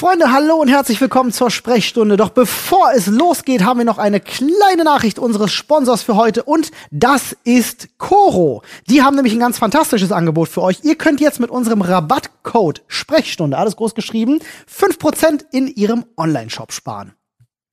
Freunde, 0.00 0.32
hallo 0.32 0.54
und 0.54 0.68
herzlich 0.68 0.98
willkommen 0.98 1.30
zur 1.30 1.50
Sprechstunde. 1.50 2.16
Doch 2.16 2.30
bevor 2.30 2.90
es 2.96 3.06
losgeht, 3.06 3.64
haben 3.64 3.80
wir 3.80 3.84
noch 3.84 3.98
eine 3.98 4.18
kleine 4.18 4.82
Nachricht 4.82 5.18
unseres 5.18 5.52
Sponsors 5.52 6.02
für 6.02 6.16
heute 6.16 6.42
und 6.42 6.70
das 6.90 7.36
ist 7.44 7.98
Coro. 7.98 8.62
Die 8.88 9.02
haben 9.02 9.14
nämlich 9.14 9.34
ein 9.34 9.40
ganz 9.40 9.58
fantastisches 9.58 10.10
Angebot 10.10 10.48
für 10.48 10.62
euch. 10.62 10.78
Ihr 10.84 10.94
könnt 10.94 11.20
jetzt 11.20 11.38
mit 11.38 11.50
unserem 11.50 11.82
Rabattcode 11.82 12.82
Sprechstunde, 12.86 13.58
alles 13.58 13.76
groß 13.76 13.94
geschrieben, 13.94 14.38
5% 14.74 15.44
in 15.52 15.66
ihrem 15.68 16.06
Online-Shop 16.16 16.72
sparen. 16.72 17.12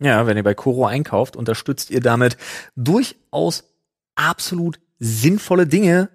Ja, 0.02 0.28
wenn 0.28 0.36
ihr 0.36 0.44
bei 0.44 0.54
Coro 0.54 0.86
einkauft, 0.86 1.38
unterstützt 1.38 1.92
ihr 1.92 2.02
damit 2.02 2.36
durchaus 2.76 3.64
absolut 4.16 4.82
sinnvolle 5.00 5.66
Dinge 5.66 6.10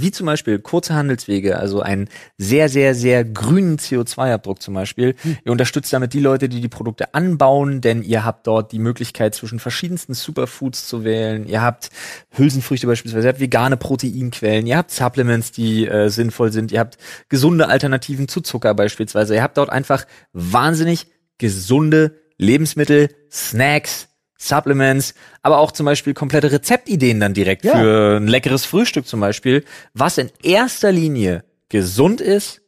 wie 0.00 0.10
zum 0.10 0.26
Beispiel 0.26 0.58
kurze 0.58 0.94
Handelswege, 0.94 1.58
also 1.58 1.80
einen 1.80 2.08
sehr, 2.38 2.68
sehr, 2.68 2.94
sehr 2.94 3.24
grünen 3.24 3.78
CO2-Abdruck 3.78 4.62
zum 4.62 4.74
Beispiel. 4.74 5.14
Hm. 5.22 5.36
Ihr 5.44 5.52
unterstützt 5.52 5.92
damit 5.92 6.12
die 6.12 6.20
Leute, 6.20 6.48
die 6.48 6.60
die 6.60 6.68
Produkte 6.68 7.14
anbauen, 7.14 7.80
denn 7.80 8.02
ihr 8.02 8.24
habt 8.24 8.46
dort 8.46 8.72
die 8.72 8.78
Möglichkeit, 8.78 9.34
zwischen 9.34 9.58
verschiedensten 9.58 10.14
Superfoods 10.14 10.88
zu 10.88 11.04
wählen. 11.04 11.46
Ihr 11.46 11.62
habt 11.62 11.90
Hülsenfrüchte 12.30 12.86
beispielsweise, 12.86 13.28
ihr 13.28 13.32
habt 13.32 13.40
vegane 13.40 13.76
Proteinquellen, 13.76 14.66
ihr 14.66 14.76
habt 14.76 14.90
Supplements, 14.90 15.52
die 15.52 15.86
äh, 15.86 16.08
sinnvoll 16.08 16.52
sind, 16.52 16.72
ihr 16.72 16.80
habt 16.80 16.98
gesunde 17.28 17.68
Alternativen 17.68 18.28
zu 18.28 18.40
Zucker 18.40 18.74
beispielsweise. 18.74 19.34
Ihr 19.34 19.42
habt 19.42 19.56
dort 19.56 19.70
einfach 19.70 20.06
wahnsinnig 20.32 21.06
gesunde 21.38 22.16
Lebensmittel, 22.38 23.08
Snacks, 23.30 24.08
Supplements, 24.38 25.14
aber 25.42 25.58
auch 25.58 25.72
zum 25.72 25.86
Beispiel 25.86 26.14
komplette 26.14 26.52
Rezeptideen 26.52 27.20
dann 27.20 27.34
direkt 27.34 27.64
ja. 27.64 27.76
für 27.76 28.16
ein 28.16 28.28
leckeres 28.28 28.64
Frühstück 28.64 29.06
zum 29.06 29.20
Beispiel, 29.20 29.64
was 29.94 30.18
in 30.18 30.30
erster 30.42 30.92
Linie 30.92 31.44
gesund 31.68 32.20
ist, 32.20 32.62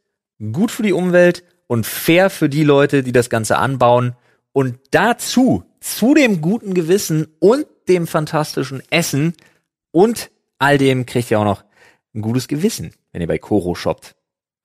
gut 0.52 0.70
für 0.70 0.82
die 0.82 0.92
Umwelt 0.92 1.44
und 1.66 1.86
fair 1.86 2.30
für 2.30 2.48
die 2.48 2.64
Leute, 2.64 3.02
die 3.02 3.12
das 3.12 3.30
Ganze 3.30 3.58
anbauen 3.58 4.16
und 4.52 4.78
dazu, 4.91 5.64
zu 5.80 6.14
dem 6.14 6.41
guten 6.41 6.75
Gewissen 6.75 7.28
und 7.38 7.66
dem 7.88 8.06
fantastischen 8.06 8.82
Essen 8.91 9.34
und 9.92 10.30
all 10.58 10.78
dem 10.78 11.06
kriegt 11.06 11.30
ihr 11.30 11.38
auch 11.38 11.44
noch 11.44 11.64
ein 12.14 12.22
gutes 12.22 12.48
Gewissen, 12.48 12.92
wenn 13.12 13.20
ihr 13.20 13.28
bei 13.28 13.38
Koro 13.38 13.75
shoppt. 13.75 14.16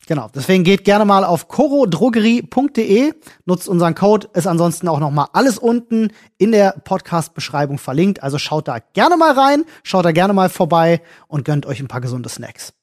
Genau, 0.06 0.30
deswegen 0.36 0.66
geht 0.66 0.84
gerne 0.84 1.06
mal 1.06 1.24
auf 1.24 1.48
corodrogerie.de, 1.48 3.14
nutzt 3.46 3.70
unseren 3.70 3.96
Code, 3.96 4.28
ist 4.34 4.48
ansonsten 4.48 4.90
auch 4.90 5.00
noch 5.00 5.12
mal 5.12 5.30
alles 5.32 5.58
unten 5.58 6.10
in 6.38 6.52
der 6.52 6.72
Podcast-Beschreibung 6.84 7.78
verlinkt. 7.78 8.22
Also 8.22 8.38
schaut 8.38 8.68
da 8.68 8.80
gerne 8.80 9.16
mal 9.16 9.32
rein, 9.32 9.64
schaut 9.84 10.04
da 10.04 10.12
gerne 10.12 10.34
mal 10.34 10.50
vorbei 10.50 11.02
und 11.28 11.46
gönnt 11.46 11.66
euch 11.66 11.80
ein 11.80 11.88
paar 11.88 12.02
gesunde 12.02 12.28
Snacks. 12.28 12.74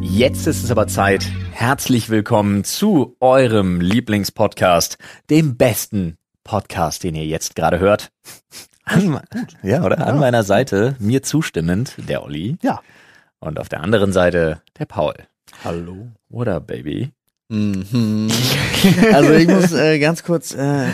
Jetzt 0.00 0.46
ist 0.46 0.62
es 0.62 0.70
aber 0.70 0.86
Zeit. 0.86 1.26
Herzlich 1.52 2.08
willkommen 2.08 2.64
zu 2.64 3.16
eurem 3.20 3.80
Lieblingspodcast, 3.80 4.96
dem 5.30 5.56
besten 5.56 6.16
Podcast, 6.44 7.04
den 7.04 7.14
ihr 7.14 7.26
jetzt 7.26 7.56
gerade 7.56 7.78
hört. 7.78 8.10
An, 8.84 9.20
ja, 9.62 9.84
oder? 9.84 9.98
Ja. 9.98 10.06
An 10.06 10.18
meiner 10.18 10.42
Seite, 10.42 10.96
mir 10.98 11.22
zustimmend, 11.22 11.94
der 12.08 12.22
Olli. 12.24 12.56
Ja. 12.62 12.80
Und 13.38 13.58
auf 13.58 13.68
der 13.68 13.80
anderen 13.80 14.12
Seite, 14.12 14.62
der 14.78 14.86
Paul. 14.86 15.14
Hallo. 15.64 16.08
Oder 16.30 16.60
Baby? 16.60 17.12
Mhm. 17.48 18.28
also 19.12 19.32
ich 19.32 19.46
muss 19.46 19.72
äh, 19.72 19.98
ganz 19.98 20.22
kurz. 20.24 20.54
Äh, 20.54 20.88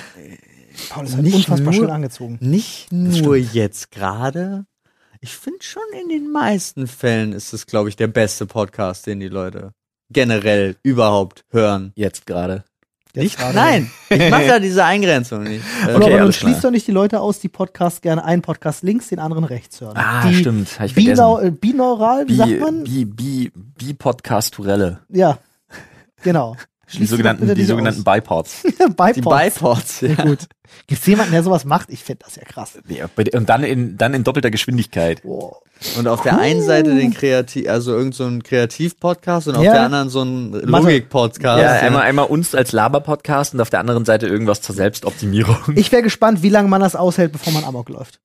Paul 0.91 1.04
ist 1.04 1.14
halt 1.14 1.24
nicht 1.24 1.34
unfassbar 1.34 1.72
nur, 1.72 1.72
schön 1.72 1.91
angezogen. 1.91 2.38
Nicht 2.41 2.92
nur 2.92 3.36
jetzt 3.36 3.91
gerade. 3.91 4.66
Ich 5.20 5.36
finde 5.36 5.62
schon 5.62 5.82
in 6.00 6.08
den 6.08 6.30
meisten 6.30 6.86
Fällen 6.86 7.32
ist 7.32 7.52
es, 7.52 7.66
glaube 7.66 7.88
ich, 7.88 7.96
der 7.96 8.06
beste 8.06 8.46
Podcast, 8.46 9.06
den 9.06 9.20
die 9.20 9.28
Leute 9.28 9.72
generell 10.10 10.76
überhaupt 10.82 11.44
hören. 11.50 11.92
Jetzt 11.97 12.26
gerade. 12.26 12.65
Nicht? 13.14 13.38
Nein, 13.54 13.91
ich 14.10 14.30
mache 14.30 14.46
da 14.46 14.58
diese 14.58 14.84
Eingrenzung 14.84 15.42
nicht. 15.42 15.64
Okay, 15.82 15.94
aber 15.94 16.19
man 16.24 16.32
schließt 16.32 16.62
doch 16.62 16.70
nicht 16.70 16.86
die 16.86 16.92
Leute 16.92 17.20
aus, 17.20 17.41
die 17.41 17.48
Podcast 17.48 18.02
gerne 18.02 18.24
einen 18.24 18.42
Podcast 18.42 18.82
links, 18.82 19.08
den 19.08 19.19
anderen 19.19 19.44
rechts 19.44 19.80
hören. 19.80 19.96
Ah, 19.96 20.28
die 20.28 20.34
stimmt. 20.34 20.69
Ich 20.84 20.94
binau 20.94 21.41
äh, 21.41 21.50
binaural, 21.50 22.24
wie 22.28 22.32
bi, 22.32 22.36
sagt 22.36 22.60
man? 22.60 22.84
Bi, 22.84 23.04
bi, 23.04 23.52
bi 23.54 23.94
Podcasturelle. 23.94 25.00
Ja, 25.08 25.38
genau. 26.22 26.56
Die 26.93 27.06
sogenannten, 27.06 27.54
die 27.54 27.65
sogenannten 27.65 28.04
Bipods. 28.04 28.62
Bipods. 28.78 29.15
Die 29.15 29.21
Bipods, 29.21 30.00
ja. 30.00 30.15
Gut. 30.15 30.49
Gibt 30.87 31.00
es 31.00 31.06
jemanden, 31.06 31.32
der 31.32 31.43
sowas 31.43 31.65
macht? 31.65 31.91
Ich 31.91 32.03
finde 32.03 32.25
das 32.25 32.37
ja 32.37 32.44
krass. 32.44 32.78
Ja, 32.88 33.09
und 33.34 33.49
dann 33.49 33.62
in, 33.62 33.97
dann 33.97 34.15
in 34.15 34.25
doppelter 34.25 34.50
Geschwindigkeit. 34.50 35.22
Wow. 35.25 35.62
Und 35.97 36.09
auf 36.09 36.21
cool. 36.21 36.25
der 36.25 36.38
einen 36.38 36.62
Seite 36.62 36.94
den 36.94 37.15
Kreativ, 37.15 37.69
also 37.69 37.93
irgend 37.93 38.15
so 38.15 38.25
ein 38.25 38.43
Kreativ-Podcast 38.43 39.48
und 39.48 39.56
auf 39.56 39.62
ja. 39.62 39.72
der 39.72 39.82
anderen 39.82 40.09
so 40.09 40.22
ein 40.22 40.53
Logik-Podcast. 40.53 41.62
Ja, 41.62 41.72
einmal, 41.87 42.03
einmal 42.03 42.27
uns 42.27 42.54
als 42.54 42.72
Laber-Podcast 42.72 43.54
und 43.54 43.60
auf 43.60 43.71
der 43.71 43.81
anderen 43.81 44.04
Seite 44.04 44.27
irgendwas 44.27 44.60
zur 44.60 44.75
Selbstoptimierung. 44.75 45.56
Ich 45.77 45.93
wäre 45.93 46.03
gespannt, 46.03 46.43
wie 46.43 46.48
lange 46.48 46.69
man 46.69 46.81
das 46.81 46.97
aushält, 46.97 47.32
bevor 47.32 47.53
man 47.53 47.65
Amok 47.65 47.88
läuft. 47.91 48.21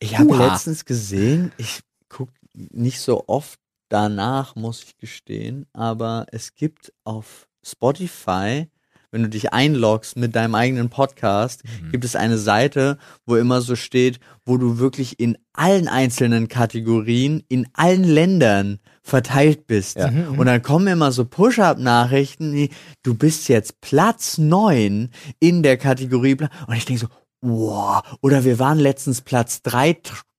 Ich 0.00 0.18
habe 0.18 0.36
hab 0.36 0.52
letztens 0.52 0.84
gesehen, 0.84 1.52
ich 1.56 1.80
gucke 2.08 2.32
nicht 2.54 3.00
so 3.00 3.24
oft 3.26 3.58
danach, 3.92 4.56
muss 4.56 4.82
ich 4.82 4.96
gestehen, 4.96 5.66
aber 5.72 6.26
es 6.30 6.54
gibt 6.54 6.92
auf 7.04 7.48
Spotify 7.64 8.66
wenn 9.12 9.22
du 9.22 9.28
dich 9.28 9.52
einloggst 9.52 10.16
mit 10.16 10.34
deinem 10.34 10.54
eigenen 10.54 10.88
Podcast, 10.88 11.62
mhm. 11.64 11.92
gibt 11.92 12.04
es 12.04 12.16
eine 12.16 12.38
Seite, 12.38 12.98
wo 13.26 13.36
immer 13.36 13.60
so 13.60 13.76
steht, 13.76 14.18
wo 14.46 14.56
du 14.56 14.78
wirklich 14.78 15.20
in 15.20 15.36
allen 15.52 15.86
einzelnen 15.86 16.48
Kategorien, 16.48 17.44
in 17.48 17.68
allen 17.74 18.04
Ländern 18.04 18.80
verteilt 19.02 19.66
bist. 19.66 19.98
Ja. 19.98 20.10
Mhm, 20.10 20.38
und 20.38 20.46
dann 20.46 20.62
kommen 20.62 20.86
immer 20.86 21.12
so 21.12 21.26
Push-Up-Nachrichten, 21.26 22.70
du 23.02 23.14
bist 23.14 23.48
jetzt 23.48 23.82
Platz 23.82 24.38
neun 24.38 25.10
in 25.38 25.62
der 25.62 25.76
Kategorie. 25.76 26.36
Und 26.66 26.74
ich 26.74 26.86
denke 26.86 27.02
so, 27.02 27.08
wow, 27.42 28.02
oder 28.22 28.44
wir 28.44 28.58
waren 28.58 28.78
letztens 28.78 29.20
Platz 29.20 29.60
drei 29.60 29.92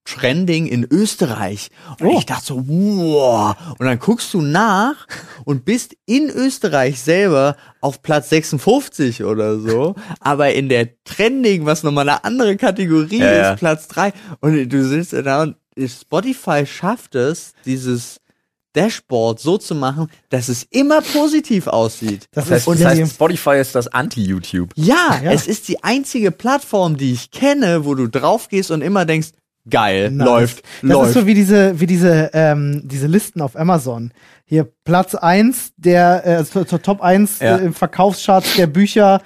Trending 0.06 0.68
in 0.68 0.86
Österreich. 0.90 1.69
Und 2.00 2.08
oh. 2.08 2.18
ich 2.18 2.25
dachte 2.25 2.46
so, 2.46 2.68
wow. 2.68 3.56
Und 3.80 3.86
dann 3.86 4.00
guckst 4.00 4.34
du 4.34 4.41
nach 4.41 5.08
und 5.46 5.66
bist 5.66 5.96
in 6.06 6.30
Österreich 6.30 7.02
selber 7.02 7.56
auf 7.81 8.02
Platz 8.02 8.30
56 8.30 9.24
oder 9.24 9.59
so. 9.59 9.96
aber 10.19 10.53
in 10.53 10.69
der 10.69 10.90
Trending, 11.03 11.66
was 11.66 11.84
nochmal 11.84 12.09
eine 12.09 12.24
andere 12.24 12.58
Kategorie 12.58 13.19
ja, 13.19 13.53
ist, 13.53 13.59
Platz 13.59 13.88
3. 13.88 14.13
Und 14.42 14.69
du 14.69 14.86
sitzt 14.86 15.13
da 15.13 15.44
und 15.44 15.56
Spotify 15.88 16.66
schafft 16.66 17.16
es, 17.16 17.53
dieses 17.66 18.19
Dashboard 18.74 19.40
so 19.40 19.58
zu 19.58 19.75
machen, 19.75 20.08
dass 20.30 20.50
es 20.50 20.63
immer 20.63 21.02
positiv 21.02 21.68
aussieht. 21.68 22.28
Das, 22.31 22.50
heißt, 22.50 22.68
das 22.68 22.84
heißt, 22.84 23.13
Spotify 23.13 23.58
ist 23.59 23.75
das 23.75 23.88
Anti-YouTube. 23.88 24.72
Ja, 24.75 25.19
ja, 25.24 25.31
es 25.31 25.47
ist 25.47 25.68
die 25.68 25.84
einzige 25.84 26.31
Plattform, 26.31 26.97
die 26.97 27.13
ich 27.13 27.31
kenne, 27.31 27.86
wo 27.86 27.96
du 27.96 28.08
drauf 28.08 28.50
gehst 28.50 28.72
und 28.72 28.81
immer 28.81 29.06
denkst, 29.06 29.30
geil, 29.69 30.12
nice. 30.12 30.25
läuft, 30.25 30.63
das 30.81 30.91
läuft. 30.91 31.07
ist 31.07 31.13
so 31.13 31.28
wie 31.28 31.34
diese, 31.34 31.79
wie 31.79 31.88
diese, 31.88 32.31
ähm, 32.34 32.81
diese 32.85 33.07
Listen 33.07 33.41
auf 33.41 33.56
Amazon. 33.56 34.12
Hier 34.46 34.68
Platz 34.84 35.16
eins 35.16 35.74
der, 35.78 36.25
äh, 36.25 36.46
zur, 36.46 36.68
zur 36.68 36.81
Top 36.81 37.01
1 37.01 37.40
ja. 37.40 37.57
äh, 37.57 37.66
im 37.66 37.74
Verkaufscharts 37.74 38.56
der 38.56 38.68
Bücher 38.68 39.22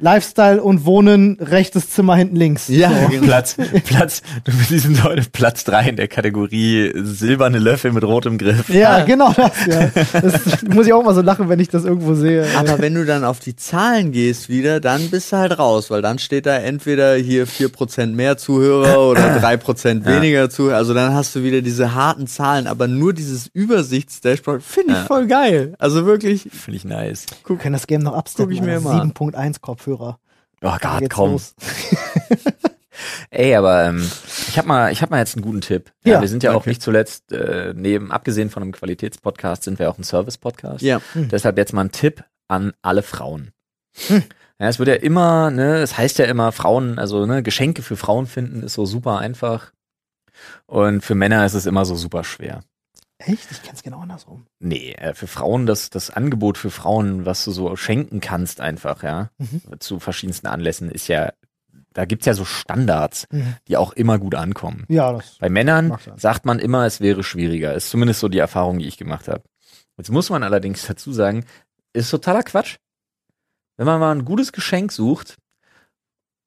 Lifestyle 0.00 0.62
und 0.62 0.84
Wohnen, 0.84 1.38
rechtes 1.40 1.90
Zimmer 1.90 2.14
hinten 2.14 2.36
links. 2.36 2.68
Ja, 2.68 2.90
so. 2.90 3.08
Genau. 3.08 3.26
Platz, 3.26 3.56
Platz, 3.84 4.22
du 4.44 4.52
sind 4.52 5.02
heute 5.02 5.28
Platz 5.32 5.64
drei 5.64 5.88
in 5.88 5.96
der 5.96 6.06
Kategorie 6.06 6.92
silberne 6.94 7.58
Löffel 7.58 7.92
mit 7.92 8.04
rotem 8.04 8.38
Griff. 8.38 8.68
Ja, 8.68 9.04
genau 9.04 9.32
das, 9.32 9.66
ja. 9.66 9.90
Das 10.12 10.62
muss 10.62 10.86
ich 10.86 10.92
auch 10.92 11.02
mal 11.02 11.14
so 11.16 11.20
lachen, 11.20 11.48
wenn 11.48 11.58
ich 11.58 11.68
das 11.68 11.84
irgendwo 11.84 12.14
sehe. 12.14 12.46
Aber 12.56 12.78
wenn 12.78 12.94
du 12.94 13.04
dann 13.04 13.24
auf 13.24 13.40
die 13.40 13.56
Zahlen 13.56 14.12
gehst 14.12 14.48
wieder, 14.48 14.78
dann 14.78 15.10
bist 15.10 15.32
du 15.32 15.36
halt 15.36 15.58
raus, 15.58 15.90
weil 15.90 16.00
dann 16.00 16.20
steht 16.20 16.46
da 16.46 16.56
entweder 16.56 17.16
hier 17.16 17.48
vier 17.48 17.68
Prozent 17.68 18.14
mehr 18.14 18.36
Zuhörer 18.36 19.00
oder 19.00 19.40
drei 19.40 19.56
Prozent 19.56 20.06
weniger 20.06 20.42
ja. 20.42 20.48
Zuhörer. 20.48 20.76
Also 20.76 20.94
dann 20.94 21.12
hast 21.12 21.34
du 21.34 21.42
wieder 21.42 21.60
diese 21.60 21.96
harten 21.96 22.28
Zahlen, 22.28 22.68
aber 22.68 22.86
nur 22.86 23.12
dieses 23.12 23.48
Übersichtsdashboard 23.48 24.62
finde 24.62 24.92
ich 24.92 24.98
ja. 24.98 25.04
voll 25.06 25.26
geil. 25.26 25.74
Also 25.78 26.06
wirklich. 26.06 26.48
Finde 26.52 26.76
ich 26.76 26.84
nice. 26.84 27.26
Guck, 27.42 27.58
kann 27.58 27.72
das 27.72 27.88
Game 27.88 28.02
noch 28.02 28.14
absteppen. 28.14 28.54
Guck 28.54 28.54
ich 28.54 28.62
mir 28.62 28.80
mal. 28.80 29.02
7.1 29.02 29.60
Kopfhörer. 29.60 29.87
Kopfhörer. 29.88 30.18
Oh 30.62 30.76
Gott, 30.80 31.10
komm. 31.10 31.40
Ey, 33.30 33.54
aber 33.54 33.84
ähm, 33.84 34.10
ich 34.48 34.58
habe 34.58 34.66
mal, 34.66 34.92
ich 34.92 35.02
habe 35.02 35.10
mal 35.10 35.18
jetzt 35.18 35.36
einen 35.36 35.44
guten 35.44 35.60
Tipp. 35.60 35.92
Ja, 36.04 36.14
ja 36.14 36.20
wir 36.20 36.28
sind 36.28 36.42
ja 36.42 36.50
okay. 36.50 36.58
auch 36.58 36.66
nicht 36.66 36.82
zuletzt 36.82 37.30
äh, 37.32 37.72
neben 37.76 38.10
abgesehen 38.10 38.50
von 38.50 38.62
einem 38.62 38.72
Qualitätspodcast 38.72 39.62
sind 39.62 39.78
wir 39.78 39.88
auch 39.88 39.98
ein 39.98 40.04
Service-Podcast. 40.04 40.82
Ja. 40.82 41.00
Hm. 41.12 41.28
Deshalb 41.28 41.58
jetzt 41.58 41.72
mal 41.72 41.82
ein 41.82 41.92
Tipp 41.92 42.24
an 42.48 42.72
alle 42.82 43.02
Frauen. 43.02 43.52
Hm. 44.08 44.24
Ja, 44.58 44.68
es 44.68 44.80
wird 44.80 44.88
ja 44.88 44.96
immer, 44.96 45.52
ne, 45.52 45.76
es 45.76 45.96
heißt 45.96 46.18
ja 46.18 46.24
immer 46.24 46.50
Frauen, 46.50 46.98
also 46.98 47.24
ne, 47.26 47.44
Geschenke 47.44 47.82
für 47.82 47.96
Frauen 47.96 48.26
finden 48.26 48.64
ist 48.64 48.74
so 48.74 48.84
super 48.84 49.18
einfach 49.18 49.72
und 50.66 51.04
für 51.04 51.14
Männer 51.14 51.46
ist 51.46 51.54
es 51.54 51.66
immer 51.66 51.84
so 51.84 51.94
super 51.94 52.24
schwer. 52.24 52.62
Echt? 53.18 53.50
Ich 53.50 53.62
kenn's 53.62 53.82
genau 53.82 54.00
andersrum. 54.00 54.46
Nee, 54.60 54.92
äh, 54.92 55.14
für 55.14 55.26
Frauen, 55.26 55.66
das, 55.66 55.90
das 55.90 56.10
Angebot 56.10 56.56
für 56.56 56.70
Frauen, 56.70 57.26
was 57.26 57.44
du 57.44 57.50
so 57.50 57.74
schenken 57.76 58.20
kannst 58.20 58.60
einfach, 58.60 59.02
ja, 59.02 59.30
mhm. 59.38 59.62
zu 59.80 59.98
verschiedensten 59.98 60.46
Anlässen, 60.46 60.90
ist 60.90 61.08
ja 61.08 61.32
da 61.98 62.04
gibt's 62.04 62.26
ja 62.26 62.34
so 62.34 62.44
Standards, 62.44 63.26
Mhm. 63.32 63.56
die 63.66 63.76
auch 63.76 63.92
immer 63.92 64.20
gut 64.20 64.36
ankommen. 64.36 64.84
Ja, 64.88 65.12
das. 65.12 65.36
Bei 65.38 65.48
Männern 65.48 65.98
sagt 66.16 66.44
man 66.44 66.60
immer, 66.60 66.86
es 66.86 67.00
wäre 67.00 67.24
schwieriger. 67.24 67.74
Ist 67.74 67.90
zumindest 67.90 68.20
so 68.20 68.28
die 68.28 68.38
Erfahrung, 68.38 68.78
die 68.78 68.86
ich 68.86 68.98
gemacht 68.98 69.26
habe. 69.26 69.42
Jetzt 69.96 70.10
muss 70.10 70.30
man 70.30 70.44
allerdings 70.44 70.86
dazu 70.86 71.12
sagen, 71.12 71.44
ist 71.92 72.10
totaler 72.10 72.44
Quatsch. 72.44 72.76
Wenn 73.76 73.86
man 73.86 73.98
mal 73.98 74.12
ein 74.14 74.24
gutes 74.24 74.52
Geschenk 74.52 74.92
sucht 74.92 75.38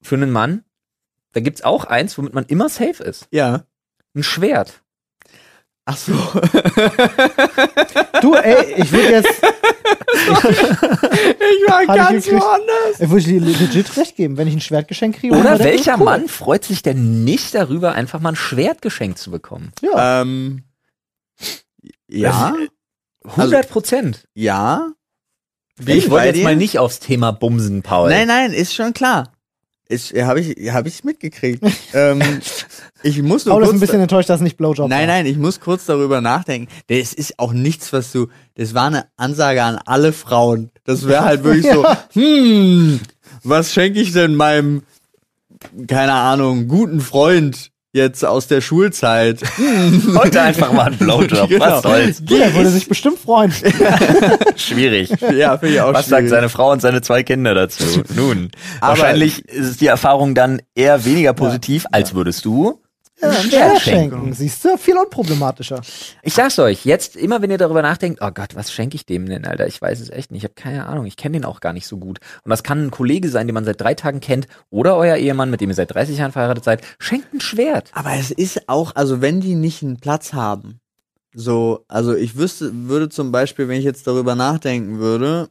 für 0.00 0.14
einen 0.14 0.30
Mann, 0.30 0.64
da 1.32 1.40
gibt's 1.40 1.62
auch 1.62 1.84
eins, 1.84 2.16
womit 2.16 2.32
man 2.32 2.46
immer 2.46 2.68
safe 2.70 3.02
ist. 3.02 3.28
Ja. 3.30 3.64
Ein 4.14 4.22
Schwert. 4.22 4.81
Ach 5.84 5.96
so. 5.96 6.12
Du, 8.20 8.34
ey, 8.34 8.74
ich 8.80 8.92
würde 8.92 9.10
jetzt, 9.10 9.28
ich 9.42 9.42
war 11.68 11.82
ich 11.82 11.88
ganz 11.88 12.24
gekriegt. 12.24 12.40
woanders. 12.42 13.00
ich 13.00 13.10
würde 13.10 13.24
dir 13.24 13.40
legit 13.40 13.96
recht 13.96 14.14
geben, 14.16 14.36
wenn 14.36 14.46
ich 14.46 14.54
ein 14.54 14.60
Schwertgeschenk 14.60 15.18
kriege. 15.18 15.36
Oder 15.36 15.58
welcher 15.58 15.98
cool. 15.98 16.04
Mann 16.04 16.28
freut 16.28 16.64
sich 16.64 16.82
denn 16.82 17.24
nicht 17.24 17.54
darüber, 17.54 17.92
einfach 17.92 18.20
mal 18.20 18.28
ein 18.30 18.36
Schwert 18.36 18.80
geschenkt 18.80 19.18
zu 19.18 19.32
bekommen? 19.32 19.72
Ja. 19.80 20.22
Ähm, 20.22 20.62
ja, 22.08 22.54
100 23.24 23.68
Prozent. 23.68 24.28
ja. 24.34 24.92
Bin 25.78 25.96
ich 25.96 26.10
wollte 26.10 26.26
jetzt 26.26 26.36
dir? 26.36 26.44
mal 26.44 26.54
nicht 26.54 26.78
aufs 26.78 27.00
Thema 27.00 27.32
Bumsen, 27.32 27.82
Paul. 27.82 28.10
Nein, 28.10 28.28
nein, 28.28 28.52
ist 28.52 28.74
schon 28.74 28.92
klar. 28.92 29.32
Ist, 29.88 30.14
habe 30.14 30.40
ich, 30.40 30.72
hab 30.72 30.86
ich 30.86 31.04
mitgekriegt. 31.04 31.62
ähm, 31.92 32.22
ich 33.02 33.20
muss 33.22 33.44
nur 33.44 33.54
Paul 33.54 33.64
ist 33.64 33.72
ein 33.72 33.80
bisschen 33.80 34.00
enttäuscht, 34.00 34.30
dass 34.30 34.40
nicht 34.40 34.56
Blowjob 34.56 34.88
Nein, 34.88 35.08
war. 35.08 35.16
nein, 35.16 35.26
ich 35.26 35.36
muss 35.36 35.60
kurz 35.60 35.86
darüber 35.86 36.20
nachdenken. 36.20 36.72
Das 36.86 37.12
ist 37.12 37.38
auch 37.38 37.52
nichts, 37.52 37.92
was 37.92 38.12
du. 38.12 38.28
Das 38.54 38.74
war 38.74 38.86
eine 38.86 39.06
Ansage 39.16 39.62
an 39.62 39.78
alle 39.84 40.12
Frauen. 40.12 40.70
Das 40.84 41.06
wäre 41.06 41.24
halt 41.24 41.44
wirklich 41.44 41.70
so, 41.70 41.84
hm, 42.12 43.00
was 43.42 43.72
schenke 43.72 44.00
ich 44.00 44.12
denn 44.12 44.34
meinem, 44.34 44.82
keine 45.88 46.14
Ahnung, 46.14 46.68
guten 46.68 47.00
Freund 47.00 47.71
jetzt 47.92 48.24
aus 48.24 48.46
der 48.48 48.60
Schulzeit? 48.60 49.40
Heute 50.16 50.40
einfach 50.40 50.72
mal 50.72 50.86
ein 50.86 50.96
Blowjob. 50.98 51.48
Genau. 51.52 51.64
Was 51.66 51.82
soll's? 51.82 52.24
Du, 52.24 52.36
der 52.38 52.54
würde 52.54 52.70
sich 52.70 52.88
bestimmt 52.88 53.18
freuen. 53.18 53.52
Schwierig. 54.56 55.10
Ja, 55.34 55.58
finde 55.58 55.74
ich 55.74 55.80
auch 55.80 55.92
Was 55.92 56.06
sagt 56.06 56.20
schwierig. 56.20 56.30
seine 56.30 56.48
Frau 56.48 56.72
und 56.72 56.80
seine 56.80 57.02
zwei 57.02 57.22
Kinder 57.22 57.54
dazu? 57.54 57.84
Nun, 58.14 58.50
Aber- 58.80 58.90
wahrscheinlich 58.90 59.44
ist 59.46 59.80
die 59.80 59.86
Erfahrung 59.86 60.34
dann 60.34 60.62
eher 60.74 61.04
weniger 61.04 61.32
positiv, 61.34 61.84
als 61.92 62.14
würdest 62.14 62.44
du 62.44 62.80
Ja, 63.22 63.32
schenken. 63.32 63.80
schenken. 63.80 64.32
Siehst 64.32 64.64
du, 64.64 64.76
viel 64.76 64.96
unproblematischer. 64.96 65.80
Ich 66.22 66.34
sag's 66.34 66.58
euch, 66.58 66.84
jetzt 66.84 67.16
immer 67.16 67.40
wenn 67.40 67.50
ihr 67.50 67.58
darüber 67.58 67.82
nachdenkt, 67.82 68.20
oh 68.20 68.30
Gott, 68.32 68.54
was 68.54 68.72
schenke 68.72 68.96
ich 68.96 69.06
dem 69.06 69.26
denn, 69.26 69.44
Alter? 69.44 69.66
Ich 69.66 69.80
weiß 69.80 70.00
es 70.00 70.10
echt 70.10 70.32
nicht. 70.32 70.40
Ich 70.40 70.44
habe 70.44 70.54
keine 70.54 70.86
Ahnung. 70.86 71.06
Ich 71.06 71.16
kenne 71.16 71.38
den 71.38 71.44
auch 71.44 71.60
gar 71.60 71.72
nicht 71.72 71.86
so 71.86 71.98
gut. 71.98 72.18
Und 72.44 72.50
das 72.50 72.62
kann 72.62 72.86
ein 72.86 72.90
Kollege 72.90 73.28
sein, 73.28 73.46
den 73.46 73.54
man 73.54 73.64
seit 73.64 73.80
drei 73.80 73.94
Tagen 73.94 74.20
kennt, 74.20 74.48
oder 74.70 74.96
euer 74.96 75.16
Ehemann, 75.16 75.50
mit 75.50 75.60
dem 75.60 75.70
ihr 75.70 75.74
seit 75.74 75.94
30 75.94 76.18
Jahren 76.18 76.32
verheiratet 76.32 76.64
seid. 76.64 76.82
Schenkt 76.98 77.32
ein 77.32 77.40
Schwert. 77.40 77.90
Aber 77.94 78.12
es 78.14 78.30
ist 78.30 78.68
auch, 78.68 78.96
also 78.96 79.20
wenn 79.20 79.40
die 79.40 79.54
nicht 79.54 79.82
einen 79.82 79.98
Platz 79.98 80.32
haben, 80.32 80.80
so, 81.34 81.84
also 81.88 82.14
ich 82.14 82.36
wüsste, 82.36 82.70
würde 82.88 83.08
zum 83.08 83.32
Beispiel, 83.32 83.68
wenn 83.68 83.78
ich 83.78 83.84
jetzt 83.84 84.06
darüber 84.06 84.34
nachdenken 84.34 84.98
würde, 84.98 85.48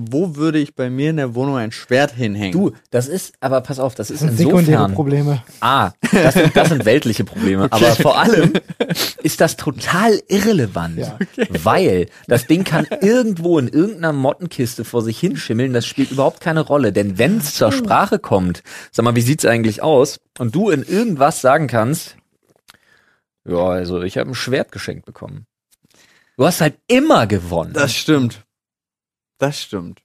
wo 0.00 0.36
würde 0.36 0.60
ich 0.60 0.76
bei 0.76 0.90
mir 0.90 1.10
in 1.10 1.16
der 1.16 1.34
Wohnung 1.34 1.56
ein 1.56 1.72
Schwert 1.72 2.12
hinhängen? 2.12 2.52
Du, 2.52 2.72
das 2.90 3.08
ist, 3.08 3.34
aber 3.40 3.60
pass 3.62 3.80
auf, 3.80 3.96
das 3.96 4.10
ist 4.10 4.22
Das 4.22 4.28
sind 4.28 4.38
sekundäre 4.38 4.76
insofern. 4.76 4.94
Probleme. 4.94 5.42
Ah, 5.60 5.90
das 6.12 6.34
sind, 6.34 6.56
das 6.56 6.68
sind 6.68 6.84
weltliche 6.84 7.24
Probleme. 7.24 7.66
Aber 7.70 7.96
vor 7.96 8.16
allem 8.16 8.52
ist 9.24 9.40
das 9.40 9.56
total 9.56 10.20
irrelevant. 10.28 10.98
Ja. 10.98 11.18
Weil 11.48 12.06
das 12.28 12.46
Ding 12.46 12.62
kann 12.62 12.86
irgendwo 13.00 13.58
in 13.58 13.66
irgendeiner 13.66 14.12
Mottenkiste 14.12 14.84
vor 14.84 15.02
sich 15.02 15.18
hinschimmeln, 15.18 15.72
das 15.72 15.84
spielt 15.84 16.12
überhaupt 16.12 16.40
keine 16.40 16.60
Rolle. 16.60 16.92
Denn 16.92 17.18
wenn 17.18 17.38
es 17.38 17.54
zur 17.54 17.72
Sprache 17.72 18.20
kommt, 18.20 18.62
sag 18.92 19.04
mal, 19.04 19.16
wie 19.16 19.20
sieht's 19.20 19.44
eigentlich 19.44 19.82
aus? 19.82 20.20
Und 20.38 20.54
du 20.54 20.70
in 20.70 20.84
irgendwas 20.84 21.40
sagen 21.40 21.66
kannst, 21.66 22.16
ja, 23.44 23.66
also 23.66 24.02
ich 24.02 24.16
habe 24.16 24.30
ein 24.30 24.34
Schwert 24.34 24.70
geschenkt 24.70 25.06
bekommen. 25.06 25.46
Du 26.36 26.46
hast 26.46 26.60
halt 26.60 26.76
immer 26.86 27.26
gewonnen. 27.26 27.72
Das 27.72 27.92
stimmt. 27.92 28.44
Das 29.38 29.60
stimmt. 29.60 30.02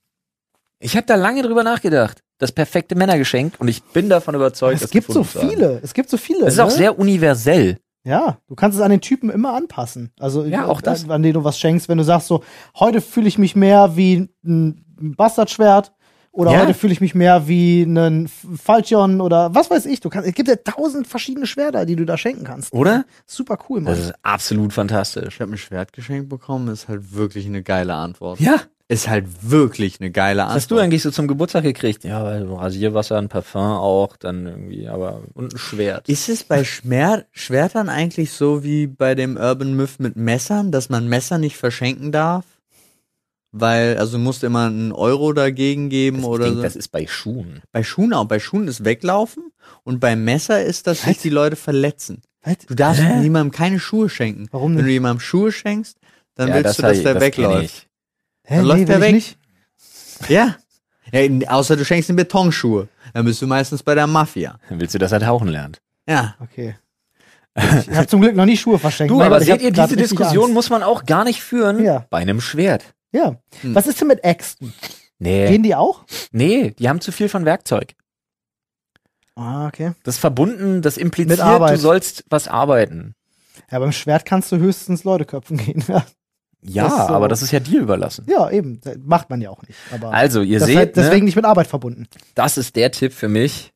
ich 0.78 0.96
habe 0.96 1.06
da 1.06 1.14
lange 1.16 1.42
drüber 1.42 1.62
nachgedacht. 1.64 2.20
Das 2.38 2.50
perfekte 2.52 2.94
Männergeschenk 2.96 3.54
und 3.60 3.68
ich 3.68 3.82
bin 3.82 4.08
davon 4.08 4.34
überzeugt, 4.34 4.74
Es 4.76 4.80
das 4.82 4.90
gibt 4.90 5.10
so 5.10 5.22
viele. 5.22 5.80
Es 5.82 5.94
gibt 5.94 6.10
so 6.10 6.16
viele. 6.16 6.46
Es 6.46 6.54
ist 6.54 6.60
auch 6.60 6.66
ne? 6.66 6.72
sehr 6.74 6.98
universell. 6.98 7.78
Ja, 8.06 8.38
du 8.48 8.54
kannst 8.54 8.76
es 8.76 8.82
an 8.84 8.90
den 8.90 9.00
Typen 9.00 9.30
immer 9.30 9.54
anpassen. 9.54 10.10
Also 10.18 10.44
Ja, 10.44 10.66
auch 10.66 10.80
das. 10.82 11.04
An, 11.04 11.10
an 11.12 11.22
den 11.22 11.32
du 11.34 11.44
was 11.44 11.58
schenkst, 11.58 11.88
wenn 11.88 11.96
du 11.98 12.04
sagst 12.04 12.26
so, 12.26 12.42
heute 12.78 13.00
fühle 13.00 13.28
ich 13.28 13.38
mich 13.38 13.54
mehr 13.56 13.96
wie 13.96 14.28
ein 14.44 14.84
Bastardschwert 15.16 15.92
oder 16.32 16.52
Ja. 16.52 16.60
heute 16.60 16.74
fühle 16.74 16.92
ich 16.92 17.00
mich 17.00 17.14
mehr 17.14 17.46
wie 17.48 17.84
ein 17.84 18.28
Falchion 18.28 19.20
oder 19.20 19.54
was 19.54 19.70
weiß 19.70 19.86
ich. 19.86 20.00
Du 20.00 20.10
kannst, 20.10 20.28
es 20.28 20.34
gibt 20.34 20.48
ja 20.48 20.56
tausend 20.56 21.06
verschiedene 21.06 21.46
Schwerter, 21.46 21.86
die 21.86 21.96
du 21.96 22.04
da 22.04 22.18
schenken 22.18 22.44
kannst. 22.44 22.72
Oder? 22.74 23.04
Super 23.26 23.58
cool, 23.68 23.80
Mann. 23.80 23.94
Das 23.94 24.04
ist 24.06 24.14
absolut 24.22 24.72
fantastisch. 24.72 25.36
Ich 25.36 25.40
habe 25.40 25.52
ein 25.52 25.56
Schwert 25.58 25.92
geschenkt 25.92 26.28
bekommen, 26.28 26.68
ist 26.68 26.88
halt 26.88 27.14
wirklich 27.14 27.46
eine 27.46 27.62
geile 27.62 27.94
Antwort. 27.94 28.40
Ja. 28.40 28.56
Ist 28.86 29.08
halt 29.08 29.26
wirklich 29.50 29.98
eine 30.00 30.10
geile 30.10 30.40
Was 30.40 30.44
Antwort. 30.44 30.56
hast 30.56 30.70
du 30.70 30.78
eigentlich 30.78 31.02
so 31.02 31.10
zum 31.10 31.26
Geburtstag 31.26 31.62
gekriegt? 31.62 32.04
Ja, 32.04 32.22
Rasierwasser, 32.22 33.16
ein 33.16 33.30
Parfum 33.30 33.62
auch, 33.62 34.16
dann 34.18 34.46
irgendwie, 34.46 34.88
aber 34.88 35.22
und 35.32 35.54
ein 35.54 35.58
Schwert. 35.58 36.06
Ist 36.08 36.28
es 36.28 36.44
bei 36.44 36.64
Schmer 36.64 37.24
Schwertern 37.32 37.88
eigentlich 37.88 38.32
so 38.32 38.62
wie 38.62 38.86
bei 38.86 39.14
dem 39.14 39.38
Urban 39.38 39.74
Myth 39.74 40.00
mit 40.00 40.16
Messern, 40.16 40.70
dass 40.70 40.90
man 40.90 41.08
Messer 41.08 41.38
nicht 41.38 41.56
verschenken 41.56 42.12
darf? 42.12 42.44
Weil, 43.52 43.96
also 43.98 44.18
du 44.18 44.22
musst 44.22 44.44
immer 44.44 44.66
einen 44.66 44.92
Euro 44.92 45.32
dagegen 45.32 45.88
geben 45.88 46.18
ich 46.18 46.24
oder 46.24 46.44
denk, 46.46 46.56
so. 46.56 46.62
das 46.62 46.76
ist 46.76 46.88
bei 46.88 47.06
Schuhen. 47.06 47.62
Bei 47.72 47.84
Schuhen 47.84 48.12
auch. 48.12 48.24
Bei 48.26 48.40
Schuhen 48.40 48.66
ist 48.68 48.84
weglaufen 48.84 49.44
und 49.84 50.00
beim 50.00 50.24
Messer 50.24 50.62
ist, 50.62 50.86
dass 50.88 51.02
sich 51.02 51.18
die 51.18 51.30
Leute 51.30 51.56
verletzen. 51.56 52.20
Was? 52.42 52.58
Du 52.66 52.74
darfst 52.74 53.00
Hä? 53.02 53.20
niemandem 53.20 53.52
keine 53.52 53.78
Schuhe 53.78 54.10
schenken. 54.10 54.48
Warum 54.50 54.72
Wenn 54.72 54.78
nicht? 54.84 54.88
du 54.88 54.92
jemandem 54.92 55.20
Schuhe 55.20 55.52
schenkst, 55.52 55.96
dann 56.34 56.48
Ja, 56.48 56.56
willst 56.56 56.78
du, 56.80 56.82
hab 56.82 56.90
dass 56.90 57.02
der 57.02 57.14
das 57.14 57.22
wegläuft. 57.22 57.86
Hä, 58.44 58.56
dann 58.56 58.64
läuft 58.66 58.88
der 58.88 59.00
weg. 59.00 59.14
nicht. 59.14 59.38
Ja. 60.28 60.56
ja. 61.12 61.48
Außer 61.48 61.76
du 61.76 61.84
schenkst 61.84 62.08
ihm 62.10 62.16
Betonschuhe. 62.16 62.88
Dann 63.12 63.24
bist 63.24 63.40
du 63.42 63.46
meistens 63.46 63.82
bei 63.82 63.94
der 63.94 64.06
Mafia. 64.06 64.58
Dann 64.68 64.80
willst 64.80 64.94
du, 64.94 64.98
dass 64.98 65.12
er 65.12 65.20
tauchen 65.20 65.48
lernt. 65.48 65.80
Ja. 66.08 66.34
Okay. 66.40 66.76
Ich 67.56 67.90
habe 67.96 68.08
zum 68.08 68.20
Glück 68.20 68.34
noch 68.34 68.46
nie 68.46 68.56
Schuhe 68.56 68.80
verschenkt. 68.80 69.12
Du, 69.12 69.22
aber 69.22 69.40
seht 69.40 69.62
ihr, 69.62 69.70
diese 69.70 69.94
Diskussion 69.94 70.46
Angst. 70.46 70.54
muss 70.54 70.70
man 70.70 70.82
auch 70.82 71.04
gar 71.06 71.22
nicht 71.22 71.40
führen 71.40 71.84
Ja. 71.84 72.04
bei 72.10 72.18
einem 72.18 72.40
Schwert. 72.40 72.94
Ja. 73.12 73.36
Hm. 73.60 73.76
Was 73.76 73.86
ist 73.86 74.00
denn 74.00 74.08
mit 74.08 74.24
Äxten? 74.24 74.74
Nee. 75.20 75.46
Gehen 75.46 75.62
die 75.62 75.76
auch? 75.76 76.04
Nee, 76.32 76.72
die 76.72 76.88
haben 76.88 77.00
zu 77.00 77.12
viel 77.12 77.28
von 77.28 77.44
Werkzeug. 77.44 77.94
Ah, 79.36 79.68
okay. 79.68 79.92
Das 80.02 80.16
ist 80.16 80.20
verbunden, 80.20 80.82
das 80.82 80.96
impliziert, 80.96 81.38
du 81.40 81.76
sollst 81.76 82.24
was 82.28 82.48
arbeiten. 82.48 83.14
Ja, 83.70 83.78
beim 83.78 83.92
Schwert 83.92 84.24
kannst 84.24 84.50
du 84.50 84.56
höchstens 84.56 85.04
Leute 85.04 85.24
köpfen 85.24 85.56
gehen. 85.56 85.84
Ja, 86.66 86.84
Das 86.84 87.08
so. 87.08 87.14
aber 87.14 87.28
das 87.28 87.42
ist 87.42 87.50
ja 87.52 87.60
dir 87.60 87.80
überlassen. 87.82 88.26
ja 88.28 88.50
eben. 88.50 88.80
Macht 89.04 89.30
man 89.30 89.40
ja 89.40 89.50
auch 89.50 89.62
nicht. 89.62 89.78
Aber 89.92 90.12
Also, 90.12 90.40
ihr 90.42 90.58
das 90.58 90.68
seht, 90.68 90.76
halt 90.76 90.96
deswegen 90.96 91.20
ne, 91.20 91.24
nicht 91.26 91.36
mit 91.36 91.44
Arbeit 91.44 91.66
verbunden. 91.66 92.06
das 92.34 92.56
ist 92.58 92.74
der 92.76 92.90
Tipp 92.90 93.12
für 93.12 93.28
mich. 93.28 93.72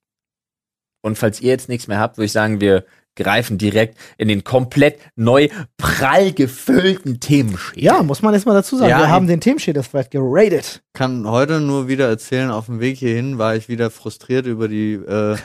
Und 1.02 1.16
falls 1.16 1.40
ihr 1.40 1.50
jetzt 1.50 1.68
nichts 1.68 1.86
mehr 1.86 1.98
habt, 2.00 2.16
würde 2.18 2.26
ich 2.26 2.32
sagen, 2.32 2.60
wir 2.60 2.84
greifen 3.14 3.58
direkt 3.58 3.98
in 4.16 4.28
den 4.28 4.44
komplett 4.44 4.98
neu 5.16 5.48
prall 5.76 6.32
gefüllten 6.32 7.18
Themenschädel. 7.20 7.82
Ja, 7.84 8.02
muss 8.02 8.22
man 8.22 8.32
erstmal 8.32 8.54
dazu 8.54 8.76
sagen. 8.76 8.90
Ja, 8.90 8.98
wir 9.00 9.08
haben 9.10 9.26
den 9.26 9.40
Themenschädel-Thread 9.40 10.10
geratet. 10.10 10.82
Kann 10.92 11.28
heute 11.28 11.60
nur 11.60 11.88
wieder 11.88 12.08
erzählen, 12.08 12.50
auf 12.50 12.66
dem 12.66 12.78
Weg 12.80 12.98
hierhin 12.98 13.36
war 13.38 13.56
ich 13.56 13.68
wieder 13.68 13.90
frustriert 13.90 14.46
über 14.46 14.68
die 14.68 14.94
äh, 14.94 15.36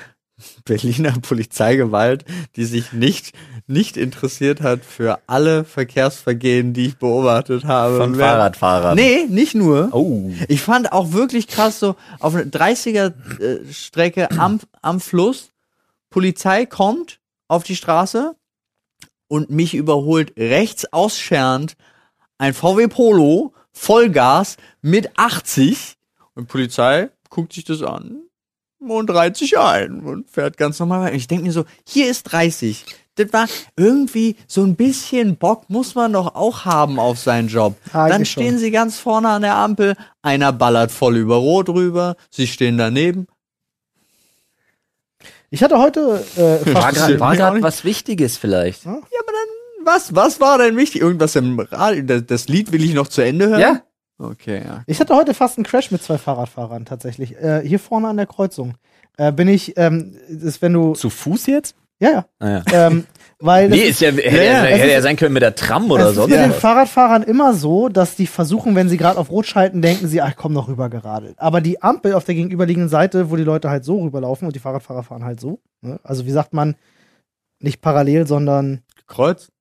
Berliner 0.65 1.11
Polizeigewalt, 1.21 2.25
die 2.55 2.65
sich 2.65 2.93
nicht, 2.93 3.33
nicht 3.67 3.97
interessiert 3.97 4.61
hat 4.61 4.83
für 4.85 5.19
alle 5.27 5.63
Verkehrsvergehen, 5.63 6.73
die 6.73 6.87
ich 6.87 6.97
beobachtet 6.97 7.65
habe. 7.65 7.97
Von 7.97 8.17
Wer- 8.17 8.25
Fahrradfahrern. 8.27 8.95
Nee, 8.95 9.25
nicht 9.29 9.55
nur. 9.55 9.89
Oh. 9.93 10.31
Ich 10.47 10.61
fand 10.61 10.91
auch 10.91 11.11
wirklich 11.13 11.47
krass 11.47 11.79
so 11.79 11.95
auf 12.19 12.35
einer 12.35 12.45
30er 12.45 13.13
äh, 13.41 13.73
Strecke 13.73 14.31
am, 14.37 14.59
am 14.81 14.99
Fluss, 14.99 15.51
Polizei 16.09 16.65
kommt 16.65 17.19
auf 17.47 17.63
die 17.63 17.75
Straße 17.75 18.35
und 19.27 19.49
mich 19.49 19.73
überholt 19.73 20.33
rechts 20.37 20.91
ausscherend 20.93 21.75
ein 22.37 22.53
VW 22.53 22.87
Polo, 22.87 23.53
Vollgas 23.71 24.57
mit 24.81 25.17
80 25.17 25.95
und 26.35 26.47
Polizei 26.47 27.09
guckt 27.29 27.53
sich 27.53 27.63
das 27.63 27.81
an 27.81 28.21
und 28.91 29.09
reiht 29.09 29.37
sich 29.37 29.57
ein 29.57 30.01
und 30.01 30.29
fährt 30.29 30.57
ganz 30.57 30.79
normal 30.79 31.01
weiter. 31.01 31.13
Und 31.13 31.17
ich 31.17 31.27
denke 31.27 31.45
mir 31.45 31.51
so, 31.51 31.65
hier 31.87 32.09
ist 32.09 32.23
30. 32.23 32.85
Das 33.15 33.31
war 33.31 33.47
irgendwie 33.77 34.35
so 34.47 34.63
ein 34.63 34.75
bisschen 34.75 35.35
Bock 35.37 35.69
muss 35.69 35.93
man 35.93 36.13
doch 36.13 36.33
auch 36.33 36.65
haben 36.65 36.99
auf 36.99 37.19
seinen 37.19 37.47
Job. 37.47 37.75
Eigentlich 37.93 37.93
Dann 37.93 38.25
schon. 38.25 38.43
stehen 38.43 38.57
sie 38.57 38.71
ganz 38.71 38.97
vorne 38.97 39.29
an 39.29 39.43
der 39.43 39.55
Ampel, 39.55 39.95
einer 40.23 40.51
ballert 40.51 40.91
voll 40.91 41.17
über 41.17 41.35
Rot 41.35 41.69
rüber, 41.69 42.15
sie 42.31 42.47
stehen 42.47 42.77
daneben. 42.77 43.27
Ich 45.51 45.61
hatte 45.61 45.77
heute 45.77 46.25
äh, 46.35 46.73
War 46.73 46.91
fast, 46.93 47.07
gerade 47.19 47.61
was 47.61 47.83
Wichtiges 47.83 48.37
vielleicht. 48.37 48.87
Was, 49.85 50.15
was 50.15 50.39
war 50.39 50.57
denn 50.57 50.77
wichtig? 50.77 51.01
Irgendwas 51.01 51.35
im 51.35 51.59
Radio, 51.59 52.03
das, 52.03 52.25
das 52.25 52.47
Lied 52.47 52.71
will 52.71 52.83
ich 52.83 52.95
noch 52.95 53.07
zu 53.07 53.21
Ende 53.21 53.49
hören? 53.49 53.59
Ja? 53.59 53.83
Okay, 54.17 54.61
ja. 54.65 54.83
ich 54.87 54.99
hatte 54.99 55.15
heute 55.15 55.33
fast 55.33 55.57
einen 55.57 55.65
Crash 55.65 55.91
mit 55.91 56.01
zwei 56.03 56.17
Fahrradfahrern 56.17 56.85
tatsächlich. 56.85 57.35
Äh, 57.37 57.61
hier 57.67 57.79
vorne 57.79 58.07
an 58.07 58.17
der 58.17 58.27
Kreuzung. 58.27 58.75
äh, 59.17 59.31
bin 59.31 59.47
ich, 59.47 59.75
ähm, 59.77 60.15
ist, 60.27 60.61
wenn 60.61 60.73
du. 60.73 60.93
Zu 60.93 61.09
Fuß 61.09 61.47
jetzt? 61.47 61.75
Ja, 61.99 62.09
ja. 62.11 62.25
Ah, 62.39 62.49
ja. 62.49 62.87
Ähm, 62.87 63.05
weil 63.39 63.69
Nee, 63.69 63.83
ist 63.83 64.01
ja, 64.01 64.09
hätte, 64.09 64.21
ja, 64.21 64.31
hätte, 64.31 64.67
es 64.73 64.79
hätte 64.79 64.91
ja 64.91 64.97
ist- 64.97 65.03
sein 65.03 65.15
können 65.15 65.33
mit 65.33 65.43
der 65.43 65.55
Tram 65.55 65.89
oder 65.91 66.05
es 66.05 66.09
ist 66.11 66.15
sonst 66.15 66.31
mit 66.31 66.39
den 66.39 66.49
was. 66.51 66.57
Fahrradfahrern 66.59 67.23
immer 67.23 67.53
so, 67.53 67.87
dass 67.89 68.15
die 68.15 68.27
versuchen, 68.27 68.75
wenn 68.75 68.89
sie 68.89 68.97
gerade 68.97 69.17
auf 69.19 69.29
Rot 69.29 69.45
schalten, 69.45 69.81
denken 69.81 70.07
sie, 70.07 70.21
ach 70.21 70.35
komm 70.35 70.53
noch 70.53 70.67
rüber 70.67 70.89
geradelt. 70.89 71.35
Aber 71.37 71.61
die 71.61 71.81
Ampel 71.81 72.13
auf 72.13 72.23
der 72.25 72.35
gegenüberliegenden 72.35 72.89
Seite, 72.89 73.29
wo 73.31 73.35
die 73.35 73.43
Leute 73.43 73.69
halt 73.69 73.83
so 73.85 74.01
rüberlaufen 74.01 74.45
und 74.47 74.55
die 74.55 74.59
Fahrradfahrer 74.59 75.03
fahren 75.03 75.23
halt 75.23 75.39
so. 75.39 75.59
Ne? 75.81 75.99
Also 76.03 76.25
wie 76.25 76.31
sagt 76.31 76.53
man, 76.53 76.75
nicht 77.59 77.81
parallel, 77.81 78.27
sondern 78.27 78.81
Kreuz? 79.07 79.51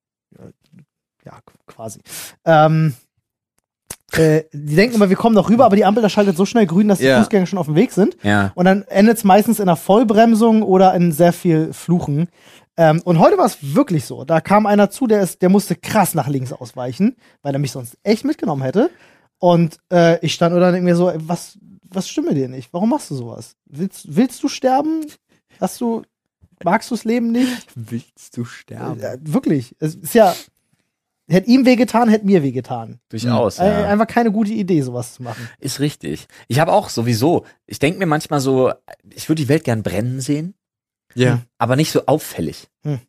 ja, 1.25 1.33
qu- 1.33 1.53
quasi. 1.67 2.01
Ähm, 2.45 2.93
äh, 4.17 4.45
die 4.51 4.75
denken 4.75 4.95
immer, 4.95 5.09
wir 5.09 5.15
kommen 5.15 5.35
noch 5.35 5.49
rüber, 5.49 5.65
aber 5.65 5.75
die 5.75 5.85
Ampel 5.85 6.01
da 6.03 6.09
schaltet 6.09 6.37
so 6.37 6.45
schnell 6.45 6.65
grün, 6.65 6.87
dass 6.87 6.99
die 6.99 7.05
Ja. 7.05 7.19
Fußgänger 7.19 7.45
schon 7.45 7.59
auf 7.59 7.67
dem 7.67 7.75
Weg 7.75 7.91
sind. 7.91 8.17
Ja. 8.23 8.51
Und 8.55 8.65
dann 8.65 8.83
endet 8.83 9.17
es 9.17 9.23
meistens 9.23 9.59
in 9.59 9.63
einer 9.69 9.75
Vollbremsung 9.75 10.63
oder 10.63 10.93
in 10.93 11.11
sehr 11.11 11.33
viel 11.33 11.73
Fluchen. 11.73 12.27
Ähm, 12.75 13.01
und 13.05 13.19
heute 13.19 13.37
war 13.37 13.45
es 13.45 13.57
wirklich 13.75 14.05
so. 14.05 14.23
Da 14.23 14.41
kam 14.41 14.65
einer 14.65 14.89
zu, 14.89 15.05
der, 15.07 15.21
ist, 15.21 15.41
der 15.41 15.49
musste 15.49 15.75
krass 15.75 16.15
nach 16.15 16.27
links 16.27 16.51
ausweichen, 16.51 17.15
weil 17.41 17.53
er 17.53 17.59
mich 17.59 17.71
sonst 17.71 17.97
echt 18.03 18.25
mitgenommen 18.25 18.63
hätte. 18.63 18.89
Und 19.37 19.77
äh, 19.91 20.19
ich 20.25 20.33
stand 20.33 20.53
nur 20.53 20.61
dann 20.61 20.83
mir 20.83 20.95
so, 20.95 21.09
ey, 21.09 21.17
was, 21.19 21.57
was 21.83 22.09
stimmt 22.09 22.29
mit 22.29 22.37
dir 22.37 22.47
nicht? 22.47 22.73
Warum 22.73 22.89
machst 22.89 23.11
du 23.11 23.15
sowas? 23.15 23.55
Willst, 23.65 24.15
willst 24.15 24.41
du 24.41 24.47
sterben? 24.47 25.05
Hast 25.61 25.79
du, 25.81 26.01
magst 26.63 26.89
du 26.89 26.95
das 26.95 27.03
Leben 27.03 27.31
nicht? 27.31 27.67
Willst 27.75 28.35
du 28.37 28.45
sterben? 28.45 28.99
Äh, 29.01 29.17
wirklich. 29.21 29.75
Es 29.79 29.95
ist 29.95 30.15
ja, 30.15 30.33
hätte 31.29 31.49
ihm 31.49 31.65
wehgetan, 31.65 32.09
hätte 32.09 32.25
mir 32.25 32.43
wehgetan. 32.43 32.99
Durchaus. 33.09 33.59
Äh, 33.59 33.65
Ja. 33.67 33.87
Einfach 33.89 34.07
keine 34.07 34.31
gute 34.31 34.51
Idee, 34.51 34.81
sowas 34.81 35.15
zu 35.15 35.23
machen. 35.23 35.49
Ist 35.59 35.79
richtig. 35.79 36.27
Ich 36.47 36.59
habe 36.59 36.71
auch 36.73 36.89
sowieso, 36.89 37.45
ich 37.65 37.79
denke 37.79 37.99
mir 37.99 38.05
manchmal 38.05 38.39
so, 38.39 38.73
ich 39.09 39.29
würde 39.29 39.41
die 39.41 39.49
Welt 39.49 39.63
gern 39.63 39.83
brennen 39.83 40.19
sehen, 40.21 40.53
Ja. 41.15 41.41
aber 41.57 41.75
nicht 41.75 41.91
so 41.91 42.05
auffällig. 42.05 42.67
Hm. 42.83 42.99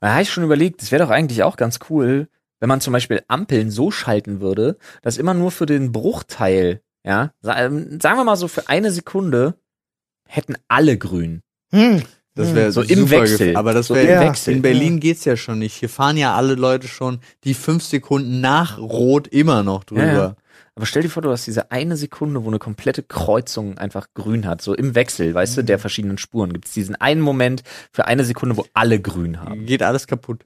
Da 0.00 0.12
habe 0.12 0.22
ich 0.22 0.30
schon 0.30 0.44
überlegt, 0.44 0.82
das 0.82 0.92
wäre 0.92 1.02
doch 1.04 1.10
eigentlich 1.10 1.42
auch 1.42 1.56
ganz 1.56 1.78
cool, 1.90 2.28
wenn 2.60 2.68
man 2.68 2.80
zum 2.80 2.92
Beispiel 2.92 3.22
Ampeln 3.28 3.70
so 3.70 3.90
schalten 3.90 4.40
würde, 4.40 4.76
dass 5.02 5.16
immer 5.16 5.32
nur 5.34 5.50
für 5.50 5.66
den 5.66 5.92
Bruchteil, 5.92 6.82
ja, 7.04 7.32
ähm, 7.44 8.00
sagen 8.00 8.18
wir 8.18 8.24
mal 8.24 8.36
so 8.36 8.48
für 8.48 8.68
eine 8.68 8.90
Sekunde, 8.92 9.54
hätten 10.28 10.56
alle 10.68 10.98
grün. 10.98 11.42
Hm. 11.72 12.02
Das 12.38 12.48
Hm. 12.50 12.54
wäre 12.54 12.72
So 12.72 12.82
im 12.82 13.00
super 13.00 13.22
Wechsel. 13.22 13.56
Aber 13.56 13.74
das 13.74 13.88
So 13.88 13.94
wäre 13.96 14.06
im 14.06 14.12
ja. 14.12 14.20
Wechsel. 14.28 14.54
In 14.54 14.62
Berlin 14.62 15.00
geht's 15.00 15.24
ja 15.24 15.36
schon 15.36 15.58
nicht. 15.58 15.74
Hier 15.74 15.88
fahren 15.88 16.16
ja 16.16 16.34
alle 16.36 16.54
Leute 16.54 16.86
schon 16.88 17.18
die 17.44 17.54
fünf 17.54 17.82
Sekunden 17.84 18.40
nach 18.40 18.78
Rot 18.78 19.26
immer 19.28 19.62
noch 19.62 19.84
drüber. 19.84 20.04
Ja, 20.06 20.12
ja. 20.14 20.36
Aber 20.76 20.86
stell 20.86 21.02
dir 21.02 21.08
vor, 21.08 21.22
du 21.22 21.30
hast 21.32 21.44
diese 21.48 21.72
eine 21.72 21.96
Sekunde, 21.96 22.44
wo 22.44 22.48
eine 22.48 22.60
komplette 22.60 23.02
Kreuzung 23.02 23.78
einfach 23.78 24.06
grün 24.14 24.46
hat, 24.46 24.62
so 24.62 24.74
im 24.74 24.94
Wechsel, 24.94 25.34
weißt 25.34 25.56
du, 25.56 25.64
der 25.64 25.80
verschiedenen 25.80 26.18
Spuren. 26.18 26.52
Gibt 26.52 26.66
es 26.66 26.72
diesen 26.72 26.94
einen 26.94 27.20
Moment 27.20 27.64
für 27.90 28.06
eine 28.06 28.24
Sekunde, 28.24 28.56
wo 28.56 28.64
alle 28.74 29.00
grün 29.00 29.40
haben. 29.40 29.66
Geht 29.66 29.82
alles 29.82 30.06
kaputt. 30.06 30.44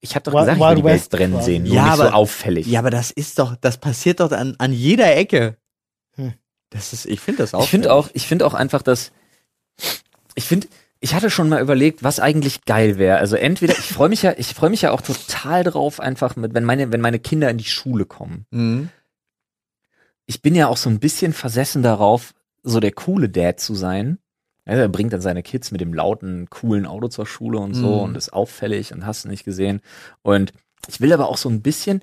Ich 0.00 0.14
habe 0.14 0.22
doch 0.22 0.32
Wild- 0.34 0.42
gesagt, 0.46 0.58
ich 0.60 0.68
will 0.68 0.76
die 0.76 0.84
Welt 0.84 1.10
quasi. 1.32 1.44
sehen, 1.44 1.64
nur 1.64 1.74
Ja, 1.74 1.86
nicht 1.86 1.96
so 1.96 2.02
aber- 2.04 2.14
auffällig. 2.14 2.66
Ja, 2.68 2.78
aber 2.78 2.90
das 2.90 3.10
ist 3.10 3.40
doch, 3.40 3.56
das 3.60 3.78
passiert 3.78 4.20
doch 4.20 4.30
an, 4.30 4.54
an 4.58 4.72
jeder 4.72 5.16
Ecke. 5.16 5.56
Hm. 6.14 6.34
Das 6.70 6.92
ist, 6.92 7.06
ich 7.06 7.18
finde 7.18 7.42
das 7.42 7.52
auch. 7.54 7.64
ich 7.64 7.70
finde 7.70 7.92
auch, 7.92 8.08
ich 8.12 8.28
finde 8.28 8.46
auch 8.46 8.54
einfach, 8.54 8.82
dass 8.82 9.10
ich 10.36 10.44
finde, 10.44 10.68
ich 11.04 11.14
hatte 11.14 11.28
schon 11.28 11.50
mal 11.50 11.60
überlegt, 11.60 12.02
was 12.02 12.18
eigentlich 12.18 12.64
geil 12.64 12.96
wäre. 12.96 13.18
Also 13.18 13.36
entweder 13.36 13.74
ich 13.78 13.92
freue 13.92 14.08
mich 14.08 14.22
ja, 14.22 14.32
ich 14.38 14.54
freue 14.54 14.70
mich 14.70 14.80
ja 14.82 14.90
auch 14.90 15.02
total 15.02 15.62
drauf, 15.62 16.00
einfach 16.00 16.34
mit, 16.34 16.54
wenn 16.54 16.64
meine, 16.64 16.92
wenn 16.92 17.00
meine 17.02 17.18
Kinder 17.18 17.50
in 17.50 17.58
die 17.58 17.64
Schule 17.64 18.06
kommen. 18.06 18.46
Mhm. 18.50 18.88
Ich 20.26 20.40
bin 20.40 20.54
ja 20.54 20.68
auch 20.68 20.78
so 20.78 20.88
ein 20.88 21.00
bisschen 21.00 21.32
versessen 21.34 21.82
darauf, 21.82 22.32
so 22.62 22.80
der 22.80 22.92
coole 22.92 23.28
Dad 23.28 23.60
zu 23.60 23.74
sein. 23.74 24.18
Ja, 24.66 24.74
er 24.76 24.88
bringt 24.88 25.12
dann 25.12 25.20
seine 25.20 25.42
Kids 25.42 25.70
mit 25.72 25.82
dem 25.82 25.92
lauten, 25.92 26.48
coolen 26.48 26.86
Auto 26.86 27.08
zur 27.08 27.26
Schule 27.26 27.58
und 27.58 27.74
so 27.74 27.96
Mhm. 27.98 28.02
und 28.04 28.16
ist 28.16 28.32
auffällig 28.32 28.92
und 28.94 29.04
hast 29.04 29.24
du 29.24 29.28
nicht 29.28 29.44
gesehen. 29.44 29.82
Und 30.22 30.52
ich 30.88 31.00
will 31.02 31.12
aber 31.12 31.28
auch 31.28 31.36
so 31.36 31.50
ein 31.50 31.60
bisschen, 31.60 32.02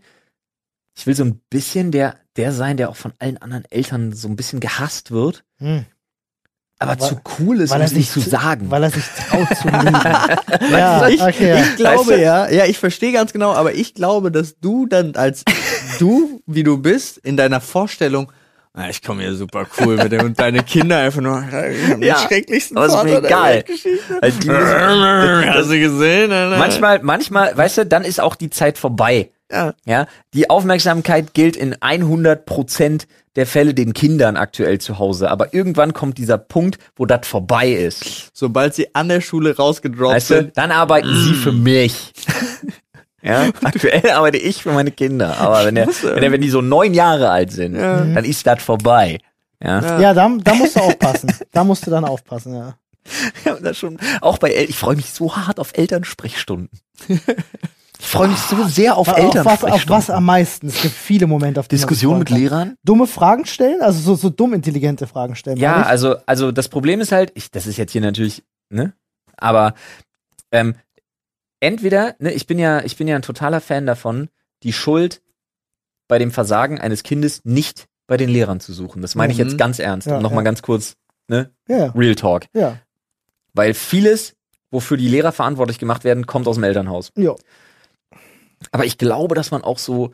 ich 0.96 1.08
will 1.08 1.16
so 1.16 1.24
ein 1.24 1.42
bisschen 1.50 1.92
der, 1.92 2.18
der 2.36 2.52
sein, 2.52 2.78
der 2.78 2.90
auch 2.90 2.96
von 2.96 3.14
allen 3.18 3.38
anderen 3.40 3.66
Eltern 3.72 4.14
so 4.14 4.28
ein 4.28 4.36
bisschen 4.36 4.60
gehasst 4.60 5.10
wird, 5.10 5.44
Hm. 5.58 5.86
Aber 6.82 7.00
Weil- 7.00 7.10
zu 7.10 7.22
cool 7.40 7.62
ist, 7.62 7.72
um 7.74 7.82
es 7.82 7.92
nicht 7.92 8.12
zu 8.12 8.20
sagen. 8.20 8.72
Weil 8.72 8.84
er 8.84 8.90
sich 8.90 9.04
traut 9.30 9.48
zu 9.56 9.68
lieben. 9.68 9.98
ja, 10.72 11.08
ich, 11.08 11.22
okay. 11.22 11.62
ich 11.62 11.76
glaube 11.76 12.00
Weißt 12.00 12.10
du? 12.10 12.22
ja, 12.22 12.50
ja, 12.50 12.66
ich 12.66 12.80
verstehe 12.80 13.12
ganz 13.14 13.32
genau, 13.32 13.54
aber 13.54 13.74
ich 13.74 13.94
glaube, 13.94 14.32
dass 14.32 14.60
du 14.60 14.88
dann 14.88 15.16
als 15.16 15.44
du, 16.00 16.42
wie 16.48 16.64
du 16.64 16.78
bist, 16.80 17.18
in 17.20 17.38
deiner 17.38 17.62
Vorstellung, 17.62 18.32
"Ah, 18.74 18.90
ich 18.90 19.04
komme 19.04 19.22
hier 19.22 19.36
super 19.36 19.68
cool 19.80 19.98
mit 19.98 20.12
dem 20.12 20.26
und 20.26 20.40
deine 20.40 20.64
Kinder 20.64 20.98
einfach 21.00 21.22
nur, 21.22 21.42
den 21.42 22.02
Ja, 22.02 22.18
schrecklichsten 22.18 22.78
aber 22.78 22.88
ist 22.88 23.04
mir 23.04 23.18
egal. 23.20 23.64
Also 24.22 24.40
Hast 24.52 25.70
du 25.70 25.80
gesehen? 25.80 26.30
Manchmal, 26.30 27.00
manchmal, 27.04 27.56
weißt 27.56 27.78
du, 27.80 27.86
dann 27.86 28.04
ist 28.04 28.20
auch 28.20 28.36
die 28.36 28.50
Zeit 28.50 28.78
vorbei. 28.80 29.30
Ja. 29.52 29.74
Ja, 29.86 30.08
die 30.34 30.50
Aufmerksamkeit 30.50 31.34
gilt 31.34 31.56
in 31.56 31.76
100 31.82 32.46
Prozent 32.46 33.08
der 33.36 33.46
Fälle 33.46 33.74
den 33.74 33.94
Kindern 33.94 34.38
aktuell 34.38 34.80
zu 34.80 35.00
Hause. 35.00 35.30
Aber 35.30 35.54
irgendwann 35.54 35.94
kommt 35.94 36.18
dieser 36.18 36.38
Punkt, 36.38 36.78
wo 36.96 37.06
das 37.06 37.28
vorbei 37.28 37.72
ist. 37.72 38.32
Sobald 38.34 38.76
sie 38.76 38.94
an 38.94 39.10
der 39.10 39.22
Schule 39.22 39.56
rausgedroppt 39.56 40.16
Weißt 40.16 40.30
du, 40.30 40.36
sind. 40.36 40.58
dann 40.58 40.72
arbeiten 40.72 41.14
sie 41.16 41.34
für 41.34 41.52
mich. 41.52 42.14
Ja, 43.24 43.50
aktuell 43.64 44.10
arbeite 44.10 44.38
ich 44.38 44.64
für 44.64 44.72
meine 44.72 44.90
Kinder. 44.90 45.38
Aber 45.38 45.64
wenn, 45.64 45.76
der, 45.76 45.86
wenn, 45.86 46.22
der, 46.22 46.32
wenn 46.32 46.42
die 46.42 46.50
so 46.50 46.62
neun 46.62 46.96
Jahre 46.96 47.30
alt 47.30 47.52
sind, 47.52 47.76
dann 47.76 48.26
ist 48.26 48.48
das 48.48 48.64
vorbei. 48.64 49.20
Ja, 49.64 50.00
ja, 50.00 50.14
da, 50.16 50.38
da 50.44 50.56
musst 50.56 50.76
du 50.76 50.80
aufpassen. 50.80 51.32
Da 51.52 51.64
musst 51.64 51.86
du 51.86 51.92
dann 51.92 52.04
aufpassen, 52.04 52.56
ja. 52.56 52.76
ja 53.46 53.58
das 53.62 53.78
schon. 53.78 54.00
Auch 54.22 54.40
bei 54.40 54.52
El 54.52 54.70
ich 54.70 54.78
freue 54.78 54.96
mich 54.96 55.12
so 55.12 55.36
hart 55.36 55.60
auf 55.60 55.78
Elternsprechstunden. 55.78 56.80
Ich 58.04 58.08
freue 58.08 58.30
mich 58.30 58.40
so 58.40 58.64
sehr 58.66 58.98
auf 58.98 59.08
Auf 59.10 59.36
was, 59.46 59.64
auf 59.64 59.84
was 59.90 60.10
am 60.10 60.26
meisten? 60.26 60.68
Es 60.68 60.82
gibt 60.82 60.96
viele 60.96 61.28
Momente, 61.28 61.60
auf 61.60 61.68
Diskussion 61.68 62.18
mit. 62.18 62.32
Lehrern? 62.32 62.76
Dumme 62.84 63.06
Fragen 63.06 63.46
stellen? 63.46 63.82
Also 63.82 64.00
so, 64.02 64.16
so 64.16 64.30
dumm 64.32 64.54
intelligente 64.54 65.06
Fragen 65.06 65.36
stellen. 65.36 65.58
Ja, 65.58 65.82
ich. 65.82 65.86
also, 65.88 66.16
also 66.26 66.52
das 66.52 66.68
Problem 66.68 67.00
ist 67.00 67.12
halt, 67.12 67.32
ich, 67.36 67.52
das 67.52 67.68
ist 67.68 67.78
jetzt 67.78 67.92
hier 67.92 68.02
natürlich, 68.02 68.44
ne? 68.70 68.94
Aber 69.38 69.76
ähm, 70.52 70.74
entweder, 71.60 72.16
ne, 72.18 72.32
ich 72.34 72.48
bin 72.48 72.58
ja, 72.58 72.84
ich 72.84 72.98
bin 72.98 73.08
ja 73.08 73.16
ein 73.16 73.22
totaler 73.22 73.62
Fan 73.62 73.86
davon, 73.86 74.30
die 74.64 74.74
Schuld 74.74 75.22
bei 76.08 76.18
dem 76.18 76.32
Versagen 76.32 76.80
eines 76.82 77.04
Kindes 77.04 77.42
nicht 77.44 77.86
bei 78.08 78.18
den 78.18 78.30
Lehrern 78.30 78.60
zu 78.60 78.74
suchen. 78.74 79.04
Das 79.04 79.14
meine 79.14 79.32
ich 79.32 79.38
Mhm. 79.40 79.46
jetzt 79.46 79.58
ganz 79.60 79.78
ernst. 79.78 80.08
Ja, 80.08 80.20
nochmal 80.20 80.40
ja. 80.44 80.46
ganz 80.46 80.64
kurz, 80.64 80.96
ne? 81.28 81.52
ja, 81.68 81.92
Real 81.96 82.16
Talk. 82.16 82.46
ja. 82.54 82.80
Weil 83.54 83.74
vieles, 83.76 84.34
wofür 84.72 84.98
die 84.98 85.08
Lehrer 85.10 85.32
verantwortlich 85.34 85.78
gemacht 85.78 86.04
werden, 86.04 86.26
kommt 86.26 86.48
aus 86.48 86.56
dem 86.56 86.64
Elternhaus. 86.64 87.12
ja. 87.16 87.36
Aber 88.72 88.86
ich 88.86 88.98
glaube, 88.98 89.36
dass 89.36 89.52
man 89.52 89.64
auch 89.64 89.78
so, 89.78 90.14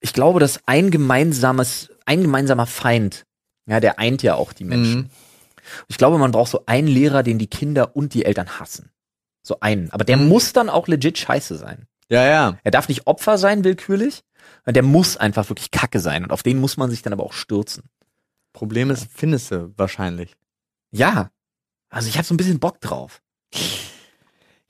ich 0.00 0.12
glaube, 0.12 0.40
dass 0.40 0.60
ein 0.66 0.90
gemeinsames, 0.90 1.90
ein 2.06 2.22
gemeinsamer 2.22 2.66
Feind, 2.66 3.24
ja, 3.66 3.80
der 3.80 3.98
eint 3.98 4.22
ja 4.22 4.34
auch 4.34 4.52
die 4.52 4.64
Menschen. 4.64 4.96
Mhm. 5.02 5.10
Ich 5.88 5.96
glaube, 5.96 6.18
man 6.18 6.30
braucht 6.32 6.50
so 6.50 6.64
einen 6.66 6.88
Lehrer, 6.88 7.22
den 7.22 7.38
die 7.38 7.46
Kinder 7.46 7.96
und 7.96 8.12
die 8.12 8.24
Eltern 8.24 8.58
hassen. 8.60 8.90
So 9.42 9.60
einen. 9.60 9.90
Aber 9.90 10.04
der 10.04 10.16
Mhm. 10.18 10.28
muss 10.28 10.52
dann 10.52 10.68
auch 10.68 10.88
legit 10.88 11.16
scheiße 11.18 11.56
sein. 11.56 11.86
Ja, 12.10 12.26
ja. 12.26 12.58
Er 12.64 12.70
darf 12.70 12.88
nicht 12.88 13.06
Opfer 13.06 13.38
sein, 13.38 13.64
willkürlich. 13.64 14.22
Der 14.66 14.82
muss 14.82 15.16
einfach 15.16 15.48
wirklich 15.48 15.70
kacke 15.70 16.00
sein. 16.00 16.24
Und 16.24 16.30
auf 16.32 16.42
den 16.42 16.58
muss 16.60 16.76
man 16.76 16.90
sich 16.90 17.00
dann 17.02 17.12
aber 17.14 17.24
auch 17.24 17.32
stürzen. 17.32 17.84
Problem 18.52 18.90
ist, 18.90 19.08
findest 19.12 19.50
du 19.50 19.72
wahrscheinlich. 19.76 20.34
Ja. 20.90 21.30
Also 21.88 22.08
ich 22.08 22.16
habe 22.18 22.26
so 22.26 22.34
ein 22.34 22.36
bisschen 22.36 22.60
Bock 22.60 22.80
drauf. 22.80 23.22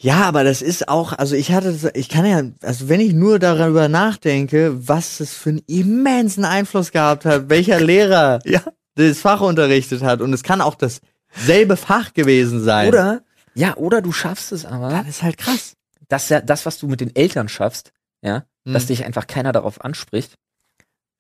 Ja, 0.00 0.22
aber 0.22 0.44
das 0.44 0.60
ist 0.60 0.88
auch, 0.88 1.12
also 1.12 1.34
ich 1.36 1.52
hatte, 1.52 1.72
das- 1.72 1.90
ich 1.94 2.08
kann 2.08 2.26
ja, 2.26 2.42
also 2.62 2.88
wenn 2.88 3.00
ich 3.00 3.12
nur 3.12 3.38
darüber 3.38 3.88
nachdenke, 3.88 4.88
was 4.88 5.20
es 5.20 5.34
für 5.34 5.50
einen 5.50 5.62
immensen 5.66 6.44
Einfluss 6.44 6.90
gehabt 6.90 7.24
hat, 7.24 7.48
welcher 7.48 7.80
Lehrer 7.80 8.40
Ja. 8.44 8.60
das 8.96 9.18
Fach 9.20 9.40
unterrichtet 9.40 10.02
hat 10.02 10.20
und 10.20 10.32
es 10.32 10.42
kann 10.42 10.60
auch 10.60 10.74
dasselbe 10.74 11.76
Fach 11.76 12.12
gewesen 12.12 12.62
sein. 12.62 12.88
Oder, 12.88 13.22
ja, 13.54 13.76
oder 13.76 14.02
du 14.02 14.12
schaffst 14.12 14.52
es 14.52 14.64
aber, 14.66 14.90
Dann 14.90 15.06
ist 15.06 15.22
halt 15.22 15.38
krass. 15.38 15.74
dass 16.08 16.28
ja 16.28 16.40
das, 16.40 16.66
was 16.66 16.78
du 16.78 16.88
mit 16.88 17.00
den 17.00 17.14
Eltern 17.14 17.48
schaffst, 17.48 17.92
ja, 18.22 18.44
dass 18.64 18.82
Hm. 18.84 18.88
dich 18.88 19.04
einfach 19.04 19.26
keiner 19.26 19.52
darauf 19.52 19.80
anspricht. 19.84 20.34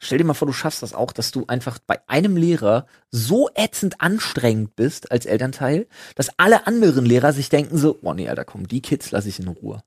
Stell 0.04 0.18
dir 0.18 0.24
mal 0.24 0.34
vor, 0.34 0.46
du 0.46 0.52
schaffst 0.52 0.82
das 0.82 0.92
auch, 0.92 1.12
dass 1.12 1.30
du 1.30 1.44
einfach 1.46 1.78
bei 1.78 1.98
einem 2.08 2.36
Lehrer 2.36 2.86
so 3.10 3.48
ätzend 3.54 4.02
anstrengend 4.02 4.76
bist 4.76 5.10
als 5.10 5.24
Elternteil, 5.24 5.86
dass 6.14 6.38
alle 6.38 6.66
anderen 6.66 7.06
Lehrer 7.06 7.32
sich 7.32 7.48
denken 7.48 7.78
so, 7.78 7.98
oh 8.02 8.12
nee, 8.12 8.28
Alter, 8.28 8.44
komm, 8.44 8.68
die 8.68 8.82
Kids 8.82 9.10
lasse 9.12 9.30
ich 9.30 9.38
in 9.40 9.48
Ruhe. 9.48 9.82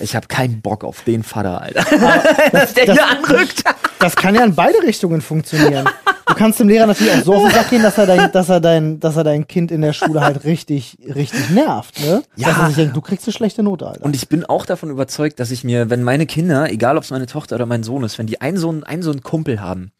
Ich 0.00 0.16
habe 0.16 0.26
keinen 0.26 0.62
Bock 0.62 0.82
auf 0.84 1.04
den 1.04 1.22
Vater, 1.22 1.60
Alter. 1.62 1.84
dass 2.52 2.74
der 2.74 2.86
das- 2.86 2.96
hier 2.96 3.06
anrückt. 3.06 3.62
Das 4.00 4.16
kann 4.16 4.34
ja 4.34 4.44
in 4.44 4.54
beide 4.54 4.82
Richtungen 4.82 5.20
funktionieren. 5.20 5.88
Du 6.40 6.44
kannst 6.46 6.58
dem 6.58 6.68
Lehrer 6.68 6.86
natürlich 6.86 7.12
auch 7.12 7.22
so 7.22 7.34
auf 7.34 7.42
den 7.42 7.50
Sack 7.52 7.68
gehen, 7.68 7.82
dass 7.82 7.98
er 7.98 8.06
dein, 8.06 8.32
dass 8.32 8.48
er 8.48 8.60
dein, 8.62 8.98
dass 8.98 9.14
er 9.14 9.24
dein 9.24 9.46
Kind 9.46 9.70
in 9.70 9.82
der 9.82 9.92
Schule 9.92 10.22
halt 10.22 10.44
richtig, 10.44 10.96
richtig 11.14 11.50
nervt, 11.50 12.00
ne? 12.00 12.22
Ja. 12.34 12.48
Dass 12.48 12.56
er 12.56 12.66
sich 12.68 12.76
denkt, 12.76 12.96
du 12.96 13.02
kriegst 13.02 13.26
eine 13.26 13.34
schlechte 13.34 13.62
Note, 13.62 13.86
Alter. 13.86 14.02
Und 14.02 14.16
ich 14.16 14.26
bin 14.26 14.46
auch 14.46 14.64
davon 14.64 14.88
überzeugt, 14.88 15.38
dass 15.38 15.50
ich 15.50 15.64
mir, 15.64 15.90
wenn 15.90 16.02
meine 16.02 16.24
Kinder, 16.24 16.70
egal 16.72 16.96
ob 16.96 17.02
es 17.04 17.10
meine 17.10 17.26
Tochter 17.26 17.56
oder 17.56 17.66
mein 17.66 17.82
Sohn 17.82 18.04
ist, 18.04 18.18
wenn 18.18 18.26
die 18.26 18.40
einen 18.40 18.56
so 18.56 18.70
einen, 18.70 18.84
einen 18.84 19.02
so 19.02 19.10
einen 19.10 19.22
Kumpel 19.22 19.60
haben, 19.60 19.92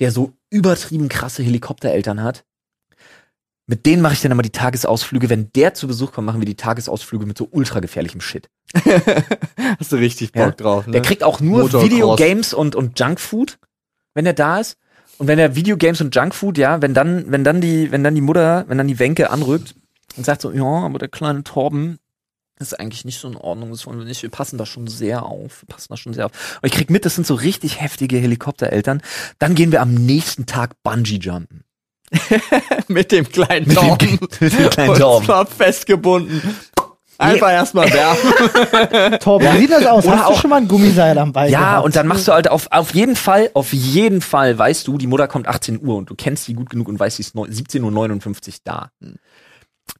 der 0.00 0.10
so 0.10 0.32
übertrieben 0.50 1.08
krasse 1.08 1.44
Helikoptereltern 1.44 2.24
hat, 2.24 2.42
Mit 3.68 3.86
denen 3.86 4.02
mache 4.02 4.14
ich 4.14 4.20
dann 4.20 4.32
immer 4.32 4.42
die 4.42 4.50
Tagesausflüge. 4.50 5.30
Wenn 5.30 5.52
der 5.52 5.74
zu 5.74 5.86
Besuch 5.86 6.10
kommt, 6.10 6.26
machen 6.26 6.40
wir 6.40 6.46
die 6.46 6.56
Tagesausflüge 6.56 7.24
mit 7.24 7.38
so 7.38 7.46
ultra 7.52 7.78
gefährlichem 7.78 8.20
Shit. 8.20 8.48
Hast 9.78 9.92
du 9.92 9.96
richtig 9.96 10.32
Bock 10.32 10.42
Ja. 10.42 10.50
drauf, 10.50 10.86
ne? 10.86 10.92
Der 10.94 11.02
kriegt 11.02 11.22
auch 11.22 11.38
nur 11.40 11.60
Motocross. 11.60 11.84
Videogames 11.88 12.52
und, 12.52 12.74
und 12.74 12.98
Junkfood, 12.98 13.58
wenn 14.14 14.26
er 14.26 14.32
da 14.32 14.58
ist. 14.58 14.76
Und 15.18 15.26
wenn 15.26 15.38
er 15.38 15.54
Videogames 15.56 16.00
und 16.00 16.14
Junkfood, 16.14 16.58
ja, 16.58 16.80
wenn 16.80 16.94
dann, 16.94 17.30
wenn 17.30 17.44
dann 17.44 17.60
die, 17.60 17.90
wenn 17.90 18.04
dann 18.04 18.14
die 18.14 18.20
Mutter, 18.20 18.64
wenn 18.68 18.78
dann 18.78 18.88
die 18.88 18.98
Wenke 18.98 19.30
anrückt 19.30 19.74
und 20.16 20.24
sagt 20.24 20.42
so, 20.42 20.52
ja, 20.52 20.62
aber 20.64 20.98
der 20.98 21.08
kleine 21.08 21.42
Torben 21.44 21.98
ist 22.60 22.78
eigentlich 22.78 23.04
nicht 23.04 23.20
so 23.20 23.28
in 23.28 23.36
Ordnung, 23.36 23.70
das 23.70 23.86
wollen 23.86 23.98
wir 23.98 24.04
nicht, 24.04 24.22
wir 24.22 24.30
passen 24.30 24.58
da 24.58 24.66
schon 24.66 24.86
sehr 24.88 25.24
auf, 25.24 25.62
wir 25.62 25.66
passen 25.68 25.88
da 25.90 25.96
schon 25.96 26.12
sehr 26.14 26.26
auf. 26.26 26.58
Und 26.62 26.66
ich 26.68 26.72
krieg 26.72 26.90
mit, 26.90 27.04
das 27.04 27.14
sind 27.14 27.26
so 27.26 27.34
richtig 27.34 27.80
heftige 27.80 28.16
Helikoptereltern. 28.18 29.00
Dann 29.38 29.54
gehen 29.54 29.70
wir 29.72 29.80
am 29.80 29.94
nächsten 29.94 30.46
Tag 30.46 30.74
Bungee-Jumpen. 30.82 31.64
mit 32.88 33.12
dem 33.12 33.28
kleinen 33.28 33.68
Mit 33.68 33.76
dem- 33.76 33.82
Torben. 33.88 34.18
mit 34.40 34.52
dem 34.58 34.70
kleinen 34.70 34.90
Und 34.90 34.98
Torben. 34.98 35.26
zwar 35.26 35.46
festgebunden. 35.46 36.42
Einfach 37.18 37.50
erstmal 37.50 37.92
werfen. 37.92 39.18
Torben, 39.20 39.52
wie 39.54 39.58
sieht 39.58 39.70
das 39.72 39.84
aus? 39.86 40.06
Oder 40.06 40.18
Hast 40.18 40.28
du 40.28 40.32
auch- 40.34 40.40
schon 40.40 40.50
mal 40.50 40.56
ein 40.56 40.68
Gummiseil 40.68 41.18
am 41.18 41.32
Bein 41.32 41.50
Ja, 41.50 41.58
gehabt? 41.60 41.84
und 41.86 41.96
dann 41.96 42.06
machst 42.06 42.28
du 42.28 42.32
halt 42.32 42.48
auf, 42.48 42.68
auf 42.70 42.94
jeden 42.94 43.16
Fall, 43.16 43.50
auf 43.54 43.72
jeden 43.72 44.20
Fall 44.20 44.56
weißt 44.56 44.86
du, 44.86 44.98
die 44.98 45.06
Mutter 45.08 45.26
kommt 45.26 45.48
18 45.48 45.80
Uhr 45.84 45.96
und 45.96 46.08
du 46.10 46.14
kennst 46.14 46.44
sie 46.44 46.54
gut 46.54 46.70
genug 46.70 46.86
und 46.88 46.98
weißt, 47.00 47.16
sie 47.16 47.22
ist 47.22 47.34
neun- 47.34 47.50
17.59 47.50 48.48
Uhr 48.48 48.54
da. 48.64 48.90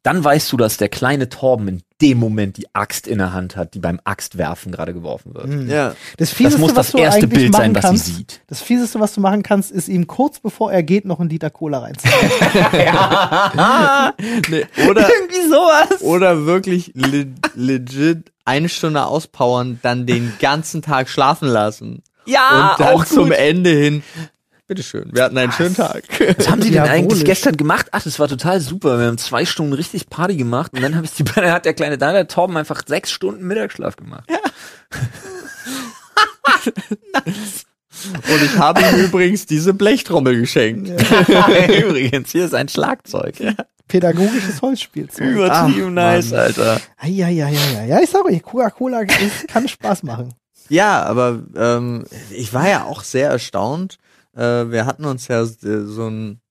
Dann 0.03 0.23
weißt 0.23 0.51
du, 0.51 0.57
dass 0.57 0.77
der 0.77 0.89
kleine 0.89 1.27
Torben 1.29 1.67
in 1.67 1.81
dem 2.01 2.17
Moment 2.19 2.55
die 2.57 2.67
Axt 2.73 3.07
in 3.07 3.17
der 3.17 3.33
Hand 3.33 3.55
hat, 3.57 3.73
die 3.73 3.79
beim 3.79 3.99
Axtwerfen 4.05 4.71
gerade 4.71 4.93
geworfen 4.93 5.33
wird. 5.33 5.47
Hm. 5.47 5.69
ja. 5.69 5.93
Das 6.17 6.31
Fieseste, 6.31 6.61
Das 6.61 6.63
muss 6.69 6.69
was 6.75 6.87
das 6.87 6.91
du 6.91 6.97
erste 6.99 7.21
eigentlich 7.23 7.39
Bild 7.39 7.53
sein, 7.55 7.73
machen 7.73 7.75
was 7.75 7.81
sie 7.83 7.87
kannst, 7.89 8.05
sieht. 8.05 8.41
Das 8.47 8.61
Fieseste, 8.61 8.99
was 9.01 9.13
du 9.13 9.19
machen 9.21 9.43
kannst, 9.43 9.71
ist 9.71 9.89
ihm 9.89 10.07
kurz 10.07 10.39
bevor 10.39 10.71
er 10.71 10.83
geht 10.83 11.03
noch 11.05 11.19
einen 11.19 11.29
Liter 11.29 11.49
Cola 11.49 11.79
reinziehen. 11.79 12.13
Nee, 14.49 14.65
oder, 14.89 15.09
Irgendwie 15.09 15.47
sowas. 15.47 16.01
oder 16.01 16.45
wirklich 16.45 16.91
le 16.95 17.27
legit 17.55 18.31
eine 18.45 18.69
Stunde 18.69 19.05
auspowern, 19.05 19.79
dann 19.81 20.05
den 20.05 20.33
ganzen 20.39 20.81
Tag 20.81 21.09
schlafen 21.09 21.47
lassen. 21.47 22.03
Ja, 22.25 22.71
und 22.71 22.79
dann 22.79 22.95
auch 22.95 23.05
zum 23.05 23.29
gut. 23.29 23.37
Ende 23.37 23.69
hin. 23.71 24.03
Bitteschön, 24.69 25.09
wir 25.11 25.23
hatten 25.23 25.35
einen 25.35 25.51
schönen 25.51 25.75
Tag. 25.75 26.03
Was 26.37 26.47
haben 26.47 26.61
sie 26.61 26.69
denn 26.69 26.83
eigentlich 26.83 27.25
gestern 27.25 27.57
gemacht? 27.57 27.87
Ach, 27.89 28.03
das 28.03 28.19
war 28.19 28.27
total 28.27 28.59
super. 28.59 28.99
Wir 28.99 29.07
haben 29.07 29.17
zwei 29.17 29.43
Stunden 29.43 29.73
richtig 29.73 30.11
Party 30.11 30.35
gemacht 30.35 30.73
und 30.75 30.83
dann 30.83 30.95
habe 30.95 31.07
ich 31.07 31.13
die, 31.13 31.23
dann 31.35 31.51
hat 31.51 31.65
der 31.65 31.73
kleine 31.73 31.97
Daniel 31.97 32.27
Torben 32.27 32.55
einfach 32.55 32.83
sechs 32.85 33.09
Stunden 33.11 33.47
Mittagsschlaf 33.47 33.95
gemacht. 33.95 34.29
Und 38.05 38.43
ich 38.43 38.57
habe 38.57 38.81
ihm 38.81 39.05
übrigens 39.05 39.45
diese 39.45 39.73
Blechtrommel 39.73 40.39
geschenkt. 40.39 40.87
Übrigens, 41.67 42.31
hier 42.31 42.45
ist 42.45 42.53
ein 42.53 42.69
Schlagzeug. 42.69 43.35
Pädagogisches 43.89 44.61
Holzspielzeug. 44.61 45.31
Übertrieben 45.31 45.97
Ach, 45.97 46.13
nice, 46.13 46.29
Mann. 46.29 46.39
Alter. 46.39 46.81
Ja, 47.03 47.27
ja, 47.27 47.49
ja, 47.49 47.59
ja. 47.73 47.83
Ja, 47.85 47.99
ich 47.99 48.09
sag 48.09 48.23
euch, 48.23 48.41
Coca-Cola 48.41 49.03
kann 49.47 49.67
Spaß 49.67 50.03
machen. 50.03 50.33
Ja, 50.69 51.03
aber 51.03 51.41
ähm, 51.57 52.05
ich 52.29 52.53
war 52.53 52.69
ja 52.69 52.85
auch 52.85 53.03
sehr 53.03 53.29
erstaunt. 53.29 53.97
Äh, 54.35 54.71
wir 54.71 54.85
hatten 54.85 55.05
uns 55.05 55.27
ja 55.27 55.41
äh, 55.41 55.45
so 55.45 56.07
ein 56.07 56.41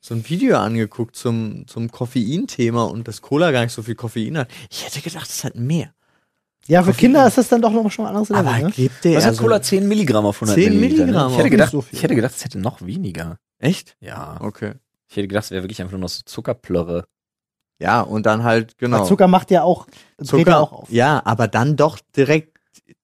so 0.00 0.14
ein 0.14 0.28
Video 0.28 0.58
angeguckt 0.58 1.16
zum 1.16 1.66
zum 1.66 1.90
Koffein-Thema 1.90 2.84
und 2.84 3.08
dass 3.08 3.22
Cola 3.22 3.50
gar 3.52 3.62
nicht 3.62 3.72
so 3.72 3.82
viel 3.82 3.94
Koffein 3.94 4.36
hat. 4.38 4.48
Ich 4.70 4.84
hätte 4.84 5.00
gedacht, 5.00 5.28
es 5.30 5.44
hat 5.44 5.54
mehr. 5.56 5.94
Ja, 6.66 6.82
für 6.82 6.88
Koffein. 6.90 7.00
Kinder 7.00 7.26
ist 7.26 7.38
das 7.38 7.48
dann 7.48 7.60
doch 7.62 7.72
noch 7.72 7.90
schon 7.90 8.04
ein 8.06 8.10
anderes 8.10 8.28
Level, 8.28 8.46
Aber 8.46 8.58
ne? 8.58 8.70
gibt 8.70 9.04
der 9.04 9.16
Was 9.16 9.24
hat 9.24 9.30
also- 9.30 9.42
Cola 9.42 9.60
10 9.62 9.86
Milligramm 9.88 10.26
auf 10.26 10.36
100 10.40 10.54
10 10.56 10.72
Milliliter? 10.80 11.06
Ne? 11.06 11.12
Milligramm 11.12 11.30
Ich 11.32 11.36
hätte, 11.38 11.44
auf- 11.44 11.50
gedacht, 11.50 11.70
so 11.72 11.84
ich 11.90 12.02
hätte 12.02 12.14
gedacht, 12.14 12.34
es 12.36 12.44
hätte 12.44 12.58
noch 12.58 12.82
weniger. 12.82 13.38
Echt? 13.58 13.96
Ja. 14.00 14.36
Okay. 14.40 14.74
Ich 15.08 15.16
hätte 15.16 15.28
gedacht, 15.28 15.44
es 15.44 15.50
wäre 15.50 15.62
wirklich 15.62 15.80
einfach 15.80 15.92
nur 15.92 16.00
noch 16.00 16.08
so 16.08 16.22
Zuckerplörre. 16.24 17.04
Ja, 17.80 18.00
und 18.02 18.24
dann 18.26 18.44
halt 18.44 18.78
genau. 18.78 19.00
Weil 19.00 19.06
Zucker 19.06 19.26
macht 19.26 19.50
ja 19.50 19.62
auch, 19.62 19.86
ja 20.20 20.58
auch 20.60 20.72
auf. 20.72 20.90
Ja, 20.90 21.22
aber 21.24 21.48
dann 21.48 21.76
doch 21.76 21.98
direkt 22.16 22.53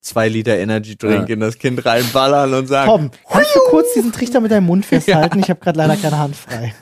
zwei 0.00 0.28
Liter 0.28 0.56
Energy 0.58 0.96
Drink 0.96 1.28
Ja. 1.28 1.34
in 1.34 1.40
das 1.40 1.58
Kind 1.58 1.84
reinballern 1.84 2.54
und 2.54 2.66
sagen, 2.66 2.90
Tom, 2.90 3.10
kannst 3.30 3.54
du 3.54 3.60
kurz 3.68 3.92
diesen 3.94 4.12
Trichter 4.12 4.40
mit 4.40 4.50
deinem 4.50 4.66
Mund 4.66 4.86
festhalten? 4.86 5.38
Ich 5.40 5.50
habe 5.50 5.60
gerade 5.60 5.78
leider 5.78 5.96
keine 5.96 6.18
Hand 6.18 6.36
frei. 6.36 6.74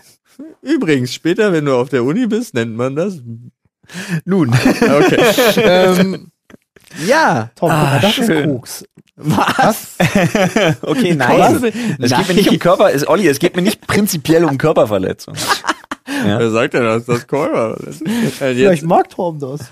übrigens, 0.63 1.13
später, 1.13 1.53
wenn 1.53 1.65
du 1.65 1.75
auf 1.75 1.89
der 1.89 2.05
Uni 2.05 2.27
bist, 2.27 2.55
nennt 2.55 2.77
man 2.77 2.95
das. 2.97 3.21
Nun. 4.25 4.51
Okay. 4.53 5.21
ähm, 5.63 6.31
ja. 7.07 7.51
Tom, 7.57 7.71
Ah, 7.71 7.83
mal, 7.85 8.01
das 8.01 8.15
schön. 8.15 8.31
ist 8.31 8.45
Koks. 8.45 8.85
Was? 9.17 9.97
okay, 10.83 11.19
Was? 11.19 11.61
nein. 11.61 11.73
Es 11.99 12.11
geht 12.13 12.29
mir 12.29 12.35
nicht 12.35 12.51
um 12.51 12.59
Körper, 12.61 12.93
es, 12.95 13.07
Olli, 13.09 13.27
es 13.27 13.41
geht 13.41 13.57
mir 13.57 13.63
nicht 13.63 13.85
prinzipiell 13.87 14.45
um 14.45 14.59
Körperverletzung. 14.59 15.35
Ja. 16.09 16.39
Wer 16.39 16.51
sagt 16.51 16.75
denn, 16.75 16.85
dass 16.85 17.05
das 17.05 17.27
ist? 17.87 18.03
Äh, 18.03 18.31
Vielleicht 18.31 18.59
Jetzt, 18.59 18.85
mag 18.85 19.09
Tom 19.11 19.39
das. 19.39 19.61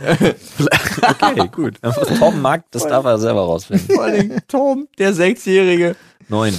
Okay, 1.03 1.49
gut. 1.53 1.75
Was 1.83 2.19
Torben 2.19 2.41
mag, 2.43 2.65
das 2.71 2.87
darf 2.87 3.05
er 3.05 3.19
selber 3.19 3.41
rausfinden. 3.43 3.95
vor 3.95 4.05
allem 4.05 4.33
Tom, 4.49 4.89
der 4.99 5.13
Sechsjährige. 5.13 5.97
Neun. 6.29 6.55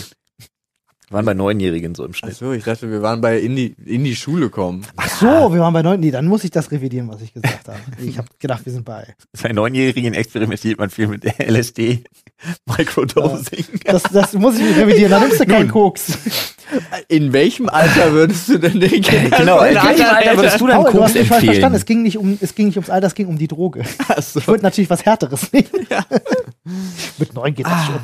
Wir 1.10 1.16
waren 1.16 1.26
bei 1.26 1.34
Neunjährigen 1.34 1.96
so 1.96 2.04
im 2.04 2.14
Schnitt. 2.14 2.34
Achso, 2.34 2.52
ich 2.52 2.66
dachte, 2.66 2.92
wir 2.92 3.02
waren 3.02 3.22
bei 3.22 3.40
in 3.40 3.56
die, 3.56 3.74
in 3.86 4.04
die 4.04 4.16
Schule 4.16 4.50
kommen. 4.50 4.86
Ach 4.98 5.08
so, 5.08 5.54
wir 5.54 5.62
waren 5.62 5.72
bei 5.74 5.82
neun. 5.82 6.02
Nee, 6.02 6.12
dann 6.12 6.26
muss 6.26 6.44
ich 6.44 6.52
das 6.52 6.70
revidieren, 6.70 7.08
was 7.08 7.22
ich 7.22 7.34
gesagt 7.34 7.70
habe. 7.70 7.80
Ich 8.04 8.18
habe 8.18 8.28
gedacht, 8.40 8.66
wir 8.66 8.74
sind 8.74 8.84
bei. 8.84 9.16
Bei 9.42 9.54
Neunjährigen 9.54 10.14
experimentiert 10.14 10.78
man 10.80 10.90
viel 10.90 11.08
mit 11.08 11.24
LSD, 11.40 12.04
Microdosing. 12.66 13.66
Das, 13.86 14.04
das 14.04 14.34
muss 14.34 14.60
ich 14.60 14.76
revidieren, 14.76 15.12
dann 15.12 15.22
nimmst 15.22 15.40
du 15.40 15.46
keinen 15.46 15.70
Koks. 15.70 16.18
In 17.08 17.32
welchem 17.32 17.70
Alter 17.70 18.12
würdest 18.12 18.50
du 18.50 18.58
denn 18.58 18.78
den 18.80 19.02
Kindern 19.02 19.40
Genau, 19.40 19.62
in 19.64 19.76
welchem 19.76 20.06
Alter 20.06 20.36
würdest 20.36 20.60
du 20.60 20.68
dann 20.68 20.84
Paul, 20.84 20.92
du 20.92 21.04
hast 21.04 21.14
Koks 21.14 21.20
mich 21.20 21.28
falsch 21.30 21.46
verstanden. 21.46 21.78
Es 21.78 21.86
ging 21.86 22.04
nicht 22.04 22.18
um, 22.18 22.38
es 22.42 22.54
ging 22.54 22.68
nicht 22.68 22.78
ums 22.78 22.90
Alter, 22.90 23.08
es 23.08 23.16
ging 23.16 23.28
um 23.28 23.38
die 23.38 23.48
Droge. 23.48 23.84
Ach 24.10 24.22
so. 24.22 24.40
Ich 24.40 24.48
wollte 24.50 24.64
natürlich 24.64 24.90
was 24.90 25.06
Härteres 25.06 25.54
nehmen. 25.54 25.88
Mit 27.18 27.34
neun 27.34 27.54
geht 27.56 27.66
das 27.66 27.86
schon. 27.86 28.00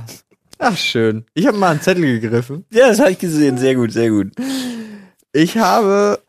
Ach, 0.66 0.78
schön. 0.78 1.26
Ich 1.34 1.46
habe 1.46 1.58
mal 1.58 1.72
einen 1.72 1.82
Zettel 1.82 2.20
gegriffen. 2.20 2.66
Ja, 2.72 2.88
das 2.88 3.00
habe 3.00 3.12
ich 3.12 3.20
gesehen. 3.20 3.58
Sehr 3.58 3.76
gut, 3.76 3.92
sehr 3.92 4.10
gut. 4.10 4.32
Ich 5.34 5.58
habe. 5.58 6.22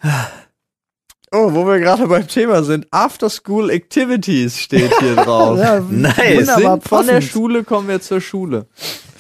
Oh, 1.31 1.53
wo 1.53 1.67
wir 1.67 1.79
gerade 1.79 2.07
beim 2.07 2.27
Thema 2.27 2.63
sind. 2.63 2.87
After 2.91 3.29
School 3.31 3.71
Activities 3.71 4.59
steht 4.61 4.93
hier 5.01 5.15
drauf. 5.17 5.59
Ja, 5.59 5.81
Nice. 5.81 6.49
Wunderbar, 6.49 6.81
Von 6.81 7.07
der. 7.07 7.21
Schule 7.21 7.65
kommen 7.65 7.89
wir 7.89 8.01
zur 8.01 8.21
Schule. 8.21 8.67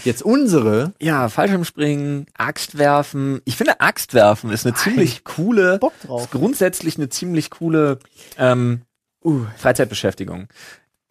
Jetzt 0.04 0.22
unsere. 0.22 0.92
Ja, 1.00 1.28
Fallschirmspringen, 1.28 2.26
Axtwerfen. 2.36 3.40
Ich 3.44 3.56
finde, 3.56 3.80
Axtwerfen 3.80 4.50
ist 4.50 4.66
eine 4.66 4.74
ziemlich 4.74 5.24
coole, 5.24 5.78
Bock 5.78 5.94
drauf. 6.04 6.22
ist 6.24 6.30
grundsätzlich 6.30 6.96
eine 6.98 7.08
ziemlich 7.08 7.50
coole 7.50 7.98
ähm, 8.38 8.82
uh, 9.24 9.42
Freizeitbeschäftigung. 9.56 10.48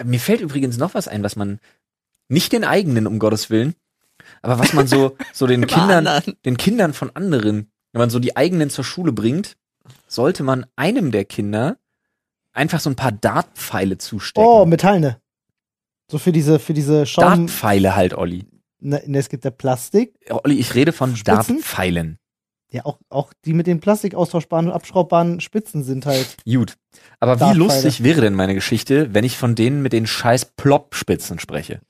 Mir 0.03 0.19
fällt 0.19 0.41
übrigens 0.41 0.77
noch 0.77 0.93
was 0.93 1.07
ein, 1.07 1.23
was 1.23 1.35
man 1.35 1.59
nicht 2.29 2.51
den 2.51 2.63
eigenen, 2.63 3.07
um 3.07 3.19
Gottes 3.19 3.49
Willen, 3.49 3.75
aber 4.43 4.59
was 4.59 4.73
man 4.73 4.87
so, 4.87 5.17
so 5.33 5.47
den 5.47 5.65
Kindern, 5.67 6.05
anderen. 6.05 6.37
den 6.45 6.57
Kindern 6.57 6.93
von 6.93 7.09
anderen, 7.15 7.71
wenn 7.91 7.99
man 7.99 8.09
so 8.09 8.19
die 8.19 8.37
eigenen 8.37 8.69
zur 8.69 8.83
Schule 8.83 9.11
bringt, 9.11 9.57
sollte 10.07 10.43
man 10.43 10.65
einem 10.75 11.11
der 11.11 11.25
Kinder 11.25 11.77
einfach 12.51 12.79
so 12.79 12.89
ein 12.89 12.95
paar 12.95 13.11
Dartpfeile 13.11 13.97
zustecken. 13.97 14.47
Oh, 14.47 14.65
metallene. 14.65 15.19
So 16.11 16.19
für 16.19 16.31
diese, 16.31 16.59
für 16.59 16.73
diese 16.73 17.05
Schaum. 17.05 17.47
Dartpfeile 17.47 17.95
halt, 17.95 18.13
Olli. 18.13 18.45
Ne, 18.79 19.01
ne, 19.05 19.17
es 19.17 19.29
gibt 19.29 19.45
ja 19.45 19.51
Plastik. 19.51 20.13
Olli, 20.29 20.59
ich 20.59 20.75
rede 20.75 20.91
von 20.91 21.15
Spitzen? 21.15 21.55
Dartpfeilen. 21.55 22.19
Ja, 22.69 22.85
auch, 22.85 22.99
auch 23.09 23.33
die 23.45 23.53
mit 23.53 23.67
den 23.67 23.79
Plastik 23.79 24.15
austauschbaren 24.15 24.67
und 24.67 24.73
abschraubbaren 24.73 25.39
Spitzen 25.39 25.83
sind 25.83 26.05
halt. 26.05 26.37
Gut. 26.43 26.75
Aber 27.19 27.39
wie 27.39 27.55
lustig 27.57 28.03
wäre 28.03 28.21
denn 28.21 28.33
meine 28.33 28.55
Geschichte, 28.55 29.13
wenn 29.13 29.23
ich 29.23 29.37
von 29.37 29.55
denen 29.55 29.83
mit 29.83 29.93
den 29.93 30.07
scheiß 30.07 30.45
Plop-Spitzen 30.57 31.39
spreche? 31.39 31.81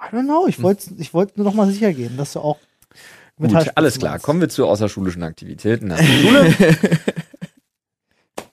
I 0.00 0.14
don't 0.14 0.24
know, 0.24 0.46
ich 0.46 0.62
wollte 0.62 0.90
ich 0.98 1.14
wollte 1.14 1.34
nur 1.36 1.44
noch 1.46 1.54
mal 1.54 1.66
sicher 1.70 1.92
gehen, 1.92 2.16
dass 2.16 2.32
du 2.34 2.40
auch 2.40 2.58
Gut, 3.36 3.48
Metallspitzen 3.48 3.76
alles 3.76 3.98
klar. 3.98 4.12
meinst. 4.12 4.24
Kommen 4.24 4.40
wir 4.40 4.48
zu 4.48 4.66
außerschulischen 4.66 5.22
Aktivitäten 5.22 5.90
Schule. 5.96 6.54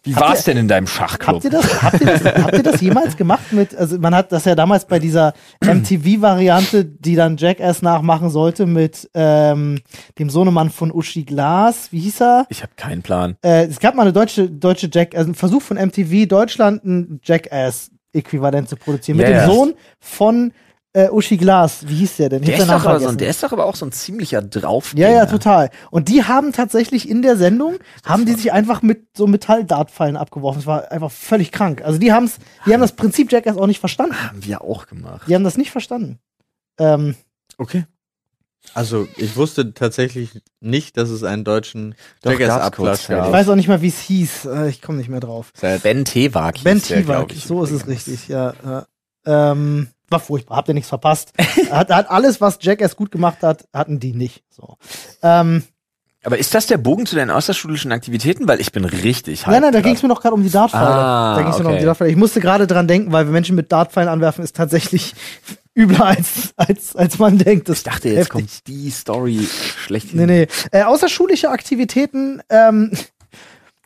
Wie 0.06 0.15
war's 0.17 0.39
ihr- 0.45 0.53
denn 0.53 0.63
in 0.63 0.67
deinem 0.67 0.88
Schachclub? 0.88 1.36
Habt 1.36 1.45
ihr 1.45 1.49
das, 1.49 1.82
habt 1.84 2.01
ihr 2.01 2.08
das, 2.08 2.25
habt 2.25 2.53
ihr 2.58 2.63
das 2.63 2.82
jemals 2.82 3.15
gemacht 3.15 3.53
mit, 3.53 3.73
also 3.73 3.97
man 3.99 4.13
hat 4.13 4.34
das 4.34 4.43
ja 4.43 4.53
damals 4.53 4.86
bei 4.86 4.99
dieser 4.99 5.34
MTV-Variante, 5.63 6.84
die 6.84 7.15
dann 7.15 7.38
Jackass 7.38 7.82
nachmachen 7.82 8.29
sollte, 8.29 8.65
mit 8.65 9.10
ähm, 9.13 9.79
dem 10.19 10.29
Sohnemann 10.29 10.69
von 10.71 10.91
Uschi 10.91 11.23
Glas, 11.23 11.89
wie 11.93 11.99
hieß 12.01 12.21
er? 12.21 12.45
Ich 12.49 12.62
habe 12.63 12.73
keinen 12.75 13.01
Plan. 13.01 13.38
Äh, 13.43 13.67
es 13.67 13.79
gab 13.79 13.95
mal 13.95 14.01
eine 14.01 14.12
deutsche, 14.13 14.49
deutsche 14.49 14.89
Jack, 14.91 15.15
also 15.15 15.32
ein 15.32 15.36
Versuch 15.36 15.62
von 15.62 15.77
MTV 15.77 16.27
Deutschland 16.27 16.84
ein 16.84 17.21
Jackass-Äquivalent 17.23 18.67
zu 18.67 18.75
produzieren. 18.75 19.17
Mit 19.19 19.29
Ja, 19.29 19.45
dem. 19.45 19.53
Sohn 19.53 19.73
von 20.01 20.51
äh, 20.93 21.10
Uschi 21.10 21.38
Glas, 21.38 21.88
wie 21.88 21.95
hieß 21.95 22.17
der 22.17 22.29
denn? 22.29 22.43
Der 22.43 22.58
ist, 22.58 22.67
doch 22.67 22.69
aber 22.69 22.79
so, 22.84 22.89
vergessen. 22.89 23.17
der 23.17 23.29
ist 23.29 23.43
doch 23.43 23.51
aber 23.51 23.65
auch 23.65 23.75
so 23.75 23.86
ein 23.86 23.91
ziemlicher 23.91 24.41
drauf. 24.41 24.93
Ja, 24.95 25.10
ja, 25.10 25.25
total. 25.25 25.69
Und 25.91 26.08
die 26.08 26.23
haben 26.23 26.53
tatsächlich 26.53 27.10
in 27.10 27.21
der 27.21 27.36
Sendung, 27.36 27.77
haben 28.06 28.25
die 28.25 28.34
sich 28.34 28.51
einfach 28.53 28.82
mit 28.82 29.08
so 29.17 29.25
Metalldartpfeilen 29.27 30.17
abgeworfen. 30.17 30.60
Das 30.60 30.67
war 30.67 30.91
einfach 30.91 31.12
völlig 31.12 31.51
krank. 31.51 31.82
Also 31.84 31.97
die 31.99 32.13
haben's, 32.13 32.38
die 32.65 32.73
haben 32.73 32.82
das 32.82 32.91
Prinzip 32.93 33.32
Jackass 33.32 33.58
auch 33.58 33.67
nicht 33.67 33.79
verstanden. 33.79 34.15
Haben 34.15 34.45
wir 34.45 34.62
auch 34.62 34.86
gemacht. 34.88 35.27
Die 35.27 35.36
haben 35.36 35.43
das 35.43 35.58
nicht 35.58 35.71
verstanden. 35.71 36.19
Ähm, 36.79 37.15
Okay. 37.58 37.86
Also, 38.73 39.08
ich 39.17 39.36
wusste 39.36 39.73
tatsächlich 39.73 40.41
nicht, 40.62 40.95
dass 40.97 41.10
es 41.10 41.23
einen 41.23 41.43
deutschen 41.43 41.95
Jackass-Abklatsch 42.23 42.75
kurzzeitig. 42.75 43.10
Ich 43.17 43.23
gab. 43.23 43.32
weiß 43.32 43.49
auch 43.49 43.56
nicht 43.56 43.67
mal, 43.67 43.82
wie 43.82 43.89
es 43.89 43.99
hieß. 43.99 44.45
Äh, 44.45 44.69
Ich 44.69 44.82
komme 44.82 44.97
nicht 44.99 45.10
mehr 45.10 45.19
drauf. 45.19 45.51
Ben 45.84 46.06
Tewak. 46.06 46.63
Ben 46.63 46.82
ich, 47.32 47.43
so 47.43 47.63
ist 47.63 47.71
es 47.71 47.88
richtig, 47.88 48.29
ja. 48.29 48.53
ja. 48.63 48.88
Ähm, 49.25 49.89
war 50.13 50.21
furchtbar, 50.21 50.56
habt 50.56 50.69
ihr 50.69 50.73
nichts 50.73 50.88
verpasst. 50.89 51.34
hat, 51.69 51.89
hat 51.89 52.10
alles, 52.10 52.39
was 52.39 52.60
Jackass 52.62 52.95
gut 52.95 53.12
gemacht 53.12 53.43
hat, 53.43 53.67
hatten 53.73 53.99
die 53.99 54.13
nicht. 54.13 54.43
So. 54.49 54.78
Ähm, 55.21 55.63
Aber 56.23 56.38
ist 56.38 56.56
das 56.56 56.67
der 56.67 56.78
Bogen 56.78 57.06
zu 57.06 57.17
deinen 57.17 57.32
außerschulischen 57.32 57.91
Aktivitäten? 57.91 58.47
Weil 58.47 58.62
ich 58.62 58.71
bin 58.71 58.86
richtig 58.86 59.45
nein, 59.45 59.62
nein, 59.62 59.73
da 59.73 59.82
ging 59.82 59.95
es 59.95 60.02
mir 60.02 60.08
noch 60.10 60.21
gerade 60.21 60.36
um 60.36 60.43
die 60.43 60.49
Dartpfeile. 60.49 60.88
Ah, 60.88 61.36
da 61.36 61.41
mir 61.43 61.49
noch 61.49 61.58
um 61.58 61.63
die 61.63 61.73
okay. 61.73 61.86
Dartpfeile. 61.86 62.12
Ich 62.12 62.17
musste 62.17 62.39
gerade 62.39 62.67
dran 62.67 62.88
denken, 62.88 63.12
weil 63.12 63.26
wir 63.26 63.34
Menschen 63.34 63.56
mit 63.58 63.71
Dartpfeilen 63.71 64.08
anwerfen, 64.08 64.43
ist 64.43 64.56
tatsächlich 64.56 65.13
übler 65.76 66.06
als, 66.06 66.54
als, 66.56 66.95
als 66.95 67.19
man 67.19 67.38
denkt. 67.38 67.67
Das 67.67 67.80
Ich 67.80 67.84
dachte, 67.84 68.08
jetzt 68.08 68.17
heftig. 68.17 68.32
kommt 68.32 68.67
die 68.67 68.89
Story 68.91 69.47
schlechthin. 69.86 70.26
Nee, 70.26 70.45
nee. 70.45 70.47
Äh, 70.71 70.84
außerschulische 70.84 71.49
Aktivitäten 71.49 72.41
ähm, 72.49 72.91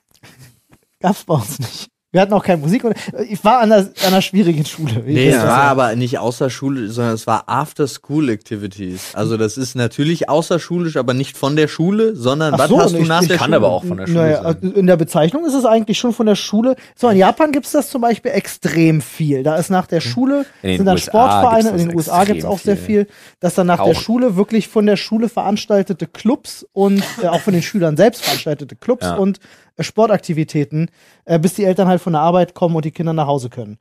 gab's 0.99 1.23
bei 1.23 1.35
uns 1.35 1.59
nicht. 1.59 1.89
Wir 2.13 2.21
hatten 2.21 2.31
auch 2.33 2.43
keine 2.43 2.61
Musik. 2.61 2.83
Ich 3.29 3.43
war 3.43 3.59
an 3.59 3.69
einer, 3.71 3.81
an 3.83 3.89
einer 4.07 4.21
schwierigen 4.21 4.65
Schule. 4.65 5.03
Ich 5.05 5.13
Nee, 5.13 5.27
es 5.29 5.37
war 5.39 5.45
ja. 5.45 5.71
aber 5.71 5.93
nicht 5.97 6.17
außerschulisch, 6.19 6.91
sondern 6.91 7.13
es 7.13 7.27
war 7.27 7.43
After-School-Activities. 7.47 9.13
Also 9.13 9.35
das 9.37 9.57
ist 9.57 9.75
natürlich 9.75 10.29
außerschulisch, 10.29 10.95
aber 10.97 11.13
nicht 11.13 11.37
von 11.37 11.55
der 11.55 11.67
Schule, 11.67 12.15
sondern 12.15 12.53
Ach 12.53 12.59
was 12.59 12.69
so, 12.69 12.79
hast 12.79 12.93
du 12.93 12.99
ich- 12.99 13.07
nach 13.07 13.21
ich 13.21 13.27
der 13.27 13.37
kann 13.37 13.47
Schule? 13.47 13.57
aber 13.57 13.69
auch 13.69 13.83
von 13.83 13.97
der 13.97 14.07
Schule 14.07 14.19
Naja, 14.19 14.41
sein. 14.43 14.71
in 14.73 14.87
der 14.87 14.95
Bezeichnung 14.95 15.45
ist 15.45 15.53
es 15.53 15.65
eigentlich 15.65 15.97
schon 15.99 16.13
von 16.13 16.25
der 16.25 16.35
Schule. 16.35 16.75
So, 16.95 17.09
in 17.09 17.17
Japan 17.17 17.51
gibt's 17.51 17.71
das 17.71 17.89
zum 17.89 18.01
Beispiel 18.01 18.31
extrem 18.31 19.01
viel. 19.01 19.43
Da 19.43 19.57
ist 19.57 19.69
nach 19.69 19.87
der 19.87 19.99
Schule, 20.01 20.45
In 20.61 20.69
den 20.69 20.77
sind 20.77 20.85
dann 20.85 20.95
USA 20.95 21.11
Sportvereine, 21.11 21.69
in 21.71 21.89
den 21.89 21.95
USA 21.95 22.19
gibt's 22.23 22.43
extrem 22.45 22.51
auch 22.53 22.59
sehr 22.59 22.77
viel. 22.77 22.85
viel, 23.05 23.07
dass 23.41 23.55
dann 23.55 23.67
nach 23.67 23.83
der 23.83 23.93
Tauchen. 23.93 24.03
Schule 24.03 24.35
wirklich 24.37 24.69
von 24.69 24.85
der 24.85 24.95
Schule 24.95 25.27
veranstaltete 25.29 26.07
Clubs 26.07 26.65
und 26.73 27.03
äh, 27.21 27.27
auch 27.27 27.41
von 27.41 27.53
den 27.53 27.63
Schülern 27.63 27.97
selbst 27.97 28.23
veranstaltete 28.23 28.75
Clubs 28.77 29.05
Ja. 29.05 29.15
und 29.15 29.37
äh, 29.37 29.41
Sportaktivitäten, 29.79 30.89
äh, 31.25 31.39
bis 31.39 31.53
die 31.53 31.65
Eltern 31.65 31.87
halt 31.87 32.01
von 32.01 32.13
der 32.13 32.21
Arbeit 32.21 32.53
kommen 32.53 32.75
und 32.75 32.85
die 32.85 32.91
Kinder 32.91 33.13
nach 33.13 33.27
Hause 33.27 33.49
können. 33.49 33.77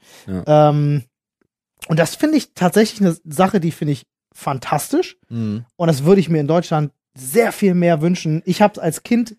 Ähm, 0.47 1.05
und 1.89 1.99
das 1.99 2.15
finde 2.15 2.37
ich 2.37 2.55
tatsächlich 2.55 3.01
eine 3.01 3.17
Sache, 3.25 3.61
die 3.61 3.71
finde 3.71 3.93
ich 3.93 4.07
fantastisch. 4.33 5.17
Mhm. 5.29 5.65
Und 5.77 5.87
das 5.89 6.05
würde 6.05 6.21
ich 6.21 6.29
mir 6.29 6.41
in 6.41 6.49
Deutschland 6.49 6.93
sehr 7.15 7.53
viel 7.53 7.75
mehr 7.75 8.03
wünschen. 8.03 8.43
Ich 8.45 8.61
habe 8.61 8.75
es 8.75 8.79
als 8.79 9.03
Kind 9.03 9.37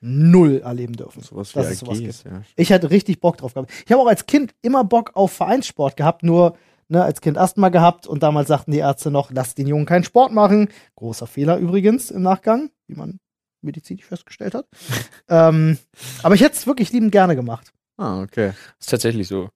null 0.00 0.60
erleben 0.64 0.94
dürfen. 0.94 1.22
Sowas 1.22 1.52
dass 1.52 1.70
es 1.70 1.80
sowas 1.80 1.98
gibt. 1.98 2.24
ja. 2.24 2.42
Ich 2.54 2.72
hatte 2.72 2.90
richtig 2.90 3.20
Bock 3.20 3.38
drauf 3.38 3.54
gehabt. 3.54 3.72
Ich 3.84 3.92
habe 3.92 4.02
auch 4.02 4.06
als 4.06 4.26
Kind 4.26 4.54
immer 4.62 4.84
Bock 4.84 5.12
auf 5.14 5.32
Vereinssport 5.32 5.96
gehabt, 5.96 6.22
nur 6.22 6.56
ne, 6.88 7.02
als 7.02 7.20
Kind 7.20 7.38
Asthma 7.38 7.70
gehabt 7.70 8.06
und 8.06 8.22
damals 8.22 8.48
sagten 8.48 8.70
die 8.70 8.78
Ärzte 8.78 9.10
noch, 9.10 9.30
lass 9.32 9.54
den 9.54 9.66
Jungen 9.66 9.86
keinen 9.86 10.04
Sport 10.04 10.32
machen. 10.32 10.68
Großer 10.96 11.26
Fehler 11.26 11.56
übrigens 11.56 12.10
im 12.10 12.22
Nachgang, 12.22 12.70
wie 12.86 12.94
man 12.94 13.18
medizinisch 13.62 14.04
festgestellt 14.04 14.54
hat. 14.54 14.66
ähm, 15.28 15.78
aber 16.22 16.34
ich 16.34 16.40
hätte 16.40 16.56
es 16.56 16.66
wirklich 16.66 16.92
liebend 16.92 17.12
gerne 17.12 17.36
gemacht. 17.36 17.72
Ah, 17.96 18.22
okay. 18.22 18.52
Ist 18.78 18.90
tatsächlich 18.90 19.28
so. 19.28 19.50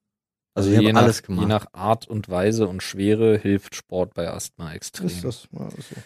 Also 0.54 0.70
ich 0.70 0.78
je 0.78 0.86
habe 0.86 0.94
nach, 0.94 1.02
alles 1.02 1.22
gemacht. 1.22 1.42
Je 1.42 1.48
nach 1.48 1.66
Art 1.72 2.08
und 2.08 2.28
Weise 2.28 2.66
und 2.66 2.82
Schwere 2.82 3.38
hilft 3.38 3.74
Sport 3.74 4.14
bei 4.14 4.28
Asthma 4.28 4.72
extrem. 4.72 5.06
Ist 5.06 5.24
das, 5.24 5.48
ist 5.78 5.88
so. 5.88 5.96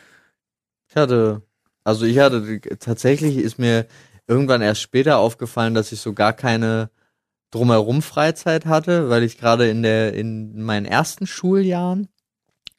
Ich 0.89 0.97
hatte, 0.97 1.43
also 1.83 2.05
ich 2.05 2.19
hatte, 2.19 2.61
tatsächlich 2.79 3.37
ist 3.37 3.59
mir 3.59 3.87
irgendwann 4.27 4.63
erst 4.63 4.81
später 4.81 5.19
aufgefallen, 5.19 5.75
dass 5.75 5.93
ich 5.93 6.01
so 6.01 6.13
gar 6.13 6.33
keine 6.33 6.91
drumherum 7.51 8.03
Freizeit 8.03 8.67
hatte, 8.67 9.11
weil 9.11 9.23
ich 9.23 9.39
gerade 9.39 9.69
in 9.69 9.83
der, 9.83 10.15
in 10.15 10.63
meinen 10.63 10.87
ersten 10.87 11.27
Schuljahren 11.27 12.09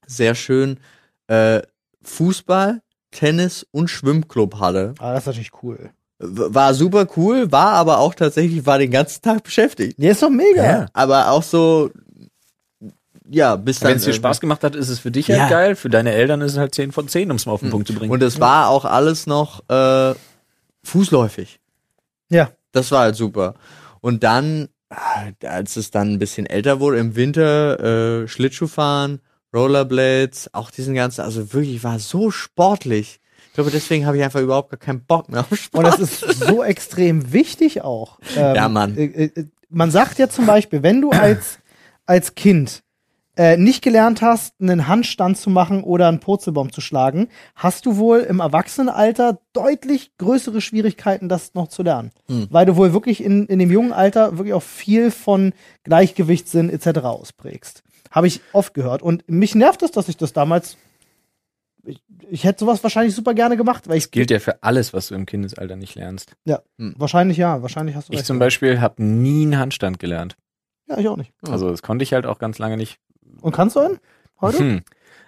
sehr 0.06 0.36
schön 0.36 0.80
äh, 1.28 1.62
Fußball, 2.04 2.82
Tennis 3.16 3.66
und 3.72 3.90
Schwimmclub 3.90 4.60
hatte. 4.60 4.94
Aber 5.00 5.14
das 5.14 5.24
ist 5.24 5.28
natürlich 5.28 5.52
cool. 5.64 5.90
War 6.20 6.74
super 6.74 7.08
cool, 7.18 7.52
war 7.52 7.74
aber 7.74 7.98
auch 8.00 8.14
tatsächlich, 8.16 8.66
war 8.66 8.78
den 8.78 8.92
ganzen 8.92 9.22
Tag 9.22 9.44
beschäftigt. 9.44 9.96
Ja, 9.98 10.12
ist 10.12 10.22
doch 10.24 10.30
mega. 10.30 10.64
Ja. 10.64 10.86
Aber 10.94 11.30
auch 11.32 11.44
so, 11.44 11.90
ja, 13.30 13.56
bis 13.56 13.80
dann. 13.80 13.90
Wenn 13.92 13.98
es 13.98 14.04
dir 14.06 14.12
äh, 14.12 14.14
Spaß 14.14 14.40
gemacht 14.40 14.64
hat, 14.64 14.76
ist 14.76 14.90
es 14.90 15.00
für 15.00 15.12
dich 15.12 15.28
Ja. 15.28 15.40
halt 15.40 15.50
geil. 15.50 15.76
Für 15.76 15.90
deine 15.90 16.14
Eltern 16.14 16.42
ist 16.42 16.54
es 16.54 16.58
halt 16.58 16.74
10 16.76 16.92
von 16.92 17.08
10, 17.08 17.32
um 17.32 17.38
es 17.38 17.46
mal 17.46 17.54
auf 17.54 17.60
den 17.62 17.70
Punkt 17.70 17.88
zu 17.88 17.94
bringen. 17.94 18.12
Und 18.12 18.22
es 18.24 18.40
war 18.40 18.70
auch 18.70 18.86
alles 18.86 19.28
noch 19.28 19.68
äh, 19.70 20.14
fußläufig. 20.84 21.60
Ja. 22.30 22.52
Das 22.72 22.92
war 22.92 23.02
halt 23.02 23.16
super. 23.16 23.56
Und 24.02 24.24
dann, 24.24 24.70
ah, 24.90 25.24
als 25.44 25.76
es 25.78 25.92
dann 25.92 26.14
ein 26.14 26.20
bisschen 26.20 26.46
älter 26.46 26.80
wurde, 26.80 26.98
im 27.00 27.16
Winter 27.16 28.24
äh, 28.24 28.28
Schlittschuhfahren, 28.28 29.22
Rollerblades, 29.56 30.54
auch 30.54 30.70
diesen 30.70 30.94
ganzen, 30.96 31.22
also 31.22 31.54
wirklich 31.54 31.84
war 31.84 32.00
so 32.00 32.30
sportlich. 32.32 33.20
Ich 33.48 33.54
glaube, 33.54 33.72
deswegen 33.72 34.06
habe 34.06 34.18
ich 34.18 34.24
einfach 34.24 34.42
überhaupt 34.42 34.70
gar 34.70 34.80
keinen 34.80 35.06
Bock 35.06 35.30
mehr 35.30 35.40
auf 35.40 35.58
Sport. 35.58 35.86
Und 35.86 35.92
das 35.94 36.00
ist 36.00 36.20
so 36.20 36.62
extrem 36.64 37.32
wichtig 37.32 37.82
auch. 37.84 38.20
Ähm, 38.36 38.56
Ja, 38.56 38.68
Mann. 38.68 38.98
Äh, 38.98 39.06
äh, 39.26 39.46
man 39.70 39.92
sagt 39.92 40.20
ja 40.20 40.28
zum 40.30 40.46
Beispiel, 40.46 40.84
wenn 40.84 41.02
du 41.02 41.12
als, 41.12 41.60
als 42.06 42.36
Kind 42.36 42.84
äh, 43.38 43.58
nicht 43.58 43.82
gelernt 43.82 44.22
hast, 44.22 44.54
einen 44.62 44.88
Handstand 44.88 45.38
zu 45.38 45.50
machen 45.50 45.84
oder 45.84 46.08
einen 46.08 46.20
Purzelbaum 46.20 46.72
zu 46.72 46.82
schlagen, 46.82 47.28
hast 47.56 47.86
du 47.86 47.98
wohl 47.98 48.20
im 48.20 48.40
Erwachsenenalter 48.40 49.40
deutlich 49.54 50.12
größere 50.18 50.62
Schwierigkeiten, 50.62 51.30
das 51.30 51.54
noch 51.54 51.68
zu 51.68 51.84
lernen. 51.84 52.12
Hm. 52.28 52.48
Weil 52.50 52.66
du 52.66 52.76
wohl 52.76 52.94
wirklich 52.94 53.24
in, 53.24 53.46
in 53.48 53.60
dem 53.60 53.72
jungen 53.72 53.94
Alter 53.94 54.38
wirklich 54.38 54.54
auch 54.54 54.64
viel 54.64 55.12
von 55.12 55.54
Gleichgewichtssinn 55.84 56.70
etc. 56.70 57.00
ausprägst. 57.00 57.84
Habe 58.12 58.28
ich 58.28 58.42
oft 58.54 58.74
gehört. 58.74 59.02
Und 59.02 59.28
mich 59.30 59.56
nervt 59.56 59.84
es, 59.84 59.92
dass 59.92 60.08
ich 60.08 60.18
das 60.18 60.32
damals. 60.32 60.78
Ich, 61.84 62.02
ich 62.30 62.44
hätte 62.46 62.62
sowas 62.62 62.82
wahrscheinlich 62.82 63.14
super 63.14 63.34
gerne 63.34 63.58
gemacht, 63.58 63.88
weil 63.88 63.98
ich 63.98 64.10
Gilt 64.12 64.32
ja 64.32 64.40
für 64.40 64.64
alles, 64.64 64.94
was 64.94 65.10
du 65.10 65.16
im 65.16 65.26
Kindesalter 65.26 65.76
nicht 65.76 65.96
lernst. 65.96 66.36
Wahrscheinlich 66.78 67.38
ja, 67.38 67.62
wahrscheinlich 67.62 67.96
hast 67.96 68.10
du 68.10 68.14
Ich 68.14 68.24
zum 68.24 68.40
Beispiel 68.40 68.80
habe 68.80 69.04
nie 69.04 69.44
einen 69.44 69.60
Handstand 69.60 70.00
gelernt. 70.00 70.38
Ja, 70.88 70.98
ich 70.98 71.08
auch 71.08 71.18
nicht. 71.18 71.34
Ja. 71.46 71.52
Also 71.52 71.70
das 71.70 71.82
konnte 71.82 72.04
ich 72.04 72.14
halt 72.14 72.26
auch 72.26 72.40
ganz 72.40 72.58
lange 72.58 72.78
nicht. 72.78 73.00
Und 73.42 73.52
kannst 73.54 73.76
du 73.76 73.80
einen? 73.82 74.00
Heute? 74.42 74.60
Hm. 74.60 74.82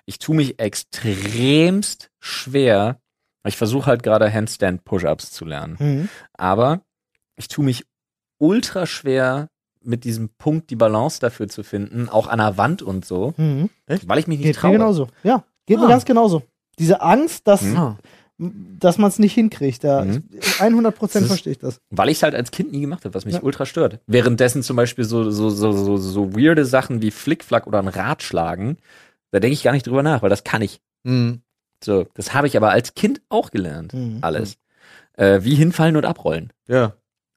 Ich 0.06 0.20
tue 0.20 0.36
mich 0.36 0.60
extremst 0.60 2.10
schwer. 2.20 3.00
Ich 3.46 3.58
versuche 3.58 3.86
halt 3.88 4.04
gerade 4.04 4.32
Handstand-Push-Ups 4.32 5.32
zu 5.32 5.46
lernen. 5.46 5.76
Mhm. 5.80 6.10
Aber 6.34 6.82
ich 7.36 7.48
tue 7.48 7.64
mich 7.64 7.86
ultra 8.40 8.86
schwer, 8.86 9.50
mit 9.82 10.04
diesem 10.04 10.30
Punkt 10.38 10.70
die 10.70 10.76
Balance 10.76 11.20
dafür 11.22 11.48
zu 11.48 11.64
finden, 11.64 12.10
auch 12.10 12.28
an 12.28 12.40
der 12.40 12.58
Wand 12.58 12.82
und 12.82 13.06
so, 13.06 13.34
Mhm. 13.38 13.70
weil 14.06 14.20
ich 14.20 14.28
mich 14.28 14.40
nicht 14.40 14.48
Geht 14.48 14.56
mir 14.58 14.62
traue. 14.62 14.72
genauso. 14.74 15.08
Ja, 15.24 15.46
geht 15.66 15.80
mir 15.80 15.86
Ah. 15.86 15.90
ganz 15.90 16.04
genauso. 16.04 16.44
Diese 16.78 17.02
Angst, 17.02 17.48
dass, 17.48 17.62
Mhm. 17.62 17.98
Dass 18.40 19.00
man 19.00 19.10
es 19.10 19.18
nicht 19.18 19.34
hinkriegt, 19.34 19.84
da 19.84 20.06
Mhm. 20.06 20.24
100 20.60 20.96
Prozent 20.96 21.24
Das 21.24 21.24
ist- 21.24 21.28
verstehe 21.30 21.54
ich 21.54 21.60
das. 21.60 21.80
Weil 21.90 22.10
ich 22.10 22.18
es 22.18 22.24
halt 22.24 22.36
als 22.36 22.52
Kind 22.52 22.72
nie 22.72 22.82
gemacht 22.82 23.04
habe, 23.04 23.16
was 23.16 23.26
mich 23.26 23.34
Ja. 23.36 23.42
ultra 23.42 23.66
stört. 23.66 24.00
Währenddessen 24.06 24.62
zum 24.62 24.76
Beispiel 24.76 25.06
so, 25.06 25.32
so, 25.32 25.50
so, 25.50 25.72
so, 25.72 25.98
so 25.98 26.36
weirde 26.36 26.64
Sachen 26.66 27.02
wie 27.02 27.10
Flickflack 27.12 27.66
oder 27.66 27.80
ein 27.80 27.88
Rad 27.88 28.22
schlagen, 28.22 28.78
da 29.32 29.40
denke 29.40 29.54
ich 29.54 29.64
gar 29.64 29.72
nicht 29.72 29.88
drüber 29.88 30.04
nach, 30.04 30.22
weil 30.22 30.30
das 30.30 30.44
kann 30.44 30.62
ich. 30.62 30.82
Mhm. 31.04 31.42
So, 31.84 32.06
das 32.14 32.34
habe 32.36 32.46
ich 32.48 32.56
aber 32.58 32.70
als 32.70 32.94
Kind 32.94 33.22
auch 33.30 33.50
gelernt. 33.50 33.94
Mhm. 33.94 34.20
Alles. 34.22 34.58
Äh, 35.14 35.40
wie 35.44 35.56
hinfallen 35.56 35.96
und 35.96 36.06
abrollen. 36.06 36.54
Ja. 36.68 36.94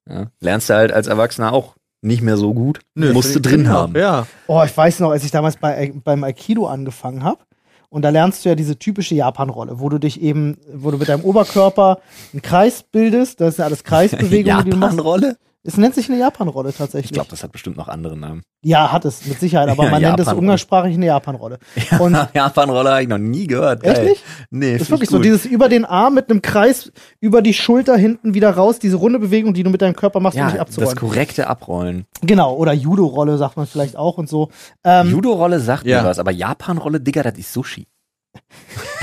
Ja. 0.08 0.30
Lernst 0.40 0.68
du 0.68 0.74
halt 0.74 0.92
als 0.92 1.06
Erwachsener 1.06 1.52
auch 1.54 1.76
nicht 2.02 2.20
mehr 2.22 2.36
so 2.36 2.52
gut. 2.52 2.80
Nö, 2.94 3.12
musst 3.14 3.34
du 3.34 3.40
drin 3.40 3.66
auch. 3.66 3.70
haben. 3.72 3.94
Ja. 3.96 4.26
Oh, 4.48 4.62
ich 4.64 4.76
weiß 4.76 5.00
noch, 5.00 5.10
als 5.12 5.24
ich 5.24 5.30
damals 5.30 5.56
bei, 5.56 5.92
beim 6.04 6.24
Aikido 6.24 6.66
angefangen 6.66 7.22
habe. 7.24 7.42
Und 7.90 8.02
da 8.02 8.10
lernst 8.10 8.44
du 8.44 8.48
ja 8.48 8.54
diese 8.54 8.78
typische 8.78 9.16
Japan-Rolle, 9.16 9.80
wo 9.80 9.88
du 9.88 9.98
dich 9.98 10.22
eben, 10.22 10.56
wo 10.72 10.92
du 10.92 10.98
mit 10.98 11.08
deinem 11.08 11.24
Oberkörper 11.24 11.98
einen 12.32 12.40
Kreis 12.40 12.84
bildest. 12.84 13.40
Das 13.40 13.56
sind 13.56 13.62
ja 13.62 13.66
alles 13.66 13.82
Kreisbewegungen, 13.84 14.64
die 14.64 14.70
du. 14.70 14.76
Japan-Rolle? 14.76 15.36
Es 15.62 15.76
nennt 15.76 15.94
sich 15.94 16.08
eine 16.08 16.18
Japan-Rolle 16.18 16.72
tatsächlich. 16.72 17.10
Ich 17.10 17.12
glaube, 17.12 17.28
das 17.28 17.42
hat 17.42 17.52
bestimmt 17.52 17.76
noch 17.76 17.88
andere 17.88 18.16
Namen. 18.16 18.42
ja, 18.62 18.90
hat 18.92 19.04
es, 19.04 19.26
mit 19.26 19.38
Sicherheit, 19.40 19.68
aber 19.68 19.84
Ja, 19.84 19.90
man 19.90 20.00
nennt 20.00 20.18
es 20.18 20.32
umgangssprachlich 20.32 20.94
eine 20.94 21.06
Japan-Rolle. 21.06 21.58
Und 21.98 22.16
Japan-Rolle 22.34 22.90
habe 22.90 23.02
ich 23.02 23.08
noch 23.08 23.18
nie 23.18 23.46
gehört. 23.46 23.84
Echt 23.84 23.96
Geil. 23.96 24.04
nicht? 24.06 24.24
Nee, 24.50 24.72
Das 24.72 24.82
ist 24.82 24.90
wirklich 24.90 25.10
ich 25.10 25.10
so, 25.10 25.18
dieses 25.18 25.44
über 25.44 25.68
den 25.68 25.84
Arm 25.84 26.14
mit 26.14 26.30
einem 26.30 26.40
Kreis 26.40 26.90
über 27.20 27.42
die 27.42 27.52
Schulter 27.52 27.96
hinten 27.98 28.32
wieder 28.32 28.50
raus, 28.50 28.78
diese 28.78 28.96
runde 28.96 29.18
Bewegung, 29.18 29.52
die 29.52 29.62
du 29.62 29.68
mit 29.68 29.82
deinem 29.82 29.94
Körper 29.94 30.20
machst, 30.20 30.36
um 30.36 30.40
ja, 30.40 30.46
dich 30.46 30.54
das 30.54 30.62
abzuräumen. 30.62 30.96
korrekte 30.96 31.46
Abrollen. 31.46 32.06
Genau, 32.22 32.54
oder 32.54 32.72
Judo-Rolle 32.72 33.36
sagt 33.36 33.58
man 33.58 33.66
vielleicht 33.66 33.96
auch 33.96 34.16
und 34.16 34.30
so. 34.30 34.48
Ähm, 34.82 35.10
Judo-Rolle 35.10 35.60
sagt 35.60 35.84
ja. 35.84 36.00
mir 36.00 36.08
was, 36.08 36.18
aber 36.18 36.30
Japan-Rolle, 36.30 37.00
Digga, 37.00 37.22
das 37.22 37.36
ist 37.38 37.52
Sushi. 37.52 37.86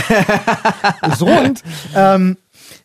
so 1.18 1.28
und 1.28 1.62
ähm, 1.96 2.38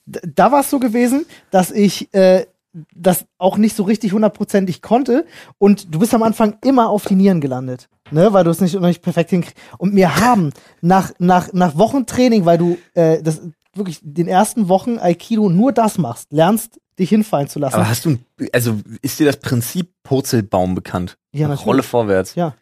da 0.05 0.53
war 0.53 0.61
es 0.61 0.71
so 0.71 0.79
gewesen, 0.79 1.25
dass 1.51 1.71
ich 1.71 2.13
äh, 2.13 2.47
das 2.95 3.27
auch 3.39 3.59
nicht 3.59 3.77
so 3.77 3.83
richtig 3.83 4.13
hundertprozentig 4.13 4.81
konnte 4.83 5.27
und 5.59 5.95
du 5.95 5.99
bist 5.99 6.15
am 6.15 6.23
Anfang 6.23 6.57
immer 6.65 6.89
auf 6.89 7.05
die 7.07 7.15
Nieren 7.17 7.41
gelandet, 7.41 7.89
ne, 8.11 8.33
weil 8.33 8.45
du 8.45 8.51
es 8.51 8.61
nicht, 8.61 8.81
nicht 8.81 9.03
perfekt 9.03 9.31
hinkriegst. 9.31 9.57
Und 9.79 9.93
mir 9.93 10.17
haben 10.17 10.53
nach, 10.81 11.13
nach, 11.19 11.53
nach 11.53 11.77
Wochen 11.77 12.07
Training, 12.07 12.45
weil 12.47 12.57
du 12.59 12.79
äh, 12.95 13.23
das 13.23 13.43
wirklich 13.75 13.99
den 14.03 14.27
ersten 14.29 14.69
Wochen 14.69 14.99
Aikido 14.99 15.49
nur 15.51 15.73
das 15.73 15.99
machst, 15.99 16.33
lernst 16.33 16.79
dich 16.99 17.09
hinfallen 17.11 17.49
zu 17.49 17.59
lassen. 17.59 17.75
Aber 17.75 17.89
hast 17.89 18.05
du, 18.05 18.11
ein, 18.11 18.25
also 18.53 18.77
ist 19.03 19.19
dir 19.19 19.27
das 19.27 19.39
Prinzip 19.39 19.91
Purzelbaum 20.03 20.75
bekannt? 20.75 21.19
ja, 21.33 21.49
natürlich. 21.49 21.67
Rolle 21.67 21.83
vorwärts. 21.83 22.35
Ja. 22.35 22.55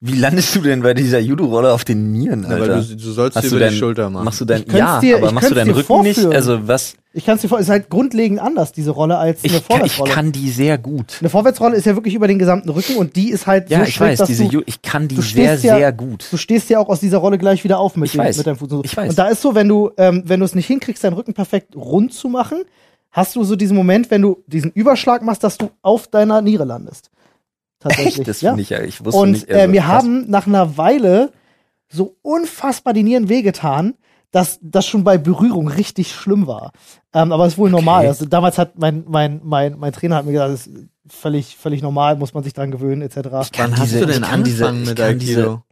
Wie 0.00 0.14
landest 0.14 0.54
du 0.54 0.60
denn 0.60 0.82
bei 0.82 0.94
dieser 0.94 1.18
Judo-Rolle 1.18 1.72
auf 1.72 1.84
den 1.84 2.12
Nieren, 2.12 2.44
Ja, 2.44 2.50
Alter? 2.50 2.68
weil 2.76 2.84
du, 2.84 2.96
du 2.96 3.10
sollst 3.10 3.36
Hast 3.36 3.44
dir 3.44 3.50
du 3.50 3.56
über 3.56 3.64
dein- 3.64 3.72
die 3.74 3.78
Schulter 3.80 4.08
machen. 4.10 4.24
Machst 4.26 4.40
du 4.40 4.44
dein, 4.44 4.64
ja, 4.70 5.00
dir- 5.00 5.16
aber 5.16 5.32
machst 5.32 5.50
du 5.50 5.54
deinen 5.56 5.72
Rücken 5.72 6.02
nicht? 6.02 6.14
vorführen. 6.20 6.36
Also 6.36 6.68
was? 6.68 6.94
Ich 7.18 7.26
kann 7.26 7.36
es 7.36 7.42
dir 7.42 7.48
vor, 7.48 7.58
ist 7.60 7.68
halt 7.68 7.90
grundlegend 7.90 8.40
anders, 8.40 8.72
diese 8.72 8.90
Rolle, 8.92 9.18
als 9.18 9.44
eine 9.44 9.52
Ich 9.56 9.68
kann, 9.68 9.84
ich 9.84 9.92
Vorwärtsrolle. 9.92 10.10
kann 10.12 10.32
die 10.32 10.48
sehr 10.50 10.78
gut. 10.78 11.16
eine 11.20 11.28
Vorwärtsrolle 11.28 11.76
ist 11.76 11.84
ja 11.84 11.94
wirklich 11.94 12.14
über 12.14 12.28
den 12.28 12.38
gesamten 12.38 12.70
Rücken 12.70 12.96
und 12.96 13.16
die 13.16 13.30
ist 13.30 13.46
halt 13.46 13.68
Ja, 13.70 13.78
so 13.80 13.84
ich 13.84 13.94
schräg, 13.94 14.08
weiß, 14.12 14.18
dass 14.20 14.28
diese 14.28 14.46
du, 14.48 14.62
ich 14.66 14.80
kann 14.82 15.08
die 15.08 15.20
sehr, 15.20 15.44
ja- 15.54 15.56
sehr 15.58 15.92
gut. 15.92 16.26
du 16.30 16.36
stehst 16.36 16.70
ja 16.70 16.78
auch 16.78 16.88
aus 16.88 17.00
dieser 17.00 17.18
Rolle 17.18 17.36
gleich 17.38 17.64
wieder 17.64 17.78
auf 17.78 17.96
mit, 17.96 18.06
Ich 18.06 18.12
dem, 18.12 18.20
weiß. 18.20 18.38
mit 18.38 18.46
deinem 18.46 18.56
Fuß. 18.56 18.70
und 18.70 18.70
So. 18.78 18.84
Ich 18.84 18.96
weiß. 18.96 19.10
Und 19.10 19.18
da 19.18 19.28
ist 19.28 19.42
so, 19.42 19.54
wenn 19.54 19.68
du, 19.68 19.90
ähm, 19.98 20.22
wenn 20.26 20.40
du 20.40 20.46
es 20.46 20.54
nicht 20.54 20.66
hinkriegst, 20.66 21.04
deinen 21.04 21.14
Rücken 21.14 21.34
perfekt 21.34 21.76
rund 21.76 22.14
zu 22.14 22.28
machen, 22.28 22.62
hast 23.10 23.34
du 23.36 23.42
so 23.44 23.56
diesen 23.56 23.76
Moment, 23.76 24.10
wenn 24.10 24.22
du 24.22 24.42
diesen 24.46 24.70
Überschlag 24.72 25.22
machst, 25.22 25.42
dass 25.44 25.58
du 25.58 25.70
auf 25.82 26.06
deiner 26.08 26.40
Niere 26.40 26.64
landest. 26.64 27.10
Tatsächlich. 27.80 28.18
Echt? 28.18 28.28
Das 28.28 28.40
ja. 28.40 28.50
finde 28.50 28.62
ich 28.62 28.70
ja. 28.70 28.80
Ich 28.82 29.04
wusste 29.04 29.20
Und 29.20 29.30
nicht. 29.32 29.48
äh, 29.48 29.54
also 29.54 29.70
mir 29.70 29.80
krass. 29.82 29.90
haben 29.90 30.30
nach 30.30 30.46
einer 30.46 30.76
Weile 30.76 31.32
so 31.88 32.16
unfassbar 32.22 32.92
die 32.92 33.02
Nieren 33.02 33.28
wehgetan, 33.28 33.94
dass 34.30 34.58
das 34.62 34.86
schon 34.86 35.04
bei 35.04 35.16
Berührung 35.18 35.68
richtig 35.68 36.12
schlimm 36.12 36.46
war. 36.46 36.72
Ähm, 37.14 37.32
aber 37.32 37.46
es 37.46 37.54
ist 37.54 37.58
wohl 37.58 37.70
normal. 37.70 38.06
Also 38.06 38.26
damals 38.26 38.58
hat 38.58 38.78
mein, 38.78 39.04
mein, 39.08 39.40
mein, 39.42 39.78
mein 39.78 39.92
Trainer 39.92 40.16
hat 40.16 40.26
mir 40.26 40.32
gesagt, 40.32 40.52
das 40.52 40.66
ist 40.66 40.86
völlig, 41.08 41.56
völlig 41.56 41.80
normal, 41.82 42.16
muss 42.16 42.34
man 42.34 42.44
sich 42.44 42.52
dran 42.52 42.70
gewöhnen, 42.70 43.00
etc. 43.02 43.14
kann 43.22 43.32
Wann 43.56 43.76
hast 43.78 43.90
diese- 43.92 44.00
du 44.00 44.06
denn 44.06 44.22
diese- 44.22 44.26
angefangen 44.66 44.82
ich 44.82 44.88
mit 44.90 45.00
Aikido? 45.00 45.62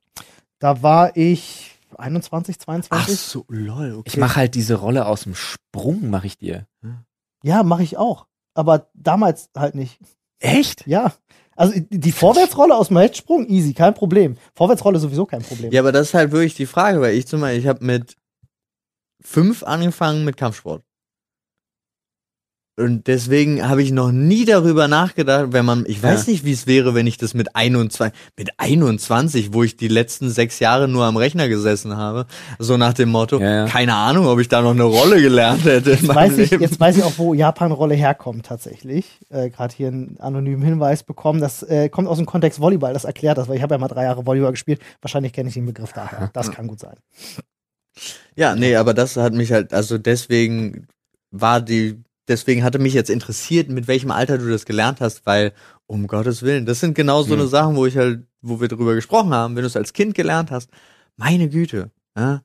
Da 0.59 0.83
war 0.83 1.15
ich 1.17 1.73
21, 1.99 2.59
22. 2.59 3.19
so, 3.19 3.45
lol, 3.49 3.93
okay. 3.99 4.03
Ich 4.07 4.17
mache 4.17 4.37
halt 4.37 4.55
diese 4.55 4.77
Rolle 4.77 5.07
aus 5.07 5.25
dem 5.25 5.35
Sprung, 5.35 6.09
mache 6.09 6.27
ich 6.27 6.39
dir. 6.39 6.67
Ja, 7.43 7.63
mache 7.63 7.83
ich 7.83 7.97
auch. 7.99 8.27
Aber 8.55 8.89
damals 8.95 9.51
halt 9.57 9.75
nicht. 9.75 9.99
Echt? 10.39 10.87
Ja. 10.87 11.13
Also 11.55 11.75
die 11.91 12.13
Vorwärtsrolle 12.13 12.75
aus 12.75 12.89
dem 12.89 12.97
Hechtsprung, 12.99 13.47
easy, 13.49 13.73
kein 13.75 13.95
Problem. 13.95 14.37
Vorwärtsrolle 14.55 14.99
sowieso 14.99 15.25
kein 15.27 15.43
Problem. 15.43 15.73
Ja, 15.73 15.81
aber 15.81 15.93
das 15.93 16.09
ist 16.09 16.15
halt 16.15 16.33
wirklich 16.33 16.55
die 16.55 16.67
Frage, 16.67 17.01
weil 17.01 17.15
ich 17.15 17.27
zum 17.27 17.41
Beispiel, 17.41 17.61
ich 17.61 17.67
habe 17.67 17.85
mit 17.85 18.17
fünf 19.23 19.63
angefangen 19.63 20.25
mit 20.25 20.37
Kampfsport. 20.37 20.83
Und 22.79 23.07
deswegen 23.07 23.67
habe 23.67 23.83
ich 23.83 23.91
noch 23.91 24.13
nie 24.13 24.45
darüber 24.45 24.87
nachgedacht, 24.87 25.47
wenn 25.55 25.65
man, 25.65 25.87
ich 25.87 26.03
weiß 26.03 26.27
Ja. 26.27 26.33
nicht, 26.33 26.45
wie 26.45 26.53
es 26.53 26.67
wäre, 26.67 26.95
wenn 26.95 27.07
ich 27.07 27.17
das 27.17 27.33
mit 27.33 27.57
21, 27.57 28.13
mit 28.37 28.51
21, 28.59 29.55
wo 29.55 29.63
ich 29.63 29.79
die 29.79 29.89
letzten 29.89 30.29
sechs 30.29 30.59
Jahre 30.59 30.87
nur 30.87 31.07
am 31.07 31.17
Rechner 31.17 31.49
gesessen 31.49 31.97
habe, 31.97 32.27
so 32.59 32.77
nach 32.77 32.93
dem 32.93 33.09
Motto, 33.09 33.41
Ja, 33.41 33.51
ja. 33.65 33.67
keine 33.67 33.95
Ahnung, 33.95 34.27
ob 34.27 34.41
ich 34.41 34.49
da 34.49 34.61
noch 34.61 34.73
eine 34.73 34.83
Rolle 34.83 35.23
gelernt 35.23 35.65
hätte. 35.65 35.93
Jetzt 35.93 36.07
weiß, 36.07 36.37
ich, 36.37 36.51
jetzt 36.51 36.79
weiß 36.79 36.99
ich 36.99 37.03
auch, 37.03 37.15
wo 37.17 37.33
Japan-Rolle 37.33 37.95
herkommt 37.95 38.45
tatsächlich. 38.45 39.07
Äh, 39.31 39.49
Gerade 39.49 39.75
hier 39.75 39.89
einen 39.89 40.19
anonymen 40.21 40.63
Hinweis 40.63 41.03
bekommen. 41.03 41.41
Das 41.41 41.63
äh, 41.63 41.89
kommt 41.89 42.09
aus 42.09 42.19
dem 42.19 42.27
Kontext 42.27 42.61
Volleyball, 42.61 42.93
das 42.93 43.05
erklärt 43.05 43.39
das, 43.39 43.49
weil 43.49 43.57
ich 43.57 43.63
habe 43.63 43.75
ja 43.75 43.79
mal 43.79 43.89
drei 43.89 44.05
Jahre 44.05 44.27
Volleyball 44.27 44.51
gespielt. 44.53 44.83
Wahrscheinlich 45.01 45.33
kenne 45.33 45.49
ich 45.49 45.55
den 45.55 45.65
Begriff 45.65 45.95
daher. 45.95 46.29
Das 46.35 46.53
kann 46.53 46.67
gut 46.67 46.81
sein. 46.81 46.97
Ja, 48.37 48.55
nee, 48.55 48.77
aber 48.77 48.95
das 48.95 49.17
hat 49.17 49.33
mich 49.33 49.53
halt, 49.53 49.73
also 49.73 49.99
deswegen 49.99 50.87
war 51.31 51.61
die, 51.61 52.03
deswegen 52.29 52.63
hatte 52.65 52.79
mich 52.79 52.95
jetzt 52.95 53.11
interessiert, 53.11 53.69
mit 53.71 53.89
welchem 53.89 54.11
Alter 54.11 54.39
du 54.39 54.49
das 54.51 54.67
gelernt 54.67 55.01
hast, 55.01 55.25
weil, 55.27 55.53
um 55.87 56.07
Gottes 56.07 56.43
Willen, 56.43 56.67
das 56.67 56.81
sind 56.81 56.95
genau 56.95 57.23
so 57.23 57.33
Hm. 57.33 57.41
eine 57.41 57.49
Sachen, 57.49 57.77
wo 57.77 57.87
ich 57.87 57.97
halt, 57.97 58.27
wo 58.43 58.61
wir 58.61 58.69
drüber 58.69 58.95
gesprochen 58.95 59.33
haben, 59.35 59.57
wenn 59.57 59.63
du 59.63 59.69
es 59.69 59.77
als 59.77 59.93
Kind 59.93 60.15
gelernt 60.15 60.51
hast, 60.51 60.71
meine 61.17 61.49
Güte, 61.49 61.91
ja. 62.17 62.43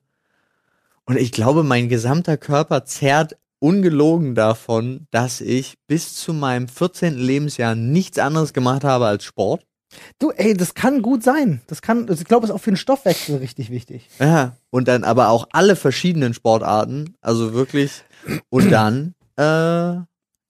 Und 1.04 1.16
ich 1.18 1.32
glaube, 1.32 1.62
mein 1.64 1.88
gesamter 1.88 2.36
Körper 2.36 2.84
zerrt 2.84 3.36
ungelogen 3.58 4.34
davon, 4.34 5.06
dass 5.10 5.40
ich 5.40 5.76
bis 5.86 6.14
zu 6.16 6.32
meinem 6.32 6.68
14. 6.68 7.16
Lebensjahr 7.18 7.74
nichts 7.74 8.18
anderes 8.18 8.52
gemacht 8.52 8.84
habe 8.84 9.06
als 9.06 9.24
Sport. 9.24 9.64
Du, 10.18 10.30
ey, 10.30 10.54
das 10.54 10.74
kann 10.74 11.02
gut 11.02 11.22
sein. 11.22 11.60
Das 11.66 11.82
kann, 11.82 12.08
also 12.08 12.20
ich 12.22 12.26
glaube, 12.28 12.46
ist 12.46 12.50
auch 12.50 12.58
für 12.60 12.70
den 12.70 12.76
Stoffwechsel 12.76 13.36
richtig 13.36 13.70
wichtig. 13.70 14.08
Ja, 14.18 14.56
und 14.70 14.88
dann 14.88 15.04
aber 15.04 15.28
auch 15.28 15.48
alle 15.52 15.76
verschiedenen 15.76 16.34
Sportarten, 16.34 17.16
also 17.20 17.52
wirklich. 17.54 18.04
Und 18.48 18.70
dann, 18.70 19.14
äh, 19.36 20.00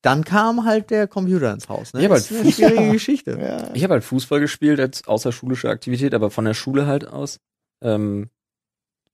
dann 0.02 0.24
kam 0.24 0.64
halt 0.64 0.90
der 0.90 1.06
Computer 1.08 1.52
ins 1.52 1.68
Haus. 1.68 1.92
Ne? 1.92 2.00
Ja, 2.02 2.06
aber 2.08 2.16
das 2.16 2.30
ist 2.30 2.40
eine 2.40 2.52
schwierige 2.52 2.82
Ja. 2.86 2.92
Geschichte. 2.92 3.38
Ja. 3.40 3.70
Ich 3.74 3.82
habe 3.84 3.94
halt 3.94 4.04
Fußball 4.04 4.40
gespielt 4.40 4.78
als 4.80 5.06
außerschulische 5.06 5.68
Aktivität, 5.70 6.14
aber 6.14 6.30
von 6.30 6.44
der 6.44 6.54
Schule 6.54 6.86
halt 6.86 7.06
aus. 7.06 7.38
Ähm, 7.80 8.30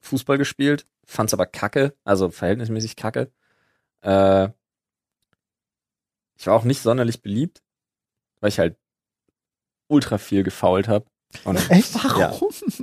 Fußball 0.00 0.38
gespielt, 0.38 0.86
fand's 1.04 1.32
aber 1.34 1.46
kacke, 1.46 1.94
also 2.04 2.30
verhältnismäßig 2.30 2.96
kacke. 2.96 3.30
Äh, 4.02 4.48
ich 6.36 6.46
war 6.46 6.54
auch 6.54 6.64
nicht 6.64 6.80
sonderlich 6.82 7.20
beliebt, 7.22 7.62
weil 8.40 8.48
ich 8.50 8.58
halt 8.58 8.76
ultra 9.88 10.18
viel 10.18 10.42
gefault 10.42 10.88
habe. 10.88 11.04
Und 11.44 11.56
Echt? 11.70 11.94
Ja. 12.16 12.32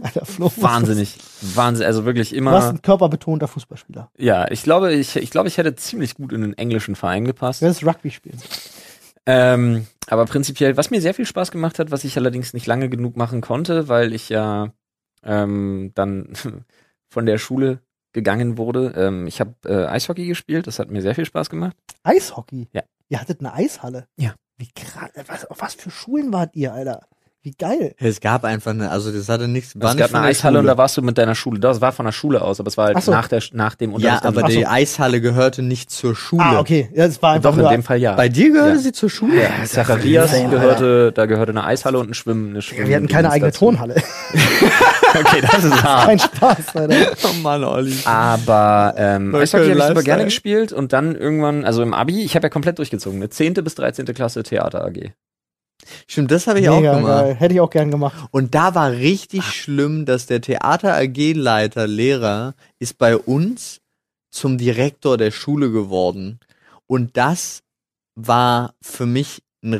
Alter, 0.03 0.25
Flo. 0.25 0.51
wahnsinnig, 0.57 1.17
wahnsinnig, 1.41 1.87
also 1.87 2.05
wirklich 2.05 2.29
Du 2.29 2.45
warst 2.45 2.65
immer. 2.67 2.69
ein 2.75 2.81
körperbetonter 2.81 3.47
Fußballspieler. 3.47 4.11
Ja, 4.17 4.49
ich 4.51 4.61
glaube, 4.63 4.93
ich, 4.93 5.15
ich 5.15 5.31
glaube, 5.31 5.47
ich 5.47 5.57
hätte 5.57 5.75
ziemlich 5.75 6.13
gut 6.15 6.31
in 6.31 6.41
den 6.41 6.53
englischen 6.57 6.95
Verein 6.95 7.25
gepasst. 7.25 7.61
Du 7.61 7.65
wirst 7.65 7.83
Rugby 7.85 8.11
spielen. 8.11 8.39
Ähm, 9.25 9.87
aber 10.07 10.25
prinzipiell, 10.25 10.77
was 10.77 10.91
mir 10.91 11.01
sehr 11.01 11.15
viel 11.15 11.25
Spaß 11.25 11.49
gemacht 11.51 11.79
hat, 11.79 11.89
was 11.89 12.03
ich 12.03 12.15
allerdings 12.17 12.53
nicht 12.53 12.67
lange 12.67 12.89
genug 12.89 13.17
machen 13.17 13.41
konnte, 13.41 13.87
weil 13.87 14.13
ich 14.13 14.29
ja 14.29 14.71
ähm, 15.23 15.91
dann 15.95 16.33
von 17.09 17.25
der 17.25 17.39
Schule 17.39 17.79
gegangen 18.13 18.59
wurde. 18.59 18.93
Ähm, 18.95 19.25
ich 19.25 19.39
habe 19.39 19.55
äh, 19.65 19.87
Eishockey 19.87 20.27
gespielt, 20.27 20.67
das 20.67 20.77
hat 20.77 20.91
mir 20.91 21.01
sehr 21.01 21.15
viel 21.15 21.25
Spaß 21.25 21.49
gemacht. 21.49 21.75
Eishockey? 22.03 22.67
Ja. 22.73 22.83
Ihr 23.09 23.19
hattet 23.19 23.39
eine 23.39 23.53
Eishalle? 23.53 24.07
Ja. 24.17 24.35
Wie 24.57 24.71
krass. 24.71 25.11
Was, 25.27 25.45
auf 25.45 25.61
was 25.61 25.75
für 25.75 25.91
Schulen 25.91 26.31
wart 26.31 26.55
ihr, 26.55 26.73
Alter? 26.73 27.07
Wie 27.45 27.51
geil. 27.51 27.93
Es 27.99 28.21
gab 28.21 28.43
einfach 28.43 28.71
eine, 28.71 28.89
also 28.89 29.11
das 29.11 29.29
hatte 29.29 29.47
nichts, 29.47 29.79
war 29.79 29.91
Es 29.91 29.97
gab 29.97 30.09
eine 30.15 30.21
der 30.23 30.29
Eishalle 30.31 30.57
und 30.57 30.65
da 30.65 30.79
warst 30.79 30.97
du 30.97 31.03
mit 31.03 31.15
deiner 31.19 31.35
Schule. 31.35 31.59
Das 31.59 31.79
war 31.79 31.91
von 31.91 32.05
der 32.07 32.11
Schule 32.11 32.41
aus, 32.41 32.59
aber 32.59 32.69
es 32.69 32.75
war 32.75 32.87
halt 32.87 33.03
so. 33.03 33.11
nach, 33.11 33.27
der, 33.27 33.43
nach 33.53 33.75
dem 33.75 33.91
Ja, 33.91 33.95
Unterricht. 34.15 34.25
aber 34.25 34.41
Ach 34.45 34.49
so. 34.49 34.57
die 34.57 34.65
Eishalle 34.65 35.21
gehörte 35.21 35.61
nicht 35.61 35.91
zur 35.91 36.15
Schule. 36.15 36.41
Ah, 36.43 36.59
okay. 36.59 36.89
Ja, 36.95 37.05
es 37.05 37.21
war 37.21 37.33
einfach 37.33 37.51
Doch, 37.51 37.57
in 37.57 37.61
nur, 37.61 37.69
dem 37.71 37.83
Fall 37.83 37.99
ja. 37.99 38.15
Bei 38.15 38.29
dir 38.29 38.51
gehörte 38.51 38.77
Ja. 38.77 38.79
sie 38.79 38.91
zur 38.93 39.11
Schule? 39.11 39.43
ja, 39.43 39.63
Zacharias 39.63 40.33
insane, 40.33 40.49
gehörte, 40.49 41.11
da 41.13 41.27
gehörte 41.27 41.51
eine 41.51 41.63
Eishalle 41.65 41.99
und 41.99 42.09
ein 42.09 42.13
Schwimmen, 42.15 42.49
eine 42.49 42.63
Schwimmen 42.63 42.87
wir 42.89 42.95
hatten 42.95 43.07
keine 43.07 43.29
eigene 43.29 43.51
dazu. 43.51 43.65
Tonhalle. 43.65 43.95
Okay, 45.17 45.39
das 45.49 45.63
ist 45.63 45.81
hart. 45.83 46.05
Kein 46.07 46.19
Spaß, 46.19 46.75
Alter. 46.75 46.95
Oh 47.23 47.41
Mann, 47.41 47.63
Olli. 47.63 47.95
Aber 48.03 48.95
ähm, 48.97 49.33
Eishockey 49.33 49.69
habe 49.69 49.79
ich 49.79 49.85
super 49.85 50.03
gerne 50.03 50.25
gespielt 50.25 50.73
und 50.73 50.91
dann 50.91 51.15
irgendwann, 51.15 51.63
also 51.63 51.81
im 51.83 51.93
Abi, 51.93 52.23
ich 52.23 52.35
habe 52.35 52.47
ja 52.47 52.49
komplett 52.49 52.79
durchgezogen, 52.79 53.19
eine 53.19 53.29
10. 53.29 53.53
bis 53.55 53.75
13. 53.75 54.05
Klasse 54.07 54.43
Theater 54.43 54.83
AG. 54.85 55.11
Stimmt, 56.07 56.31
das 56.31 56.47
habe 56.47 56.59
ich 56.59 56.69
auch 56.69 56.79
Mega 56.79 56.95
gemacht. 56.95 57.23
geil. 57.23 57.35
Hätte 57.35 57.53
ich 57.55 57.59
auch 57.61 57.69
gern 57.69 57.91
gemacht. 57.91 58.15
Und 58.31 58.55
da 58.55 58.75
war 58.75 58.91
richtig 58.91 59.43
schlimm, 59.43 60.05
dass 60.05 60.25
der 60.25 60.41
Theater 60.41 60.95
AG 60.95 61.33
Leiter, 61.33 61.87
Lehrer, 61.87 62.53
ist 62.79 62.97
bei 62.97 63.15
uns 63.17 63.81
zum 64.31 64.57
Direktor 64.57 65.17
der 65.17 65.31
Schule 65.31 65.71
geworden. 65.71 66.39
Und 66.87 67.15
das 67.17 67.61
war 68.15 68.73
für 68.81 69.05
mich 69.05 69.41
ein 69.63 69.73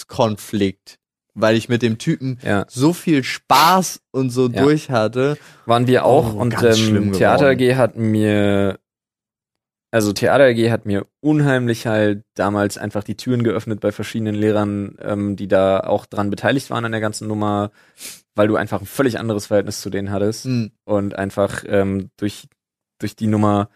Respektskonflikt, 0.00 0.98
weil 1.34 1.56
ich 1.56 1.68
mit 1.68 1.82
dem 1.82 1.98
Typen 1.98 2.38
Ja. 2.42 2.64
so 2.68 2.92
viel 2.92 3.24
Spaß 3.24 4.00
und 4.12 4.30
so 4.30 4.48
Ja. 4.48 4.62
durch 4.62 4.90
hatte. 4.90 5.36
Waren 5.66 5.86
wir 5.86 6.04
auch 6.04 6.34
Oh, 6.34 6.38
und 6.38 6.50
ganz 6.50 6.78
schlimm 6.78 7.08
ähm, 7.08 7.12
Theater. 7.12 7.48
AG 7.50 7.76
hat 7.76 7.96
mir, 7.96 8.78
also 9.96 10.12
Theater 10.12 10.44
AG 10.44 10.70
hat 10.70 10.84
mir 10.84 11.06
unheimlich 11.20 11.86
halt 11.86 12.22
damals 12.34 12.76
einfach 12.76 13.02
die 13.02 13.16
Türen 13.16 13.42
geöffnet 13.42 13.80
bei 13.80 13.92
verschiedenen 13.92 14.34
Lehrern, 14.34 14.98
ähm, 15.00 15.36
die 15.36 15.48
da 15.48 15.80
auch 15.80 16.04
dran 16.04 16.28
beteiligt 16.28 16.68
waren 16.68 16.84
an 16.84 16.92
der 16.92 17.00
ganzen 17.00 17.26
Nummer, 17.26 17.70
weil 18.34 18.46
du 18.46 18.56
einfach 18.56 18.80
ein 18.80 18.86
völlig 18.86 19.18
anderes 19.18 19.46
Verhältnis 19.46 19.80
zu 19.80 19.88
denen 19.88 20.10
hattest. 20.10 20.44
Hm. 20.44 20.72
und 20.84 21.16
einfach 21.16 21.64
ähm, 21.66 22.10
durch 22.18 22.46
durch 22.98 23.16
die 23.16 23.26
Nummer 23.26 23.70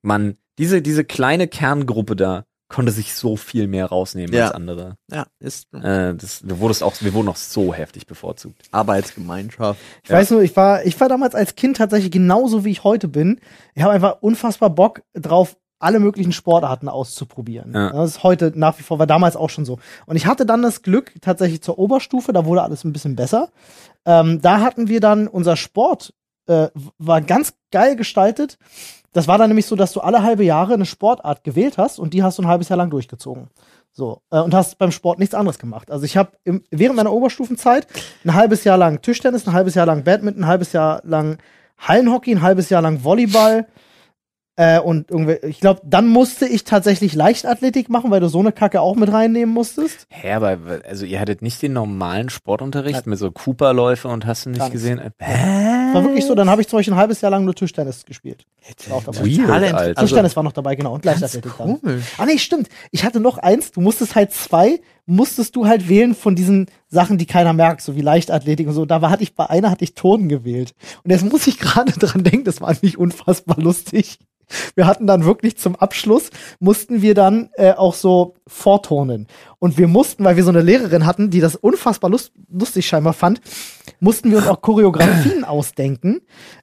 man 0.00 0.38
diese 0.58 0.80
diese 0.80 1.04
kleine 1.04 1.46
Kerngruppe 1.46 2.16
da 2.16 2.46
konnte 2.68 2.90
sich 2.92 3.14
so 3.14 3.36
viel 3.36 3.68
mehr 3.68 3.86
rausnehmen 3.86 4.34
Ja. 4.34 4.46
als 4.46 4.54
andere. 4.54 4.96
Ja, 5.10 5.26
ist 5.38 5.66
Äh, 5.72 6.14
das, 6.14 6.40
du 6.40 6.58
wurdest 6.58 6.82
auch, 6.82 6.94
wir 7.00 7.14
wurden 7.14 7.28
auch 7.28 7.36
so 7.36 7.72
heftig 7.72 8.06
bevorzugt. 8.06 8.62
Arbeitsgemeinschaft. 8.72 9.80
Ich 10.02 10.10
Ja. 10.10 10.16
weiß 10.16 10.30
nur, 10.32 10.42
ich 10.42 10.56
war, 10.56 10.84
ich 10.84 10.98
war 11.00 11.08
damals 11.08 11.34
als 11.34 11.54
Kind 11.54 11.76
tatsächlich 11.76 12.10
genauso 12.10 12.64
wie 12.64 12.70
ich 12.70 12.84
heute 12.84 13.08
bin. 13.08 13.40
Ich 13.74 13.82
habe 13.82 13.92
einfach 13.94 14.18
unfassbar 14.20 14.70
Bock 14.70 15.02
drauf, 15.14 15.56
alle 15.78 16.00
möglichen 16.00 16.32
Sportarten 16.32 16.88
auszuprobieren. 16.88 17.72
Ja. 17.74 17.90
Das 17.90 18.10
ist 18.16 18.22
heute 18.22 18.52
nach 18.54 18.78
wie 18.78 18.82
vor, 18.82 18.98
war 18.98 19.06
damals 19.06 19.36
auch 19.36 19.50
schon 19.50 19.64
so. 19.66 19.78
Und 20.06 20.16
ich 20.16 20.26
hatte 20.26 20.46
dann 20.46 20.62
das 20.62 20.82
Glück 20.82 21.12
tatsächlich 21.20 21.62
zur 21.62 21.78
Oberstufe, 21.78 22.32
da 22.32 22.46
wurde 22.46 22.62
alles 22.62 22.82
ein 22.84 22.92
bisschen 22.92 23.14
besser. 23.14 23.50
Ähm, 24.06 24.40
da 24.40 24.60
hatten 24.60 24.88
wir 24.88 25.00
dann 25.00 25.28
unser 25.28 25.54
Sport, 25.56 26.14
äh, 26.48 26.68
war 26.98 27.20
ganz 27.20 27.54
geil 27.70 27.94
gestaltet. 27.96 28.56
Das 29.12 29.28
war 29.28 29.38
dann 29.38 29.48
nämlich 29.48 29.66
so, 29.66 29.76
dass 29.76 29.92
du 29.92 30.00
alle 30.00 30.22
halbe 30.22 30.44
Jahre 30.44 30.74
eine 30.74 30.86
Sportart 30.86 31.44
gewählt 31.44 31.78
hast 31.78 31.98
und 31.98 32.14
die 32.14 32.22
hast 32.22 32.38
du 32.38 32.42
ein 32.42 32.48
halbes 32.48 32.68
Jahr 32.68 32.76
lang 32.76 32.90
durchgezogen. 32.90 33.48
So, 33.92 34.20
äh, 34.30 34.40
und 34.40 34.54
hast 34.54 34.78
beim 34.78 34.92
Sport 34.92 35.18
nichts 35.18 35.34
anderes 35.34 35.58
gemacht. 35.58 35.90
Also 35.90 36.04
ich 36.04 36.16
habe 36.16 36.32
während 36.70 36.96
meiner 36.96 37.12
Oberstufenzeit 37.12 37.86
ein 38.24 38.34
halbes 38.34 38.64
Jahr 38.64 38.76
lang 38.76 39.00
Tischtennis, 39.00 39.46
ein 39.46 39.54
halbes 39.54 39.74
Jahr 39.74 39.86
lang 39.86 40.04
Badminton, 40.04 40.44
ein 40.44 40.48
halbes 40.48 40.72
Jahr 40.72 41.00
lang 41.04 41.38
Hallenhockey, 41.78 42.32
ein 42.32 42.42
halbes 42.42 42.68
Jahr 42.68 42.82
lang 42.82 43.04
Volleyball, 43.04 43.66
Äh, 44.58 44.80
und 44.80 45.10
irgendwie, 45.10 45.34
ich 45.46 45.60
glaube, 45.60 45.82
dann 45.84 46.08
musste 46.08 46.46
ich 46.46 46.64
tatsächlich 46.64 47.14
Leichtathletik 47.14 47.90
machen, 47.90 48.10
weil 48.10 48.20
du 48.20 48.28
so 48.28 48.38
eine 48.38 48.52
Kacke 48.52 48.80
auch 48.80 48.96
mit 48.96 49.12
reinnehmen 49.12 49.54
musstest. 49.54 50.06
Hä, 50.08 50.32
aber 50.32 50.56
also 50.88 51.04
ihr 51.04 51.20
hattet 51.20 51.42
nicht 51.42 51.60
den 51.60 51.74
normalen 51.74 52.30
Sportunterricht 52.30 53.04
ja. 53.04 53.10
mit 53.10 53.18
so 53.18 53.30
Cooper-Läufe 53.30 54.08
und 54.08 54.24
hast 54.24 54.46
du 54.46 54.50
nicht 54.50 54.72
gesehen? 54.72 54.98
Hä? 55.18 55.85
War 55.96 56.04
wirklich 56.04 56.24
so, 56.24 56.34
dann 56.34 56.48
habe 56.48 56.60
ich 56.60 56.68
zum 56.68 56.78
Beispiel 56.78 56.94
ein 56.94 56.98
halbes 56.98 57.20
Jahr 57.20 57.30
lang 57.30 57.44
nur 57.44 57.54
Tischtennis 57.54 58.04
gespielt. 58.04 58.46
War 58.88 58.98
auch 58.98 59.04
dabei. 59.04 59.24
Weird, 59.24 59.50
Alter. 59.50 59.94
Tischtennis 60.00 60.24
also, 60.24 60.36
war 60.36 60.42
noch 60.42 60.52
dabei, 60.52 60.74
genau. 60.74 60.94
Und 60.94 61.04
Leichtathletik 61.04 61.52
dann. 61.58 61.80
Ah 62.18 62.26
nee, 62.26 62.38
stimmt. 62.38 62.68
Ich 62.90 63.04
hatte 63.04 63.20
noch 63.20 63.38
eins, 63.38 63.72
du 63.72 63.80
musstest 63.80 64.14
halt 64.14 64.32
zwei, 64.32 64.80
musstest 65.06 65.56
du 65.56 65.66
halt 65.66 65.88
wählen 65.88 66.14
von 66.14 66.34
diesen 66.34 66.66
Sachen, 66.88 67.18
die 67.18 67.26
keiner 67.26 67.52
merkt, 67.52 67.82
so 67.82 67.96
wie 67.96 68.00
Leichtathletik 68.00 68.66
und 68.66 68.74
so. 68.74 68.84
Da 68.84 69.02
war, 69.02 69.10
hatte 69.10 69.22
ich 69.22 69.34
bei 69.34 69.48
einer 69.48 69.70
hatte 69.70 69.84
ich 69.84 69.94
Turnen 69.94 70.28
gewählt. 70.28 70.74
Und 71.04 71.10
jetzt 71.10 71.24
muss 71.24 71.46
ich 71.46 71.58
gerade 71.58 71.92
dran 71.98 72.24
denken, 72.24 72.44
das 72.44 72.60
war 72.60 72.74
nicht 72.82 72.98
unfassbar 72.98 73.58
lustig. 73.58 74.18
Wir 74.74 74.86
hatten 74.86 75.06
dann 75.06 75.24
wirklich 75.24 75.56
zum 75.56 75.74
Abschluss, 75.76 76.30
mussten 76.60 77.02
wir 77.02 77.14
dann 77.14 77.50
äh, 77.54 77.72
auch 77.72 77.94
so 77.94 78.34
vorturnen. 78.46 79.26
Und 79.58 79.78
wir 79.78 79.88
mussten, 79.88 80.24
weil 80.24 80.36
wir 80.36 80.44
so 80.44 80.50
eine 80.50 80.62
Lehrerin 80.62 81.06
hatten, 81.06 81.30
die 81.30 81.40
das 81.40 81.56
unfassbar 81.56 82.10
lust 82.10 82.32
lustig 82.50 82.86
scheinbar 82.86 83.12
fand, 83.12 83.40
mussten 84.00 84.30
wir 84.30 84.38
uns 84.38 84.46
auch 84.46 84.60
Choreografien 84.60 85.44
ausdenken. 85.44 86.20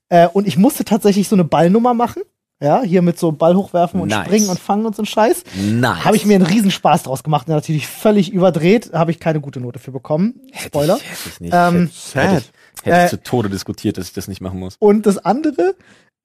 Äh, 0.09 0.27
und 0.27 0.47
ich 0.47 0.57
musste 0.57 0.85
tatsächlich 0.85 1.27
so 1.27 1.35
eine 1.35 1.43
Ballnummer 1.43 1.93
machen. 1.93 2.23
Ja, 2.61 2.81
hier 2.81 3.01
mit 3.01 3.19
so 3.19 3.33
Ball 3.33 3.57
hochwerfen 3.57 3.99
und 3.99 4.07
nice. 4.07 4.25
springen 4.25 4.47
und 4.47 4.57
fangen 4.57 4.85
und 4.85 4.95
so 4.95 5.01
ein 5.01 5.05
Scheiß. 5.05 5.43
Nice. 5.55 6.05
Habe 6.05 6.15
ich 6.15 6.25
mir 6.25 6.35
einen 6.35 6.45
Riesenspaß 6.45 7.03
draus 7.03 7.21
gemacht. 7.21 7.49
Und 7.49 7.55
natürlich 7.55 7.87
völlig 7.87 8.31
überdreht, 8.31 8.91
habe 8.93 9.11
ich 9.11 9.19
keine 9.19 9.41
gute 9.41 9.59
Note 9.59 9.79
für 9.79 9.91
bekommen. 9.91 10.39
Spoiler. 10.53 10.95
Hätte 10.95 11.03
ich, 11.03 11.09
hätte 11.09 11.29
ich 11.29 11.39
nicht. 11.41 11.53
Ähm, 11.53 11.89
hätte, 12.13 12.37
ich, 12.37 12.85
hätte 12.85 12.97
ich 12.97 13.03
äh, 13.05 13.07
zu 13.09 13.21
Tode 13.21 13.49
diskutiert, 13.49 13.97
dass 13.97 14.07
ich 14.07 14.13
das 14.13 14.29
nicht 14.29 14.39
machen 14.39 14.59
muss. 14.59 14.77
Und 14.79 15.05
das 15.05 15.17
andere, 15.17 15.75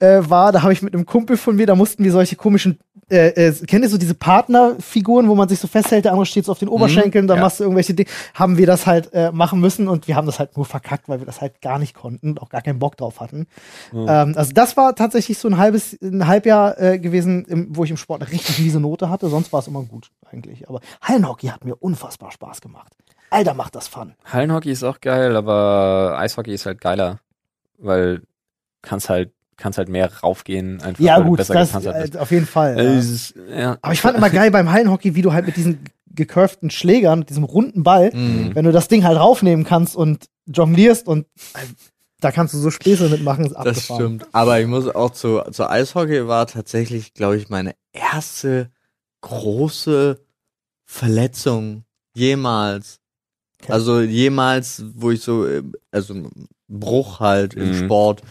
äh, 0.00 0.20
war, 0.28 0.52
da 0.52 0.62
habe 0.62 0.72
ich 0.72 0.82
mit 0.82 0.94
einem 0.94 1.06
Kumpel 1.06 1.36
von 1.36 1.56
mir, 1.56 1.66
da 1.66 1.74
mussten 1.74 2.04
wir 2.04 2.12
solche 2.12 2.36
komischen, 2.36 2.78
äh, 3.10 3.28
äh, 3.28 3.52
kennt 3.66 3.84
ihr 3.84 3.88
so 3.88 3.98
diese 3.98 4.14
Partnerfiguren, 4.14 5.28
wo 5.28 5.34
man 5.34 5.48
sich 5.48 5.58
so 5.58 5.66
festhält, 5.66 6.04
der 6.04 6.12
andere 6.12 6.26
steht 6.26 6.44
so 6.44 6.52
auf 6.52 6.58
den 6.58 6.68
Oberschenkeln, 6.68 7.24
mhm, 7.24 7.28
da 7.28 7.34
ja. 7.34 7.40
machst 7.40 7.58
du 7.58 7.64
irgendwelche 7.64 7.94
Dinge, 7.94 8.08
haben 8.34 8.58
wir 8.58 8.66
das 8.66 8.86
halt 8.86 9.12
äh, 9.12 9.32
machen 9.32 9.60
müssen 9.60 9.88
und 9.88 10.06
wir 10.06 10.14
haben 10.16 10.26
das 10.26 10.38
halt 10.38 10.56
nur 10.56 10.66
verkackt, 10.66 11.08
weil 11.08 11.18
wir 11.18 11.26
das 11.26 11.40
halt 11.40 11.60
gar 11.60 11.78
nicht 11.78 11.94
konnten 11.94 12.30
und 12.30 12.42
auch 12.42 12.48
gar 12.48 12.62
keinen 12.62 12.78
Bock 12.78 12.96
drauf 12.96 13.20
hatten. 13.20 13.46
Mhm. 13.92 14.06
Ähm, 14.08 14.34
also 14.36 14.52
das 14.52 14.76
war 14.76 14.94
tatsächlich 14.94 15.38
so 15.38 15.48
ein 15.48 15.58
halbes, 15.58 15.98
ein 16.00 16.26
Halbjahr 16.26 16.78
äh, 16.80 16.98
gewesen, 16.98 17.44
im, 17.46 17.76
wo 17.76 17.84
ich 17.84 17.90
im 17.90 17.96
Sport 17.96 18.22
eine 18.22 18.30
richtig 18.30 18.58
miese 18.60 18.80
Note 18.80 19.10
hatte, 19.10 19.28
sonst 19.28 19.52
war 19.52 19.60
es 19.60 19.68
immer 19.68 19.82
gut 19.82 20.10
eigentlich. 20.30 20.68
Aber 20.68 20.80
Hallenhockey 21.02 21.48
hat 21.48 21.64
mir 21.64 21.74
unfassbar 21.74 22.30
Spaß 22.30 22.60
gemacht. 22.60 22.92
Alter, 23.30 23.54
macht 23.54 23.74
das 23.74 23.88
Fun. 23.88 24.14
Hallenhockey 24.24 24.70
ist 24.70 24.84
auch 24.84 25.00
geil, 25.00 25.36
aber 25.36 26.16
Eishockey 26.18 26.52
ist 26.54 26.66
halt 26.66 26.80
geiler, 26.80 27.18
weil 27.78 28.22
kannst 28.80 29.10
halt 29.10 29.32
kannst 29.58 29.76
halt 29.76 29.88
mehr 29.88 30.10
raufgehen, 30.22 30.80
einfach 30.80 31.02
ja, 31.02 31.18
gut, 31.20 31.36
besser 31.36 31.54
das, 31.54 31.74
äh, 31.84 32.10
auf 32.18 32.30
jeden 32.30 32.46
Fall. 32.46 32.76
Ja. 32.76 32.98
Ist, 32.98 33.34
ja. 33.54 33.76
Aber 33.82 33.92
ich 33.92 34.00
fand 34.00 34.16
immer 34.16 34.30
geil 34.30 34.50
beim 34.50 34.70
Hallenhockey, 34.70 35.14
wie 35.14 35.22
du 35.22 35.32
halt 35.32 35.46
mit 35.46 35.56
diesen 35.56 35.80
gecurvten 36.06 36.70
Schlägern, 36.70 37.20
mit 37.20 37.30
diesem 37.30 37.44
runden 37.44 37.82
Ball, 37.82 38.10
mhm. 38.14 38.54
wenn 38.54 38.64
du 38.64 38.72
das 38.72 38.88
Ding 38.88 39.04
halt 39.04 39.18
raufnehmen 39.18 39.64
kannst 39.64 39.94
und 39.96 40.26
jonglierst 40.46 41.06
und 41.06 41.26
äh, 41.54 41.66
da 42.20 42.32
kannst 42.32 42.54
du 42.54 42.58
so 42.58 42.70
Späße 42.70 43.08
mitmachen, 43.08 43.44
ist 43.44 43.54
Das 43.54 43.84
stimmt. 43.84 44.26
Aber 44.32 44.60
ich 44.60 44.66
muss 44.66 44.88
auch 44.88 45.10
zu, 45.10 45.42
zu 45.52 45.68
Eishockey 45.68 46.26
war 46.26 46.46
tatsächlich, 46.46 47.14
glaube 47.14 47.36
ich, 47.36 47.48
meine 47.48 47.74
erste 47.92 48.70
große 49.20 50.20
Verletzung 50.84 51.84
jemals. 52.14 52.98
Okay. 53.62 53.72
Also 53.72 54.00
jemals, 54.00 54.84
wo 54.94 55.10
ich 55.10 55.20
so, 55.20 55.46
äh, 55.46 55.62
also 55.90 56.28
Bruch 56.68 57.20
halt 57.20 57.54
im 57.54 57.70
mhm. 57.70 57.84
Sport 57.84 58.22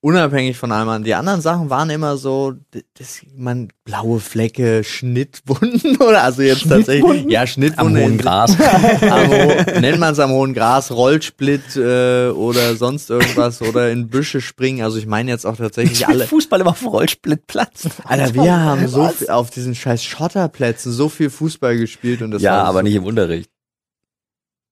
unabhängig 0.00 0.56
von 0.56 0.72
allem 0.72 0.88
an. 0.88 1.04
Die 1.04 1.14
anderen 1.14 1.40
Sachen 1.40 1.70
waren 1.70 1.90
immer 1.90 2.16
so, 2.16 2.54
das, 2.94 3.20
man, 3.36 3.68
blaue 3.84 4.20
Flecke, 4.20 4.82
Schnittwunden 4.84 5.96
oder 6.00 6.22
also 6.22 6.42
jetzt 6.42 6.68
tatsächlich, 6.68 7.26
ja, 7.28 7.46
Schnittwunden. 7.46 7.96
Am 7.96 8.02
hohen 8.02 8.18
Gras. 8.18 8.56
am, 9.02 9.80
nennt 9.80 9.98
man 9.98 10.12
es 10.12 10.18
am 10.18 10.30
hohen 10.30 10.54
Gras, 10.54 10.90
Rollsplit 10.90 11.76
äh, 11.76 12.28
oder 12.28 12.76
sonst 12.76 13.10
irgendwas 13.10 13.60
oder 13.62 13.90
in 13.90 14.08
Büsche 14.08 14.40
springen. 14.40 14.82
Also 14.82 14.98
ich 14.98 15.06
meine 15.06 15.30
jetzt 15.30 15.44
auch 15.44 15.56
tatsächlich 15.56 16.06
alle. 16.06 16.26
Fußball 16.26 16.60
immer 16.60 16.70
auf 16.70 16.84
Rollsplittplatz. 16.84 17.88
Alter, 18.04 18.34
wir 18.34 18.56
haben 18.56 18.88
so 18.88 19.08
viel, 19.08 19.30
auf 19.30 19.50
diesen 19.50 19.74
scheiß 19.74 20.02
Schotterplätzen 20.02 20.92
so 20.92 21.08
viel 21.08 21.30
Fußball 21.30 21.76
gespielt 21.76 22.22
und 22.22 22.30
das 22.30 22.42
Ja, 22.42 22.62
aber 22.62 22.78
so 22.80 22.84
nicht 22.84 22.94
im 22.94 23.04
Unterricht. 23.04 23.50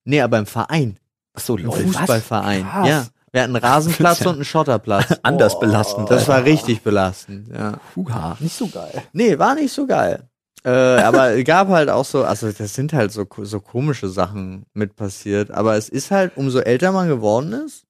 Nee, 0.04 0.22
aber 0.22 0.38
im 0.38 0.46
Verein. 0.46 0.98
Ach 1.34 1.40
so, 1.40 1.56
Leute. 1.56 1.84
Fußballverein. 1.84 2.60
Ja. 2.84 3.06
Wir 3.32 3.42
hatten 3.42 3.54
einen 3.56 3.64
Rasenplatz 3.64 4.20
und 4.26 4.34
einen 4.34 4.44
Schotterplatz. 4.44 5.18
Anders 5.22 5.56
oh, 5.56 5.60
belastend. 5.60 6.10
Das 6.10 6.28
war 6.28 6.44
richtig 6.44 6.82
belastend, 6.82 7.48
ja. 7.54 7.80
Huha. 7.94 8.36
Nicht 8.40 8.56
so 8.56 8.68
geil. 8.68 9.02
Nee, 9.12 9.38
war 9.38 9.54
nicht 9.54 9.72
so 9.72 9.86
geil. 9.86 10.28
Äh, 10.64 10.70
aber 10.70 11.36
es 11.36 11.44
gab 11.46 11.68
halt 11.68 11.88
auch 11.88 12.04
so, 12.04 12.24
also 12.24 12.50
das 12.50 12.74
sind 12.74 12.92
halt 12.92 13.12
so, 13.12 13.26
so 13.42 13.60
komische 13.60 14.08
Sachen 14.08 14.64
mit 14.74 14.96
passiert. 14.96 15.50
Aber 15.50 15.76
es 15.76 15.88
ist 15.88 16.10
halt, 16.10 16.36
umso 16.36 16.60
älter 16.60 16.92
man 16.92 17.08
geworden 17.08 17.52
ist, 17.52 17.84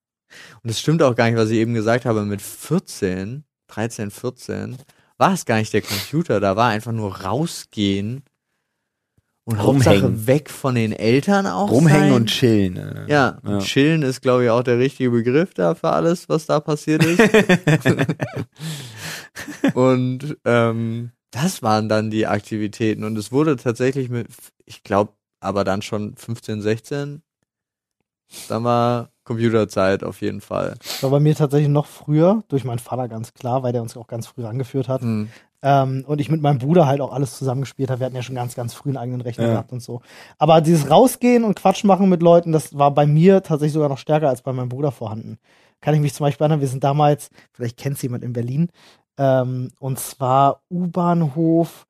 und 0.62 0.70
es 0.70 0.79
stimmt 0.79 1.03
auch 1.03 1.14
gar 1.14 1.27
nicht, 1.27 1.38
was 1.38 1.51
ich 1.51 1.57
eben 1.57 1.72
gesagt 1.72 2.05
habe, 2.05 2.22
mit 2.22 2.42
14, 2.42 3.44
13, 3.68 4.11
14, 4.11 4.77
war 5.16 5.33
es 5.33 5.46
gar 5.46 5.57
nicht 5.57 5.72
der 5.72 5.83
Computer, 5.83 6.38
da 6.38 6.55
war 6.55 6.68
einfach 6.68 6.92
nur 6.92 7.22
rausgehen 7.22 8.22
und 9.48 9.62
Hauptsache 9.62 10.26
weg 10.26 10.50
von 10.50 10.74
den 10.74 10.92
Eltern 10.92 11.46
auch. 11.46 11.70
Rumhängen 11.70 12.11
sein. 12.11 12.12
und 12.12 12.26
chillen. 12.26 12.76
Äh. 12.76 13.11
Ja, 13.11 13.38
ja. 13.42 13.58
chillen 13.61 14.02
ist, 14.02 14.20
glaube 14.20 14.44
ich, 14.44 14.50
auch 14.50 14.62
der 14.62 14.78
richtige 14.78 15.08
Begriff 15.08 15.54
da 15.54 15.74
für 15.74 15.88
alles, 15.88 16.28
was 16.28 16.44
da 16.44 16.61
passiert 16.61 17.02
ist. 17.02 17.18
und 19.74 20.37
ähm, 20.44 21.12
das 21.30 21.62
waren 21.62 21.88
dann 21.88 22.11
die 22.11 22.26
Aktivitäten. 22.26 23.04
Und 23.04 23.16
es 23.16 23.32
wurde 23.32 23.56
tatsächlich 23.56 24.11
mit, 24.11 24.26
ich 24.66 24.82
glaube, 24.82 25.14
aber 25.40 25.64
dann 25.64 25.80
schon 25.80 26.14
15, 26.14 26.61
16. 26.61 27.22
Dann 28.50 28.64
war 28.64 29.08
Computerzeit 29.24 30.04
auf 30.04 30.20
jeden 30.20 30.42
Fall. 30.42 30.74
War 31.00 31.08
bei 31.08 31.20
mir 31.20 31.34
tatsächlich 31.34 31.70
noch 31.70 31.87
früher, 31.87 32.44
durch 32.48 32.64
meinen 32.64 32.80
Vater 32.80 33.08
ganz 33.08 33.32
klar, 33.32 33.62
weil 33.62 33.72
der 33.72 33.80
uns 33.80 33.96
auch 33.96 34.08
ganz 34.08 34.26
früh 34.26 34.44
angeführt 34.44 34.88
hat. 34.88 35.00
Mhm. 35.00 35.30
Ähm, 35.61 36.05
und 36.07 36.21
ich 36.21 36.31
mit 36.31 36.40
meinem 36.40 36.59
Bruder 36.59 36.87
halt 36.87 37.01
auch 37.01 37.12
alles 37.12 37.37
zusammengespielt 37.37 37.90
habe. 37.90 38.01
Wir 38.01 38.07
hatten 38.07 38.16
ja 38.16 38.23
schon 38.23 38.37
ganz, 38.37 38.55
ganz 38.55 38.75
früh 38.75 38.90
einen 38.90 38.97
eigenen 38.97 39.21
Rechner 39.21 39.47
ja. 39.47 39.51
gehabt 39.53 39.73
und 39.73 39.83
so. 39.83 40.03
Aber 40.38 40.61
dieses 40.61 40.88
Rausgehen 40.88 41.42
und 41.42 41.57
Quatsch 41.57 41.83
machen 41.85 42.09
mit 42.09 42.23
Leuten, 42.23 42.53
das 42.53 42.79
war 42.79 42.92
bei 42.92 43.07
mir 43.07 43.42
tatsächlich 43.42 43.73
sogar 43.73 43.88
noch 43.88 43.99
stärker 43.99 44.29
als 44.29 44.42
bei 44.42 44.53
meinem 44.53 44.68
Bruder 44.68 44.92
vorhanden. 44.92 45.38
Kann 45.81 45.94
ich 45.94 46.01
mich 46.01 46.14
zum 46.14 46.25
Beispiel 46.25 46.44
erinnern, 46.44 46.61
wir 46.61 46.68
sind 46.68 46.85
damals, 46.85 47.31
vielleicht 47.53 47.77
kennt 47.77 47.97
es 47.97 48.03
jemand 48.03 48.25
in 48.25 48.33
Berlin, 48.33 48.71
ähm, 49.16 49.73
und 49.81 49.99
zwar 49.99 50.62
U-Bahnhof, 50.71 51.87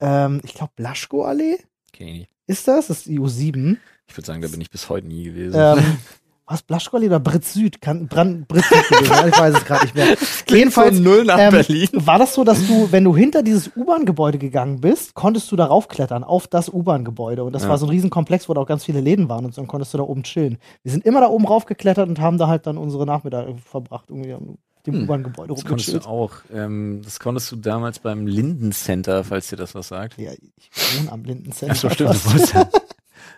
ähm, 0.00 0.40
ich 0.42 0.54
glaube 0.54 0.72
Blaschko-Allee. 0.76 1.58
Okay. 1.92 2.28
Ist 2.46 2.68
das? 2.68 2.86
Das 2.86 2.98
ist 2.98 3.06
die 3.06 3.20
U7. 3.20 3.76
Ich 4.06 4.16
würde 4.16 4.26
sagen, 4.26 4.40
da 4.40 4.48
bin 4.48 4.60
ich 4.60 4.70
bis 4.70 4.88
heute 4.88 5.06
nie 5.06 5.24
gewesen. 5.24 5.54
Ähm, 5.58 5.98
was 6.46 6.62
Blaschkolli 6.62 7.06
oder 7.06 7.20
Brit 7.20 7.44
Süd? 7.44 7.80
Kann 7.80 8.08
Brand 8.08 8.46
Brit 8.48 8.64
Süd 8.64 8.88
gewesen, 8.88 9.28
ich 9.28 9.38
weiß 9.38 9.54
es 9.54 9.64
gerade 9.64 9.84
nicht 9.84 9.94
mehr. 9.94 10.16
Jedenfalls 10.48 10.98
null 10.98 11.24
nach 11.24 11.38
ähm, 11.38 11.50
Berlin. 11.50 11.88
war 11.94 12.18
das 12.18 12.34
so, 12.34 12.44
dass 12.44 12.66
du, 12.66 12.90
wenn 12.92 13.04
du 13.04 13.16
hinter 13.16 13.42
dieses 13.42 13.70
U-Bahn-Gebäude 13.76 14.38
gegangen 14.38 14.80
bist, 14.80 15.14
konntest 15.14 15.50
du 15.50 15.56
darauf 15.56 15.88
klettern 15.88 16.24
auf 16.24 16.46
das 16.46 16.68
U-Bahn-Gebäude 16.68 17.44
und 17.44 17.52
das 17.52 17.64
ja. 17.64 17.68
war 17.68 17.78
so 17.78 17.86
ein 17.86 17.90
Riesenkomplex, 17.90 18.48
wo 18.48 18.54
da 18.54 18.60
auch 18.60 18.66
ganz 18.66 18.84
viele 18.84 19.00
Läden 19.00 19.28
waren 19.28 19.44
und 19.44 19.54
so, 19.54 19.60
dann 19.60 19.68
konntest 19.68 19.92
du 19.94 19.98
da 19.98 20.04
oben 20.04 20.22
chillen. 20.22 20.58
Wir 20.82 20.92
sind 20.92 21.04
immer 21.04 21.20
da 21.20 21.28
oben 21.28 21.46
raufgeklettert 21.46 22.08
und 22.08 22.20
haben 22.20 22.38
da 22.38 22.46
halt 22.46 22.66
dann 22.66 22.78
unsere 22.78 23.06
Nachmittage 23.06 23.56
verbracht 23.56 24.06
irgendwie 24.08 24.56
dem 24.86 24.94
hm. 24.94 25.02
U-Bahn-Gebäude 25.02 25.54
Das 25.54 25.64
konntest 25.64 25.94
du 25.94 25.98
auch. 26.00 26.32
Ähm, 26.52 27.00
das 27.04 27.18
konntest 27.18 27.50
du 27.50 27.56
damals 27.56 27.98
beim 27.98 28.26
Linden 28.26 28.72
Center, 28.72 29.24
falls 29.24 29.48
dir 29.48 29.56
das 29.56 29.74
was 29.74 29.88
sagt. 29.88 30.18
Ja, 30.18 30.30
ich 30.32 30.70
wohne 31.00 31.12
am 31.12 31.24
Linden 31.24 31.52
Center. 31.52 31.74
Ach 31.74 31.80
so, 31.80 31.90
stimmt. 31.90 32.10
Du 32.10 32.32
wohnst 32.32 32.54
ja. 32.54 32.68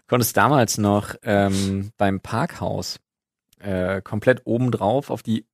konntest 0.09 0.37
damals 0.37 0.79
noch 0.79 1.14
ähm, 1.23 1.92
beim 1.97 2.21
Parkhaus 2.21 2.99
äh, 3.61 4.01
komplett 4.03 4.42
oben 4.44 4.71
drauf 4.71 5.11
auf 5.11 5.23
die 5.23 5.47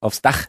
aufs 0.00 0.22
Dach. 0.22 0.46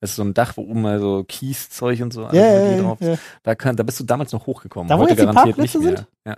Das 0.00 0.10
ist 0.10 0.16
so 0.16 0.22
ein 0.22 0.34
Dach, 0.34 0.56
wo 0.56 0.62
oben 0.62 0.82
mal 0.82 1.00
so 1.00 1.24
Kieszeug 1.24 2.00
und 2.00 2.12
so 2.12 2.26
alles 2.26 2.34
yeah, 2.34 2.80
drauf 2.80 3.00
yeah. 3.00 3.18
Da, 3.42 3.54
kann, 3.54 3.76
da 3.76 3.82
bist 3.82 3.98
du 3.98 4.04
damals 4.04 4.32
noch 4.32 4.46
hochgekommen. 4.46 4.88
Da, 4.88 4.98
wo 4.98 5.02
heute 5.02 5.14
jetzt 5.14 5.24
garantiert 5.24 5.58
nicht 5.58 5.74
mehr. 5.74 5.96
Sind? 5.96 6.06
Ja. 6.24 6.36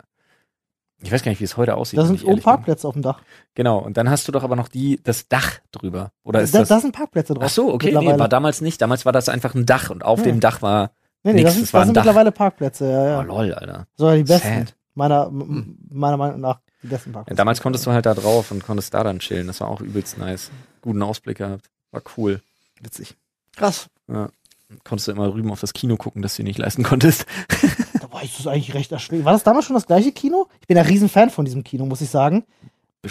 Ich 1.00 1.12
weiß 1.12 1.22
gar 1.22 1.30
nicht, 1.30 1.40
wie 1.40 1.44
es 1.44 1.56
heute 1.56 1.76
aussieht. 1.76 1.98
Da 1.98 2.04
sind 2.04 2.24
oben 2.24 2.40
Parkplätze 2.40 2.82
bin. 2.82 2.88
auf 2.88 2.94
dem 2.94 3.02
Dach. 3.02 3.22
Genau, 3.54 3.78
und 3.78 3.96
dann 3.96 4.10
hast 4.10 4.26
du 4.26 4.32
doch 4.32 4.42
aber 4.42 4.56
noch 4.56 4.68
die, 4.68 5.00
das 5.02 5.28
Dach 5.28 5.58
drüber. 5.70 6.12
Oder 6.24 6.40
ist 6.40 6.54
da, 6.54 6.60
das? 6.60 6.68
Da 6.68 6.80
sind 6.80 6.92
Parkplätze 6.92 7.34
drauf. 7.34 7.44
Ach 7.46 7.50
so, 7.50 7.72
okay, 7.72 7.96
nee, 7.96 8.18
war 8.18 8.28
damals 8.28 8.60
nicht. 8.60 8.80
Damals 8.80 9.04
war 9.04 9.12
das 9.12 9.28
einfach 9.28 9.54
ein 9.54 9.66
Dach 9.66 9.90
und 9.90 10.04
auf 10.04 10.20
ja. 10.20 10.24
dem 10.26 10.40
Dach 10.40 10.62
war. 10.62 10.90
Nee, 11.22 11.32
nee, 11.32 11.42
nix. 11.42 11.50
das, 11.50 11.54
ist, 11.56 11.62
das, 11.62 11.72
das 11.72 11.86
sind 11.86 11.96
Dach. 11.96 12.04
mittlerweile 12.04 12.32
Parkplätze, 12.32 12.90
ja, 12.90 13.08
ja. 13.08 13.20
Oh 13.20 13.22
lol, 13.22 13.52
Alter. 13.54 13.86
So, 13.96 14.12
die 14.12 14.24
besten. 14.24 14.66
Sad. 14.66 14.77
Meiner, 14.98 15.26
hm. 15.26 15.78
meiner 15.90 16.16
Meinung 16.16 16.40
nach 16.40 16.60
die 16.82 16.88
besten 16.88 17.12
Parkplätze. 17.12 17.34
Ja, 17.34 17.36
damals 17.36 17.60
konntest 17.60 17.86
du 17.86 17.92
halt 17.92 18.06
da 18.06 18.14
drauf 18.14 18.50
und 18.50 18.64
konntest 18.64 18.92
da 18.94 19.02
dann 19.02 19.18
chillen. 19.20 19.46
Das 19.46 19.60
war 19.60 19.68
auch 19.68 19.80
übelst 19.80 20.18
nice. 20.18 20.50
Guten 20.82 21.02
Ausblick 21.02 21.38
gehabt. 21.38 21.70
War 21.90 22.02
cool. 22.16 22.40
Witzig. 22.80 23.16
Krass. 23.56 23.88
Ja. 24.08 24.28
Konntest 24.84 25.08
du 25.08 25.12
immer 25.12 25.32
rüben 25.32 25.50
auf 25.50 25.60
das 25.60 25.72
Kino 25.72 25.96
gucken, 25.96 26.20
das 26.20 26.36
du 26.36 26.42
nicht 26.42 26.58
leisten 26.58 26.82
konntest. 26.82 27.26
da 28.00 28.12
war 28.12 28.22
ich 28.22 28.36
das 28.36 28.46
eigentlich 28.46 28.74
recht 28.74 28.92
erschwingend. 28.92 29.24
War 29.24 29.32
das 29.32 29.42
damals 29.42 29.64
schon 29.64 29.74
das 29.74 29.86
gleiche 29.86 30.12
Kino? 30.12 30.48
Ich 30.60 30.66
bin 30.66 30.76
ein 30.76 30.84
Riesenfan 30.84 31.30
von 31.30 31.46
diesem 31.46 31.64
Kino, 31.64 31.86
muss 31.86 32.02
ich 32.02 32.10
sagen. 32.10 32.44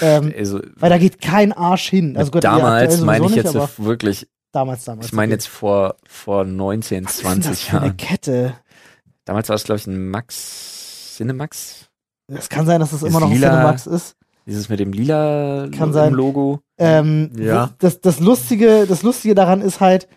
Ähm, 0.02 0.34
also, 0.38 0.62
weil 0.76 0.90
da 0.90 0.98
geht 0.98 1.20
kein 1.20 1.54
Arsch 1.54 1.90
hin. 1.90 2.16
Also 2.16 2.32
Gott, 2.32 2.44
damals 2.44 3.02
meine 3.02 3.26
ich 3.26 3.36
jetzt 3.36 3.56
nicht, 3.56 3.80
wirklich 3.84 4.28
Damals, 4.52 4.86
damals. 4.86 5.08
Ich 5.08 5.14
meine 5.14 5.34
jetzt 5.34 5.48
vor, 5.48 5.98
vor 6.08 6.44
19, 6.44 7.06
Was 7.06 7.12
ist 7.12 7.24
das 7.24 7.32
20 7.32 7.66
für 7.66 7.78
eine 7.78 7.86
Jahren. 7.86 7.98
Kette. 7.98 8.54
Damals 9.26 9.50
war 9.50 9.56
es, 9.56 9.66
glaube 9.66 9.80
ich, 9.80 9.88
ein 9.88 10.10
Max, 10.10 10.97
Cinemax. 11.18 11.90
Es 12.28 12.50
kann 12.50 12.66
sein, 12.66 12.80
dass 12.80 12.94
es 12.94 13.04
immer 13.04 13.20
noch 13.20 13.28
ein 13.28 13.34
lila. 13.34 13.50
Cinemax 13.52 13.88
ist. 13.88 14.16
Dieses 14.46 14.70
mit 14.70 14.80
dem 14.80 14.94
lila 14.94 15.68
Kann 15.78 15.92
sein. 15.94 16.14
Logo. 16.14 16.62
Ähm, 16.78 17.32
Ja. 17.38 17.72
das, 17.80 18.00
das, 18.02 18.20
Lustige, 18.20 18.86
das 18.88 19.04
Lustige 19.04 19.36
daran 19.36 19.62
ist 19.62 19.80
halt, 19.82 20.08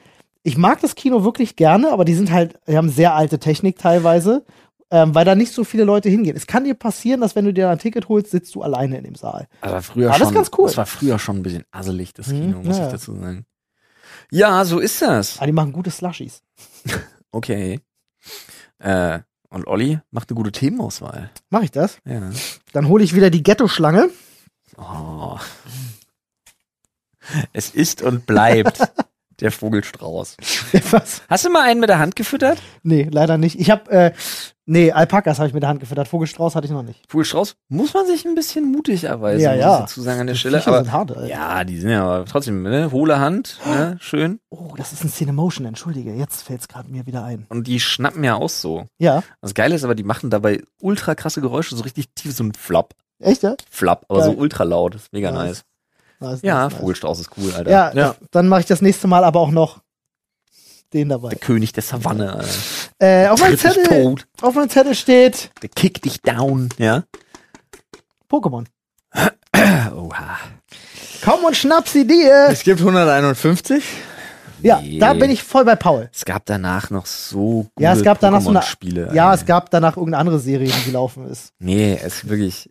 ich 0.43 0.57
mag 0.57 0.81
das 0.81 0.95
Kino 0.95 1.25
wirklich 1.25 1.57
gerne, 1.57 1.91
aber 1.93 2.05
die 2.05 2.15
sind 2.15 2.31
halt, 2.31 2.59
die 2.69 2.77
haben 2.77 2.91
sehr 2.91 3.15
alte 3.15 3.39
Technik 3.39 3.79
teilweise, 3.79 4.45
ähm, 4.91 5.15
weil 5.15 5.25
da 5.25 5.35
nicht 5.35 5.53
so 5.53 5.65
viele 5.65 5.85
Leute 5.85 6.09
hingehen. 6.09 6.37
Es 6.37 6.47
kann 6.47 6.65
dir 6.65 6.75
passieren, 6.75 7.21
dass 7.21 7.35
wenn 7.37 7.45
du 7.45 7.53
dir 7.53 7.69
ein 7.71 7.79
Ticket 7.79 8.09
holst, 8.09 8.31
sitzt 8.31 8.55
du 8.55 8.63
alleine 8.63 8.99
in 8.99 9.05
dem 9.05 9.15
Saal. 9.17 9.47
Aber 9.61 9.83
früher 9.83 10.09
das 10.09 10.19
schon. 10.19 10.29
ist 10.29 10.35
ganz 10.35 10.51
cool. 10.59 10.67
Das 10.67 10.77
war 10.77 10.87
früher 10.87 11.19
schon 11.19 11.37
ein 11.39 11.43
bisschen 11.43 11.65
asselig, 11.73 12.13
das 12.15 12.29
Mhm, 12.29 12.33
Kino, 12.41 12.63
muss 12.63 12.79
ja. 12.79 12.87
ich 12.87 12.93
dazu 12.93 13.15
sagen. 13.17 13.45
Ja, 14.31 14.65
so 14.65 14.79
ist 14.79 15.03
das. 15.03 15.39
Aber 15.39 15.47
die 15.47 15.53
machen 15.53 15.73
gute 15.73 15.91
Slushies. 15.91 16.43
Okay. 17.33 17.79
Äh, 18.81 19.21
und 19.51 19.67
Olli 19.67 19.99
macht 20.11 20.31
eine 20.31 20.37
gute 20.37 20.53
Themenauswahl. 20.53 21.31
Mach 21.51 21.63
ich 21.63 21.71
das? 21.71 21.99
Ja. 22.05 22.31
Dann 22.73 22.89
hole 22.89 23.05
ich 23.05 23.15
wieder 23.15 23.31
die 23.31 23.43
Ghetto-Schlange. 23.43 24.09
Oh. 24.77 25.39
Es 27.53 27.71
ist 27.71 28.03
und 28.03 28.27
bleibt 28.27 28.81
der 29.41 29.53
Vogelstrauß. 29.53 30.37
Was? 30.91 31.23
Hast 31.29 31.45
du 31.45 31.51
mal 31.51 31.63
einen 31.69 31.81
mit 31.81 31.89
der 31.89 31.99
Hand 31.99 32.17
gefüttert? 32.17 32.61
Nee, 32.83 33.09
leider 33.11 33.39
nicht. 33.39 33.59
Ich 33.59 33.71
habe, 33.71 33.91
äh, 33.91 34.13
nee, 34.71 34.93
Alpakas 34.93 35.39
habe 35.39 35.49
ich 35.49 35.55
mit 35.55 35.63
der 35.63 35.69
Hand 35.71 35.81
gefüttert. 35.81 36.09
Vogelstrauß 36.09 36.55
hatte 36.55 36.67
ich 36.67 36.73
noch 36.73 36.83
nicht. 36.83 37.01
Vogelstrauß 37.09 37.57
muss 37.69 37.93
man 37.95 38.07
sich 38.07 38.25
ein 38.25 38.35
bisschen 38.35 38.71
mutig 38.71 39.05
erweisen, 39.05 39.41
Ja, 39.43 39.51
muss 39.53 39.61
ja. 39.61 39.75
ich 39.75 39.81
dazu 39.81 40.01
sagen 40.03 40.21
an 40.21 40.27
der 40.29 40.35
Stelle. 40.35 40.59
Viecher 40.59 40.69
Aber 40.73 40.83
sind 40.85 40.93
hart, 40.93 41.11
Alter. 41.17 41.27
ja, 41.27 41.65
die 41.65 41.79
sind 41.79 41.91
ja 41.91 42.05
aber 42.05 42.25
trotzdem, 42.25 42.63
ne? 42.63 42.91
Hohle 42.93 43.19
Hand, 43.19 43.59
ne? 43.67 43.97
Schön. 44.01 44.41
Oh, 44.51 44.75
das 44.77 44.93
ist 44.93 45.05
ein 45.05 45.11
Cinemotion, 45.11 45.67
entschuldige. 45.67 46.15
Jetzt 46.15 46.43
fällt's 46.43 46.69
gerade 46.69 46.91
mir 46.91 47.07
wieder 47.07 47.25
ein. 47.25 47.47
Und 47.49 47.67
die 47.67 47.81
schnappen 47.81 48.25
ja 48.25 48.35
aus 48.37 48.61
so. 48.61 48.87
Ja, 48.99 49.23
Das 49.41 49.55
Geile 49.55 49.75
ist 49.75 49.85
aber, 49.85 49.95
die 49.95 50.05
machen 50.05 50.31
dabei 50.31 50.63
ultra 50.81 51.15
krasse 51.15 51.41
Geräusche, 51.41 51.77
so 51.77 51.83
richtig 51.83 52.15
tief, 52.15 52.35
so 52.35 52.45
ein 52.45 52.53
Flop. 52.55 52.95
echt, 53.19 53.43
ja? 53.43 53.55
Flop, 53.71 54.05
aber 54.09 54.21
Geil. 54.21 54.31
so 54.33 54.37
ultra 54.39 54.65
laut. 54.65 54.95
Ist 54.95 55.13
mega 55.13 55.31
Nice. 55.31 55.65
nice. 56.21 56.33
Nice, 56.33 56.43
Ja, 56.43 56.69
nice. 56.69 56.79
Vogelstrauß 56.79 57.21
ist 57.21 57.31
cool, 57.39 57.53
Alter. 57.55 57.71
Ja, 57.71 57.93
Ja. 57.95 58.15
dann 58.31 58.47
mache 58.49 58.61
ich 58.61 58.67
das 58.67 58.83
nächste 58.83 59.09
Mal 59.09 59.25
aber 59.25 59.41
auch 59.41 59.51
noch 59.51 59.81
den 60.93 61.09
dabei. 61.09 61.31
Der 61.31 61.39
König 61.39 61.73
der 61.73 61.83
Savanne. 61.83 62.45
Äh, 62.99 63.29
auf 63.29 63.41
meinem 63.41 63.57
Zettel, 63.59 64.15
auf 64.43 64.55
meinem 64.55 64.69
Zettel 64.69 64.95
steht 64.95 65.51
Der 65.63 65.69
kickt 65.69 66.05
dich 66.05 66.21
down, 66.23 66.69
ja. 66.79 67.05
Pokémon. 68.31 68.67
Oha. 69.95 70.39
Komm 71.25 71.45
und 71.45 71.57
schnapp 71.57 71.89
sie 71.89 72.07
dir. 72.07 72.47
Es 72.51 72.63
gibt 72.63 72.81
151. 72.81 73.83
Ja, 74.63 74.79
Nee. 74.81 74.99
da 74.99 75.15
bin 75.15 75.31
ich 75.31 75.43
voll 75.43 75.65
bei 75.65 75.75
Paul. 75.75 76.11
Es 76.13 76.25
gab 76.25 76.45
danach 76.47 76.91
noch 76.91 77.07
so 77.07 77.67
gute 77.75 77.83
Ja, 77.83 77.95
es 77.95 78.03
gab 78.03 78.21
danach 78.21 78.43
so 78.43 78.51
eine- 78.51 78.63
Spiele. 78.63 79.11
Ja, 79.15 79.33
es 79.35 79.47
gab 79.47 79.71
danach 79.71 79.97
irgendeine 79.97 80.21
andere 80.21 80.39
Serie, 80.39 80.71
die 80.71 80.85
gelaufen 80.85 81.27
ist. 81.31 81.53
Nee, 81.59 81.95
es 82.03 82.17
ist 82.25 82.29
wirklich. 82.29 82.71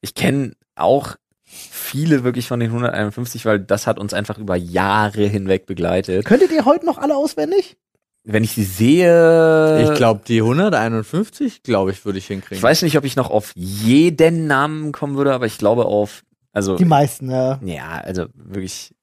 Ich 0.00 0.14
kenne 0.14 0.52
auch 0.74 1.14
viele 1.56 2.24
wirklich 2.24 2.48
von 2.48 2.60
den 2.60 2.70
151, 2.70 3.44
weil 3.46 3.60
das 3.60 3.86
hat 3.86 3.98
uns 3.98 4.14
einfach 4.14 4.38
über 4.38 4.56
Jahre 4.56 5.26
hinweg 5.26 5.66
begleitet. 5.66 6.24
Könntet 6.24 6.52
ihr 6.52 6.64
heute 6.64 6.86
noch 6.86 6.98
alle 6.98 7.16
auswendig? 7.16 7.76
Wenn 8.24 8.42
ich 8.42 8.52
sie 8.52 8.64
sehe. 8.64 9.82
Ich 9.84 9.94
glaube, 9.94 10.22
die 10.26 10.40
151, 10.40 11.62
glaube 11.62 11.92
ich, 11.92 12.04
würde 12.04 12.18
ich 12.18 12.26
hinkriegen. 12.26 12.56
Ich 12.56 12.62
weiß 12.62 12.82
nicht, 12.82 12.98
ob 12.98 13.04
ich 13.04 13.14
noch 13.14 13.30
auf 13.30 13.52
jeden 13.54 14.48
Namen 14.48 14.90
kommen 14.90 15.16
würde, 15.16 15.32
aber 15.32 15.46
ich 15.46 15.58
glaube 15.58 15.86
auf. 15.86 16.24
Also. 16.52 16.76
Die 16.76 16.84
meisten, 16.84 17.30
ja. 17.30 17.60
ja, 17.62 18.00
also 18.02 18.26
wirklich 18.34 18.94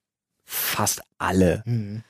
fast 0.44 1.02
alle. 1.18 1.64
Hm. 1.66 2.04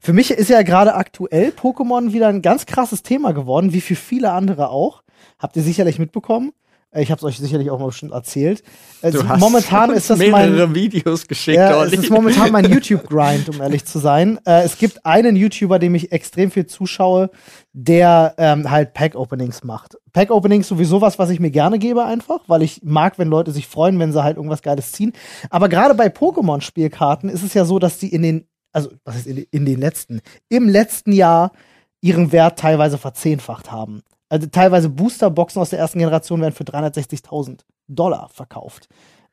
Für 0.00 0.12
mich 0.12 0.30
ist 0.30 0.50
ja 0.50 0.62
gerade 0.62 0.94
aktuell 0.94 1.50
Pokémon 1.50 2.12
wieder 2.12 2.28
ein 2.28 2.42
ganz 2.42 2.66
krasses 2.66 3.02
Thema 3.02 3.32
geworden, 3.32 3.72
wie 3.72 3.80
für 3.80 3.96
viele 3.96 4.32
andere 4.32 4.68
auch. 4.68 5.02
Habt 5.38 5.56
ihr 5.56 5.62
sicherlich 5.62 5.98
mitbekommen. 5.98 6.52
Äh, 6.92 7.02
Ich 7.02 7.10
habe 7.10 7.18
es 7.18 7.24
euch 7.24 7.38
sicherlich 7.38 7.70
auch 7.70 7.78
mal 7.78 7.86
bestimmt 7.86 8.12
erzählt. 8.12 8.62
Äh, 9.02 9.10
Du 9.10 9.28
hast 9.28 9.40
momentan 9.40 9.90
ist 9.94 10.10
das 10.10 10.18
mehrere 10.18 10.66
mein 10.66 10.74
Videos 10.74 11.26
geschickt, 11.26 11.56
ja, 11.58 11.84
es 11.84 11.92
ist 11.92 12.10
momentan 12.10 12.52
mein 12.52 12.64
YouTube-Grind, 12.72 13.48
um 13.48 13.60
ehrlich 13.60 13.84
zu 13.84 13.98
sein. 13.98 14.38
Äh, 14.46 14.62
es 14.64 14.78
gibt 14.78 15.04
einen 15.06 15.36
YouTuber, 15.36 15.78
dem 15.78 15.94
ich 15.94 16.12
extrem 16.12 16.50
viel 16.50 16.66
zuschaue, 16.66 17.30
der 17.72 18.34
ähm, 18.38 18.70
halt 18.70 18.94
Pack-Openings 18.94 19.64
macht. 19.64 19.96
Pack-Openings 20.12 20.68
sowieso 20.68 21.00
was, 21.00 21.18
was 21.18 21.30
ich 21.30 21.40
mir 21.40 21.50
gerne 21.50 21.78
gebe 21.78 22.04
einfach, 22.04 22.40
weil 22.48 22.62
ich 22.62 22.80
mag, 22.82 23.18
wenn 23.18 23.28
Leute 23.28 23.52
sich 23.52 23.66
freuen, 23.68 23.98
wenn 23.98 24.12
sie 24.12 24.22
halt 24.24 24.36
irgendwas 24.36 24.62
Geiles 24.62 24.92
ziehen. 24.92 25.12
Aber 25.50 25.68
gerade 25.68 25.94
bei 25.94 26.08
Pokémon-Spielkarten 26.08 27.28
ist 27.28 27.42
es 27.42 27.54
ja 27.54 27.64
so, 27.64 27.78
dass 27.78 27.98
die 27.98 28.12
in 28.12 28.22
den, 28.22 28.46
also 28.72 28.90
was 29.04 29.14
heißt 29.16 29.26
in 29.26 29.64
den 29.66 29.78
letzten, 29.80 30.20
im 30.48 30.68
letzten 30.68 31.12
Jahr 31.12 31.52
ihren 32.00 32.32
Wert 32.32 32.58
teilweise 32.58 32.98
verzehnfacht 32.98 33.70
haben. 33.70 34.02
Also 34.30 34.46
teilweise 34.46 34.88
Booster-Boxen 34.88 35.60
aus 35.60 35.70
der 35.70 35.80
ersten 35.80 35.98
Generation 35.98 36.40
werden 36.40 36.54
für 36.54 36.64
360.000 36.64 37.58
Dollar 37.88 38.30
verkauft. 38.32 38.88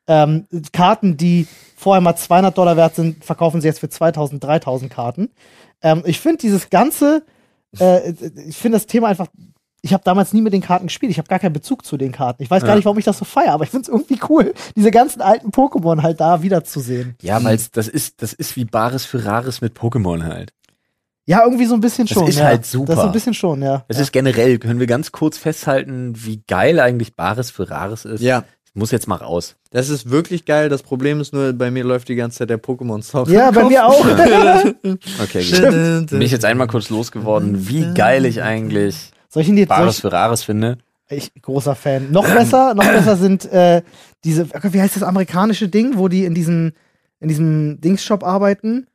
Ähm, 0.08 0.46
Karten, 0.72 1.16
die 1.16 1.46
vorher 1.76 2.00
mal 2.00 2.16
200 2.16 2.56
Dollar 2.58 2.76
wert 2.76 2.94
sind, 2.96 3.24
verkaufen 3.24 3.60
sie 3.60 3.68
jetzt 3.68 3.78
für 3.80 3.88
2000, 3.88 4.42
3000 4.42 4.90
Karten. 4.90 5.30
Ähm, 5.82 6.02
ich 6.04 6.18
finde 6.20 6.38
dieses 6.38 6.68
ganze, 6.70 7.24
äh, 7.78 8.12
ich 8.46 8.56
finde 8.56 8.76
das 8.76 8.86
Thema 8.86 9.08
einfach, 9.08 9.28
ich 9.82 9.92
habe 9.92 10.02
damals 10.02 10.32
nie 10.32 10.40
mit 10.40 10.52
den 10.52 10.62
Karten 10.62 10.86
gespielt, 10.88 11.12
ich 11.12 11.18
habe 11.18 11.28
gar 11.28 11.38
keinen 11.38 11.52
Bezug 11.52 11.84
zu 11.84 11.96
den 11.96 12.10
Karten. 12.10 12.42
Ich 12.42 12.50
weiß 12.50 12.62
gar 12.62 12.70
Ja. 12.70 12.74
nicht, 12.76 12.84
warum 12.86 12.98
ich 12.98 13.04
das 13.04 13.18
so 13.18 13.24
feiere, 13.24 13.52
aber 13.52 13.64
ich 13.64 13.70
finde 13.70 13.82
es 13.82 13.88
irgendwie 13.88 14.18
cool, 14.28 14.52
diese 14.74 14.90
ganzen 14.90 15.20
alten 15.20 15.50
Pokémon 15.50 16.02
halt 16.02 16.20
da 16.20 16.42
wiederzusehen. 16.42 17.14
Ja, 17.22 17.44
weil 17.44 17.60
das 17.72 17.86
ist, 17.86 18.20
das 18.22 18.32
ist 18.32 18.56
wie 18.56 18.64
Bares 18.64 19.04
für 19.04 19.24
Rares 19.24 19.60
mit 19.60 19.78
Pokémon 19.78 20.24
halt. 20.24 20.52
Ja, 21.28 21.44
irgendwie 21.44 21.66
so 21.66 21.74
ein 21.74 21.80
bisschen 21.80 22.06
Das 22.06 22.14
schon. 22.14 22.26
ist 22.26 22.38
ja. 22.38 22.46
halt 22.46 22.64
super. 22.64 22.86
Das 22.94 23.00
ist 23.00 23.04
ein 23.04 23.12
bisschen 23.12 23.34
schon, 23.34 23.60
ja. 23.60 23.84
Es 23.86 23.98
ja. 23.98 24.02
ist 24.02 24.12
generell, 24.12 24.56
können 24.58 24.80
wir 24.80 24.86
ganz 24.86 25.12
kurz 25.12 25.36
festhalten, 25.36 26.14
wie 26.16 26.42
geil 26.48 26.80
eigentlich 26.80 27.16
Bares 27.16 27.50
für 27.50 27.68
Rares 27.68 28.06
ist. 28.06 28.22
Ja, 28.22 28.44
Ich 28.64 28.74
muss 28.74 28.90
jetzt 28.92 29.06
mal 29.08 29.16
raus. 29.16 29.56
das 29.70 29.90
ist 29.90 30.08
wirklich 30.08 30.46
geil. 30.46 30.70
Das 30.70 30.82
Problem 30.82 31.20
ist 31.20 31.34
nur, 31.34 31.52
bei 31.52 31.70
mir 31.70 31.84
läuft 31.84 32.08
die 32.08 32.14
ganze 32.14 32.38
Zeit 32.38 32.48
der 32.48 32.58
Pokémon-Song. 32.58 33.28
ja, 33.28 33.50
bei 33.50 33.64
mir 33.64 33.86
auch. 33.86 34.06
Okay, 35.22 35.44
gut. 35.44 36.10
Bin 36.10 36.22
ich 36.22 36.30
jetzt 36.32 36.46
einmal 36.46 36.66
kurz 36.66 36.88
losgeworden, 36.88 37.68
wie 37.68 37.92
geil 37.92 38.24
ich 38.24 38.42
eigentlich 38.42 39.10
Soll 39.28 39.42
ich 39.42 39.50
ihn 39.50 39.58
jetzt, 39.58 39.68
soll 39.68 39.78
Bares 39.80 39.96
ich, 39.96 40.00
für 40.00 40.12
Rares 40.12 40.42
finde. 40.44 40.78
ich 41.10 41.30
großer 41.42 41.74
Fan. 41.74 42.10
Noch 42.10 42.24
besser, 42.26 42.72
noch 42.74 42.86
besser 42.86 43.16
sind 43.16 43.44
äh, 43.52 43.82
diese, 44.24 44.48
wie 44.62 44.80
heißt 44.80 44.96
das 44.96 45.02
amerikanische 45.02 45.68
Ding, 45.68 45.98
wo 45.98 46.08
die 46.08 46.24
in 46.24 46.32
diesem, 46.34 46.72
in 47.20 47.28
diesem 47.28 47.82
Dingsshop 47.82 48.24
arbeiten? 48.24 48.86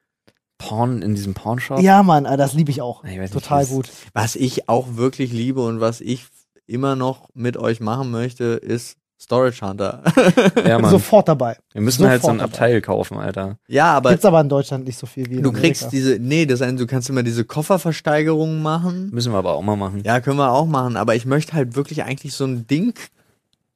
Porn 0.57 1.01
in 1.01 1.15
diesem 1.15 1.33
Pornshop. 1.33 1.79
Ja, 1.81 2.03
Mann, 2.03 2.25
äh, 2.25 2.37
das 2.37 2.53
liebe 2.53 2.71
ich 2.71 2.81
auch. 2.81 3.03
Ich 3.03 3.11
weiß 3.11 3.19
nicht, 3.19 3.33
Total 3.33 3.63
es- 3.63 3.69
gut. 3.69 3.89
Was 4.13 4.35
ich 4.35 4.69
auch 4.69 4.95
wirklich 4.95 5.31
liebe 5.33 5.65
und 5.65 5.79
was 5.81 5.99
ich 6.01 6.25
immer 6.67 6.95
noch 6.95 7.29
mit 7.33 7.57
euch 7.57 7.79
machen 7.81 8.11
möchte, 8.11 8.43
ist 8.45 8.97
Storage 9.21 9.65
Hunter. 9.65 10.03
Ja, 10.65 10.79
Mann. 10.79 10.91
Sofort 10.91 11.27
dabei. 11.27 11.57
wir 11.73 11.81
müssen 11.81 12.07
halt 12.07 12.21
so 12.21 12.29
ein 12.29 12.35
sofort 12.39 12.53
Abteil 12.53 12.81
kaufen, 12.81 13.17
Alter. 13.17 13.57
ja, 13.67 13.91
aber 13.93 14.11
Gibt's 14.11 14.25
aber 14.25 14.39
in 14.41 14.49
Deutschland 14.49 14.85
nicht 14.85 14.97
so 14.97 15.05
viel 15.05 15.29
wie 15.29 15.35
in 15.35 15.43
du 15.43 15.49
Amerika. 15.49 15.67
kriegst 15.67 15.91
diese, 15.91 16.19
nee, 16.19 16.45
das 16.45 16.61
heißt, 16.61 16.79
du 16.79 16.85
kannst 16.87 17.09
immer 17.09 17.23
diese 17.23 17.43
Kofferversteigerungen 17.45 18.61
machen. 18.61 19.09
Müssen 19.11 19.31
wir 19.33 19.37
aber 19.39 19.53
auch 19.55 19.61
mal 19.61 19.75
machen. 19.77 20.01
Ja, 20.05 20.19
können 20.21 20.37
wir 20.37 20.51
auch 20.51 20.65
machen, 20.65 20.95
aber 20.97 21.15
ich 21.15 21.25
möchte 21.25 21.53
halt 21.53 21.75
wirklich 21.75 22.03
eigentlich 22.03 22.33
so 22.33 22.45
ein 22.45 22.67
Ding 22.67 22.93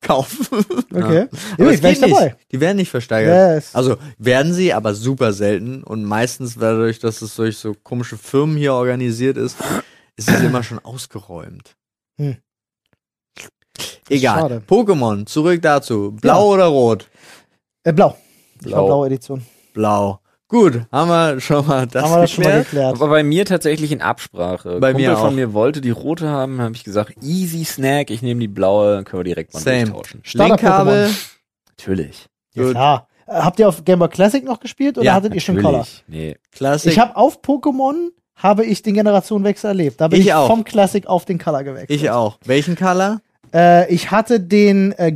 kaufen. 0.08 0.48
Okay. 0.98 1.28
Aber 1.54 1.66
Ja, 1.66 1.72
ich 1.72 1.84
wäre 1.84 1.94
geht 1.94 2.02
dabei. 2.04 2.36
Die 2.52 2.60
werden 2.60 2.78
nicht 2.78 2.90
versteigert. 2.90 3.56
Yes. 3.56 3.76
Also 3.76 3.98
werden 4.18 4.54
sie, 4.54 4.74
aber 4.74 4.96
super 4.96 5.32
selten. 5.32 5.84
Und 5.84 6.04
meistens 6.06 6.56
dadurch, 6.56 6.98
dass 7.00 7.22
es 7.22 7.36
durch 7.36 7.58
so 7.58 7.74
komische 7.76 8.18
Firmen 8.18 8.58
hier 8.58 8.74
organisiert 8.74 9.38
ist, 9.38 9.58
ist 10.16 10.30
es 10.30 10.42
immer 10.42 10.64
schon 10.64 10.80
ausgeräumt. 10.80 11.76
Hm. 12.20 12.38
Egal. 14.10 14.40
schade. 14.40 14.64
Pokémon, 14.68 15.26
zurück 15.28 15.62
dazu. 15.62 16.14
Blau 16.20 16.48
Ja. 16.50 16.54
oder 16.56 16.66
rot? 16.66 17.08
Äh, 17.84 17.94
blau. 17.94 18.18
Ich 18.62 18.66
war 18.72 18.80
Blau. 18.80 18.86
blaue 18.88 19.08
Edition. 19.08 19.46
Blau. 19.74 20.20
Gut, 20.50 20.82
haben 20.94 21.10
wir 21.10 21.40
schon 21.42 21.68
mal 21.68 21.86
das 21.88 22.04
Haben 22.04 22.12
wir 22.14 22.22
das 22.22 22.32
schon 22.32 22.44
mal 22.46 22.64
geklärt. 22.64 22.96
Aber 22.96 23.08
bei 23.10 23.24
mir 23.24 23.44
tatsächlich 23.46 23.92
in 23.92 24.02
Absprache. 24.02 24.80
Bei 24.80 24.92
Kumpel 24.94 25.08
mir 25.10 25.18
auch. 25.18 25.22
von 25.26 25.36
mir 25.36 25.54
wollte 25.54 25.82
die 25.82 25.90
rote 25.90 26.30
haben, 26.30 26.62
habe 26.62 26.74
ich 26.74 26.84
gesagt, 26.86 27.16
easy 27.22 27.66
Snack, 27.66 28.10
ich 28.12 28.22
nehme 28.22 28.40
die 28.40 28.48
blaue, 28.48 28.96
dann 28.96 29.04
können 29.04 29.20
wir 29.20 29.26
direkt 29.26 29.54
mal 29.54 29.60
Same. 29.60 29.86
durchtauschen. 29.92 30.22
Linkkabel. 30.34 31.10
Natürlich. 31.78 32.28
Ja, 32.54 32.72
klar. 32.72 33.08
Äh, 33.28 33.34
Habt 33.34 33.60
ihr 33.60 33.68
auf 33.68 33.84
Game 33.84 34.00
Boy 34.00 34.08
Classic 34.08 34.44
noch 34.44 34.60
gespielt 34.62 34.98
oder 34.98 35.06
Ja, 35.06 35.14
hattet 35.16 35.36
ihr 35.36 35.42
schon 35.42 35.62
Color? 35.62 35.86
Nee. 36.08 36.38
Classic. 36.52 36.92
Ich 36.94 36.98
habe 37.00 37.16
auf 37.18 37.42
Pokémon 37.42 38.10
habe 38.36 38.64
ich 38.66 38.82
den 38.84 38.94
Generationenwechsel 38.94 39.70
erlebt. 39.70 40.00
Da 40.00 40.08
bin 40.08 40.20
Ich 40.22 40.28
ich, 40.28 40.34
auch. 40.34 40.48
vom 40.48 40.64
Classic 40.64 41.06
auf 41.08 41.26
den 41.26 41.40
Color 41.40 41.64
gewechselt. 41.66 41.92
ich 41.92 42.10
auch. 42.10 42.38
Welchen 42.46 42.76
Color? 42.78 43.20
Äh, 43.54 43.94
ich 43.94 44.12
hatte 44.12 44.40
den 44.40 44.94
äh, 44.94 45.12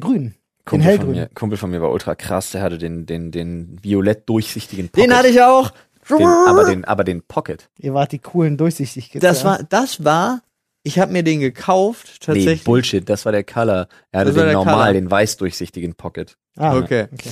grün. 0.66 0.82
Den 0.82 0.89
Kumpel 0.89 0.99
von, 0.99 1.12
mir, 1.12 1.30
Kumpel 1.34 1.57
von 1.57 1.70
mir 1.72 1.82
war 1.82 1.91
ultra 1.91 2.16
krass, 2.16 2.51
der 2.51 2.62
hatte 2.62 2.78
den, 2.78 3.05
den, 3.05 3.32
den 3.32 3.80
violett 3.82 4.28
durchsichtigen 4.30 4.89
Pocket. 4.89 5.09
Den 5.09 5.16
hatte 5.18 5.28
ich 5.30 5.41
auch. 5.41 5.72
Den, 6.09 6.26
aber 6.26 6.66
den, 6.66 6.84
aber 6.86 7.03
den 7.03 7.22
Pocket. 7.22 7.70
Ihr 7.80 7.93
wart 7.93 8.12
die 8.12 8.20
coolen 8.20 8.57
durchsichtig 8.57 9.12
Das 9.20 9.45
war, 9.45 9.64
das 9.64 10.03
war, 10.03 10.41
ich 10.84 10.99
habe 10.99 11.12
mir 11.12 11.24
den 11.24 11.39
gekauft, 11.39 12.07
Nee, 12.07 12.26
tatsächlich. 12.26 12.64
Bullshit, 12.64 13.07
das 13.07 13.24
war 13.26 13.32
der 13.32 13.43
Color. 13.43 13.88
Er 14.12 14.20
hatte 14.22 14.30
Das 14.32 14.38
war 14.38 14.45
den 14.45 14.53
normal, 14.53 14.76
Color. 14.76 14.93
den 14.93 15.12
weiß 15.12 15.38
durchsichtigen 15.38 15.93
Pocket. 15.95 16.38
Ah, 16.57 16.76
Okay. 16.76 17.07
okay. 17.14 17.32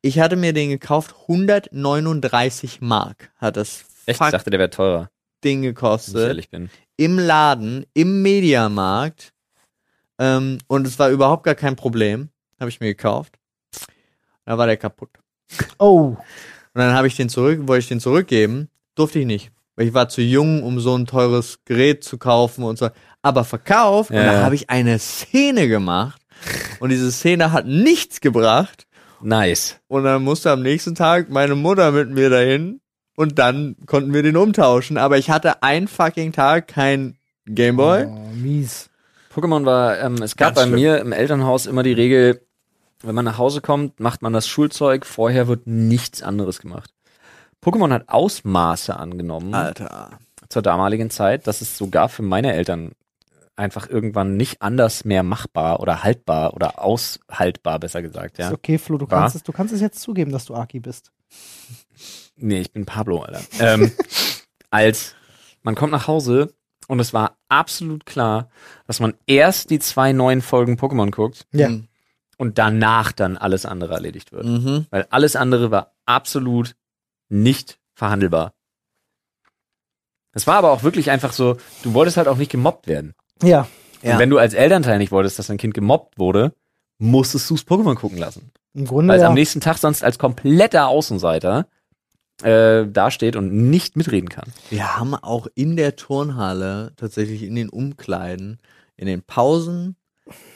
Ich 0.00 0.18
hatte 0.20 0.36
mir 0.36 0.52
den 0.52 0.70
gekauft, 0.70 1.14
139 1.22 2.80
Mark 2.80 3.30
hat 3.36 3.56
das 3.56 3.84
Echt? 4.06 4.20
Ich 4.20 4.30
dachte, 4.30 4.48
der 4.50 4.58
wäre 4.58 4.70
teurer, 4.70 5.10
Ding 5.44 5.62
wenn 5.62 5.68
ich 5.70 5.74
gekostet. 5.74 6.16
ehrlich 6.28 6.50
bin. 6.50 6.70
Im 6.96 7.18
Laden, 7.18 7.84
im 7.94 8.22
Mediamarkt. 8.22 9.32
Ähm, 10.18 10.58
und 10.66 10.86
es 10.86 10.98
war 10.98 11.10
überhaupt 11.10 11.44
gar 11.44 11.54
kein 11.54 11.76
Problem. 11.76 12.30
Habe 12.60 12.70
ich 12.70 12.80
mir 12.80 12.88
gekauft. 12.88 13.34
Da 14.44 14.58
war 14.58 14.66
der 14.66 14.76
kaputt. 14.76 15.10
Oh. 15.78 16.16
Und 16.16 16.18
dann 16.74 16.94
habe 16.94 17.06
ich 17.06 17.16
den 17.16 17.28
zurück, 17.28 17.60
wollte 17.66 17.80
ich 17.80 17.88
den 17.88 18.00
zurückgeben, 18.00 18.68
durfte 18.94 19.18
ich 19.20 19.26
nicht. 19.26 19.50
Weil 19.76 19.86
ich 19.88 19.94
war 19.94 20.08
zu 20.08 20.22
jung, 20.22 20.62
um 20.62 20.80
so 20.80 20.96
ein 20.96 21.06
teures 21.06 21.60
Gerät 21.64 22.02
zu 22.02 22.18
kaufen 22.18 22.64
und 22.64 22.78
so. 22.78 22.88
Aber 23.22 23.44
verkauft, 23.44 24.10
und 24.10 24.16
Ja, 24.16 24.24
da 24.24 24.32
ja. 24.34 24.42
habe 24.42 24.54
ich 24.54 24.70
eine 24.70 24.98
Szene 24.98 25.68
gemacht. 25.68 26.20
Und 26.80 26.90
diese 26.90 27.10
Szene 27.12 27.52
hat 27.52 27.66
nichts 27.66 28.20
gebracht. 28.20 28.86
Nice. 29.20 29.76
Und 29.88 30.04
dann 30.04 30.22
musste 30.22 30.50
am 30.50 30.62
nächsten 30.62 30.94
Tag 30.94 31.30
meine 31.30 31.54
Mutter 31.54 31.90
mit 31.92 32.10
mir 32.10 32.30
dahin. 32.30 32.80
Und 33.16 33.38
dann 33.38 33.76
konnten 33.86 34.12
wir 34.14 34.22
den 34.22 34.36
umtauschen. 34.36 34.96
Aber 34.96 35.18
ich 35.18 35.30
hatte 35.30 35.62
einen 35.62 35.88
fucking 35.88 36.32
Tag 36.32 36.68
kein 36.68 37.16
Gameboy. 37.46 38.04
Oh, 38.04 38.30
mies. 38.34 38.90
Pokémon 39.34 39.64
war, 39.64 39.98
ähm, 40.00 40.22
es 40.22 40.36
gab 40.36 40.54
Ganz 40.54 40.56
bei 40.56 40.62
schlimm. 40.62 40.74
mir 40.80 40.98
im 40.98 41.12
Elternhaus 41.12 41.66
immer 41.66 41.82
die 41.82 41.92
Regel, 41.92 42.40
wenn 43.02 43.14
man 43.14 43.24
nach 43.24 43.38
Hause 43.38 43.60
kommt, 43.60 44.00
macht 44.00 44.22
man 44.22 44.32
das 44.32 44.48
Schulzeug, 44.48 45.06
vorher 45.06 45.48
wird 45.48 45.66
nichts 45.66 46.22
anderes 46.22 46.60
gemacht. 46.60 46.92
Pokémon 47.62 47.92
hat 47.92 48.08
Ausmaße 48.08 48.96
angenommen 48.96 49.54
Alter. 49.54 50.18
zur 50.48 50.62
damaligen 50.62 51.10
Zeit, 51.10 51.46
dass 51.46 51.60
es 51.60 51.76
sogar 51.76 52.08
für 52.08 52.22
meine 52.22 52.52
Eltern 52.54 52.92
einfach 53.56 53.88
irgendwann 53.90 54.36
nicht 54.36 54.62
anders 54.62 55.04
mehr 55.04 55.24
machbar 55.24 55.80
oder 55.80 56.04
haltbar 56.04 56.54
oder 56.54 56.82
aushaltbar, 56.82 57.80
besser 57.80 58.02
gesagt, 58.02 58.38
ja. 58.38 58.48
Ist 58.48 58.54
okay, 58.54 58.78
Flo, 58.78 58.98
du 58.98 59.10
War? 59.10 59.20
kannst, 59.20 59.34
es, 59.36 59.42
du 59.42 59.52
kannst 59.52 59.74
es 59.74 59.80
jetzt 59.80 60.00
zugeben, 60.00 60.30
dass 60.30 60.44
du 60.44 60.54
Aki 60.54 60.80
bist. 60.80 61.10
Nee, 62.40 62.60
ich 62.60 62.72
bin 62.72 62.86
Pablo, 62.86 63.22
Alter. 63.22 63.40
ähm, 63.58 63.90
als 64.70 65.16
man 65.64 65.74
kommt 65.74 65.90
nach 65.90 66.06
Hause 66.06 66.54
und 66.86 67.00
es 67.00 67.12
war 67.12 67.36
absolut 67.48 68.06
klar, 68.06 68.48
dass 68.86 69.00
man 69.00 69.14
erst 69.26 69.70
die 69.70 69.80
zwei 69.80 70.12
neuen 70.12 70.40
Folgen 70.40 70.76
Pokémon 70.76 71.10
guckt 71.10 71.46
Ja. 71.52 71.68
Mhm. 71.68 71.88
Und 72.38 72.56
danach 72.56 73.12
dann 73.12 73.36
alles 73.36 73.66
andere 73.66 73.94
erledigt 73.94 74.32
wird. 74.32 74.46
Mhm. 74.46 74.86
Weil 74.90 75.06
alles 75.10 75.36
andere 75.36 75.70
war 75.70 75.92
absolut 76.06 76.74
nicht 77.28 77.78
verhandelbar. 77.94 78.54
Es 80.32 80.46
war 80.46 80.56
aber 80.56 80.70
auch 80.70 80.82
wirklich 80.82 81.10
einfach 81.10 81.32
so, 81.32 81.56
du 81.82 81.94
wolltest 81.94 82.16
halt 82.16 82.28
auch 82.28 82.36
nicht 82.36 82.50
gemobbt 82.50 82.86
werden. 82.86 83.14
Ja. 83.42 83.68
Ja. 84.02 84.12
Und 84.12 84.20
wenn 84.20 84.30
du 84.30 84.38
als 84.38 84.54
Elternteil 84.54 84.98
nicht 84.98 85.10
wolltest, 85.10 85.38
dass 85.38 85.48
dein 85.48 85.56
Kind 85.58 85.74
gemobbt 85.74 86.18
wurde, 86.18 86.54
musstest 86.98 87.50
du 87.50 87.54
es 87.56 87.66
Pokémon 87.66 87.96
gucken 87.96 88.18
lassen. 88.18 88.52
Im 88.74 88.86
Grunde 88.86 89.10
Weil 89.10 89.18
es 89.18 89.22
ja. 89.22 89.28
am 89.28 89.34
nächsten 89.34 89.60
Tag 89.60 89.78
sonst 89.78 90.04
als 90.04 90.18
kompletter 90.18 90.86
Außenseiter 90.86 91.66
äh, 92.42 92.86
dasteht 92.86 93.34
und 93.34 93.52
nicht 93.52 93.96
mitreden 93.96 94.28
kann. 94.28 94.52
Wir 94.70 94.96
haben 94.96 95.14
auch 95.16 95.48
in 95.56 95.76
der 95.76 95.96
Turnhalle, 95.96 96.92
tatsächlich 96.96 97.42
in 97.42 97.56
den 97.56 97.68
Umkleiden, 97.68 98.60
in 98.96 99.06
den 99.06 99.22
Pausen 99.22 99.96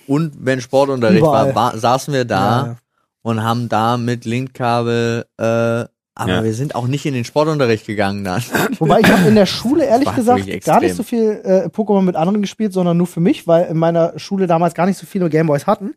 und 0.06 0.32
wenn 0.38 0.60
Sportunterricht 0.60 1.20
Überall. 1.20 1.54
war, 1.54 1.76
saßen 1.78 2.12
wir 2.14 2.24
da 2.24 2.36
Ja, 2.60 2.66
ja. 2.66 2.76
und 3.22 3.42
haben 3.42 3.68
da 3.68 3.96
mit 3.96 4.24
Linkkabel, 4.24 5.26
äh, 5.38 5.84
aber 6.14 6.30
Ja. 6.30 6.44
wir 6.44 6.52
sind 6.52 6.74
auch 6.74 6.86
nicht 6.86 7.06
in 7.06 7.14
den 7.14 7.24
Sportunterricht 7.24 7.86
gegangen 7.86 8.22
dann. 8.22 8.42
Wobei 8.78 9.00
ich 9.00 9.10
habe 9.10 9.26
in 9.28 9.34
der 9.34 9.46
Schule 9.46 9.86
ehrlich 9.86 10.14
gesagt 10.14 10.46
gar 10.62 10.80
nicht 10.80 10.94
so 10.94 11.02
viel 11.02 11.40
äh, 11.42 11.68
Pokémon 11.68 12.02
mit 12.02 12.16
anderen 12.16 12.42
gespielt, 12.42 12.74
sondern 12.74 12.98
nur 12.98 13.06
für 13.06 13.20
mich, 13.20 13.46
weil 13.46 13.64
in 13.64 13.78
meiner 13.78 14.18
Schule 14.18 14.46
damals 14.46 14.74
gar 14.74 14.84
nicht 14.84 14.98
so 14.98 15.06
viele 15.06 15.30
Gameboys 15.30 15.66
hatten. 15.66 15.94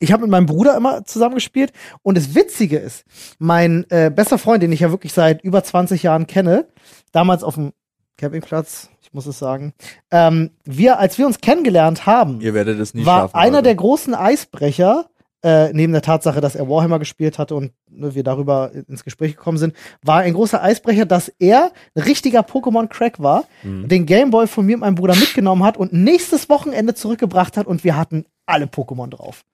Ich 0.00 0.10
habe 0.12 0.22
mit 0.22 0.32
meinem 0.32 0.46
Bruder 0.46 0.76
immer 0.76 1.04
zusammen 1.04 1.36
gespielt 1.36 1.72
und 2.02 2.16
das 2.18 2.34
Witzige 2.34 2.78
ist, 2.78 3.04
mein 3.38 3.86
äh, 3.90 4.10
bester 4.10 4.36
Freund, 4.38 4.64
den 4.64 4.72
ich 4.72 4.80
ja 4.80 4.90
wirklich 4.90 5.12
seit 5.12 5.44
über 5.44 5.62
20 5.62 6.02
Jahren 6.02 6.26
kenne, 6.26 6.66
damals 7.12 7.44
auf 7.44 7.54
dem 7.54 7.72
Campingplatz, 8.18 8.88
ich 9.12 9.14
muss 9.14 9.26
es 9.26 9.38
sagen, 9.38 9.74
ähm, 10.10 10.52
wir, 10.64 10.98
als 10.98 11.18
wir 11.18 11.26
uns 11.26 11.42
kennengelernt 11.42 12.06
haben, 12.06 12.40
Ihr 12.40 12.54
werdet 12.54 12.80
es 12.80 12.94
nie 12.94 13.04
war 13.04 13.24
schaffen. 13.24 13.36
einer 13.36 13.50
Leute. 13.58 13.62
der 13.64 13.74
großen 13.74 14.14
Eisbrecher, 14.14 15.04
äh, 15.44 15.70
neben 15.74 15.92
der 15.92 16.00
Tatsache, 16.00 16.40
dass 16.40 16.54
er 16.54 16.66
Warhammer 16.66 16.98
gespielt 16.98 17.38
hatte 17.38 17.54
und 17.54 17.72
ne, 17.90 18.14
wir 18.14 18.22
darüber 18.24 18.70
ins 18.88 19.04
Gespräch 19.04 19.36
gekommen 19.36 19.58
sind, 19.58 19.74
war 20.02 20.20
ein 20.20 20.32
großer 20.32 20.62
Eisbrecher, 20.62 21.04
dass 21.04 21.28
er 21.38 21.72
ein 21.94 22.02
richtiger 22.04 22.40
Pokémon-Crack 22.40 23.20
war, 23.22 23.44
Mhm. 23.62 23.86
den 23.88 24.06
Gameboy 24.06 24.46
von 24.46 24.64
mir 24.64 24.76
und 24.76 24.80
meinem 24.80 24.94
Bruder 24.94 25.14
mitgenommen 25.14 25.62
hat 25.62 25.76
und 25.76 25.92
nächstes 25.92 26.48
Wochenende 26.48 26.94
zurückgebracht 26.94 27.58
hat 27.58 27.66
und 27.66 27.84
wir 27.84 27.96
hatten 27.98 28.24
alle 28.46 28.64
Pokémon 28.64 29.08
drauf. 29.10 29.44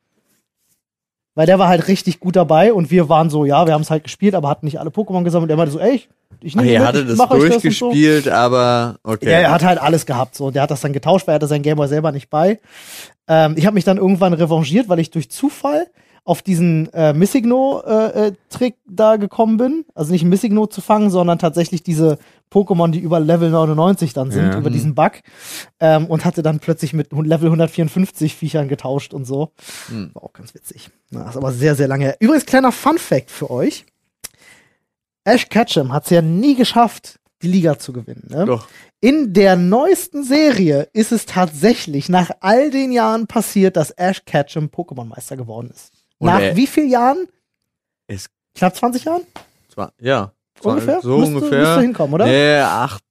Weil 1.39 1.47
der 1.47 1.61
war 1.61 1.69
halt 1.69 1.87
richtig 1.87 2.19
gut 2.19 2.35
dabei 2.35 2.73
und 2.73 2.91
wir 2.91 3.09
waren 3.09 3.31
so, 3.31 3.45
ja, 3.45 3.65
wir 3.65 3.73
haben 3.73 3.83
es 3.83 3.93
halt 3.93 4.03
gespielt, 4.03 4.35
aber 4.35 4.49
hatten 4.49 4.67
nicht 4.67 4.81
alle 4.81 4.91
Pokémon 4.91 5.23
gesammelt. 5.23 5.49
Er 5.53 5.57
meinte 5.57 5.71
so, 5.71 5.79
ey, 5.79 5.95
ich, 5.95 6.09
ich 6.41 6.57
nehme 6.57 6.85
hattet 6.85 7.09
ich 7.09 7.17
das 7.17 7.31
euch 7.31 7.49
das 7.49 7.63
und 7.63 7.73
so. 7.73 7.91
durchgespielt, 7.91 8.27
aber 8.27 8.97
okay. 9.05 9.31
Ja, 9.31 9.39
er 9.39 9.51
hat 9.53 9.63
halt 9.63 9.81
alles 9.81 10.05
gehabt. 10.05 10.35
So, 10.35 10.51
der 10.51 10.63
hat 10.63 10.73
das 10.73 10.81
dann 10.81 10.93
getauscht, 10.93 11.29
weil 11.29 11.35
er 11.35 11.37
hatte 11.37 11.47
sein 11.47 11.63
Gameboy 11.63 11.87
selber 11.87 12.11
nicht 12.11 12.29
bei. 12.29 12.59
Ähm, 13.29 13.55
ich 13.57 13.67
habe 13.67 13.75
mich 13.75 13.85
dann 13.85 13.99
irgendwann 13.99 14.33
revanchiert, 14.33 14.89
weil 14.89 14.99
ich 14.99 15.13
durch 15.13 15.31
Zufall 15.31 15.87
auf 16.29 16.43
diesen 16.43 16.93
äh, 16.93 17.15
Missigno-Trick 17.15 18.75
da 18.87 19.17
gekommen 19.17 19.57
bin. 19.57 19.87
Also 19.95 20.13
nicht 20.13 20.25
Missigno 20.25 20.67
zu 20.67 20.83
fangen, 20.83 21.09
sondern 21.09 21.39
tatsächlich 21.39 21.83
diese 21.83 22.19
Pokémon, 22.53 22.91
die 22.91 22.99
über 22.99 23.19
Level 23.19 23.49
99 23.51 24.13
dann 24.13 24.31
sind, 24.31 24.53
Ja. 24.53 24.59
über 24.59 24.69
diesen 24.69 24.95
Bug. 24.95 25.13
Ähm, 25.81 26.05
und 26.05 26.27
hatte 26.27 26.43
dann 26.43 26.61
plötzlich 26.61 26.93
mit 26.93 27.13
Level 27.13 27.47
154 27.47 28.35
Viechern 28.35 28.69
getauscht 28.69 29.15
und 29.15 29.25
so. 29.25 29.53
Hm. 29.89 30.11
War 30.13 30.23
auch 30.25 30.35
ganz 30.35 30.55
witzig. 30.55 30.91
Na, 31.11 31.31
ist 31.31 31.37
aber 31.39 31.51
sehr, 31.53 31.75
sehr 31.75 31.89
lange 31.89 32.05
her. 32.05 32.17
Übrigens, 32.21 32.45
kleiner 32.45 32.73
Fun-Fact 32.73 33.31
für 33.31 33.51
euch. 33.51 33.87
Ash 35.25 35.49
Ketchum 35.49 35.95
hat 35.95 36.05
es 36.05 36.11
ja 36.11 36.21
nie 36.21 36.57
geschafft, 36.57 37.21
die 37.41 37.49
Liga 37.49 37.79
zu 37.79 37.95
gewinnen. 37.95 38.27
Ne? 38.29 38.45
Doch. 38.45 38.69
In 39.01 39.33
der 39.33 39.57
neuesten 39.57 40.25
Serie 40.25 40.89
ist 40.93 41.13
es 41.13 41.25
tatsächlich 41.25 42.11
nach 42.11 42.31
all 42.41 42.71
den 42.71 42.93
Jahren 42.93 43.27
passiert, 43.27 43.77
dass 43.79 43.93
Ash 43.93 44.25
Ketchum 44.27 44.67
Pokémon-Meister 44.67 45.37
geworden 45.39 45.71
ist. 45.73 45.93
Und 46.19 46.27
nach 46.27 46.41
er- 46.41 46.57
wie 46.57 46.67
vielen 46.67 46.91
Jahren? 46.91 47.29
Ist- 48.09 48.31
Knapp 48.55 48.75
20 48.77 49.05
Jahren? 49.05 49.23
Zwar, 49.73 49.93
ja. 50.01 50.33
Zwar- 50.61 50.73
Ungefähr? 50.75 51.01
So 51.01 51.19
müsste, 51.19 51.35
ungefähr. 51.37 51.61
Müsste 51.61 51.81
hinkommen, 51.81 52.15
oder? 52.15 52.27
Nee, 52.27 52.59
acht, 52.61 53.05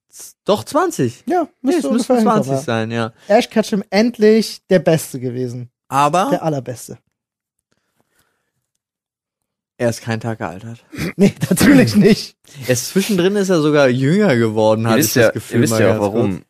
doch 0.44 0.64
20. 0.64 1.24
Ja, 1.26 1.44
Nee, 1.44 1.50
müsste 1.62 1.80
es 1.80 1.86
ungefähr 1.86 2.16
müssten 2.16 2.30
20 2.30 2.46
hinkommen. 2.50 2.66
sein, 2.66 2.92
ja. 2.92 3.14
Ja. 3.30 3.36
Ash 3.38 3.50
Ketchum 3.50 3.84
endlich 3.90 4.62
der 4.70 4.80
Beste 4.80 5.20
gewesen. 5.20 5.70
Aber 5.88 6.28
Der 6.32 6.44
allerbeste. 6.44 6.98
er 9.78 9.90
ist 9.90 10.02
kein 10.02 10.20
Tag 10.20 10.40
gealtert. 10.40 10.84
Nee, 11.16 11.34
natürlich 11.50 11.96
nicht. 11.96 12.36
Erst 12.68 12.90
zwischendrin 12.90 13.36
ist 13.36 13.50
er 13.50 13.62
sogar 13.62 13.88
jünger 13.90 14.36
geworden, 14.36 14.88
hatte 14.88 15.00
ich 15.00 15.14
das 15.14 15.16
ja, 15.16 15.30
Gefühl. 15.32 15.58
ihr 15.58 15.62
wisst 15.64 15.74
mal 15.74 15.82
ja 15.82 15.96
auch 15.98 16.02
warum. 16.02 16.44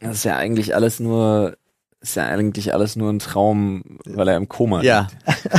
Das 0.00 0.16
ist 0.16 0.24
ja 0.24 0.36
eigentlich 0.36 0.74
alles 0.74 0.98
nur, 1.00 1.56
ist 2.02 2.16
ja 2.16 2.24
eigentlich 2.26 2.72
alles 2.72 2.96
nur 2.96 3.12
ein 3.12 3.18
Traum, 3.18 3.82
weil 4.06 4.26
er 4.28 4.36
im 4.38 4.48
Koma. 4.48 4.82
Ja, 4.82 5.08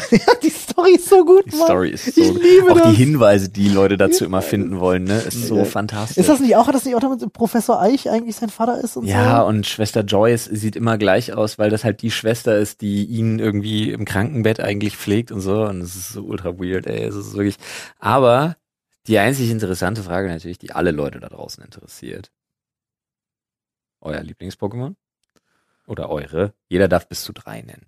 liegt. 0.09 0.43
die 0.43 0.49
Story 0.49 0.95
ist 0.95 1.07
so 1.07 1.23
gut, 1.23 1.45
Die 1.51 1.55
Mann. 1.55 1.65
Story 1.67 1.89
ist 1.91 2.07
Ich 2.07 2.15
so, 2.27 2.33
liebe 2.33 2.71
auch 2.71 2.77
das. 2.79 2.89
die 2.89 2.95
Hinweise, 2.95 3.49
die 3.49 3.69
Leute 3.69 3.95
dazu 3.97 4.25
immer 4.25 4.41
finden 4.41 4.79
wollen, 4.79 5.03
ne, 5.03 5.19
ist 5.19 5.45
so 5.47 5.57
Ja. 5.57 5.65
fantastisch. 5.65 6.17
Ist 6.17 6.29
das 6.29 6.39
nicht 6.39 6.55
auch, 6.55 6.65
hat 6.65 6.73
das 6.73 6.83
nicht 6.85 6.95
auch 6.95 6.99
damit 6.99 7.31
Professor 7.33 7.79
Eich 7.79 8.09
eigentlich 8.09 8.35
sein 8.37 8.49
Vater 8.49 8.81
ist 8.83 8.97
und 8.97 9.05
Ja, 9.05 9.41
so? 9.41 9.47
und 9.47 9.67
Schwester 9.67 10.01
Joyce 10.01 10.45
sieht 10.45 10.75
immer 10.75 10.97
gleich 10.97 11.33
aus, 11.33 11.59
weil 11.59 11.69
das 11.69 11.83
halt 11.83 12.01
die 12.01 12.09
Schwester 12.11 12.57
ist, 12.57 12.81
die 12.81 13.05
ihn 13.05 13.37
irgendwie 13.37 13.91
im 13.91 14.05
Krankenbett 14.05 14.59
eigentlich 14.59 14.97
pflegt 14.97 15.31
und 15.31 15.41
so. 15.41 15.63
Und 15.65 15.81
es 15.81 15.95
ist 15.95 16.09
so 16.09 16.23
ultra 16.23 16.57
weird, 16.59 16.87
ey. 16.87 17.03
Es 17.03 17.15
ist 17.15 17.33
wirklich. 17.33 17.57
Aber 17.99 18.55
die 19.07 19.19
einzig 19.19 19.51
interessante 19.51 20.01
Frage 20.01 20.27
natürlich, 20.27 20.57
die 20.57 20.71
alle 20.71 20.89
Leute 20.91 21.19
da 21.19 21.27
draußen 21.29 21.63
interessiert. 21.63 22.31
Euer 24.01 24.21
Lieblings-Pokémon? 24.21 24.95
Oder 25.91 26.09
eure? 26.09 26.53
Jeder 26.69 26.87
darf 26.87 27.07
bis 27.09 27.23
zu 27.23 27.33
drei 27.33 27.61
nennen. 27.61 27.85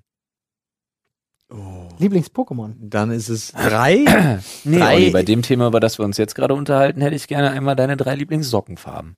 oh. 1.50 1.88
Lieblings-Pokémon. 2.00 2.74
dann 2.80 3.12
ist 3.12 3.30
es 3.30 3.52
drei. 3.54 4.04
Nee, 4.66 4.80
Drei- 4.80 4.96
Olli, 4.96 5.12
bei 5.12 5.24
dem 5.24 5.42
Thema, 5.42 5.68
über 5.68 5.80
das 5.80 5.98
wir 6.00 6.06
uns 6.06 6.18
jetzt 6.18 6.36
gerade 6.36 6.54
unterhalten, 6.54 7.02
hätte 7.02 7.16
ich 7.16 7.28
gerne 7.28 7.52
einmal 7.52 7.76
deine 7.76 7.96
drei 7.98 8.16
Lieblingssockenfarben. 8.16 9.16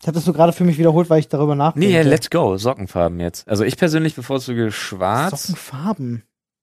Ich 0.00 0.06
habe 0.06 0.14
das 0.14 0.24
nur 0.26 0.34
gerade 0.34 0.52
für 0.52 0.64
mich 0.64 0.78
wiederholt, 0.78 1.10
weil 1.10 1.18
ich 1.20 1.28
darüber 1.28 1.54
nachdenke. 1.54 1.88
Nee, 1.88 2.02
let's 2.02 2.30
go. 2.30 2.56
Sockenfarben 2.56 3.20
jetzt. 3.20 3.46
Also 3.48 3.64
ich 3.64 3.76
persönlich 3.76 4.14
bevorzuge 4.14 4.70
schwarz. 4.72 5.42
Sockenfarben. 5.48 6.22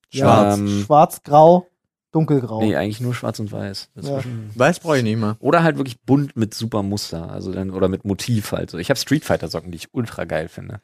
Schwarz. 0.09 0.57
Ähm, 0.57 0.83
Schwarz, 0.85 1.21
grau, 1.23 1.67
dunkelgrau. 2.11 2.61
Nee, 2.61 2.75
eigentlich 2.75 3.01
nur 3.01 3.13
schwarz 3.13 3.39
und 3.39 3.51
weiß. 3.51 3.89
Dazwischen. 3.93 4.49
Weiß 4.55 4.79
brauche 4.79 4.97
ich 4.97 5.03
nicht 5.03 5.19
mal. 5.19 5.35
Oder 5.39 5.61
halt 5.61 5.77
wirklich 5.77 5.99
bunt 6.01 6.35
mit 6.35 6.53
super 6.55 6.81
Muster, 6.81 7.29
also 7.29 7.51
dann 7.51 7.69
oder 7.71 7.89
mit 7.89 8.05
Motiv 8.05 8.53
halt 8.53 8.71
so. 8.71 8.77
Ich 8.79 8.89
habe 8.89 8.99
Street 8.99 9.23
Fighter 9.25 9.49
Socken, 9.49 9.71
die 9.71 9.75
ich 9.77 9.93
ultra 9.93 10.23
geil 10.25 10.47
finde. 10.47 10.81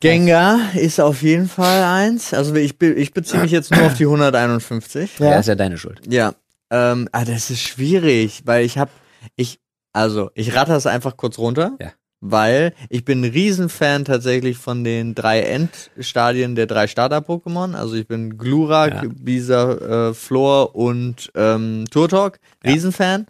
Gengar 0.00 0.74
ist 0.74 1.00
auf 1.00 1.22
jeden 1.22 1.48
Fall 1.48 1.82
eins. 1.82 2.34
Also 2.34 2.54
ich, 2.54 2.78
be- 2.78 2.92
ich 2.92 3.12
beziehe 3.14 3.40
mich 3.42 3.52
jetzt 3.52 3.70
nur 3.70 3.86
auf 3.86 3.94
die 3.94 4.04
151. 4.04 5.18
Ja. 5.18 5.30
Ja, 5.32 5.38
ist 5.38 5.46
ja 5.46 5.54
deine 5.54 5.78
Schuld. 5.78 6.00
Ja. 6.08 6.34
Ähm, 6.70 7.08
ah, 7.12 7.24
das 7.24 7.50
ist 7.50 7.60
schwierig, 7.62 8.42
weil 8.44 8.64
ich 8.64 8.76
habe, 8.78 8.90
ich, 9.36 9.60
also 9.92 10.30
ich 10.34 10.54
ratter 10.54 10.76
es 10.76 10.86
einfach 10.86 11.16
kurz 11.16 11.38
runter. 11.38 11.76
Ja. 11.80 11.92
Weil 12.26 12.72
ich 12.88 13.04
bin 13.04 13.20
ein 13.22 13.30
Riesenfan 13.30 14.06
tatsächlich 14.06 14.56
von 14.56 14.82
den 14.82 15.14
drei 15.14 15.40
Endstadien 15.42 16.54
der 16.54 16.66
drei 16.66 16.86
Starter-Pokémon. 16.86 17.74
Also 17.74 17.94
ich 17.96 18.06
bin 18.08 18.38
Glurak, 18.38 18.94
Ja. 18.94 19.10
Bisa, 19.14 20.08
äh, 20.10 20.14
Flor 20.14 20.74
und 20.74 21.30
ähm, 21.34 21.84
Turtok. 21.90 22.38
Ja. 22.64 22.72
Riesenfan. 22.72 23.26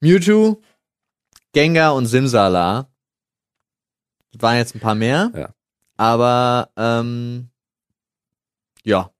Mewtwo, 0.00 0.60
Gengar 1.52 1.94
und 1.94 2.06
Simsala. 2.06 2.88
Waren 4.40 4.56
jetzt 4.56 4.74
ein 4.74 4.80
paar 4.80 4.94
mehr. 4.94 5.30
Ja. 5.34 5.48
Aber, 5.96 6.68
ähm, 6.76 7.48
ja. 8.84 9.10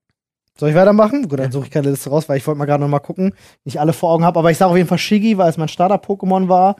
Soll 0.57 0.69
ich 0.69 0.75
weitermachen? 0.75 1.27
Gut, 1.27 1.39
dann 1.39 1.51
suche 1.51 1.65
ich 1.65 1.71
keine 1.71 1.89
Liste 1.89 2.09
raus, 2.09 2.29
weil 2.29 2.37
ich 2.37 2.47
wollte 2.47 2.57
mal 2.57 2.65
gerade 2.65 2.81
noch 2.81 2.89
mal 2.89 2.99
gucken. 2.99 3.33
Nicht 3.65 3.79
alle 3.79 3.93
vor 3.93 4.11
Augen 4.11 4.23
habe, 4.23 4.39
aber 4.39 4.51
ich 4.51 4.57
sage 4.57 4.71
auf 4.71 4.77
jeden 4.77 4.87
Fall 4.87 4.97
Shiggy, 4.97 5.37
weil 5.37 5.49
es 5.49 5.57
mein 5.57 5.67
Starter-Pokémon 5.67 6.47
war. 6.47 6.75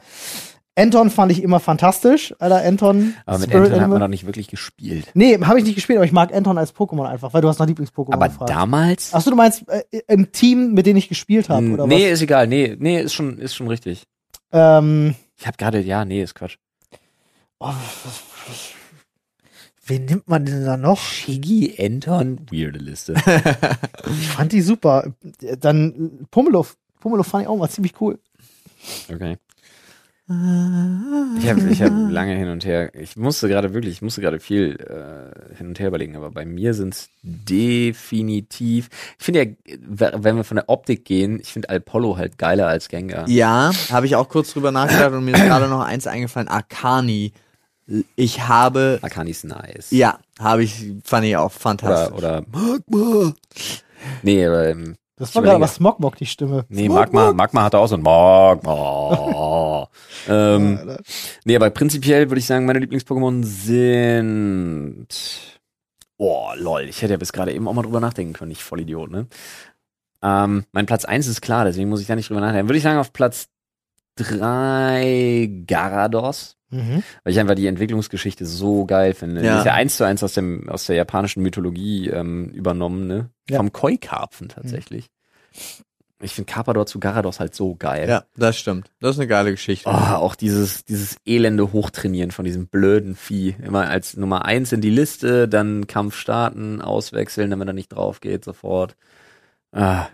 Anton 0.78 1.08
fand 1.10 1.32
ich 1.32 1.42
immer 1.42 1.58
fantastisch. 1.58 2.34
Alter, 2.38 2.62
Anton. 2.62 3.14
Aber 3.24 3.38
mit 3.38 3.48
Spirit 3.48 3.68
Anton 3.68 3.80
hat 3.80 3.88
man 3.90 3.98
noch 4.00 4.08
nicht 4.08 4.26
wirklich 4.26 4.48
gespielt. 4.48 5.08
Nee, 5.14 5.38
habe 5.42 5.58
ich 5.58 5.64
nicht 5.64 5.74
gespielt, 5.74 5.96
aber 5.98 6.04
ich 6.04 6.12
mag 6.12 6.34
Anton 6.34 6.58
als 6.58 6.74
Pokémon 6.74 7.06
einfach, 7.06 7.32
weil 7.32 7.40
du 7.40 7.48
hast 7.48 7.58
nach 7.58 7.66
Lieblings-Pokémon 7.66 8.12
Aber 8.12 8.28
gefragt. 8.28 8.50
damals? 8.50 9.14
Achso, 9.14 9.30
du 9.30 9.36
meinst 9.36 9.66
äh, 9.68 9.82
im 10.08 10.32
Team, 10.32 10.72
mit 10.74 10.84
dem 10.84 10.96
ich 10.98 11.08
gespielt 11.08 11.48
habe, 11.48 11.66
oder 11.70 11.86
nee, 11.86 12.10
ist 12.10 12.20
egal. 12.20 12.46
Nee, 12.46 12.76
nee, 12.78 13.00
ist 13.00 13.14
schon, 13.14 13.38
ist 13.38 13.54
schon 13.54 13.68
richtig. 13.68 14.04
was? 14.50 14.82
Ähm, 14.82 15.14
Ich 15.38 15.46
habe 15.46 15.56
gerade, 15.56 15.80
ja, 15.80 16.04
nee, 16.04 16.22
ist 16.22 16.34
Quatsch. 16.34 16.56
oh, 17.58 17.68
was, 17.68 17.74
was, 18.04 18.22
wen 19.86 20.04
nimmt 20.04 20.28
man 20.28 20.44
denn 20.44 20.64
da 20.64 20.76
noch? 20.76 21.00
Shiggy, 21.00 21.76
Anton, 21.78 22.40
weirde 22.50 22.78
Liste. 22.78 23.14
Ich 24.20 24.28
fand 24.28 24.52
die 24.52 24.62
super. 24.62 25.12
Dann 25.60 26.26
Pummeluff. 26.30 26.76
Pummeluff 27.00 27.26
fand 27.26 27.42
ich 27.42 27.48
auch 27.48 27.56
mal 27.56 27.68
ziemlich 27.68 28.00
cool. 28.00 28.18
Okay. 29.12 29.36
Ich 30.28 31.48
habe 31.48 31.68
ich 31.70 31.82
hab 31.82 31.92
lange 32.10 32.34
hin 32.34 32.48
und 32.48 32.64
her, 32.64 32.92
ich 32.96 33.16
musste 33.16 33.46
gerade 33.46 33.74
wirklich, 33.74 33.92
ich 33.94 34.02
musste 34.02 34.20
gerade 34.20 34.40
viel 34.40 34.76
äh, 34.80 35.54
hin 35.56 35.68
und 35.68 35.78
her 35.78 35.86
überlegen, 35.86 36.16
aber 36.16 36.32
bei 36.32 36.44
mir 36.44 36.74
sind 36.74 36.94
es 36.94 37.10
definitiv, 37.22 38.88
ich 39.18 39.24
finde 39.24 39.44
ja, 39.44 39.78
wenn 39.78 40.36
wir 40.36 40.42
von 40.42 40.56
der 40.56 40.68
Optik 40.68 41.04
gehen, 41.04 41.38
ich 41.38 41.52
finde 41.52 41.68
Alpollo 41.68 42.16
halt 42.16 42.38
geiler 42.38 42.66
als 42.66 42.88
Gengar. 42.88 43.28
Ja, 43.28 43.70
habe 43.88 44.06
ich 44.06 44.16
auch 44.16 44.28
kurz 44.28 44.52
drüber 44.52 44.72
nachgedacht 44.72 45.12
und 45.12 45.24
mir 45.24 45.36
ist 45.36 45.42
gerade 45.44 45.68
noch 45.68 45.82
eins 45.82 46.08
eingefallen. 46.08 46.48
Arcani. 46.48 47.32
Ich 48.16 48.40
habe, 48.48 48.98
Arcani 49.02 49.30
ist 49.30 49.44
nice. 49.44 49.90
ja, 49.90 50.18
habe 50.40 50.64
ich, 50.64 50.92
fand 51.04 51.24
ich 51.26 51.36
auch 51.36 51.52
fantastisch. 51.52 52.16
Oder, 52.16 52.42
oder 52.50 52.58
Magma. 52.88 53.32
Nee, 54.22 54.44
aber, 54.46 54.68
ähm, 54.68 54.96
Das 55.16 55.34
war 55.34 55.42
gerade 55.42 55.60
was 55.60 55.76
Smogmog, 55.76 56.16
die 56.16 56.26
Stimme. 56.26 56.64
nee, 56.68 56.88
Magma, 56.88 57.32
Magma 57.32 57.62
hatte 57.62 57.78
auch 57.78 57.86
so 57.86 57.94
ein 57.94 58.02
Magma. 58.02 59.88
ähm, 60.28 60.78
Alter. 60.80 61.00
Nee, 61.44 61.54
aber 61.56 61.70
prinzipiell 61.70 62.28
würde 62.28 62.40
ich 62.40 62.46
sagen, 62.46 62.66
meine 62.66 62.80
Lieblings-Pokémon 62.80 63.44
sind. 63.44 65.06
Oh, 66.18 66.48
lol. 66.56 66.82
Ich 66.88 67.02
hätte 67.02 67.12
ja 67.14 67.18
bis 67.18 67.32
gerade 67.32 67.52
eben 67.52 67.68
auch 67.68 67.72
mal 67.74 67.82
drüber 67.82 68.00
nachdenken 68.00 68.32
können. 68.32 68.50
Ich 68.50 68.64
voll 68.64 68.80
Idiot, 68.80 69.10
ne? 69.10 69.26
Ähm, 70.22 70.64
mein 70.72 70.86
Platz 70.86 71.04
1 71.04 71.26
ist 71.28 71.40
klar, 71.42 71.64
deswegen 71.66 71.88
muss 71.88 72.00
ich 72.00 72.06
da 72.06 72.16
nicht 72.16 72.30
drüber 72.30 72.40
nachdenken. 72.40 72.68
Würde 72.68 72.78
ich 72.78 72.82
sagen, 72.84 72.98
auf 72.98 73.12
Platz 73.12 73.48
3 74.16 75.64
Garados. 75.66 76.56
Mhm. 76.70 77.02
Weil 77.22 77.32
ich 77.32 77.38
einfach 77.38 77.54
die 77.54 77.68
Entwicklungsgeschichte 77.68 78.44
so 78.44 78.86
geil 78.86 79.14
finde. 79.14 79.44
Ja. 79.44 79.52
Die 79.52 79.58
ist 79.60 79.66
ja 79.66 79.74
eins 79.74 79.96
zu 79.96 80.04
eins 80.04 80.22
aus, 80.24 80.34
dem, 80.34 80.68
aus 80.68 80.86
der 80.86 80.96
japanischen 80.96 81.42
Mythologie 81.42 82.08
ähm, 82.08 82.48
übernommen, 82.50 83.06
ne? 83.06 83.30
Ja. 83.48 83.58
Vom 83.58 83.72
Koi-Karpfen 83.72 84.48
tatsächlich. 84.48 85.08
Ich 86.22 86.32
finde 86.34 86.50
Carpador 86.50 86.86
zu 86.86 86.98
Garados 86.98 87.40
halt 87.40 87.54
so 87.54 87.74
geil. 87.74 88.08
Ja, 88.08 88.24
das 88.36 88.58
stimmt. 88.58 88.90
Das 89.00 89.16
ist 89.16 89.20
eine 89.20 89.28
geile 89.28 89.50
Geschichte. 89.50 89.88
Oh, 89.88 89.92
auch 89.92 90.34
dieses, 90.34 90.84
dieses 90.84 91.18
elende 91.26 91.72
Hochtrainieren 91.72 92.30
von 92.30 92.46
diesem 92.46 92.68
blöden 92.68 93.14
Vieh. 93.16 93.54
Immer 93.62 93.88
als 93.88 94.16
Nummer 94.16 94.46
eins 94.46 94.72
in 94.72 94.80
die 94.80 94.90
Liste, 94.90 95.46
dann 95.46 95.86
Kampf 95.86 96.16
starten, 96.16 96.80
auswechseln, 96.80 97.50
damit 97.50 97.68
er 97.68 97.74
nicht 97.74 97.90
drauf 97.90 98.20
geht, 98.20 98.44
sofort. 98.44 98.96
Ah, 99.72 100.06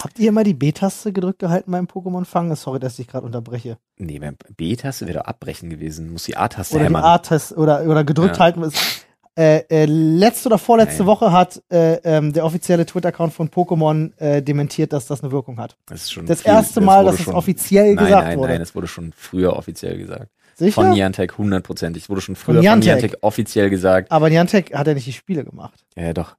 Habt 0.00 0.18
ihr 0.18 0.28
immer 0.28 0.44
die 0.44 0.54
B-Taste 0.54 1.12
gedrückt 1.12 1.40
gehalten 1.40 1.70
beim 1.72 1.86
Pokémon 1.86 2.24
fangen? 2.24 2.54
Sorry, 2.56 2.78
dass 2.78 2.98
ich 2.98 3.06
gerade 3.08 3.26
unterbreche. 3.26 3.78
nee, 3.96 4.18
beim 4.18 4.36
B-Taste 4.56 5.06
wäre 5.06 5.18
doch 5.18 5.24
abbrechen 5.26 5.70
gewesen. 5.70 6.12
Muss 6.12 6.24
die 6.24 6.36
A-Taste 6.36 6.74
Oder 6.76 6.84
die 6.84 6.86
hämmern. 6.86 7.04
A-Taste 7.04 7.54
oder, 7.56 7.82
oder 7.84 8.04
gedrückt 8.04 8.36
Ja. 8.36 8.44
halten. 8.44 8.62
Ist, 8.62 9.04
äh, 9.36 9.58
äh, 9.70 9.84
letzte 9.86 10.48
oder 10.48 10.58
vorletzte 10.58 10.98
Nein. 11.02 11.06
Woche 11.08 11.32
hat 11.32 11.62
äh, 11.70 11.94
ähm, 12.04 12.32
der 12.32 12.44
offizielle 12.44 12.86
Twitter-Account 12.86 13.32
von 13.34 13.50
Pokémon 13.50 14.16
äh, 14.18 14.42
dementiert, 14.42 14.92
dass 14.92 15.06
das 15.06 15.22
eine 15.22 15.30
Wirkung 15.32 15.58
hat. 15.60 15.76
Das 15.86 16.02
ist 16.02 16.12
schon 16.12 16.26
Das 16.26 16.42
viel- 16.42 16.50
erste 16.50 16.80
Mal, 16.80 17.00
wurde 17.04 17.10
dass 17.12 17.18
es 17.20 17.24
schon- 17.24 17.34
offiziell 17.34 17.94
nein, 17.94 18.04
gesagt 18.04 18.24
nein, 18.26 18.38
wurde. 18.38 18.52
Nein, 18.54 18.62
es 18.62 18.74
wurde 18.74 18.86
schon 18.88 19.12
früher 19.16 19.54
offiziell 19.56 19.98
gesagt. 19.98 20.28
Sicher? 20.56 20.72
Von 20.72 20.90
Niantic, 20.90 21.38
hundertprozentig. 21.38 22.04
Es 22.04 22.08
wurde 22.10 22.20
schon 22.20 22.34
früher 22.34 22.54
von 22.56 22.62
Niantic? 22.62 22.86
Niantic, 22.86 23.16
offiziell 23.20 23.70
gesagt. 23.70 24.10
Aber 24.10 24.28
Niantic 24.28 24.74
hat 24.74 24.86
ja 24.88 24.94
nicht 24.94 25.06
die 25.06 25.12
Spiele 25.12 25.44
gemacht. 25.44 25.84
Ja, 25.96 26.04
ja, 26.04 26.12
doch. 26.14 26.36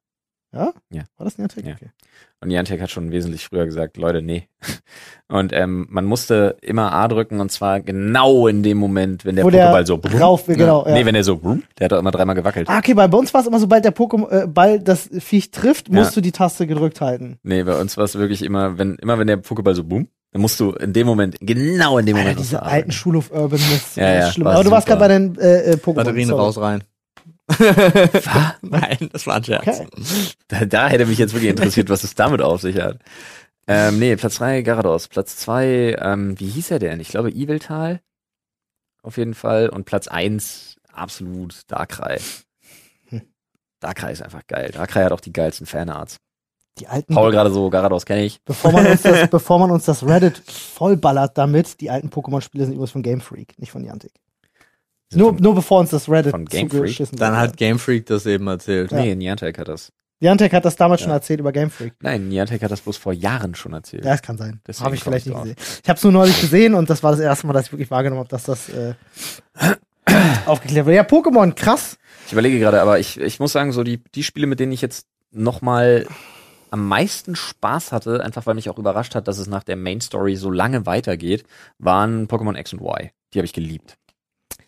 Ja? 0.51 0.73
Ja. 0.89 1.03
War 1.17 1.25
das 1.25 1.37
Niantic? 1.37 1.65
Ja. 1.65 1.73
Okay. 1.73 1.89
Und 2.41 2.47
Niantic 2.47 2.81
hat 2.81 2.89
schon 2.89 3.11
wesentlich 3.11 3.45
früher 3.45 3.65
gesagt, 3.65 3.97
Leute, 3.97 4.21
nee. 4.21 4.47
Und 5.27 5.53
ähm, 5.53 5.85
man 5.89 6.05
musste 6.05 6.57
immer 6.61 6.91
A 6.91 7.07
drücken 7.07 7.39
und 7.39 7.51
zwar 7.51 7.81
genau 7.81 8.47
in 8.47 8.63
dem 8.63 8.77
Moment, 8.79 9.25
wenn 9.25 9.35
der 9.35 9.45
Wo 9.45 9.51
der 9.51 9.71
Pokéball 9.71 9.85
so 9.85 9.95
rauf 10.19 10.47
will, 10.47 10.55
genau, 10.55 10.87
ja. 10.87 10.93
Nee, 10.93 11.05
wenn 11.05 11.13
der 11.13 11.23
so 11.23 11.39
der 11.77 11.85
hat 11.85 11.91
doch 11.91 11.99
immer 11.99 12.09
dreimal 12.09 12.33
gewackelt. 12.35 12.67
Ah, 12.67 12.79
okay, 12.79 12.95
weil 12.95 13.09
bei 13.09 13.17
uns 13.17 13.31
war 13.33 13.41
es 13.41 13.47
immer, 13.47 13.59
sobald 13.59 13.85
der 13.85 13.95
Pokémon 13.95 14.27
äh, 14.31 14.47
Ball 14.47 14.79
das 14.79 15.07
Viech 15.19 15.51
trifft, 15.51 15.89
musst 15.91 16.17
du 16.17 16.21
die 16.21 16.31
Taste 16.31 16.65
gedrückt 16.65 16.99
halten. 16.99 17.37
Nee, 17.43 17.61
bei 17.61 17.79
uns 17.79 17.95
war 17.95 18.05
es 18.05 18.15
wirklich 18.15 18.41
immer, 18.41 18.79
wenn 18.79 18.95
immer 18.95 19.19
wenn 19.19 19.27
der 19.27 19.37
Pokéball 19.37 19.75
so 19.75 19.83
boom, 19.83 20.07
dann 20.31 20.41
musst 20.41 20.59
du 20.59 20.71
in 20.71 20.93
dem 20.93 21.05
Moment, 21.05 21.37
genau 21.41 21.99
in 21.99 22.07
dem 22.07 22.15
Alter, 22.15 22.29
Moment. 22.29 22.39
diese 22.39 22.55
musst 22.55 22.65
du 22.65 22.65
A 22.65 22.71
alten 22.71 22.89
drücken. 22.89 22.91
Schulhof 22.93 23.31
Urban 23.31 23.59
Myths, 23.59 23.95
Ja, 23.97 24.03
ja, 24.07 24.15
das 24.15 24.27
ist 24.29 24.33
schlimm. 24.33 24.47
Aber 24.47 24.63
du 24.63 24.71
warst 24.71 24.87
gerade 24.87 24.99
bei 24.99 25.07
den 25.09 25.37
äh, 25.37 25.73
äh, 25.73 25.75
Pokémon. 25.75 25.93
Batterien 25.93 26.29
sorry. 26.29 26.41
raus 26.41 26.57
rein. 26.57 26.83
Nein, 28.61 29.09
das 29.11 29.25
war 29.27 29.35
ein 29.35 29.43
Scherz. 29.43 29.67
Okay. 29.67 29.87
Da, 30.47 30.65
da 30.65 30.87
hätte 30.87 31.05
mich 31.05 31.17
jetzt 31.17 31.33
wirklich 31.33 31.49
interessiert, 31.49 31.89
was 31.89 32.03
es 32.03 32.15
damit 32.15 32.41
auf 32.41 32.61
sich 32.61 32.79
hat. 32.79 32.99
Ähm, 33.67 33.99
nee, 33.99 34.15
Platz 34.15 34.37
3 34.37 34.61
Garados, 34.61 35.07
Platz 35.07 35.37
2, 35.37 35.97
ähm, 35.99 36.39
wie 36.39 36.47
hieß 36.47 36.71
er 36.71 36.79
denn? 36.79 36.99
Ich 36.99 37.09
glaube 37.09 37.29
Eviltal. 37.29 38.01
Auf 39.03 39.17
jeden 39.17 39.33
Fall. 39.33 39.69
Und 39.69 39.85
Platz 39.85 40.07
1 40.07 40.75
absolut 40.91 41.61
Darkrai. 41.67 42.19
Hm. 43.09 43.21
Darkrai 43.79 44.11
ist 44.11 44.21
einfach 44.21 44.45
geil. 44.47 44.71
Darkrai 44.71 45.03
hat 45.03 45.11
auch 45.11 45.21
die 45.21 45.33
geilsten 45.33 45.67
Fanarts. 45.67 46.17
Die 46.79 46.87
alten, 46.87 47.13
Paul 47.13 47.31
gerade 47.31 47.51
so, 47.51 47.69
Garados 47.69 48.05
kenne 48.05 48.23
ich. 48.23 48.41
bevor 48.43 48.71
man 48.71 48.85
uns 48.87 49.01
das, 49.01 49.27
bevor 49.31 49.59
man 49.59 49.71
uns 49.71 49.85
das 49.85 50.05
Reddit 50.05 50.37
vollballert 50.37 51.37
damit, 51.37 51.81
die 51.81 51.89
alten 51.89 52.09
Pokémon-Spiele 52.09 52.65
sind 52.65 52.73
übrigens 52.73 52.91
von 52.91 53.03
Game 53.03 53.21
Freak, 53.21 53.59
nicht 53.59 53.71
von 53.71 53.81
Niantic. 53.81 54.13
Nur, 55.13 55.33
von- 55.33 55.41
nur 55.41 55.55
bevor 55.55 55.79
uns 55.79 55.89
das 55.89 56.07
Reddit 56.09 56.31
von 56.31 56.45
Game 56.45 56.69
Freak? 56.69 56.97
Dann 57.13 57.35
hat 57.37 57.57
Game 57.57 57.79
Freak 57.79 58.05
das 58.07 58.25
eben 58.25 58.47
erzählt. 58.47 58.91
Ja. 58.91 58.99
Nee, 58.99 59.15
Niantic 59.15 59.57
hat 59.57 59.67
das. 59.67 59.91
Niantic 60.21 60.51
hat 60.53 60.65
das 60.65 60.75
damals 60.75 61.01
schon 61.01 61.09
Ja. 61.11 61.15
erzählt 61.15 61.39
über 61.39 61.51
Game 61.51 61.69
Freak. 61.71 61.93
Nein, 62.01 62.27
Niantic 62.27 62.61
hat 62.61 62.69
das 62.71 62.81
bloß 62.81 62.97
vor 62.97 63.13
Jahren 63.13 63.55
schon 63.55 63.73
erzählt. 63.73 64.03
Ja, 64.05 64.11
das 64.11 64.21
kann 64.21 64.37
sein. 64.37 64.59
Deswegen 64.67 64.85
Habe 64.85 64.95
ich 64.95 65.03
vielleicht 65.03 65.25
ich 65.27 65.33
nicht 65.33 65.41
gesehen. 65.41 65.55
Ich 65.83 65.89
habe 65.89 65.97
es 65.97 66.03
nur 66.03 66.11
neulich 66.11 66.39
gesehen 66.41 66.73
und 66.73 66.89
das 66.89 67.01
war 67.03 67.11
das 67.11 67.21
erste 67.21 67.47
Mal, 67.47 67.53
dass 67.53 67.67
ich 67.67 67.71
wirklich 67.71 67.89
wahrgenommen 67.89 68.19
habe, 68.19 68.29
dass 68.29 68.43
das 68.43 68.67
äh, 68.69 68.93
aufgeklärt 70.45 70.85
wurde. 70.85 70.95
Ja, 70.95 71.03
Pokémon, 71.03 71.53
krass. 71.53 71.97
Ich 72.27 72.33
überlege 72.33 72.59
gerade, 72.59 72.81
aber 72.81 72.99
ich, 72.99 73.19
ich 73.19 73.39
muss 73.39 73.51
sagen, 73.53 73.71
so 73.71 73.83
die, 73.83 74.01
die 74.15 74.23
Spiele, 74.23 74.45
mit 74.47 74.59
denen 74.59 74.71
ich 74.71 74.81
jetzt 74.81 75.07
noch 75.31 75.61
mal 75.61 76.05
am 76.71 76.87
meisten 76.87 77.35
Spaß 77.35 77.91
hatte, 77.91 78.23
einfach 78.23 78.45
weil 78.45 78.55
mich 78.55 78.69
auch 78.69 78.77
überrascht 78.77 79.15
hat, 79.15 79.27
dass 79.27 79.37
es 79.39 79.47
nach 79.47 79.63
der 79.63 79.75
Main 79.75 80.01
Story 80.01 80.35
so 80.35 80.51
lange 80.51 80.85
weitergeht, 80.85 81.43
waren 81.79 82.27
Pokémon 82.27 82.57
X 82.59 82.73
und 82.73 82.81
Y. 82.81 83.09
Die 83.33 83.39
habe 83.39 83.45
ich 83.45 83.53
geliebt. 83.53 83.95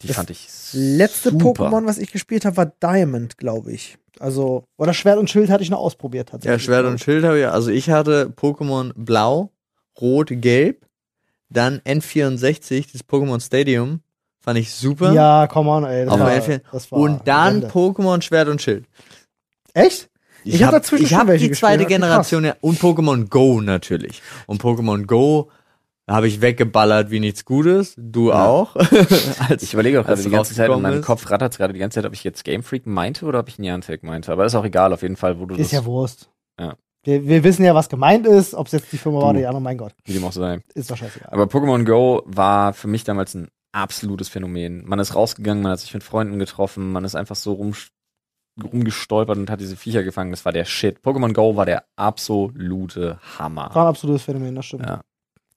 Die 0.01 0.07
Das 0.07 0.15
fand 0.15 0.29
ich 0.29 0.47
Letzte 0.73 1.31
super. 1.31 1.67
Pokémon, 1.67 1.85
was 1.85 1.97
ich 1.97 2.11
gespielt 2.11 2.45
habe, 2.45 2.57
war 2.57 2.65
Diamond, 2.65 3.37
glaube 3.37 3.71
ich. 3.71 3.97
Also, 4.19 4.65
oder 4.77 4.93
Schwert 4.93 5.17
und 5.17 5.29
Schild 5.29 5.49
hatte 5.49 5.63
ich 5.63 5.69
noch 5.69 5.79
ausprobiert 5.79 6.29
Ja, 6.29 6.31
tatsächlich. 6.33 6.63
Schwert 6.63 6.85
und 6.85 6.99
Schild 6.99 7.23
habe 7.23 7.39
ich. 7.39 7.47
Also 7.47 7.71
ich 7.71 7.89
hatte 7.89 8.31
Pokémon 8.35 8.91
Blau, 8.95 9.51
Rot, 9.99 10.29
Gelb, 10.31 10.85
dann 11.49 11.79
N64, 11.79 12.91
das 12.91 13.03
Pokémon 13.03 13.43
Stadium, 13.43 14.01
fand 14.39 14.59
ich 14.59 14.71
super. 14.73 15.13
Ja, 15.13 15.47
come 15.47 15.69
on, 15.69 15.83
ey. 15.85 16.05
Das 16.05 16.13
Auf 16.13 16.19
war, 16.19 16.59
das 16.71 16.91
war 16.91 16.99
Und 16.99 17.27
dann. 17.27 17.65
Pokémon 17.65 18.21
Schwert 18.21 18.47
und 18.47 18.61
Schild. 18.61 18.85
Echt? 19.73 20.09
Ich 20.43 20.63
hab 20.63 20.71
dazwischen 20.71 21.03
ich 21.03 21.09
schon 21.09 21.19
hab 21.19 21.27
welche 21.27 21.47
die 21.47 21.53
zweite 21.53 21.83
gespielt, 21.83 22.01
Generation 22.01 22.45
ja, 22.45 22.55
und 22.61 22.79
Pokémon 22.79 23.29
Go 23.29 23.61
natürlich. 23.61 24.21
Und 24.47 24.61
Pokémon 24.61 25.05
Go 25.05 25.49
habe 26.09 26.27
ich 26.27 26.41
weggeballert 26.41 27.09
wie 27.11 27.19
nichts 27.19 27.45
Gutes. 27.45 27.93
Du 27.97 28.29
Ja. 28.29 28.47
auch. 28.47 28.75
Als, 29.49 29.63
Ich 29.63 29.73
überlege 29.73 30.01
auch 30.01 30.05
gerade 30.05 30.21
die 30.21 30.29
ganze 30.29 30.53
Zeit 30.55 30.69
in 30.69 30.81
meinem 30.81 30.99
ist. 30.99 31.05
Kopf 31.05 31.29
rattert 31.29 31.57
gerade 31.57 31.73
die 31.73 31.79
ganze 31.79 31.95
Zeit, 31.95 32.05
ob 32.05 32.13
ich 32.13 32.23
jetzt 32.23 32.43
Game 32.43 32.63
Freak 32.63 32.85
meinte 32.85 33.25
oder 33.25 33.39
ob 33.39 33.47
ich 33.47 33.59
Niantic 33.59 34.03
meinte. 34.03 34.31
Aber 34.31 34.45
ist 34.45 34.55
auch 34.55 34.65
egal, 34.65 34.93
auf 34.93 35.01
jeden 35.03 35.15
Fall, 35.15 35.39
wo 35.39 35.45
du 35.45 35.55
Ist 35.55 35.71
das, 35.71 35.71
ja 35.71 35.85
Wurst. 35.85 36.29
Ja. 36.59 36.75
Wir, 37.03 37.25
wir 37.25 37.43
wissen 37.43 37.63
ja, 37.65 37.73
was 37.73 37.89
gemeint 37.89 38.27
ist. 38.27 38.53
Ob 38.53 38.67
es 38.67 38.73
jetzt 38.73 38.91
die 38.91 38.97
Firma 38.97 39.19
war 39.19 39.23
Du. 39.25 39.29
oder 39.31 39.39
die 39.39 39.45
andere, 39.47 39.61
mein 39.61 39.77
Gott. 39.77 39.93
wie 40.05 40.13
dem 40.13 40.23
auch 40.25 40.31
sei. 40.33 40.61
Ist 40.75 40.91
doch 40.91 40.97
scheißegal. 40.97 41.29
Aber 41.31 41.43
Pokémon 41.45 41.83
Go 41.85 42.23
war 42.25 42.73
für 42.73 42.87
mich 42.87 43.03
damals 43.03 43.33
ein 43.33 43.47
absolutes 43.71 44.27
Phänomen. 44.29 44.83
Man 44.85 44.99
ist 44.99 45.15
rausgegangen, 45.15 45.63
man 45.63 45.71
hat 45.71 45.79
sich 45.79 45.93
mit 45.93 46.03
Freunden 46.03 46.37
getroffen, 46.39 46.91
man 46.91 47.05
ist 47.05 47.15
einfach 47.15 47.35
so 47.37 47.53
rum, 47.53 47.73
rumgestolpert 48.61 49.37
und 49.37 49.49
hat 49.49 49.61
diese 49.61 49.75
Viecher 49.77 50.03
gefangen. 50.03 50.31
Das 50.31 50.45
war 50.45 50.51
der 50.51 50.65
Shit. 50.65 50.99
Pokémon 50.99 51.33
Go 51.33 51.55
war 51.55 51.65
der 51.65 51.85
absolute 51.95 53.17
Hammer. 53.39 53.69
War 53.73 53.85
ein 53.85 53.89
absolutes 53.89 54.23
Phänomen, 54.23 54.55
das 54.55 54.65
stimmt. 54.65 54.85
Ja. 54.85 55.01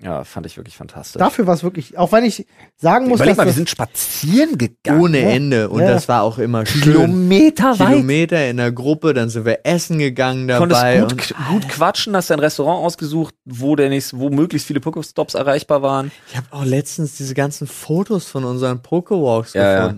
Ja, 0.03 0.25
fand 0.25 0.45
ich 0.47 0.57
wirklich 0.57 0.77
fantastisch. 0.77 1.19
Dafür 1.21 1.47
war 1.47 1.55
es 1.55 1.63
wirklich, 1.63 1.97
auch 1.97 2.11
wenn 2.13 2.25
ich 2.25 2.47
sagen 2.77 3.07
muss, 3.09 3.19
Überleg 3.21 3.33
dass 3.33 3.37
mal, 3.39 3.47
wir 3.47 3.53
sind 3.53 3.71
spazieren 3.71 4.59
gegangen. 4.59 5.01
Ohne 5.01 5.21
Ja. 5.23 5.29
Ende. 5.31 5.69
Und 5.71 5.81
Ja. 5.81 5.89
das 5.89 6.09
war 6.09 6.23
auch 6.25 6.39
immer 6.39 6.67
schön. 6.67 6.83
Kilometer 6.83 7.79
weit. 7.79 7.89
Kilometer 7.91 8.49
in 8.51 8.57
der 8.57 8.73
Gruppe, 8.73 9.15
dann 9.15 9.29
sind 9.31 9.45
wir 9.47 9.61
essen 9.65 9.99
gegangen 9.99 10.49
Du 10.49 10.59
konntest 10.59 10.83
dabei. 10.83 10.99
gut, 11.01 11.13
und 11.13 11.35
gut 11.49 11.69
quatschen, 11.69 12.17
hast 12.17 12.29
dein 12.31 12.41
Restaurant 12.41 12.85
ausgesucht, 12.85 13.35
wo 13.45 13.77
der 13.77 13.89
nächste, 13.89 14.19
wo 14.19 14.31
möglichst 14.31 14.67
viele 14.67 14.81
Pokestops 14.81 15.35
erreichbar 15.35 15.81
waren. 15.83 16.11
ich 16.29 16.37
habe 16.37 16.47
auch 16.51 16.65
letztens 16.65 17.17
diese 17.17 17.35
ganzen 17.35 17.67
Fotos 17.69 18.27
von 18.27 18.45
unseren 18.45 18.83
Pokewalks 18.83 19.55
Ja, 19.55 19.87
ja. 19.89 19.95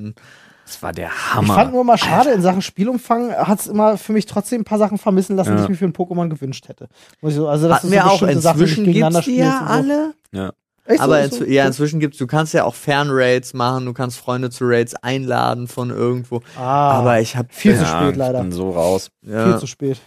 Das 0.67 0.83
war 0.83 0.93
der 0.93 1.09
ich 1.09 1.35
Hammer. 1.35 1.55
fand 1.55 1.73
nur 1.73 1.85
mal 1.85 1.97
schade, 1.97 2.31
in 2.31 2.43
Sachen 2.43 2.61
Spielumfang 2.61 3.33
hat 3.33 3.61
es 3.61 3.69
immer 3.69 3.97
für 3.97 4.13
mich 4.13 4.27
trotzdem 4.27 4.63
ein 4.63 4.65
paar 4.65 4.79
Sachen 4.79 4.99
vermissen 4.99 5.37
lassen, 5.37 5.53
die 5.53 5.59
Ja. 5.59 5.63
ich 5.63 5.69
mir 5.69 5.77
für 5.77 5.85
ein 5.85 5.93
Pokémon 5.93 6.29
gewünscht 6.29 6.69
hätte. 6.69 6.89
Ich 7.23 7.35
so, 7.35 7.49
also 7.49 7.69
das 7.69 7.77
Hatten 7.79 7.87
ist 7.87 7.93
wir 7.93 8.03
so 8.03 8.09
auch 8.09 8.19
die 8.27 8.33
inzwischen 8.33 8.81
ich 8.81 8.93
gegeneinander 8.93 9.21
gibt's 9.21 9.33
die 9.33 9.37
ja 9.37 9.59
so. 9.61 9.73
alle. 9.73 10.15
ja. 10.33 10.53
Echt 10.89 10.99
so, 10.99 11.05
Aber 11.05 11.29
so? 11.29 11.37
inzw 11.45 11.53
ja, 11.53 11.67
inzwischen 11.67 12.01
gibt's, 12.01 12.19
du 12.19 12.27
kannst 12.29 12.53
ja 12.55 12.65
auch 12.65 12.75
Fernraids 12.75 13.55
machen, 13.55 13.87
du 13.87 13.93
kannst 13.93 14.19
Freunde 14.19 14.51
zu 14.51 14.65
Raids 14.67 14.95
einladen 14.95 15.67
von 15.69 15.91
irgendwo. 15.91 16.43
Ah, 16.57 16.93
Aber 16.99 17.21
ich 17.21 17.37
habe 17.37 17.49
viel 17.51 17.75
zu 17.77 17.83
ja, 17.83 17.89
spät 18.03 18.17
leider. 18.17 18.39
Ich 18.39 18.43
bin 18.43 18.53
so 18.53 18.71
raus. 18.71 19.11
ja, 19.23 19.45
Viel 19.51 19.59
zu 19.59 19.67
spät. 19.67 19.99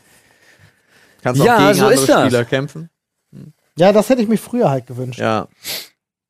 kannst 1.22 1.41
auch 1.41 1.45
gegen 1.45 1.57
so 1.57 1.64
andere 1.86 1.93
ist 1.93 2.07
das. 2.10 2.22
Spieler 2.26 2.45
kämpfen. 2.45 2.89
Ja, 3.78 3.91
das 3.93 4.10
hätte 4.10 4.22
ich 4.22 4.28
mir 4.28 4.38
früher 4.38 4.70
halt 4.70 4.88
gewünscht. 4.88 5.20
Ja, 5.20 5.47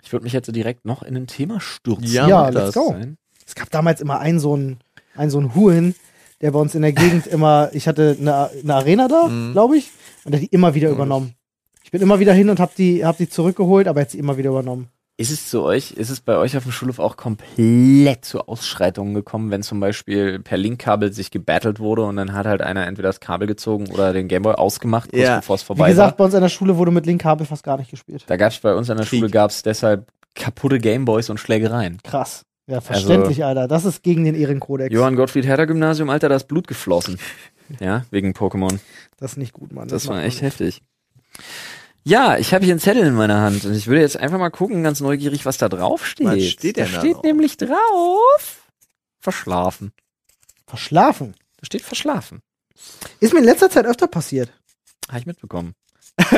Ich 0.03 0.11
würde 0.11 0.23
mich 0.23 0.34
jetzt 0.34 0.45
so 0.47 0.51
direkt 0.51 0.86
noch 0.86 1.03
in 1.03 1.15
ein 1.15 1.27
Thema 1.27 1.59
stürzen. 1.59 2.05
Ja, 2.05 2.27
Ja, 2.27 2.49
let's 2.49 2.73
das. 2.73 2.75
go. 2.75 2.95
Es 3.49 3.55
gab 3.55 3.71
damals 3.71 3.99
immer 3.99 4.19
einen 4.19 4.39
so 4.39 4.53
einen, 4.53 4.77
einen 5.15 5.31
so 5.31 5.39
einen 5.39 5.55
Huren, 5.55 5.95
der 6.39 6.51
bei 6.51 6.59
uns 6.59 6.75
in 6.75 6.83
der 6.83 6.93
Gegend 6.93 7.25
immer, 7.35 7.69
ich 7.73 7.87
hatte 7.87 8.15
eine, 8.21 8.51
eine 8.63 8.75
Arena 8.75 9.07
da, 9.07 9.27
Mhm. 9.27 9.53
glaube 9.53 9.77
ich, 9.77 9.89
und 10.23 10.31
der 10.33 10.39
hat 10.39 10.47
die 10.47 10.53
immer 10.53 10.75
wieder 10.75 10.89
übernommen. 10.91 11.33
Ich 11.83 11.89
bin 11.89 12.01
immer 12.03 12.19
wieder 12.19 12.33
hin 12.33 12.51
und 12.51 12.59
hab 12.59 12.75
die, 12.75 13.03
hab 13.03 13.17
die 13.17 13.27
zurückgeholt, 13.27 13.87
aber 13.87 14.01
jetzt 14.01 14.13
immer 14.13 14.37
wieder 14.37 14.51
übernommen. 14.51 14.89
Ist 15.17 15.31
es 15.31 15.49
zu 15.49 15.63
euch, 15.63 15.91
ist 15.93 16.11
es 16.11 16.21
bei 16.21 16.37
euch 16.37 16.55
auf 16.55 16.63
dem 16.63 16.71
Schulhof 16.71 16.99
auch 16.99 17.17
komplett 17.17 18.23
zu 18.23 18.41
Ausschreitungen 18.47 19.15
gekommen, 19.15 19.49
wenn 19.51 19.63
zum 19.63 19.79
Beispiel 19.79 20.39
per 20.39 20.57
Linkkabel 20.57 21.11
sich 21.11 21.31
gebattelt 21.31 21.79
wurde 21.79 22.03
und 22.05 22.15
dann 22.15 22.33
hat 22.33 22.45
halt 22.45 22.61
einer 22.61 22.85
entweder 22.87 23.09
das 23.09 23.19
Kabel 23.19 23.47
gezogen 23.47 23.87
oder 23.87 24.13
den 24.13 24.27
Gameboy 24.27 24.53
ausgemacht, 24.53 25.09
kurz 25.11 25.21
Ja. 25.23 25.37
bevor 25.37 25.55
es 25.55 25.63
Wie 25.63 25.65
vorbei 25.65 25.89
gesagt, 25.89 26.11
war? 26.11 26.17
bei 26.17 26.23
uns 26.25 26.35
an 26.35 26.41
der 26.41 26.49
Schule 26.49 26.77
wurde 26.77 26.91
mit 26.91 27.05
Linkkabel 27.07 27.45
fast 27.47 27.63
gar 27.63 27.77
nicht 27.77 27.89
gespielt. 27.91 28.23
Da 28.27 28.37
gab 28.37 28.51
es 28.51 28.59
bei 28.59 28.73
uns 28.75 28.89
an 28.89 28.97
der 28.97 29.05
Krieg. 29.07 29.19
Schule 29.19 29.31
gab 29.31 29.49
es 29.51 29.61
deshalb 29.63 30.07
kaputte 30.35 30.77
Gameboys 30.79 31.29
und 31.29 31.37
Schlägereien. 31.39 31.97
Krass. 32.03 32.43
Ja, 32.70 32.82
verständlich, 32.82 33.43
Alter. 33.43 33.67
Das 33.67 33.84
ist 33.84 34.03
gegen 34.03 34.26
den 34.26 34.36
Ehrenkodex. 34.36 34.93
Johann 34.93 35.15
Gottfried 35.15 35.45
Herder 35.45 35.65
Gymnasium, 35.65 36.11
Alter, 36.11 36.30
da 36.30 36.36
ist 36.36 36.47
Blut 36.47 36.67
geflossen. 36.67 37.17
Ja, 37.80 38.05
wegen 38.11 38.34
Pokémon. 38.34 38.80
Das 39.17 39.32
ist 39.32 39.38
nicht 39.38 39.53
gut, 39.53 39.72
Mann. 39.72 39.88
Das 39.88 40.05
macht 40.05 40.17
war 40.17 40.24
echt 40.24 40.43
nicht. 40.43 40.59
heftig. 40.59 40.84
Ja, 42.03 42.38
ich 42.38 42.53
habe 42.53 42.63
hier 42.63 42.74
einen 42.74 42.80
Zettel 42.80 43.05
in 43.07 43.15
meiner 43.15 43.41
Hand 43.41 43.65
und 43.65 43.74
ich 43.74 43.88
würde 43.88 44.01
jetzt 44.01 44.17
einfach 44.17 44.38
mal 44.38 44.51
gucken, 44.51 44.84
ganz 44.84 44.99
neugierig, 44.99 45.45
was 45.45 45.57
da 45.57 45.67
drauf 45.67 46.05
steht. 46.05 46.28
Was 46.28 46.43
steht 46.45 46.78
da 46.78 46.84
denn 46.84 46.93
da 46.93 46.99
steht 46.99 47.15
drauf? 47.15 47.24
nämlich 47.24 47.57
drauf 47.57 48.70
verschlafen. 49.20 49.91
Verschlafen. 50.67 51.34
Da 51.57 51.65
steht 51.65 51.82
verschlafen. 51.82 52.41
Ist 53.20 53.34
mir 53.34 53.39
in 53.39 53.45
letzter 53.45 53.72
Zeit 53.72 53.86
öfter 53.86 54.07
passiert. 54.07 54.51
Habe 55.07 55.20
ich 55.20 55.26
mitbekommen. 55.26 55.74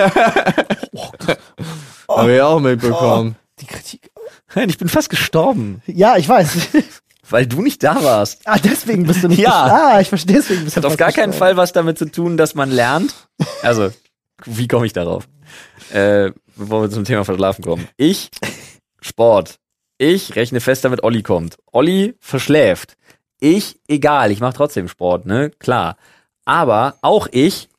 habe 2.07 2.33
ich 2.33 2.41
auch 2.41 2.59
mitbekommen. 2.61 3.35
Die 3.59 3.65
Kritik. 3.65 4.10
Nein, 4.55 4.69
ich 4.69 4.77
bin 4.77 4.87
fast 4.89 5.09
gestorben, 5.09 5.81
Ja, 5.87 6.17
ich 6.17 6.27
weiß. 6.27 6.57
weil 7.29 7.45
du 7.47 7.61
nicht 7.61 7.81
da 7.83 8.03
warst. 8.03 8.41
ah, 8.45 8.57
deswegen 8.57 9.05
bist 9.05 9.23
du 9.23 9.27
nicht. 9.29 9.39
Ja. 9.41 9.65
gest- 9.65 9.71
Ah, 9.95 10.01
ich 10.01 10.09
verstehe 10.09 10.35
deswegen. 10.37 10.63
Bist 10.65 10.75
Das 10.75 10.77
hat 10.77 10.83
du 10.83 10.87
auf 10.93 10.97
gar 10.97 11.11
keinen 11.11 11.31
gestorben. 11.31 11.55
Fall 11.55 11.57
was 11.57 11.71
damit 11.73 11.97
zu 11.97 12.05
tun, 12.11 12.35
dass 12.37 12.55
man 12.55 12.69
lernt. 12.71 13.13
Also, 13.61 13.91
wie 14.45 14.67
komme 14.67 14.85
ich 14.85 14.93
darauf? 14.93 15.27
Äh, 15.93 16.31
bevor 16.55 16.81
wir 16.83 16.89
zum 16.89 17.05
Thema 17.05 17.23
Verschlafen 17.25 17.63
kommen. 17.63 17.87
Ich, 17.97 18.29
Sport. 19.01 19.55
Ich 19.97 20.35
rechne 20.35 20.59
fest, 20.61 20.83
damit 20.83 21.03
Olli 21.03 21.21
kommt. 21.23 21.57
Olli 21.71 22.15
verschläft. 22.19 22.95
Ich, 23.39 23.79
egal, 23.87 24.31
ich 24.31 24.39
mache 24.39 24.53
trotzdem 24.53 24.87
Sport, 24.87 25.25
ne? 25.25 25.51
Klar. 25.59 25.97
Aber 26.45 26.95
auch 27.01 27.27
ich, 27.31 27.69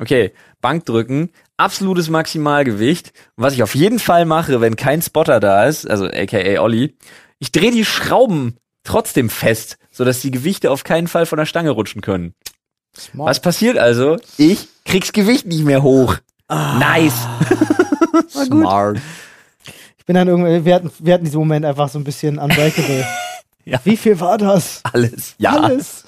okay, 0.00 0.32
Bankdrücken, 0.60 1.30
absolutes 1.62 2.10
Maximalgewicht. 2.10 3.12
Und 3.36 3.44
was 3.44 3.54
ich 3.54 3.62
auf 3.62 3.74
jeden 3.74 3.98
Fall 3.98 4.24
mache, 4.24 4.60
wenn 4.60 4.76
kein 4.76 5.00
Spotter 5.00 5.40
da 5.40 5.66
ist, 5.66 5.88
also 5.88 6.06
aka 6.06 6.60
Olli, 6.60 6.96
ich 7.38 7.52
drehe 7.52 7.70
die 7.70 7.84
Schrauben 7.84 8.56
trotzdem 8.84 9.30
fest, 9.30 9.78
sodass 9.90 10.20
die 10.20 10.30
Gewichte 10.30 10.70
auf 10.70 10.84
keinen 10.84 11.08
Fall 11.08 11.26
von 11.26 11.38
der 11.38 11.46
Stange 11.46 11.70
rutschen 11.70 12.02
können. 12.02 12.34
Smart. 12.96 13.30
Was 13.30 13.40
passiert 13.40 13.78
also? 13.78 14.18
Ich 14.36 14.68
krieg's 14.84 15.12
Gewicht 15.12 15.46
nicht 15.46 15.64
mehr 15.64 15.82
hoch. 15.82 16.16
Nice. 16.48 17.26
Smart. 18.28 18.98
Ich 19.96 20.04
bin 20.04 20.14
dann 20.14 20.28
irgendwie, 20.28 20.64
wir 20.64 20.74
hatten, 20.74 20.90
wir 20.98 21.14
hatten 21.14 21.24
diesen 21.24 21.38
Moment 21.38 21.64
einfach 21.64 21.88
so 21.88 21.98
ein 21.98 22.04
bisschen 22.04 22.38
unbreakable. 22.38 23.06
Ja. 23.64 23.80
Wie 23.84 23.96
viel 23.96 24.18
war 24.18 24.38
das? 24.38 24.80
Alles. 24.82 25.36
Ja. 25.38 25.52
Alles. 25.52 26.01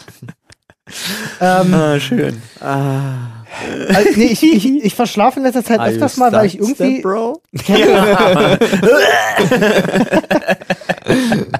Ähm, 1.40 1.74
Ah, 1.74 1.98
schön. 1.98 2.42
also, 2.60 4.10
nee, 4.16 4.26
ich, 4.26 4.42
ich, 4.42 4.66
ich 4.84 4.94
verschlafe 4.94 5.38
in 5.40 5.44
letzter 5.44 5.64
Zeit 5.64 5.80
Are 5.80 5.90
öfters 5.90 6.16
mal, 6.16 6.32
weil 6.32 6.46
ich 6.46 6.58
irgendwie. 6.58 7.00
Bro? 7.00 7.40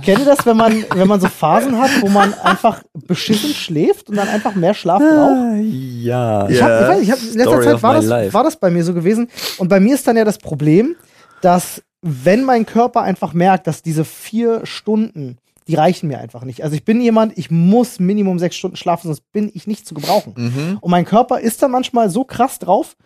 Kennt 0.03 0.19
ihr 0.21 0.25
das, 0.25 0.45
wenn 0.47 0.57
man, 0.57 0.85
wenn 0.95 1.09
man 1.09 1.21
so 1.21 1.29
Phasen 1.29 1.79
hat, 1.79 1.91
wo 2.01 2.09
man 2.09 2.35
einfach 2.35 2.83
beschissen 3.07 3.51
schläft 3.55 4.09
und 4.09 4.17
dann 4.17 4.29
einfach 4.29 4.55
mehr 4.55 4.75
Schlaf 4.75 5.01
braucht? 5.01 5.63
Ja. 5.63 6.49
Ich, 6.49 6.63
hab, 6.63 6.83
ich, 6.83 6.89
weiß, 6.89 7.01
ich 7.03 7.11
hab, 7.11 7.19
in 7.19 7.39
letzter 7.39 7.51
Story 7.51 7.65
Zeit 7.65 7.83
war 7.83 7.95
das, 7.95 8.05
life. 8.05 8.35
war 8.35 8.45
das 8.45 8.57
bei 8.57 8.71
mir 8.71 8.85
so 8.85 8.95
gewesen. 8.95 9.29
Und 9.59 9.69
bei 9.69 9.81
mir 9.81 9.95
ist 9.95 10.07
dann 10.07 10.17
ja 10.17 10.25
das 10.25 10.39
Problem, 10.39 10.97
dass 11.41 11.83
wenn 12.03 12.45
mein 12.45 12.67
Körper 12.67 13.03
einfach 13.03 13.33
merkt, 13.33 13.67
dass 13.67 13.83
diese 13.83 14.05
vier 14.05 14.61
Stunden, 14.65 15.39
die 15.67 15.75
reichen 15.75 16.09
mir 16.09 16.19
einfach 16.19 16.45
nicht. 16.45 16.63
Also 16.63 16.77
ich 16.77 16.85
bin 16.85 17.01
jemand, 17.01 17.37
ich 17.39 17.51
muss 17.51 17.99
Minimum 17.99 18.39
sechs 18.39 18.57
Stunden 18.57 18.77
schlafen, 18.77 19.09
sonst 19.09 19.31
bin 19.33 19.51
ich 19.55 19.67
nicht 19.67 19.87
zu 19.87 19.95
gebrauchen. 19.95 20.35
Mhm. 20.37 20.79
Und 20.81 20.91
mein 20.91 21.05
Körper 21.05 21.41
ist 21.41 21.63
dann 21.63 21.71
manchmal 21.71 22.11
so 22.11 22.25
krass 22.25 22.59
drauf, 22.59 22.97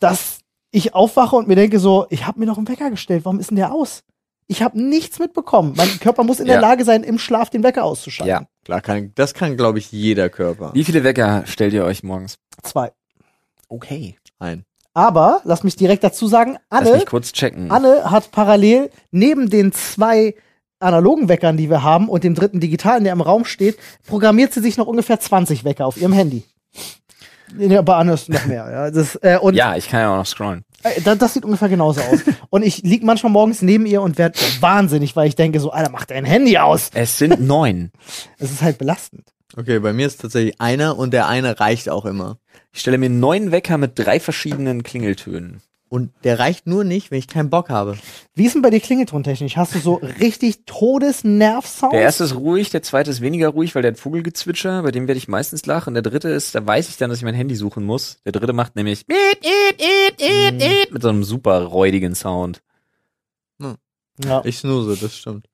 dass 0.00 0.40
ich 0.72 0.94
aufwache 0.94 1.36
und 1.36 1.48
mir 1.48 1.54
denke 1.54 1.78
so, 1.78 2.06
ich 2.10 2.26
habe 2.26 2.40
mir 2.40 2.46
noch 2.46 2.58
einen 2.58 2.68
Wecker 2.68 2.90
gestellt, 2.90 3.24
warum 3.24 3.38
ist 3.38 3.50
denn 3.50 3.56
der 3.56 3.72
aus? 3.72 4.02
Ich 4.48 4.62
habe 4.62 4.80
nichts 4.80 5.18
mitbekommen. 5.18 5.74
Mein 5.76 5.88
Körper 6.00 6.22
muss 6.22 6.38
in 6.38 6.46
der 6.46 6.56
Ja. 6.56 6.60
Lage 6.60 6.84
sein, 6.84 7.02
im 7.02 7.18
Schlaf 7.18 7.50
den 7.50 7.62
Wecker 7.62 7.84
auszuschalten. 7.84 8.30
Ja. 8.30 8.48
Klar, 8.64 8.80
kann, 8.80 9.12
das 9.14 9.34
kann, 9.34 9.56
glaube 9.56 9.78
ich, 9.78 9.90
jeder 9.90 10.28
Körper. 10.28 10.72
Wie 10.74 10.84
viele 10.84 11.02
Wecker 11.02 11.44
stellt 11.46 11.72
ihr 11.72 11.84
euch 11.84 12.02
morgens? 12.02 12.36
Zwei. 12.62 12.92
Okay. 13.68 14.16
Ein. 14.38 14.64
Aber, 14.94 15.40
lass 15.44 15.62
mich 15.64 15.76
direkt 15.76 16.04
dazu 16.04 16.26
sagen, 16.26 16.58
Lass 16.70 16.80
Anne, 16.86 16.92
mich 16.96 17.06
kurz 17.06 17.32
checken. 17.32 17.70
Anne 17.70 18.10
hat 18.10 18.30
parallel 18.30 18.90
neben 19.10 19.50
den 19.50 19.72
zwei 19.72 20.34
analogen 20.78 21.28
Weckern, 21.28 21.56
die 21.56 21.70
wir 21.70 21.82
haben, 21.82 22.08
und 22.08 22.24
dem 22.24 22.34
dritten 22.34 22.60
digitalen, 22.60 23.04
der 23.04 23.12
im 23.12 23.20
Raum 23.20 23.44
steht, 23.44 23.78
programmiert 24.06 24.52
sie 24.52 24.60
sich 24.60 24.76
noch 24.76 24.86
ungefähr 24.86 25.18
20 25.20 25.64
Wecker 25.64 25.86
auf 25.86 25.96
ihrem 25.96 26.12
Handy. 26.12 26.44
Nee, 27.56 27.80
bei 27.82 27.94
Anne 27.94 28.14
ist 28.14 28.28
noch 28.28 28.44
mehr. 28.46 28.68
Ja. 28.70 28.90
Das, 28.90 29.14
äh, 29.22 29.38
und 29.40 29.54
Ja, 29.54 29.76
ich 29.76 29.88
kann 29.88 30.00
ja 30.00 30.12
auch 30.12 30.16
noch 30.18 30.26
scrollen. 30.26 30.64
äh, 30.82 31.00
das, 31.02 31.16
das 31.18 31.34
sieht 31.34 31.44
ungefähr 31.44 31.68
genauso 31.68 32.00
aus. 32.00 32.20
Und 32.50 32.64
ich 32.64 32.82
lieg 32.82 33.04
manchmal 33.04 33.30
morgens 33.32 33.62
neben 33.62 33.86
ihr 33.86 34.02
und 34.02 34.18
werde 34.18 34.38
wahnsinnig, 34.60 35.14
weil 35.14 35.28
ich 35.28 35.36
denke 35.36 35.60
so, 35.60 35.70
Alter, 35.70 35.90
mach 35.90 36.04
dein 36.06 36.24
Handy 36.24 36.58
aus. 36.58 36.90
Es 36.92 37.18
sind 37.18 37.40
neun. 37.46 37.92
Es 38.38 38.50
ist 38.50 38.62
halt 38.62 38.78
belastend. 38.78 39.28
Okay, 39.56 39.78
bei 39.78 39.92
mir 39.92 40.06
ist 40.08 40.20
tatsächlich 40.20 40.60
einer 40.60 40.98
und 40.98 41.12
der 41.12 41.28
eine 41.28 41.58
reicht 41.60 41.88
auch 41.88 42.04
immer. 42.04 42.36
Ich 42.72 42.80
stelle 42.80 42.98
mir 42.98 43.08
neun 43.10 43.52
Wecker 43.52 43.78
mit 43.78 43.92
drei 43.98 44.18
verschiedenen 44.20 44.82
Klingeltönen. 44.82 45.62
Und 45.88 46.10
der 46.24 46.40
reicht 46.40 46.66
nur 46.66 46.82
nicht, 46.82 47.12
wenn 47.12 47.18
ich 47.18 47.28
keinen 47.28 47.48
Bock 47.48 47.68
habe. 47.68 47.96
Wie 48.34 48.44
ist 48.44 48.54
denn 48.54 48.62
bei 48.62 48.70
dir 48.70 48.80
klingeltontechnisch? 48.80 49.56
Hast 49.56 49.74
du 49.74 49.78
so 49.78 49.94
richtig 50.20 50.64
Todesnerv-Sounds? 50.66 51.92
Der 51.92 52.02
erste 52.02 52.24
ist 52.24 52.34
ruhig, 52.34 52.70
der 52.70 52.82
zweite 52.82 53.10
ist 53.10 53.20
weniger 53.20 53.48
ruhig, 53.50 53.74
weil 53.74 53.82
der 53.82 53.92
hat 53.92 54.00
Vogelgezwitscher, 54.00 54.82
bei 54.82 54.90
dem 54.90 55.06
werde 55.06 55.18
ich 55.18 55.28
meistens 55.28 55.64
lachen. 55.64 55.90
Und 55.90 55.94
der 55.94 56.02
dritte 56.02 56.28
ist, 56.28 56.56
da 56.56 56.66
weiß 56.66 56.88
ich 56.88 56.96
dann, 56.96 57.10
dass 57.10 57.20
ich 57.20 57.24
mein 57.24 57.34
Handy 57.34 57.54
suchen 57.54 57.84
muss. 57.84 58.18
Der 58.24 58.32
dritte 58.32 58.52
macht 58.52 58.74
nämlich 58.74 59.04
mit, 59.06 61.02
so 61.02 61.08
einem 61.08 61.22
super 61.22 61.62
räudigen 61.62 62.16
Sound. 62.16 62.62
ja. 63.60 64.42
Ich 64.44 64.58
snooze, 64.58 65.00
das 65.00 65.16
stimmt. 65.16 65.46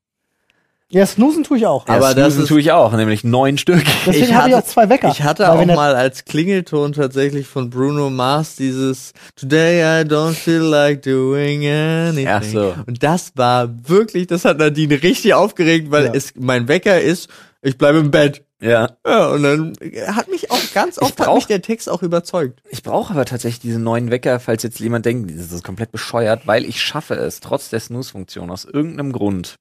Ja, 0.93 1.05
snoosen 1.05 1.43
tue 1.43 1.57
ich 1.57 1.65
auch. 1.65 1.87
Aber 1.87 2.09
ja, 2.09 2.13
das 2.13 2.37
ist- 2.37 2.47
tue 2.47 2.59
ich 2.59 2.71
auch, 2.71 2.93
nämlich 2.93 3.23
neun 3.23 3.57
Stück. 3.57 3.83
Deswegen 4.05 4.25
ich 4.25 4.33
habe 4.33 4.49
ich 4.49 4.53
auch 4.55 4.59
hatte- 4.59 4.69
zwei 4.69 4.89
Wecker. 4.89 5.09
Ich 5.09 5.21
hatte 5.23 5.43
Weil 5.43 5.49
auch 5.49 5.59
wenn 5.59 5.67
mal 5.75 5.95
als 5.95 6.23
Klingelton 6.25 6.93
tatsächlich 6.93 7.47
von 7.47 7.69
Bruno 7.69 8.09
Mars 8.09 8.55
dieses 8.55 9.13
Today 9.35 9.81
I 9.81 10.05
don't 10.07 10.33
feel 10.33 10.61
like 10.61 11.01
doing 11.01 11.65
anything. 11.67 12.27
Ach 12.27 12.43
so. 12.43 12.73
Und 12.85 13.01
das 13.03 13.31
war 13.35 13.69
wirklich, 13.89 14.27
das 14.27 14.45
hat 14.45 14.59
Nadine 14.59 15.01
richtig 15.01 15.33
aufgeregt, 15.33 15.91
weil 15.91 16.05
Ja. 16.05 16.11
es 16.13 16.33
mein 16.39 16.67
Wecker 16.67 17.01
ist, 17.01 17.29
ich 17.61 17.77
bleibe 17.77 17.97
im 17.99 18.11
Bett. 18.11 18.43
Ja. 18.61 18.91
Ja, 19.05 19.27
und 19.27 19.43
dann 19.43 19.73
hat 20.15 20.29
mich 20.29 20.49
auch 20.49 20.59
ganz 20.73 20.97
oft 20.97 21.19
hat 21.19 21.25
brauch- 21.27 21.35
mich 21.35 21.47
der 21.47 21.61
Text 21.61 21.89
auch 21.89 22.01
überzeugt. 22.01 22.61
Ich 22.69 22.81
brauche 22.81 23.11
aber 23.13 23.25
tatsächlich 23.25 23.59
diese 23.59 23.79
neuen 23.79 24.09
Wecker, 24.09 24.39
falls 24.39 24.63
jetzt 24.63 24.79
jemand 24.79 25.05
denkt, 25.05 25.29
das 25.37 25.51
ist 25.51 25.65
komplett 25.65 25.91
bescheuert, 25.91 26.47
weil 26.47 26.63
ich 26.63 26.81
schaffe 26.81 27.15
es, 27.15 27.41
trotz 27.41 27.69
der 27.69 27.81
Snooze-Funktion, 27.81 28.49
aus 28.49 28.63
irgendeinem 28.63 29.11
Grund. 29.11 29.55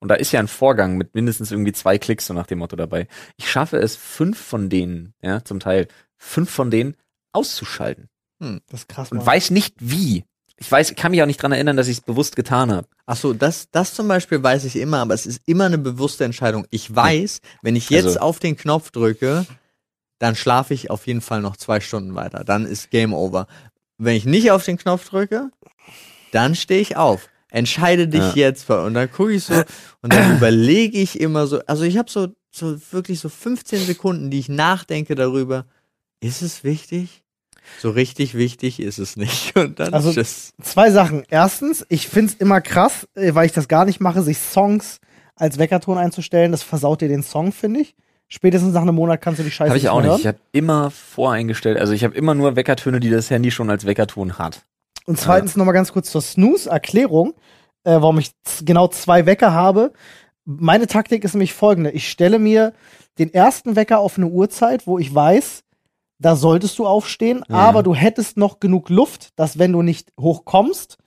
Und 0.00 0.08
da 0.08 0.14
ist 0.14 0.30
ja 0.32 0.40
ein 0.40 0.48
Vorgang 0.48 0.96
mit 0.96 1.14
mindestens 1.14 1.50
irgendwie 1.50 1.72
zwei 1.72 1.98
Klicks, 1.98 2.26
so 2.26 2.34
nach 2.34 2.46
dem 2.46 2.58
Motto 2.60 2.76
dabei. 2.76 3.08
Ich 3.36 3.50
schaffe 3.50 3.78
es, 3.78 3.96
fünf 3.96 4.38
von 4.38 4.68
denen, 4.70 5.14
ja, 5.22 5.44
zum 5.44 5.58
Teil, 5.60 5.88
fünf 6.16 6.50
von 6.50 6.70
denen 6.70 6.94
auszuschalten. 7.32 8.08
Das 8.38 8.80
ist 8.82 8.88
krass, 8.88 9.10
Und 9.10 9.24
weiß 9.24 9.50
nicht 9.50 9.74
wie. 9.78 10.24
Ich 10.60 10.70
weiß, 10.70 10.90
ich 10.90 10.96
kann 10.96 11.10
mich 11.12 11.22
auch 11.22 11.26
nicht 11.26 11.42
dran 11.42 11.52
erinnern, 11.52 11.76
dass 11.76 11.88
ich 11.88 11.98
es 11.98 12.00
bewusst 12.00 12.34
getan 12.36 12.72
habe. 12.72 12.88
Ach 13.06 13.16
so, 13.16 13.32
das, 13.32 13.68
das 13.70 13.94
zum 13.94 14.08
Beispiel 14.08 14.42
weiß 14.42 14.64
ich 14.64 14.76
immer, 14.76 14.98
aber 14.98 15.14
es 15.14 15.26
ist 15.26 15.40
immer 15.46 15.66
eine 15.66 15.78
bewusste 15.78 16.24
Entscheidung. 16.24 16.66
Ich 16.70 16.94
weiß, 16.94 17.40
wenn 17.62 17.76
ich 17.76 17.90
jetzt 17.90 18.06
Also- 18.06 18.20
auf 18.20 18.38
den 18.38 18.56
Knopf 18.56 18.90
drücke, 18.90 19.46
dann 20.20 20.34
schlafe 20.34 20.74
ich 20.74 20.90
auf 20.90 21.06
jeden 21.06 21.20
Fall 21.20 21.40
noch 21.40 21.56
zwei 21.56 21.80
Stunden 21.80 22.14
weiter. 22.16 22.42
Dann 22.44 22.66
ist 22.66 22.90
Game 22.90 23.12
Over. 23.14 23.46
Wenn 23.98 24.16
ich 24.16 24.24
nicht 24.24 24.50
auf 24.50 24.64
den 24.64 24.78
Knopf 24.78 25.08
drücke, 25.08 25.50
dann 26.32 26.54
stehe 26.56 26.80
ich 26.80 26.96
auf. 26.96 27.28
Entscheide 27.50 28.08
dich 28.08 28.20
Ja. 28.20 28.32
jetzt. 28.34 28.68
Und 28.70 28.94
dann 28.94 29.10
gucke 29.10 29.32
ich 29.32 29.44
so 29.44 29.54
und 30.02 30.12
dann 30.12 30.36
überlege 30.36 30.98
ich 30.98 31.18
immer 31.20 31.46
so. 31.46 31.60
Also 31.66 31.84
ich 31.84 31.96
habe 31.98 32.10
so, 32.10 32.28
so 32.50 32.76
wirklich 32.92 33.20
so 33.20 33.28
15 33.28 33.80
Sekunden, 33.86 34.30
die 34.30 34.38
ich 34.38 34.48
nachdenke 34.48 35.14
darüber. 35.14 35.64
Ist 36.20 36.42
es 36.42 36.64
wichtig? 36.64 37.22
So 37.80 37.90
richtig 37.90 38.34
wichtig 38.34 38.80
ist 38.80 38.98
es 38.98 39.16
nicht. 39.16 39.56
Und 39.58 39.78
dann 39.78 39.92
Also- 39.94 40.12
tschüss. 40.12 40.52
Zwei 40.62 40.90
Sachen. 40.90 41.22
Erstens, 41.28 41.84
ich 41.88 42.08
find's 42.08 42.34
immer 42.34 42.60
krass, 42.60 43.06
äh, 43.14 43.34
weil 43.34 43.46
ich 43.46 43.52
das 43.52 43.68
gar 43.68 43.84
nicht 43.84 44.00
mache, 44.00 44.22
sich 44.22 44.38
Songs 44.38 44.98
als 45.36 45.58
Weckerton 45.58 45.98
einzustellen. 45.98 46.50
Das 46.50 46.62
versaut 46.62 47.00
dir 47.02 47.08
den 47.08 47.22
Song, 47.22 47.52
finde 47.52 47.80
ich. 47.80 47.94
Spätestens 48.26 48.74
nach 48.74 48.82
einem 48.82 48.94
Monat 48.94 49.20
kannst 49.22 49.38
du 49.40 49.44
die 49.44 49.50
Scheiße 49.50 49.70
Habe 49.70 49.78
ich 49.78 49.88
auch 49.88 50.00
nicht. 50.02 50.10
Ich 50.18 50.24
hören. 50.24 50.34
habe 50.34 50.38
immer 50.52 50.90
voreingestellt, 50.90 51.78
also 51.78 51.92
ich 51.94 52.04
habe 52.04 52.14
immer 52.14 52.34
nur 52.34 52.56
Weckertöne, 52.56 53.00
die 53.00 53.08
das 53.10 53.30
Handy 53.30 53.50
schon 53.50 53.70
als 53.70 53.86
Weckerton 53.86 54.36
hat. 54.38 54.66
Und 55.06 55.18
zweitens 55.18 55.56
noch 55.56 55.64
mal 55.64 55.72
ganz 55.72 55.92
kurz 55.92 56.10
zur 56.10 56.20
Snooze-Erklärung, 56.22 57.34
äh, 57.84 57.92
warum 57.92 58.18
ich 58.18 58.30
genau 58.62 58.88
zwei 58.88 59.26
Wecker 59.26 59.52
habe. 59.52 59.92
Meine 60.44 60.86
Taktik 60.86 61.24
ist 61.24 61.34
nämlich 61.34 61.54
folgende. 61.54 61.90
Ich 61.90 62.08
stelle 62.08 62.38
mir 62.38 62.72
den 63.18 63.32
ersten 63.32 63.76
Wecker 63.76 64.00
auf 64.00 64.16
eine 64.16 64.26
Uhrzeit, 64.26 64.86
wo 64.86 64.98
ich 64.98 65.14
weiß, 65.14 65.62
da 66.18 66.36
solltest 66.36 66.78
du 66.78 66.86
aufstehen, 66.86 67.44
Ja. 67.48 67.56
aber 67.56 67.82
du 67.82 67.94
hättest 67.94 68.36
noch 68.36 68.60
genug 68.60 68.90
Luft, 68.90 69.30
dass 69.36 69.58
wenn 69.58 69.72
du 69.72 69.82
nicht 69.82 70.10
hochkommst, 70.20 70.98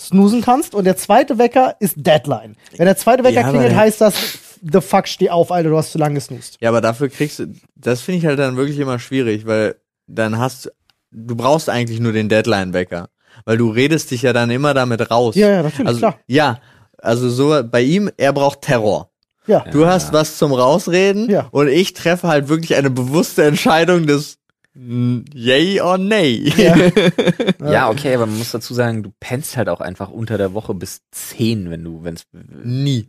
snoosen 0.00 0.40
kannst. 0.40 0.74
Und 0.74 0.84
der 0.84 0.96
zweite 0.96 1.38
Wecker 1.38 1.76
ist 1.80 1.94
Deadline. 1.96 2.56
Wenn 2.76 2.86
der 2.86 2.96
zweite 2.96 3.24
Wecker 3.24 3.42
Ja, 3.42 3.48
klingelt, 3.50 3.74
heißt 3.74 4.00
das, 4.00 4.38
the 4.62 4.80
fuck, 4.80 5.06
steh 5.08 5.30
auf, 5.30 5.50
Alter, 5.52 5.70
du 5.70 5.76
hast 5.76 5.92
zu 5.92 5.98
lange 5.98 6.14
gesnoost. 6.14 6.56
Ja, 6.60 6.70
aber 6.70 6.80
dafür 6.80 7.08
kriegst 7.08 7.38
du, 7.40 7.52
das 7.74 8.00
finde 8.00 8.18
ich 8.18 8.26
halt 8.26 8.38
dann 8.38 8.56
wirklich 8.56 8.78
immer 8.78 8.98
schwierig, 8.98 9.46
weil 9.46 9.76
dann 10.06 10.38
hast 10.38 10.72
du 11.10 11.36
brauchst 11.36 11.68
eigentlich 11.68 12.00
nur 12.00 12.12
den 12.12 12.28
Deadline-Wecker, 12.28 13.08
weil 13.44 13.56
du 13.58 13.70
redest 13.70 14.10
dich 14.10 14.22
ja 14.22 14.32
dann 14.32 14.50
immer 14.50 14.74
damit 14.74 15.10
raus. 15.10 15.34
Ja, 15.34 15.48
ja, 15.50 15.62
natürlich, 15.62 15.86
also, 15.88 15.98
klar. 16.00 16.18
Ja, 16.26 16.60
also 16.98 17.28
so 17.30 17.62
bei 17.68 17.82
ihm, 17.82 18.10
er 18.16 18.32
braucht 18.32 18.62
Terror. 18.62 19.10
Ja. 19.46 19.64
Du 19.72 19.86
hast 19.86 20.12
was 20.12 20.38
zum 20.38 20.52
Rausreden 20.52 21.28
Ja. 21.28 21.48
und 21.50 21.66
ich 21.68 21.94
treffe 21.94 22.28
halt 22.28 22.48
wirklich 22.48 22.76
eine 22.76 22.90
bewusste 22.90 23.42
Entscheidung 23.44 24.06
des 24.06 24.38
Yay 24.74 25.80
or 25.82 25.98
Nay. 25.98 26.50
Ja. 26.56 26.76
Ja. 27.72 27.90
okay, 27.90 28.14
aber 28.14 28.26
man 28.26 28.38
muss 28.38 28.52
dazu 28.52 28.72
sagen, 28.74 29.02
du 29.02 29.12
pennst 29.20 29.56
halt 29.56 29.68
auch 29.68 29.80
einfach 29.80 30.10
unter 30.10 30.38
der 30.38 30.54
Woche 30.54 30.74
bis 30.74 31.00
10, 31.10 31.70
wenn 31.70 31.84
du, 31.84 32.02
wenn's 32.02 32.24
Nie. 32.64 33.08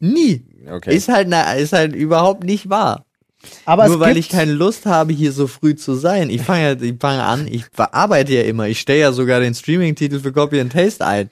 Nie. 0.00 0.44
okay. 0.70 0.94
Ist 0.96 1.08
halt 1.08 1.28
na, 1.28 1.52
ist 1.54 1.72
halt 1.72 1.94
überhaupt 1.94 2.44
nicht 2.44 2.68
wahr. 2.70 3.04
Aber 3.64 3.86
Nur 3.88 4.00
weil 4.00 4.16
ich 4.16 4.28
keine 4.28 4.52
Lust 4.52 4.86
habe, 4.86 5.12
hier 5.12 5.32
so 5.32 5.46
früh 5.46 5.74
zu 5.74 5.94
sein. 5.94 6.30
Ich 6.30 6.42
fange 6.42 6.62
ja, 6.62 6.80
ich 6.80 6.96
fange 7.00 7.22
an, 7.22 7.46
ich 7.46 7.70
bearbeite 7.70 8.32
ja 8.34 8.42
immer. 8.42 8.68
Ich 8.68 8.80
stelle 8.80 9.00
ja 9.00 9.12
sogar 9.12 9.40
den 9.40 9.54
Streaming-Titel 9.54 10.20
für 10.20 10.32
Copy 10.32 10.60
and 10.60 10.72
Taste 10.72 11.04
ein. 11.06 11.28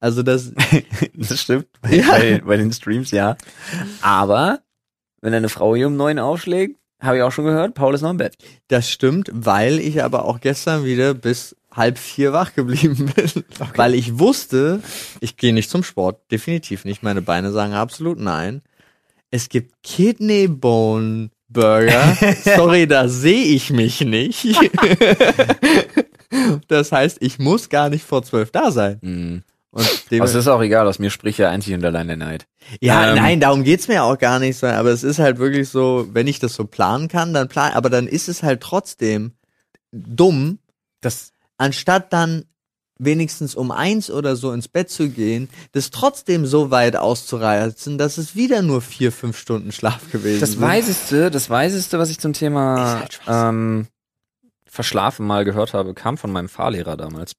Also 0.00 0.22
das, 0.22 0.52
das 1.14 1.40
stimmt. 1.40 1.66
Bei, 1.82 1.94
Ja. 1.96 2.10
bei, 2.12 2.42
bei 2.44 2.56
den 2.56 2.72
Streams 2.72 3.10
ja. 3.10 3.36
Aber 4.02 4.60
wenn 5.20 5.32
deine 5.32 5.48
Frau 5.48 5.74
hier 5.76 5.86
um 5.88 5.96
neun 5.96 6.18
aufschlägt, 6.18 6.76
habe 7.02 7.16
ich 7.16 7.22
auch 7.22 7.32
schon 7.32 7.46
gehört, 7.46 7.74
Paul 7.74 7.94
ist 7.94 8.02
noch 8.02 8.10
im 8.10 8.18
Bett. 8.18 8.36
das 8.68 8.90
stimmt, 8.90 9.30
weil 9.32 9.78
ich 9.78 10.02
aber 10.04 10.26
auch 10.26 10.40
gestern 10.40 10.84
wieder 10.84 11.14
bis 11.14 11.56
halb 11.72 11.98
vier 11.98 12.32
wach 12.32 12.54
geblieben 12.54 13.10
bin. 13.14 13.44
Weil 13.76 13.94
ich 13.94 14.18
wusste, 14.18 14.82
ich 15.20 15.36
gehe 15.36 15.54
nicht 15.54 15.70
zum 15.70 15.82
Sport. 15.82 16.20
Definitiv 16.30 16.84
nicht. 16.84 17.02
Meine 17.02 17.22
Beine 17.22 17.52
sagen 17.52 17.72
absolut 17.74 18.18
nein. 18.18 18.60
Es 19.30 19.48
gibt 19.48 19.82
Kidney 19.82 20.48
Bone 20.48 21.30
Burger. 21.50 22.16
Sorry, 22.44 22.86
da 22.86 23.08
sehe 23.08 23.44
ich 23.44 23.70
mich 23.70 24.00
nicht. 24.00 24.46
das 26.68 26.92
heißt, 26.92 27.18
ich 27.20 27.38
muss 27.38 27.68
gar 27.68 27.90
nicht 27.90 28.04
vor 28.04 28.22
zwölf 28.22 28.50
da 28.50 28.70
sein. 28.70 28.98
Mhm. 29.02 29.42
Und 29.72 30.10
dem 30.10 30.22
es 30.24 30.34
ist 30.34 30.48
auch 30.48 30.60
egal, 30.62 30.88
aus 30.88 30.98
mir 30.98 31.10
spricht 31.10 31.38
ja 31.38 31.48
einzig 31.48 31.74
und 31.74 31.84
allein 31.84 32.08
der 32.08 32.16
Neid. 32.16 32.46
Ja, 32.80 33.10
Ähm, 33.10 33.16
nein, 33.16 33.40
darum 33.40 33.62
geht's 33.62 33.86
mir 33.86 34.02
auch 34.02 34.18
gar 34.18 34.40
nicht 34.40 34.56
so. 34.56 34.66
Aber 34.66 34.90
es 34.90 35.04
ist 35.04 35.20
halt 35.20 35.38
wirklich 35.38 35.68
so, 35.68 36.08
wenn 36.12 36.26
ich 36.26 36.40
das 36.40 36.54
so 36.54 36.64
planen 36.64 37.06
kann, 37.08 37.32
dann 37.32 37.48
plan, 37.48 37.72
aber 37.74 37.88
dann 37.88 38.08
ist 38.08 38.28
es 38.28 38.42
halt 38.42 38.60
trotzdem 38.60 39.32
dumm, 39.92 40.58
Das, 41.00 41.32
anstatt 41.56 42.12
dann 42.12 42.44
wenigstens 43.02 43.54
um 43.54 43.70
eins 43.70 44.10
oder 44.10 44.36
so 44.36 44.52
ins 44.52 44.68
Bett 44.68 44.90
zu 44.90 45.08
gehen, 45.08 45.48
das 45.72 45.90
trotzdem 45.90 46.44
so 46.46 46.70
weit 46.70 46.96
auszureizen, 46.96 47.96
dass 47.98 48.18
es 48.18 48.36
wieder 48.36 48.62
nur 48.62 48.80
vier, 48.82 49.10
fünf 49.10 49.38
Stunden 49.38 49.72
Schlaf 49.72 50.10
gewesen 50.12 50.40
das 50.40 50.52
sind. 50.52 50.60
Weiseste, 50.60 51.30
das 51.30 51.48
Weiseste, 51.50 51.98
was 51.98 52.10
ich 52.10 52.18
zum 52.18 52.32
Thema 52.34 53.00
halt 53.00 53.20
ähm, 53.26 53.86
Verschlafen 54.66 55.26
mal 55.26 55.44
gehört 55.44 55.74
habe, 55.74 55.94
kam 55.94 56.16
von 56.18 56.30
meinem 56.30 56.48
Fahrlehrer 56.48 56.96
damals. 56.96 57.32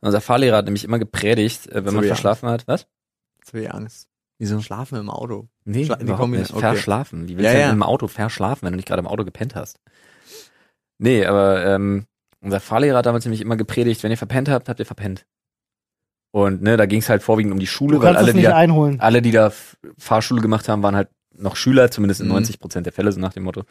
Unser 0.00 0.20
Fahrlehrer 0.20 0.58
hat 0.58 0.66
nämlich 0.66 0.84
immer 0.84 0.98
gepredigt, 0.98 1.66
äh, 1.68 1.84
wenn 1.84 1.90
So 1.90 1.96
man 1.96 2.04
verschlafen 2.04 2.48
hat. 2.48 2.68
Was? 2.68 2.86
Jetzt 3.38 3.52
hab 3.52 3.60
ich 3.60 3.72
Angst. 3.72 4.06
Wieso? 4.38 4.60
Schlafen 4.60 4.96
im 4.98 5.10
Auto. 5.10 5.48
Nee, 5.64 5.84
Schla- 5.86 5.96
die 5.96 6.04
überhaupt 6.04 6.30
nicht. 6.30 6.50
okay. 6.52 6.60
Verschlafen. 6.60 7.26
Wie 7.26 7.36
willst 7.36 7.46
Ja, 7.46 7.50
du 7.52 7.56
denn 7.58 7.66
ja. 7.66 7.72
im 7.72 7.82
Auto 7.82 8.06
verschlafen, 8.06 8.62
wenn 8.66 8.72
du 8.72 8.76
nicht 8.76 8.86
gerade 8.86 9.00
im 9.00 9.08
Auto 9.08 9.24
gepennt 9.24 9.56
hast? 9.56 9.80
Nee, 10.98 11.24
aber 11.26 11.64
ähm, 11.66 12.06
unser 12.40 12.60
Fahrlehrer 12.60 12.98
hat 12.98 13.06
damals 13.06 13.24
nämlich 13.24 13.40
immer 13.40 13.56
gepredigt, 13.56 14.02
wenn 14.02 14.10
ihr 14.10 14.16
verpennt 14.18 14.48
habt, 14.48 14.68
habt 14.68 14.80
ihr 14.80 14.86
verpennt. 14.86 15.26
Und 16.30 16.62
ne, 16.62 16.76
da 16.76 16.86
ging 16.86 17.00
es 17.00 17.08
halt 17.08 17.22
vorwiegend 17.22 17.52
um 17.52 17.58
die 17.58 17.66
Schule, 17.66 17.96
du 17.96 18.02
weil 18.02 18.16
alle 18.16 18.34
die, 18.34 18.42
da, 18.42 18.54
einholen. 18.56 19.00
alle, 19.00 19.22
die 19.22 19.30
da 19.30 19.50
Fahrschule 19.96 20.42
gemacht 20.42 20.68
haben, 20.68 20.82
waren 20.82 20.94
halt 20.94 21.08
noch 21.34 21.56
Schüler, 21.56 21.90
zumindest 21.90 22.20
in 22.20 22.26
Mhm. 22.26 22.34
90 22.34 22.58
Prozent 22.60 22.86
der 22.86 22.92
Fälle, 22.92 23.10
so 23.12 23.20
nach 23.20 23.32
dem 23.32 23.44
Motto. 23.44 23.62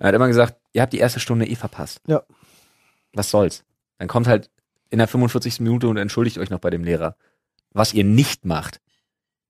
Er 0.00 0.08
hat 0.08 0.14
immer 0.14 0.26
gesagt, 0.26 0.56
ihr 0.72 0.82
habt 0.82 0.92
die 0.92 0.98
erste 0.98 1.20
Stunde 1.20 1.46
eh 1.46 1.54
verpasst. 1.54 2.00
Ja. 2.06 2.22
Was 3.12 3.30
soll's? 3.30 3.64
Dann 3.98 4.08
kommt 4.08 4.26
halt 4.26 4.50
in 4.90 4.98
der 4.98 5.06
45. 5.08 5.60
Minute 5.60 5.86
und 5.88 5.96
entschuldigt 5.96 6.38
euch 6.38 6.50
noch 6.50 6.58
bei 6.60 6.70
dem 6.70 6.82
Lehrer. 6.82 7.16
Was 7.72 7.92
ihr 7.94 8.04
nicht 8.04 8.44
macht, 8.44 8.80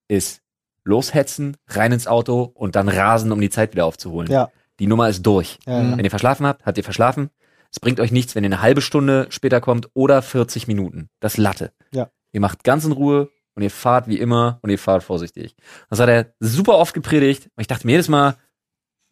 ist 0.08 0.42
loshetzen, 0.84 1.56
rein 1.68 1.92
ins 1.92 2.06
Auto 2.06 2.42
und 2.54 2.76
dann 2.76 2.88
rasen, 2.88 3.32
um 3.32 3.40
die 3.40 3.50
Zeit 3.50 3.72
wieder 3.72 3.86
aufzuholen. 3.86 4.30
Ja. 4.30 4.50
Die 4.80 4.86
Nummer 4.86 5.08
ist 5.08 5.22
durch. 5.24 5.58
Ja, 5.66 5.80
ja. 5.82 5.96
Wenn 5.96 6.04
ihr 6.04 6.10
verschlafen 6.10 6.46
habt, 6.46 6.66
habt 6.66 6.76
ihr 6.76 6.84
verschlafen. 6.84 7.30
Es 7.74 7.80
bringt 7.80 7.98
euch 7.98 8.12
nichts, 8.12 8.36
wenn 8.36 8.44
ihr 8.44 8.48
eine 8.50 8.62
halbe 8.62 8.80
Stunde 8.80 9.26
später 9.30 9.60
kommt 9.60 9.88
oder 9.94 10.22
40 10.22 10.68
Minuten. 10.68 11.08
Das 11.18 11.36
Latte. 11.36 11.72
Ja. 11.92 12.08
Ihr 12.30 12.40
macht 12.40 12.62
ganz 12.62 12.84
in 12.84 12.92
Ruhe 12.92 13.30
und 13.56 13.64
ihr 13.64 13.70
fahrt 13.70 14.06
wie 14.06 14.18
immer 14.20 14.60
und 14.62 14.70
ihr 14.70 14.78
fahrt 14.78 15.02
vorsichtig. 15.02 15.56
Das 15.90 15.98
hat 15.98 16.08
er 16.08 16.32
super 16.38 16.78
oft 16.78 16.94
gepredigt. 16.94 17.46
Und 17.56 17.60
ich 17.62 17.66
dachte 17.66 17.84
mir 17.84 17.94
jedes 17.94 18.08
Mal, 18.08 18.36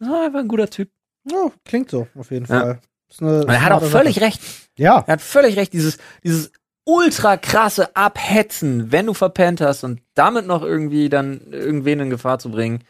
ah, 0.01 0.23
er 0.27 0.33
war 0.33 0.39
ein 0.39 0.47
guter 0.47 0.69
Typ. 0.69 0.89
Ja, 1.29 1.51
klingt 1.65 1.89
so, 1.89 2.07
auf 2.17 2.31
jeden 2.31 2.45
Ja. 2.45 2.59
Fall. 2.61 2.79
Und 3.19 3.49
er 3.49 3.61
hat 3.63 3.73
auch 3.73 3.83
völlig 3.83 4.15
Sache. 4.15 4.25
recht. 4.27 4.41
Ja, 4.77 5.03
Er 5.07 5.13
hat 5.13 5.21
völlig 5.21 5.57
recht. 5.57 5.73
Dieses, 5.73 5.97
dieses 6.23 6.51
ultra 6.85 7.35
krasse 7.35 7.93
Abhetzen, 7.97 8.93
wenn 8.93 9.07
du 9.07 9.13
verpennt 9.13 9.59
hast 9.59 9.83
und 9.83 9.99
damit 10.13 10.47
noch 10.47 10.61
irgendwie 10.63 11.09
dann 11.09 11.41
irgendwen 11.51 11.99
in 11.99 12.09
Gefahr 12.09 12.39
zu 12.39 12.49
bringen. 12.49 12.83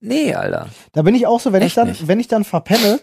Nee, 0.00 0.34
Alter. 0.34 0.68
da 0.92 1.02
bin 1.02 1.14
ich 1.14 1.26
auch 1.28 1.38
so, 1.40 1.52
wenn 1.52 1.62
ich 1.62 1.68
Echt 1.68 1.76
dann, 1.78 1.88
nicht. 1.88 2.08
wenn 2.08 2.18
ich 2.20 2.28
dann 2.28 2.42
verpenne, 2.44 3.00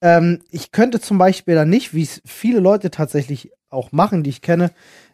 ähm, 0.00 0.40
ich 0.50 0.72
könnte 0.72 1.00
zum 1.00 1.18
Beispiel 1.18 1.54
dann 1.54 1.70
nicht, 1.70 1.94
wie 1.94 2.02
es 2.02 2.20
viele 2.24 2.60
Leute 2.60 2.90
tatsächlich 2.90 3.50
auch 3.70 3.92
machen, 3.92 4.22
die 4.22 4.30
ich 4.30 4.42
kenne, 4.42 4.70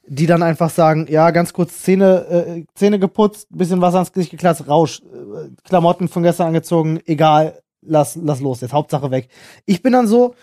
die 0.06 0.26
dann 0.26 0.42
einfach 0.42 0.70
sagen, 0.70 1.06
ja, 1.08 1.30
ganz 1.30 1.52
kurz 1.52 1.82
Zähne, 1.82 2.26
äh, 2.28 2.64
Zähne 2.74 2.98
geputzt, 2.98 3.46
bisschen 3.50 3.80
Wasser 3.80 4.00
ins 4.00 4.12
Gesicht 4.12 4.30
geklatzt, 4.32 4.66
Rausch, 4.68 5.00
äh, 5.00 5.50
Klamotten 5.64 6.08
von 6.08 6.22
gestern 6.22 6.48
angezogen, 6.48 7.00
egal, 7.06 7.62
lass, 7.80 8.16
lass 8.16 8.40
los, 8.40 8.60
jetzt 8.60 8.72
Hauptsache 8.72 9.10
weg. 9.10 9.28
Ich 9.64 9.82
bin 9.82 9.92
dann 9.92 10.06
so, 10.06 10.34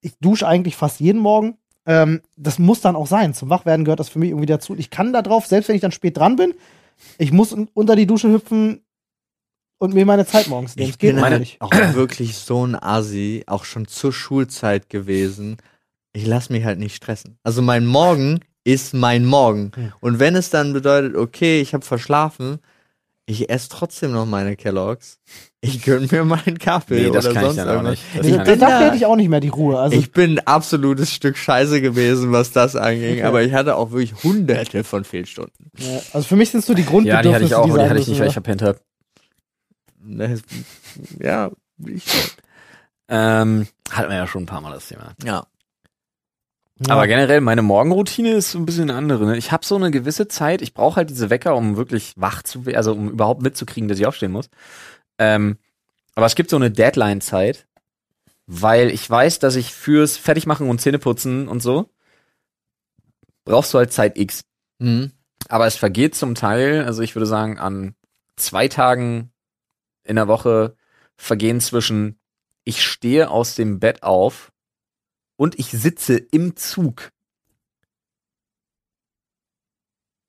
ich 0.00 0.18
dusche 0.18 0.46
eigentlich 0.46 0.76
fast 0.76 1.00
jeden 1.00 1.20
Morgen. 1.20 1.56
Ähm, 1.86 2.20
das 2.36 2.58
muss 2.58 2.80
dann 2.80 2.96
auch 2.96 3.06
sein. 3.06 3.34
Zum 3.34 3.50
Wachwerden 3.50 3.84
gehört 3.84 4.00
das 4.00 4.08
für 4.10 4.18
mich 4.18 4.30
irgendwie 4.30 4.46
dazu. 4.46 4.76
Ich 4.76 4.90
kann 4.90 5.12
da 5.12 5.22
drauf, 5.22 5.46
selbst 5.46 5.68
wenn 5.68 5.76
ich 5.76 5.82
dann 5.82 5.92
spät 5.92 6.16
dran 6.16 6.36
bin, 6.36 6.54
ich 7.16 7.32
muss 7.32 7.52
un- 7.52 7.68
unter 7.74 7.96
die 7.96 8.06
Dusche 8.06 8.30
hüpfen 8.30 8.82
und 9.78 9.94
mir 9.94 10.04
meine 10.06 10.26
Zeit 10.26 10.48
morgens 10.48 10.76
nehmen. 10.76 10.90
Ich 10.90 10.98
bin 10.98 11.16
meine- 11.16 11.38
nicht. 11.40 11.60
auch 11.60 11.70
wirklich 11.94 12.36
so 12.36 12.66
ein 12.66 12.74
Assi, 12.80 13.44
auch 13.46 13.64
schon 13.64 13.86
zur 13.86 14.12
Schulzeit 14.12 14.88
gewesen. 14.90 15.56
Ich 16.12 16.26
lass 16.26 16.50
mich 16.50 16.64
halt 16.64 16.78
nicht 16.78 16.96
stressen. 16.96 17.38
Also 17.44 17.62
mein 17.62 17.86
Morgen 17.86 18.40
ist 18.64 18.92
mein 18.94 19.24
Morgen. 19.24 19.70
Hm. 19.74 19.92
Und 20.00 20.18
wenn 20.18 20.34
es 20.36 20.50
dann 20.50 20.72
bedeutet, 20.72 21.16
okay, 21.16 21.60
ich 21.60 21.74
habe 21.74 21.84
verschlafen, 21.84 22.58
ich 23.24 23.50
esse 23.50 23.68
trotzdem 23.68 24.12
noch 24.12 24.24
meine 24.26 24.56
Kelloggs. 24.56 25.18
Ich 25.60 25.82
gönn 25.82 26.08
mir 26.10 26.24
meinen 26.24 26.58
Kaffee 26.58 27.02
Nee, 27.06 27.10
das 27.10 27.26
oder 27.26 27.34
kann 27.34 27.42
ich 27.42 27.46
sonst 27.48 27.56
dann 27.58 27.68
auch 27.68 27.72
irgendwas. 27.72 27.90
nicht. 27.98 28.04
Das 28.16 28.26
Nee, 28.26 28.36
kann 28.36 28.44
da- 28.46 28.52
ich 28.54 28.58
dafür 28.58 28.78
da- 28.78 28.84
hätte 28.86 28.96
ich 28.96 29.06
auch 29.06 29.16
nicht 29.16 29.28
mehr 29.28 29.40
die 29.40 29.48
Ruhe. 29.48 29.78
Also 29.78 29.96
ich 29.98 30.12
bin 30.12 30.38
ein 30.38 30.46
absolutes 30.46 31.12
Stück 31.12 31.36
Scheiße 31.36 31.80
gewesen, 31.82 32.32
was 32.32 32.52
das 32.52 32.74
anging, 32.74 33.14
Okay. 33.18 33.22
aber 33.24 33.42
ich 33.42 33.52
hatte 33.52 33.76
auch 33.76 33.90
wirklich 33.90 34.14
hunderte 34.24 34.82
von 34.82 35.04
Fehlstunden. 35.04 35.70
Ja, 35.78 36.00
also 36.14 36.26
für 36.26 36.36
mich 36.36 36.50
sind 36.50 36.64
so 36.64 36.72
die 36.74 36.82
Ja, 36.82 36.88
Grundbedürfnisse, 36.88 37.28
die 37.28 37.34
hatte 37.34 37.44
ich 37.44 37.54
auch, 37.54 37.68
aber 37.68 37.82
die 37.84 37.90
hatte 37.90 38.00
ich 38.00 38.08
nicht, 38.08 38.18
weil 38.20 38.28
ich 38.28 38.36
habe. 38.36 38.56
Das- 38.56 38.76
Ja, 41.20 41.50
ich, 41.84 42.04
Ähm, 43.08 43.66
hatten 43.90 44.10
wir 44.10 44.16
ja 44.16 44.26
schon 44.26 44.42
ein 44.42 44.46
paar 44.46 44.60
Mal 44.60 44.72
das 44.72 44.88
Thema. 44.88 45.14
ja. 45.24 45.46
Ja. 46.86 46.94
Aber 46.94 47.08
generell, 47.08 47.40
meine 47.40 47.62
Morgenroutine 47.62 48.34
ist 48.34 48.52
so 48.52 48.58
ein 48.58 48.64
bisschen 48.64 48.84
eine 48.88 48.94
andere. 48.96 49.26
Ne? 49.26 49.36
Ich 49.36 49.50
habe 49.50 49.66
so 49.66 49.74
eine 49.74 49.90
gewisse 49.90 50.28
Zeit, 50.28 50.62
ich 50.62 50.74
brauche 50.74 50.94
halt 50.96 51.10
diese 51.10 51.28
Wecker, 51.28 51.56
um 51.56 51.76
wirklich 51.76 52.12
wach 52.16 52.44
zu 52.44 52.66
werden, 52.66 52.76
also 52.76 52.92
um 52.92 53.10
überhaupt 53.10 53.42
mitzukriegen, 53.42 53.88
dass 53.88 53.98
ich 53.98 54.06
aufstehen 54.06 54.30
muss. 54.30 54.48
Ähm, 55.18 55.58
aber 56.14 56.26
es 56.26 56.36
gibt 56.36 56.50
so 56.50 56.56
eine 56.56 56.70
Deadline-Zeit, 56.70 57.66
weil 58.46 58.90
ich 58.90 59.10
weiß, 59.10 59.40
dass 59.40 59.56
ich 59.56 59.74
fürs 59.74 60.16
Fertigmachen 60.16 60.68
und 60.70 60.80
Zähneputzen 60.80 61.48
und 61.48 61.60
so 61.64 61.90
brauchst 63.44 63.74
du 63.74 63.78
halt 63.78 63.92
Zeit 63.92 64.16
X. 64.16 64.42
Mhm. 64.78 65.10
Aber 65.48 65.66
es 65.66 65.74
vergeht 65.74 66.14
zum 66.14 66.36
Teil, 66.36 66.84
also 66.84 67.02
ich 67.02 67.16
würde 67.16 67.26
sagen, 67.26 67.58
an 67.58 67.96
zwei 68.36 68.68
Tagen 68.68 69.32
in 70.08 70.16
der 70.16 70.28
Woche 70.28 70.76
vergehen 71.16 71.60
zwischen 71.60 72.18
ich 72.64 72.82
stehe 72.84 73.30
aus 73.30 73.54
dem 73.54 73.80
Bett 73.80 74.02
auf 74.02 74.52
und 75.36 75.58
ich 75.58 75.70
sitze 75.70 76.16
im 76.16 76.56
Zug 76.56 77.12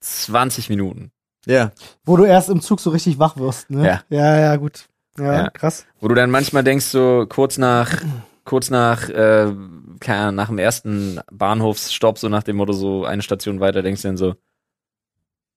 20 0.01 0.69
Minuten. 0.69 1.11
Ja. 1.45 1.71
Wo 2.05 2.15
du 2.15 2.25
erst 2.25 2.49
im 2.49 2.61
Zug 2.61 2.79
so 2.79 2.89
richtig 2.91 3.19
wach 3.19 3.37
wirst, 3.37 3.69
ne? 3.69 3.85
Ja. 3.85 4.03
Ja, 4.09 4.39
ja, 4.39 4.55
gut. 4.55 4.87
Ja, 5.17 5.33
ja. 5.33 5.49
krass. 5.49 5.85
Wo 5.99 6.07
du 6.07 6.15
dann 6.15 6.31
manchmal 6.31 6.63
denkst, 6.63 6.85
so 6.85 7.25
kurz 7.27 7.57
nach, 7.57 8.01
kurz 8.45 8.69
nach, 8.69 9.09
äh, 9.09 9.53
keine 9.99 10.19
Ahnung, 10.19 10.35
nach 10.35 10.47
dem 10.47 10.59
ersten 10.59 11.19
Bahnhofsstopp, 11.31 12.17
so 12.17 12.29
nach 12.29 12.43
dem 12.43 12.57
Motto, 12.57 12.73
so 12.73 13.05
eine 13.05 13.21
Station 13.21 13.59
weiter, 13.59 13.81
denkst 13.81 14.01
du 14.01 14.07
dann 14.07 14.17
so, 14.17 14.35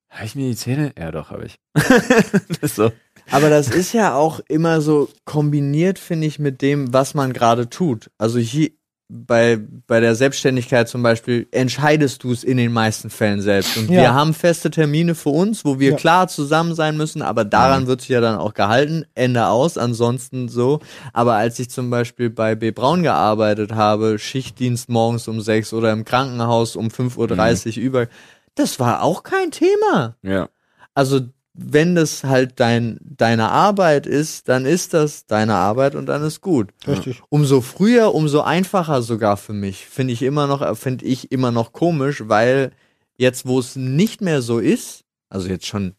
habe 0.09 0.27
ich 0.27 0.35
mir 0.35 0.51
die 0.51 0.57
Zähne? 0.57 0.93
Ja, 0.99 1.11
doch, 1.11 1.31
habe 1.31 1.47
ich. 1.47 1.59
das 1.75 2.59
ist 2.61 2.77
so. 2.77 2.93
Aber 3.31 3.51
das 3.51 3.69
ist 3.69 3.93
ja 3.93 4.15
auch 4.15 4.41
immer 4.49 4.81
so 4.81 5.09
kombiniert, 5.25 5.99
finde 5.99 6.27
ich, 6.27 6.39
mit 6.39 6.63
dem, 6.63 6.93
was 6.93 7.15
man 7.15 7.33
gerade 7.33 7.71
tut. 7.71 8.11
Also 8.19 8.39
hier 8.39 8.71
bei, 9.13 9.59
bei 9.87 10.01
der 10.01 10.15
Selbstständigkeit 10.15 10.89
zum 10.89 11.03
Beispiel 11.03 11.47
entscheidest 11.51 12.25
du 12.25 12.33
es 12.33 12.45
in 12.45 12.57
den 12.57 12.73
meisten 12.73 13.11
Fällen 13.11 13.43
selbst. 13.43 13.77
Und 13.77 13.91
ja. 13.91 14.01
wir 14.01 14.15
haben 14.15 14.33
feste 14.33 14.71
Termine 14.71 15.15
für 15.15 15.29
uns, 15.29 15.67
wo 15.67 15.79
wir 15.79 15.91
ja. 15.91 15.97
klar 15.97 16.29
zusammen 16.29 16.75
sein 16.75 16.97
müssen, 16.97 17.21
aber 17.21 17.45
daran 17.45 17.83
mhm. 17.83 17.87
wird 17.89 18.01
sich 18.01 18.11
ja 18.11 18.23
dann 18.23 18.39
auch 18.39 18.55
gehalten. 18.55 19.05
Ende 19.15 19.47
aus, 19.49 19.77
ansonsten 19.77 20.49
so. 20.49 20.81
Aber 21.13 21.35
als 21.35 21.59
ich 21.59 21.69
zum 21.69 21.91
Beispiel 21.91 22.31
bei 22.31 22.55
B. 22.55 22.71
Braun 22.71 23.03
gearbeitet 23.03 23.73
habe, 23.73 24.19
Schichtdienst 24.19 24.89
morgens 24.89 25.29
um 25.29 25.43
sechs 25.43 25.75
oder 25.75 25.93
im 25.93 26.07
Krankenhaus 26.07 26.75
um 26.75 26.89
5.30 26.89 27.19
Uhr 27.19 27.77
mhm. 27.77 27.83
über, 27.83 28.07
das 28.55 28.81
war 28.81 29.03
auch 29.03 29.23
kein 29.23 29.51
Thema. 29.51 30.17
Ja. 30.23 30.49
Also 30.95 31.21
wenn 31.55 31.95
das 31.95 32.25
halt 32.25 32.61
dein, 32.61 32.99
deine 33.03 33.51
Arbeit 33.51 34.07
ist, 34.07 34.49
dann 34.49 34.65
ist 34.65 34.95
das 34.95 35.27
deine 35.27 35.55
Arbeit 35.55 35.95
und 35.95 36.07
dann 36.07 36.23
ist 36.23 36.41
gut. 36.41 36.71
Richtig. 36.87 37.23
Umso 37.29 37.61
früher, 37.61 38.15
umso 38.15 38.41
einfacher 38.41 39.03
sogar 39.03 39.37
für 39.37 39.53
mich. 39.53 39.87
Finde 39.87 40.15
ich 40.15 40.23
immer 40.23 40.47
noch, 40.47 40.77
finde 40.77 41.05
ich 41.05 41.31
immer 41.31 41.53
noch 41.53 41.73
komisch, 41.73 42.23
weil 42.27 42.73
jetzt, 43.17 43.47
wo 43.47 43.59
es 43.59 43.77
nicht 43.77 44.23
mehr 44.23 44.41
so 44.41 44.59
ist, 44.59 45.05
also 45.29 45.49
jetzt 45.49 45.67
schon 45.67 45.95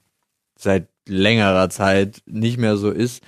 seit 0.57 0.87
längerer 1.07 1.69
Zeit 1.69 2.21
nicht 2.25 2.57
mehr 2.57 2.77
so 2.77 2.89
ist, 2.89 3.23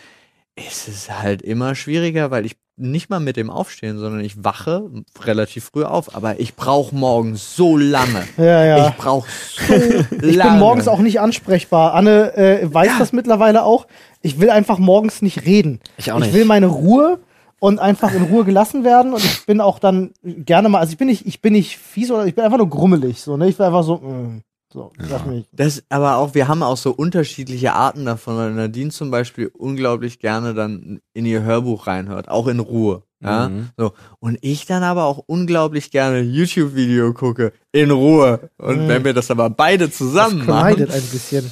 ist 0.55 0.87
es 0.87 1.11
halt 1.11 1.41
immer 1.41 1.75
schwieriger, 1.75 2.31
weil 2.31 2.45
ich 2.45 2.55
nicht 2.77 3.09
mal 3.09 3.19
mit 3.19 3.37
dem 3.37 3.49
Aufstehen, 3.49 3.97
sondern 3.97 4.21
ich 4.21 4.43
wache 4.43 4.89
relativ 5.21 5.65
früh 5.65 5.83
auf, 5.83 6.15
aber 6.15 6.39
ich 6.39 6.55
brauche 6.55 6.95
morgens 6.95 7.55
so 7.55 7.77
lange. 7.77 8.23
Ja, 8.37 8.65
ja. 8.65 8.89
Ich 8.89 8.95
brauche 8.95 9.27
so 9.67 9.73
lange. 9.73 10.07
Ich 10.21 10.41
bin 10.41 10.59
morgens 10.59 10.87
auch 10.87 10.99
nicht 10.99 11.19
ansprechbar. 11.19 11.93
Anne 11.93 12.35
äh, 12.35 12.73
weiß 12.73 12.87
ja. 12.87 12.99
das 12.99 13.13
mittlerweile 13.13 13.63
auch. 13.63 13.87
Ich 14.21 14.39
will 14.39 14.49
einfach 14.49 14.77
morgens 14.77 15.21
nicht 15.21 15.45
reden. 15.45 15.79
Ich 15.97 16.11
auch 16.11 16.19
nicht. 16.19 16.29
Ich 16.29 16.33
will 16.33 16.45
meine 16.45 16.67
Ruhe 16.67 17.19
und 17.59 17.79
einfach 17.79 18.13
in 18.13 18.23
Ruhe 18.23 18.43
gelassen 18.43 18.83
werden 18.83 19.13
und 19.13 19.23
ich 19.23 19.45
bin 19.45 19.61
auch 19.61 19.79
dann 19.79 20.11
gerne 20.23 20.69
mal, 20.69 20.79
also 20.79 20.91
ich 20.91 20.97
bin 20.97 21.07
nicht, 21.07 21.25
ich 21.25 21.41
bin 21.41 21.53
nicht 21.53 21.77
fies 21.77 22.11
oder 22.11 22.25
ich 22.25 22.35
bin 22.35 22.43
einfach 22.43 22.57
nur 22.57 22.69
grummelig, 22.69 23.21
so, 23.21 23.37
ne? 23.37 23.47
Ich 23.47 23.57
bin 23.57 23.65
einfach 23.65 23.83
so, 23.83 23.97
mh. 23.97 24.41
So, 24.75 24.91
ja. 25.09 25.21
Das, 25.53 25.83
aber 25.87 26.17
auch, 26.17 26.35
wir 26.35 26.49
haben 26.49 26.61
auch 26.61 26.75
so 26.75 26.91
unterschiedliche 26.91 27.71
Arten 27.71 28.03
davon, 28.03 28.35
weil 28.35 28.51
Nadine 28.51 28.89
zum 28.89 29.09
Beispiel 29.09 29.47
unglaublich 29.47 30.19
gerne 30.19 30.53
dann 30.53 30.99
in 31.13 31.25
ihr 31.25 31.43
Hörbuch 31.43 31.87
reinhört, 31.87 32.27
auch 32.27 32.47
in 32.47 32.59
Ruhe. 32.59 33.03
Ja, 33.23 33.47
mhm. 33.47 33.69
so. 33.77 33.93
Und 34.19 34.37
ich 34.41 34.65
dann 34.65 34.83
aber 34.83 35.05
auch 35.05 35.23
unglaublich 35.27 35.91
gerne 35.91 36.19
YouTube-Video 36.19 37.13
gucke, 37.13 37.53
in 37.71 37.89
Ruhe. 37.89 38.49
Und 38.57 38.83
mhm. 38.83 38.87
wenn 38.89 39.05
wir 39.05 39.13
das 39.13 39.31
aber 39.31 39.49
beide 39.49 39.89
zusammen 39.89 40.39
das 40.39 40.47
machen. 40.47 40.91
ein 40.91 41.01
bisschen. 41.01 41.49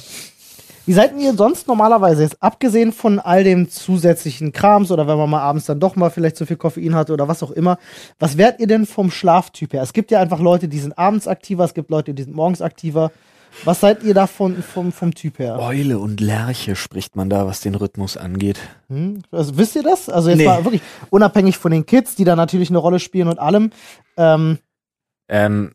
Wie 0.86 0.92
seid 0.92 1.18
ihr 1.18 1.32
sonst 1.34 1.66
normalerweise 1.66 2.22
jetzt, 2.22 2.42
abgesehen 2.42 2.92
von 2.92 3.18
all 3.18 3.42
dem 3.42 3.70
zusätzlichen 3.70 4.52
Krams 4.52 4.90
oder 4.90 5.08
wenn 5.08 5.16
man 5.16 5.30
mal 5.30 5.40
abends 5.40 5.64
dann 5.64 5.80
doch 5.80 5.96
mal 5.96 6.10
vielleicht 6.10 6.36
zu 6.36 6.44
viel 6.44 6.58
Koffein 6.58 6.94
hatte 6.94 7.14
oder 7.14 7.26
was 7.26 7.42
auch 7.42 7.52
immer, 7.52 7.78
was 8.18 8.36
wärt 8.36 8.60
ihr 8.60 8.66
denn 8.66 8.84
vom 8.84 9.10
Schlaftyp 9.10 9.72
her? 9.72 9.82
Es 9.82 9.94
gibt 9.94 10.10
ja 10.10 10.20
einfach 10.20 10.40
Leute, 10.40 10.68
die 10.68 10.78
sind 10.78 10.98
abends 10.98 11.26
aktiver, 11.26 11.64
es 11.64 11.72
gibt 11.72 11.90
Leute, 11.90 12.12
die 12.12 12.24
sind 12.24 12.36
morgens 12.36 12.60
aktiver. 12.60 13.12
Was 13.64 13.80
seid 13.80 14.02
ihr 14.02 14.14
da 14.14 14.26
von, 14.26 14.62
vom, 14.62 14.92
vom 14.92 15.14
Typ 15.14 15.38
her? 15.38 15.58
Eule 15.60 15.98
und 15.98 16.20
Lerche 16.20 16.74
spricht 16.74 17.14
man 17.14 17.30
da, 17.30 17.46
was 17.46 17.60
den 17.60 17.76
Rhythmus 17.76 18.16
angeht. 18.16 18.58
Hm? 18.88 19.22
Also, 19.30 19.56
wisst 19.56 19.76
ihr 19.76 19.84
das? 19.84 20.08
Also 20.08 20.30
jetzt 20.30 20.38
nee. 20.38 20.46
mal 20.46 20.64
wirklich 20.64 20.82
unabhängig 21.10 21.56
von 21.56 21.70
den 21.70 21.86
Kids, 21.86 22.16
die 22.16 22.24
da 22.24 22.34
natürlich 22.34 22.70
eine 22.70 22.78
Rolle 22.78 22.98
spielen 22.98 23.28
und 23.28 23.38
allem. 23.38 23.70
Ähm, 24.16 24.58
ähm, 25.28 25.70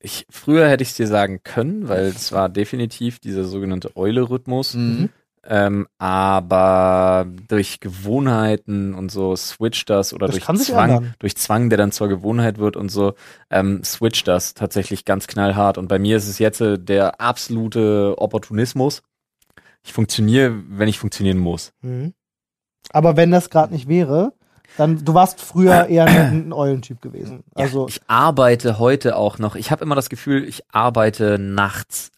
ich, 0.00 0.26
früher 0.30 0.68
hätte 0.68 0.82
ich 0.82 0.90
es 0.90 0.96
dir 0.96 1.06
sagen 1.06 1.42
können, 1.42 1.88
weil 1.88 2.06
es 2.06 2.32
war 2.32 2.48
definitiv 2.48 3.18
dieser 3.18 3.44
sogenannte 3.44 3.96
Eule-Rhythmus. 3.96 4.74
Mhm. 4.74 5.10
Ähm, 5.42 5.88
aber 5.98 7.26
durch 7.48 7.80
Gewohnheiten 7.80 8.94
und 8.94 9.10
so 9.10 9.34
switcht 9.36 9.88
das 9.88 10.12
oder 10.12 10.26
das 10.26 10.36
durch 10.36 10.58
Zwang, 10.66 11.14
durch 11.18 11.34
Zwang, 11.36 11.70
der 11.70 11.78
dann 11.78 11.92
zur 11.92 12.08
Gewohnheit 12.08 12.58
wird 12.58 12.76
und 12.76 12.90
so, 12.90 13.14
ähm, 13.50 13.82
switcht 13.82 14.28
das 14.28 14.52
tatsächlich 14.52 15.06
ganz 15.06 15.26
knallhart. 15.26 15.78
Und 15.78 15.88
bei 15.88 15.98
mir 15.98 16.18
ist 16.18 16.28
es 16.28 16.38
jetzt 16.38 16.60
äh, 16.60 16.78
der 16.78 17.20
absolute 17.22 18.16
Opportunismus. 18.18 19.02
Ich 19.82 19.94
funktioniere, 19.94 20.62
wenn 20.68 20.88
ich 20.88 20.98
funktionieren 20.98 21.38
muss. 21.38 21.72
Mhm. 21.80 22.12
Aber 22.90 23.16
wenn 23.16 23.30
das 23.30 23.48
gerade 23.48 23.72
nicht 23.72 23.88
wäre, 23.88 24.34
dann, 24.76 25.04
du 25.04 25.14
warst 25.14 25.40
früher 25.40 25.86
eher 25.86 26.06
ein, 26.06 26.48
ein 26.48 26.52
Eulentyp 26.52 27.00
gewesen. 27.02 27.44
Also 27.54 27.82
ja, 27.82 27.88
ich 27.88 28.00
arbeite 28.06 28.78
heute 28.78 29.16
auch 29.16 29.38
noch. 29.38 29.56
Ich 29.56 29.70
habe 29.70 29.84
immer 29.84 29.94
das 29.94 30.08
Gefühl, 30.08 30.44
ich 30.48 30.62
arbeite 30.72 31.38
nachts 31.38 32.10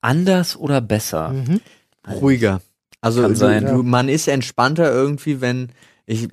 anders 0.00 0.56
oder 0.56 0.80
besser. 0.80 1.30
Mhm. 1.30 1.60
Ruhiger. 2.08 2.60
Also 3.00 3.28
du, 3.28 3.60
du, 3.60 3.82
man 3.82 4.08
ist 4.08 4.28
entspannter 4.28 4.90
irgendwie, 4.90 5.40
wenn 5.40 5.70
ich 6.06 6.28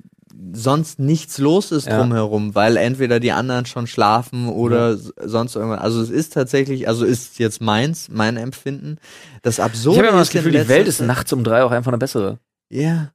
sonst 0.52 0.98
nichts 0.98 1.38
los 1.38 1.72
ist 1.72 1.86
ja. 1.86 1.98
drumherum, 1.98 2.54
weil 2.54 2.76
entweder 2.76 3.20
die 3.20 3.32
anderen 3.32 3.66
schon 3.66 3.86
schlafen 3.86 4.48
oder 4.48 4.94
ja. 4.94 5.28
sonst 5.28 5.54
irgendwas. 5.54 5.80
Also 5.80 6.00
es 6.00 6.10
ist 6.10 6.32
tatsächlich, 6.32 6.88
also 6.88 7.04
ist 7.04 7.38
jetzt 7.38 7.60
meins, 7.60 8.08
mein 8.10 8.36
Empfinden. 8.36 8.98
Das 9.42 9.60
Absurde 9.60 9.96
Ich 9.96 9.98
habe 9.98 10.08
immer 10.08 10.18
das 10.18 10.30
Gefühl, 10.30 10.52
die 10.52 10.68
Welt 10.68 10.88
ist 10.88 11.00
nachts 11.00 11.32
um 11.32 11.44
drei 11.44 11.62
auch 11.62 11.72
einfach 11.72 11.90
eine 11.90 11.98
bessere. 11.98 12.38
Ja. 12.68 13.12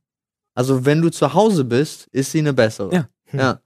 Also 0.55 0.85
wenn 0.85 1.01
du 1.01 1.11
zu 1.11 1.33
Hause 1.33 1.65
bist, 1.65 2.07
ist 2.11 2.31
sie 2.31 2.39
eine 2.39 2.53
bessere. 2.53 2.93
Ja. 2.93 3.09
Hm. 3.25 3.39
ja. 3.39 3.59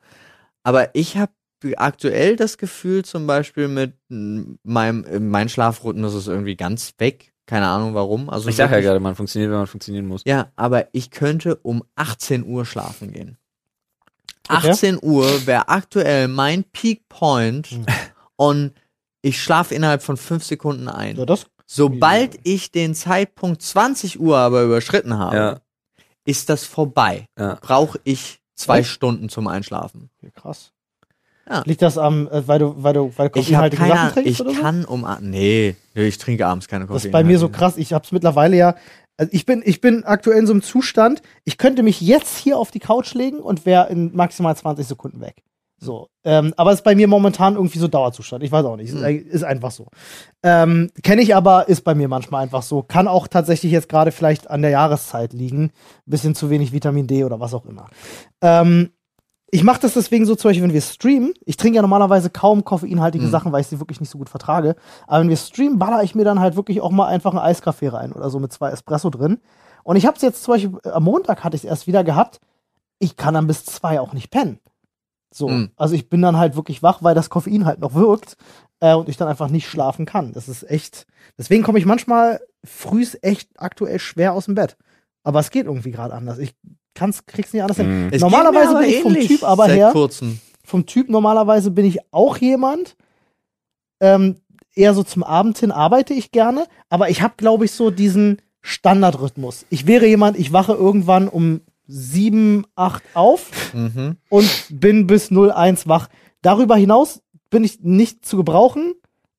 Aber 0.63 0.93
ich 0.95 1.15
habe 1.15 1.31
aktuell 1.77 2.35
das 2.35 2.57
Gefühl 2.57 3.05
zum 3.05 3.27
Beispiel 3.27 3.67
mit 3.67 3.93
meinem, 4.09 5.29
mein 5.29 5.49
Schlafrhythmus 5.49 6.15
ist 6.15 6.27
irgendwie 6.27 6.55
ganz 6.55 6.93
weg. 6.97 7.31
Keine 7.45 7.67
Ahnung 7.67 7.93
warum. 7.93 8.29
Also 8.29 8.49
ich 8.49 8.55
sage 8.55 8.75
ja 8.75 8.81
gerade, 8.81 8.99
man 8.99 9.15
funktioniert, 9.15 9.51
wenn 9.51 9.59
man 9.59 9.67
funktionieren 9.67 10.07
muss. 10.07 10.23
Ja, 10.25 10.51
aber 10.55 10.87
ich 10.91 11.11
könnte 11.11 11.55
um 11.57 11.83
18 11.95 12.45
Uhr 12.45 12.65
schlafen 12.65 13.11
gehen. 13.11 13.37
Okay. 14.47 14.69
18 14.71 14.99
Uhr 15.01 15.45
wäre 15.45 15.69
aktuell 15.69 16.27
mein 16.27 16.63
Peak 16.63 17.07
Point 17.07 17.67
hm. 17.67 17.85
und 18.35 18.73
ich 19.21 19.41
schlafe 19.41 19.75
innerhalb 19.75 20.01
von 20.01 20.17
fünf 20.17 20.43
Sekunden 20.43 20.87
ein. 20.87 21.17
Ja, 21.17 21.25
das 21.25 21.45
Sobald 21.65 22.39
ich 22.43 22.71
den 22.71 22.95
Zeitpunkt 22.95 23.61
20 23.61 24.19
Uhr 24.19 24.37
aber 24.37 24.63
überschritten 24.63 25.19
habe, 25.19 25.35
ja 25.35 25.59
ist 26.29 26.49
das 26.49 26.63
vorbei. 26.63 27.25
Ja. 27.37 27.57
Brauche 27.59 27.99
ich 28.03 28.39
zwei 28.55 28.79
Echt? 28.79 28.89
Stunden 28.89 29.29
zum 29.29 29.47
Einschlafen. 29.47 30.11
Ja, 30.21 30.29
krass. 30.29 30.71
Ja. 31.49 31.63
Liegt 31.65 31.81
das 31.81 31.97
am, 31.97 32.27
äh, 32.27 32.47
weil 32.47 32.59
du, 32.59 32.75
weil 32.77 32.93
du, 32.93 33.11
weil 33.17 33.29
du 33.29 33.39
koffeinhaltige 33.39 33.87
Sachen 33.87 34.13
trinkst 34.13 34.31
ich 34.31 34.41
oder 34.41 34.53
so? 34.53 34.61
kann 34.61 34.85
um, 34.85 35.07
nee, 35.21 35.75
ich 35.95 36.19
trinke 36.19 36.45
abends 36.45 36.67
keine 36.67 36.85
Koffein. 36.85 36.95
Das 36.95 37.05
ist 37.05 37.11
bei 37.11 37.23
mir 37.23 37.39
so 37.39 37.49
krass. 37.49 37.77
Ich 37.77 37.91
hab's 37.91 38.11
mittlerweile 38.11 38.55
ja, 38.55 38.75
also 39.17 39.31
ich 39.33 39.47
bin, 39.47 39.63
ich 39.65 39.81
bin 39.81 40.03
aktuell 40.03 40.37
in 40.37 40.45
so 40.45 40.53
einem 40.53 40.61
Zustand, 40.61 41.23
ich 41.45 41.57
könnte 41.57 41.81
mich 41.81 41.99
jetzt 41.99 42.37
hier 42.37 42.59
auf 42.59 42.69
die 42.69 42.79
Couch 42.79 43.15
legen 43.15 43.39
und 43.39 43.65
wäre 43.65 43.89
in 43.89 44.15
maximal 44.15 44.55
20 44.55 44.85
Sekunden 44.85 45.21
weg. 45.21 45.41
So. 45.79 46.09
Ähm, 46.23 46.53
aber 46.57 46.73
ist 46.73 46.83
bei 46.83 46.95
mir 46.95 47.07
momentan 47.07 47.55
irgendwie 47.55 47.79
so 47.79 47.87
Dauerzustand. 47.87 48.43
Ich 48.43 48.51
weiß 48.51 48.65
auch 48.65 48.75
nicht. 48.75 48.89
Ist, 48.89 48.99
mhm. 48.99 49.27
ist 49.29 49.43
einfach 49.43 49.71
so. 49.71 49.87
Ähm, 50.43 50.91
Kenne 51.03 51.21
ich 51.21 51.35
aber, 51.35 51.69
ist 51.69 51.83
bei 51.83 51.95
mir 51.95 52.07
manchmal 52.07 52.43
einfach 52.43 52.63
so. 52.63 52.83
Kann 52.83 53.07
auch 53.07 53.27
tatsächlich 53.27 53.71
jetzt 53.71 53.89
gerade 53.89 54.11
vielleicht 54.11 54.49
an 54.49 54.61
der 54.61 54.71
Jahreszeit 54.71 55.33
liegen. 55.33 55.71
Bisschen 56.05 56.35
zu 56.35 56.49
wenig 56.49 56.73
Vitamin 56.73 57.07
D 57.07 57.23
oder 57.23 57.39
was 57.39 57.53
auch 57.53 57.65
immer. 57.65 57.87
Ähm, 58.41 58.89
ich 59.51 59.63
mache 59.63 59.81
das 59.81 59.93
deswegen 59.93 60.25
so 60.25 60.35
zum 60.35 60.49
Beispiel, 60.49 60.63
wenn 60.63 60.73
wir 60.73 60.81
streamen. 60.81 61.33
Ich 61.45 61.57
trinke 61.57 61.77
ja 61.77 61.81
normalerweise 61.81 62.29
kaum 62.29 62.63
koffeinhaltige 62.63 63.25
mhm. 63.25 63.31
Sachen, 63.31 63.51
weil 63.51 63.61
ich 63.61 63.67
sie 63.67 63.79
wirklich 63.79 63.99
nicht 63.99 64.09
so 64.09 64.17
gut 64.17 64.29
vertrage. 64.29 64.75
Aber 65.07 65.21
wenn 65.21 65.29
wir 65.29 65.37
streamen, 65.37 65.79
baller 65.79 66.03
ich 66.03 66.13
mir 66.13 66.25
dann 66.25 66.39
halt 66.39 66.55
wirklich 66.55 66.81
auch 66.81 66.91
mal 66.91 67.07
einfach 67.07 67.31
einen 67.31 67.39
Eiskaffee 67.39 67.87
rein 67.87 68.11
oder 68.11 68.29
so 68.29 68.39
mit 68.39 68.53
zwei 68.53 68.69
Espresso 68.69 69.09
drin. 69.09 69.39
Und 69.83 69.95
ich 69.95 70.05
habe 70.05 70.17
es 70.17 70.21
jetzt 70.21 70.43
zum 70.43 70.53
Beispiel, 70.53 70.79
am 70.91 71.03
Montag 71.03 71.43
hatte 71.43 71.55
ich 71.55 71.63
es 71.63 71.69
erst 71.69 71.87
wieder 71.87 72.03
gehabt. 72.03 72.39
Ich 72.99 73.15
kann 73.15 73.33
dann 73.33 73.47
bis 73.47 73.65
zwei 73.65 73.99
auch 73.99 74.13
nicht 74.13 74.29
pennen. 74.29 74.59
So, 75.31 75.47
mhm. 75.47 75.71
also 75.75 75.95
ich 75.95 76.09
bin 76.09 76.21
dann 76.21 76.37
halt 76.37 76.55
wirklich 76.55 76.81
wach, 76.81 77.03
weil 77.03 77.15
das 77.15 77.29
Koffein 77.29 77.65
halt 77.65 77.79
noch 77.79 77.93
wirkt 77.93 78.35
äh, 78.79 78.95
und 78.95 79.09
ich 79.09 79.17
dann 79.17 79.27
einfach 79.27 79.49
nicht 79.49 79.67
schlafen 79.67 80.05
kann. 80.05 80.33
Das 80.33 80.49
ist 80.49 80.69
echt. 80.69 81.05
Deswegen 81.37 81.63
komme 81.63 81.79
ich 81.79 81.85
manchmal 81.85 82.41
frühs 82.63 83.17
echt 83.21 83.49
aktuell 83.57 83.99
schwer 83.99 84.33
aus 84.33 84.45
dem 84.45 84.55
Bett. 84.55 84.77
Aber 85.23 85.39
es 85.39 85.51
geht 85.51 85.65
irgendwie 85.65 85.91
gerade 85.91 86.13
anders. 86.13 86.39
Ich 86.39 86.55
kann's, 86.95 87.25
krieg's 87.25 87.53
nicht 87.53 87.61
anders 87.61 87.77
hin. 87.77 88.09
Es 88.11 88.21
normalerweise 88.21 88.77
bin 88.77 88.89
ich 88.89 89.01
vom 89.01 89.13
Typ 89.13 89.43
aber 89.43 89.67
her. 89.67 89.91
Kurzem. 89.91 90.39
Vom 90.63 90.85
Typ 90.85 91.09
normalerweise 91.09 91.71
bin 91.71 91.85
ich 91.85 91.99
auch 92.11 92.37
jemand. 92.37 92.95
Ähm, 94.01 94.37
eher 94.75 94.93
so 94.93 95.03
zum 95.03 95.23
Abend 95.23 95.57
hin 95.57 95.71
arbeite 95.71 96.13
ich 96.13 96.31
gerne, 96.31 96.65
aber 96.89 97.09
ich 97.09 97.21
habe, 97.21 97.33
glaube 97.37 97.65
ich, 97.65 97.71
so 97.71 97.91
diesen 97.91 98.41
Standardrhythmus. 98.61 99.65
Ich 99.69 99.87
wäre 99.87 100.05
jemand, 100.05 100.37
ich 100.37 100.53
wache 100.53 100.73
irgendwann 100.73 101.27
um 101.27 101.61
7, 101.89 102.65
8 102.75 103.03
auf 103.15 103.73
mhm. 103.73 104.17
und 104.29 104.49
bin 104.69 105.07
bis 105.07 105.31
01 105.31 105.87
wach. 105.87 106.07
Darüber 106.41 106.75
hinaus 106.75 107.21
bin 107.49 107.63
ich 107.63 107.79
nicht 107.81 108.25
zu 108.25 108.37
gebrauchen 108.37 108.93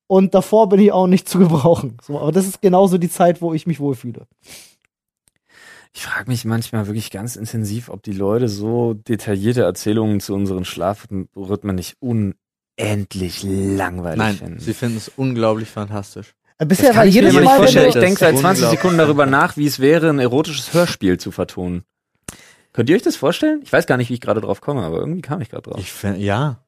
und 0.08 0.34
davor 0.34 0.68
bin 0.68 0.80
ich 0.80 0.90
auch 0.90 1.06
nicht 1.06 1.28
zu 1.28 1.38
gebrauchen. 1.38 1.96
So, 2.02 2.18
aber 2.18 2.32
das 2.32 2.46
ist 2.46 2.60
genauso 2.60 2.98
die 2.98 3.08
Zeit, 3.08 3.40
wo 3.40 3.54
ich 3.54 3.66
mich 3.66 3.78
wohlfühle. 3.78 4.26
Ich 5.92 6.02
frage 6.02 6.30
mich 6.30 6.44
manchmal 6.44 6.86
wirklich 6.86 7.10
ganz 7.10 7.36
intensiv, 7.36 7.88
ob 7.88 8.02
die 8.02 8.12
Leute 8.12 8.48
so 8.48 8.94
detaillierte 8.94 9.62
Erzählungen 9.62 10.20
zu 10.20 10.34
unseren 10.34 10.64
Schlafrhythmen 10.64 11.76
nicht 11.76 11.96
unendlich 12.00 13.44
langweilig 13.44 14.18
Nein, 14.18 14.36
finden. 14.36 14.58
sie 14.60 14.74
finden 14.74 14.96
es 14.96 15.10
unglaublich 15.16 15.68
fantastisch. 15.68 16.34
Äh, 16.58 16.66
bisher 16.66 16.94
war 16.94 17.04
jedes 17.04 17.34
Mal, 17.34 17.56
vorstellen. 17.56 17.88
Ich 17.88 17.94
denke 17.94 18.18
seit 18.18 18.36
20 18.36 18.66
Sekunden 18.66 18.98
darüber 18.98 19.26
nach, 19.26 19.56
wie 19.56 19.66
es 19.66 19.78
wäre, 19.78 20.10
ein 20.10 20.18
erotisches 20.18 20.74
Hörspiel 20.74 21.18
zu 21.18 21.30
vertonen. 21.30 21.84
Könnt 22.72 22.88
ihr 22.88 22.96
euch 22.96 23.02
das 23.02 23.16
vorstellen? 23.16 23.60
Ich 23.62 23.72
weiß 23.72 23.86
gar 23.86 23.96
nicht, 23.96 24.10
wie 24.10 24.14
ich 24.14 24.20
gerade 24.20 24.40
drauf 24.40 24.60
komme, 24.60 24.82
aber 24.82 24.98
irgendwie 24.98 25.22
kam 25.22 25.40
ich 25.40 25.50
gerade 25.50 25.68
drauf. 25.68 25.80
Ich 25.80 25.92
find, 25.92 26.18
ja. 26.18 26.64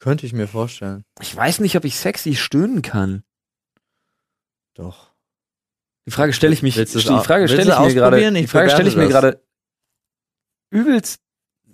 Könnte 0.00 0.26
ich 0.26 0.32
mir 0.32 0.48
vorstellen. 0.48 1.04
Ich 1.20 1.34
weiß 1.34 1.60
nicht, 1.60 1.76
ob 1.76 1.84
ich 1.84 1.96
sexy 1.96 2.34
stöhnen 2.34 2.82
kann. 2.82 3.22
Doch. 4.74 5.12
Die 6.06 6.10
Frage 6.10 6.32
stelle 6.32 6.52
ich 6.52 6.62
mich, 6.62 6.74
die 6.74 6.84
Frage 6.86 7.48
stelle 7.48 7.72
ich 7.72 7.78
mir 7.78 7.94
gerade, 7.94 8.32
die 8.32 8.46
Frage 8.46 8.70
stelle 8.70 8.88
ich 8.88 8.96
mir 8.96 9.08
gerade 9.08 9.40
übelst, 10.70 11.20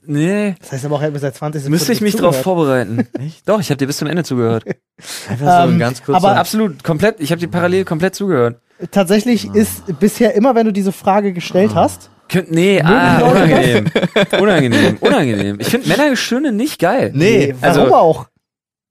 nee. 0.05 0.55
Das 0.61 0.71
heißt 0.71 0.85
aber 0.85 0.97
auch, 0.97 1.11
bis 1.11 1.23
seit 1.23 1.35
20 1.35 1.63
Sekunden 1.63 1.73
Müsste 1.73 1.93
ich 1.93 2.01
mich 2.01 2.15
darauf 2.15 2.41
vorbereiten. 2.41 3.09
Echt? 3.19 3.49
Doch, 3.49 3.59
ich 3.59 3.71
habe 3.71 3.79
dir 3.79 3.87
bis 3.87 3.97
zum 3.97 4.07
Ende 4.07 4.23
zugehört. 4.23 4.65
Einfach 5.29 5.65
so 5.65 5.69
um, 5.69 5.79
ganz 5.79 6.05
kurz. 6.05 6.17
Aber 6.17 6.37
absolut, 6.37 6.85
komplett, 6.85 7.19
ich 7.19 7.33
habe 7.33 7.41
dir 7.41 7.49
parallel 7.49 7.85
komplett 7.85 8.15
zugehört. 8.15 8.61
Tatsächlich 8.93 9.51
oh. 9.51 9.55
ist 9.55 9.99
bisher 9.99 10.35
immer, 10.35 10.55
wenn 10.55 10.67
du 10.67 10.73
diese 10.73 10.93
Frage 10.93 11.33
gestellt 11.33 11.73
oh. 11.73 11.77
hast, 11.77 12.11
nee, 12.49 12.81
ah, 12.83 13.21
unangenehm. 13.31 13.87
unangenehm, 14.41 14.97
unangenehm. 15.01 15.61
Ich 15.61 15.69
finde 15.69 15.89
Männergestöhne 15.89 16.53
nicht 16.53 16.79
geil. 16.79 17.13
Nee, 17.15 17.55
also, 17.61 17.81
warum 17.81 17.93
auch? 17.93 18.29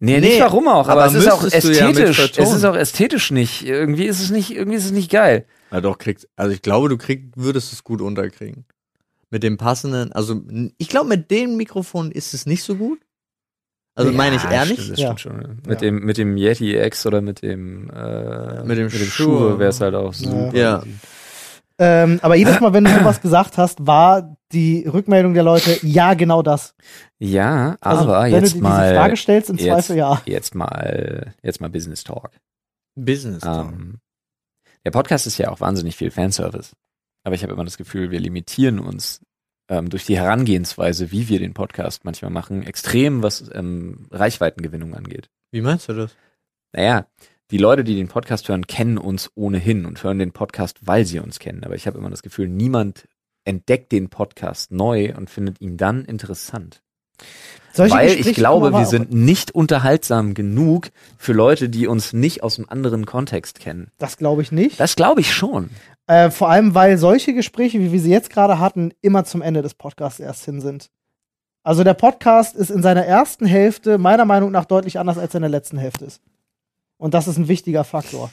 Nee, 0.02 0.22
nicht 0.22 0.40
warum 0.40 0.68
auch, 0.70 0.88
aber, 0.88 1.04
aber 1.04 1.06
es 1.08 1.14
ist 1.14 1.30
auch 1.30 1.44
ästhetisch. 1.44 2.38
Ja 2.38 2.44
es 2.44 2.54
ist 2.54 2.64
auch 2.64 2.76
ästhetisch 2.76 3.32
nicht. 3.32 3.66
Irgendwie 3.66 4.06
ist 4.06 4.22
es 4.22 4.30
nicht, 4.30 4.56
irgendwie 4.56 4.78
ist 4.78 4.86
es 4.86 4.92
nicht 4.92 5.12
geil. 5.12 5.46
Ja, 5.72 5.82
doch, 5.82 5.98
kriegst, 5.98 6.28
also 6.38 6.54
ich 6.54 6.62
glaube, 6.62 6.88
du 6.88 6.98
krieg, 6.98 7.32
würdest 7.36 7.74
es 7.74 7.84
gut 7.84 8.02
unterkriegen. 8.02 8.66
Mit 9.30 9.44
dem 9.44 9.58
passenden, 9.58 10.12
also 10.14 10.42
ich 10.78 10.88
glaube, 10.88 11.10
mit 11.10 11.30
dem 11.30 11.58
Mikrofon 11.58 12.12
ist 12.12 12.34
es 12.34 12.46
nicht 12.46 12.64
so 12.64 12.76
gut. 12.76 13.00
Also 13.94 14.12
ja, 14.12 14.18
meine 14.18 14.38
ich 14.38 14.46
ehrlich? 14.46 14.80
Stimmt, 14.80 14.92
das 14.92 15.00
ja. 15.00 15.18
stimmt 15.18 15.20
schon. 15.20 15.62
Mit 15.68 15.82
dem, 15.82 16.00
mit 16.06 16.18
dem 16.18 16.38
Yeti 16.38 16.78
X 16.78 17.06
oder 17.06 17.20
mit 17.22 17.42
dem, 17.42 17.90
äh, 17.90 18.64
mit 18.64 18.78
dem, 18.78 18.86
mit 18.86 18.94
dem 18.94 19.10
Schuhe 19.10 19.60
wäre 19.60 19.70
es 19.70 19.82
halt 19.82 19.94
auch 19.94 20.14
super. 20.14 20.56
Ja. 20.56 20.82
Ähm, 21.82 22.20
aber 22.22 22.36
jedes 22.36 22.60
Mal, 22.60 22.74
wenn 22.74 22.84
du 22.84 22.94
sowas 22.94 23.22
gesagt 23.22 23.58
hast, 23.58 23.88
war 23.88 24.36
die 24.52 24.86
Rückmeldung 24.86 25.34
der 25.34 25.44
Leute, 25.44 25.80
ja, 25.82 26.14
genau 26.14 26.42
das. 26.42 26.76
Ja, 27.20 27.78
also, 27.80 28.04
aber 28.04 28.24
wenn 28.24 28.44
jetzt 28.44 28.56
du 28.56 28.62
mal. 28.62 28.90
Diese 28.90 29.00
Frage 29.00 29.18
stellst, 29.18 29.50
im 29.50 29.56
jetzt, 29.56 29.68
Zweifel 29.68 29.96
ja. 29.96 30.22
Jetzt 30.26 30.56
mal, 30.56 31.34
jetzt 31.42 31.62
mal 31.62 31.70
Business 31.70 32.04
Talk. 32.04 32.32
Business 32.96 33.42
Talk. 33.42 33.72
Ähm, 33.72 34.00
der 34.86 34.92
Podcast 34.92 35.26
ist 35.26 35.38
ja 35.38 35.50
auch 35.50 35.62
wahnsinnig 35.62 35.96
viel 35.96 36.12
Fanservice. 36.12 36.74
Aber 37.24 37.36
ich 37.36 37.44
habe 37.44 37.54
immer 37.54 37.66
das 37.66 37.78
Gefühl, 37.78 38.12
wir 38.12 38.20
limitieren 38.20 38.80
uns 38.80 39.22
ähm, 39.70 39.90
durch 39.90 40.06
die 40.06 40.18
Herangehensweise, 40.18 41.12
wie 41.12 41.30
wir 41.30 41.40
den 41.40 41.54
Podcast 41.54 42.04
manchmal 42.04 42.32
machen, 42.32 42.64
extrem, 42.64 43.24
was 43.24 43.50
ähm, 43.54 44.08
Reichweitengewinnung 44.12 44.96
angeht. 44.96 45.30
Wie 45.52 45.62
meinst 45.62 45.88
du 45.88 45.94
das? 45.94 46.16
Naja, 46.74 47.08
die 47.52 47.58
Leute, 47.58 47.84
die 47.84 47.96
den 47.96 48.08
Podcast 48.08 48.48
hören, 48.48 48.68
kennen 48.68 48.98
uns 48.98 49.32
ohnehin 49.36 49.86
und 49.86 50.04
hören 50.04 50.20
den 50.20 50.32
Podcast, 50.32 50.78
weil 50.82 51.06
sie 51.06 51.20
uns 51.20 51.40
kennen. 51.40 51.64
Aber 51.64 51.76
ich 51.76 51.88
habe 51.88 51.98
immer 51.98 52.10
das 52.10 52.22
Gefühl, 52.22 52.48
niemand 52.48 53.08
entdeckt 53.44 53.92
den 53.92 54.10
Podcast 54.10 54.72
neu 54.72 55.16
und 55.16 55.30
findet 55.30 55.60
ihn 55.60 55.78
dann 55.78 56.06
interessant. 56.06 56.82
Solche 57.74 57.96
weil 57.96 58.08
Gespräche 58.08 58.30
ich 58.30 58.36
glaube, 58.36 58.74
wir 58.74 58.86
sind 58.86 59.14
nicht 59.14 59.52
unterhaltsam 59.52 60.34
genug 60.34 60.90
für 61.18 61.34
Leute, 61.34 61.70
die 61.70 61.88
uns 61.88 62.14
nicht 62.14 62.44
aus 62.44 62.58
einem 62.58 62.70
anderen 62.70 63.06
Kontext 63.06 63.60
kennen. 63.60 63.92
Das 63.98 64.18
glaube 64.18 64.42
ich 64.42 64.52
nicht. 64.52 64.80
Das 64.80 64.96
glaube 64.96 65.22
ich 65.22 65.34
schon. 65.34 65.70
Äh, 66.08 66.32
vor 66.32 66.50
allem, 66.50 66.74
weil 66.74 66.98
solche 66.98 67.34
Gespräche, 67.34 67.80
wie 67.80 67.92
wir 67.92 68.00
sie 68.00 68.12
jetzt 68.12 68.32
gerade 68.32 68.60
hatten, 68.60 68.94
immer 69.02 69.26
zum 69.26 69.42
Ende 69.42 69.62
des 69.62 69.76
Podcasts 69.76 70.20
erst 70.20 70.46
hin 70.46 70.62
sind. 70.62 70.90
Also 71.64 71.84
der 71.84 71.94
Podcast 71.94 72.56
ist 72.56 72.72
in 72.72 72.82
seiner 72.82 73.06
ersten 73.06 73.46
Hälfte 73.46 73.98
meiner 73.98 74.26
Meinung 74.26 74.52
nach 74.52 74.66
deutlich 74.66 74.98
anders 74.98 75.18
als 75.18 75.36
in 75.36 75.42
der 75.42 75.50
letzten 75.50 75.78
Hälfte 75.78 76.06
ist. 76.06 76.22
Und 77.00 77.16
das 77.16 77.28
ist 77.28 77.38
ein 77.38 77.48
wichtiger 77.48 77.84
Faktor. 77.84 78.30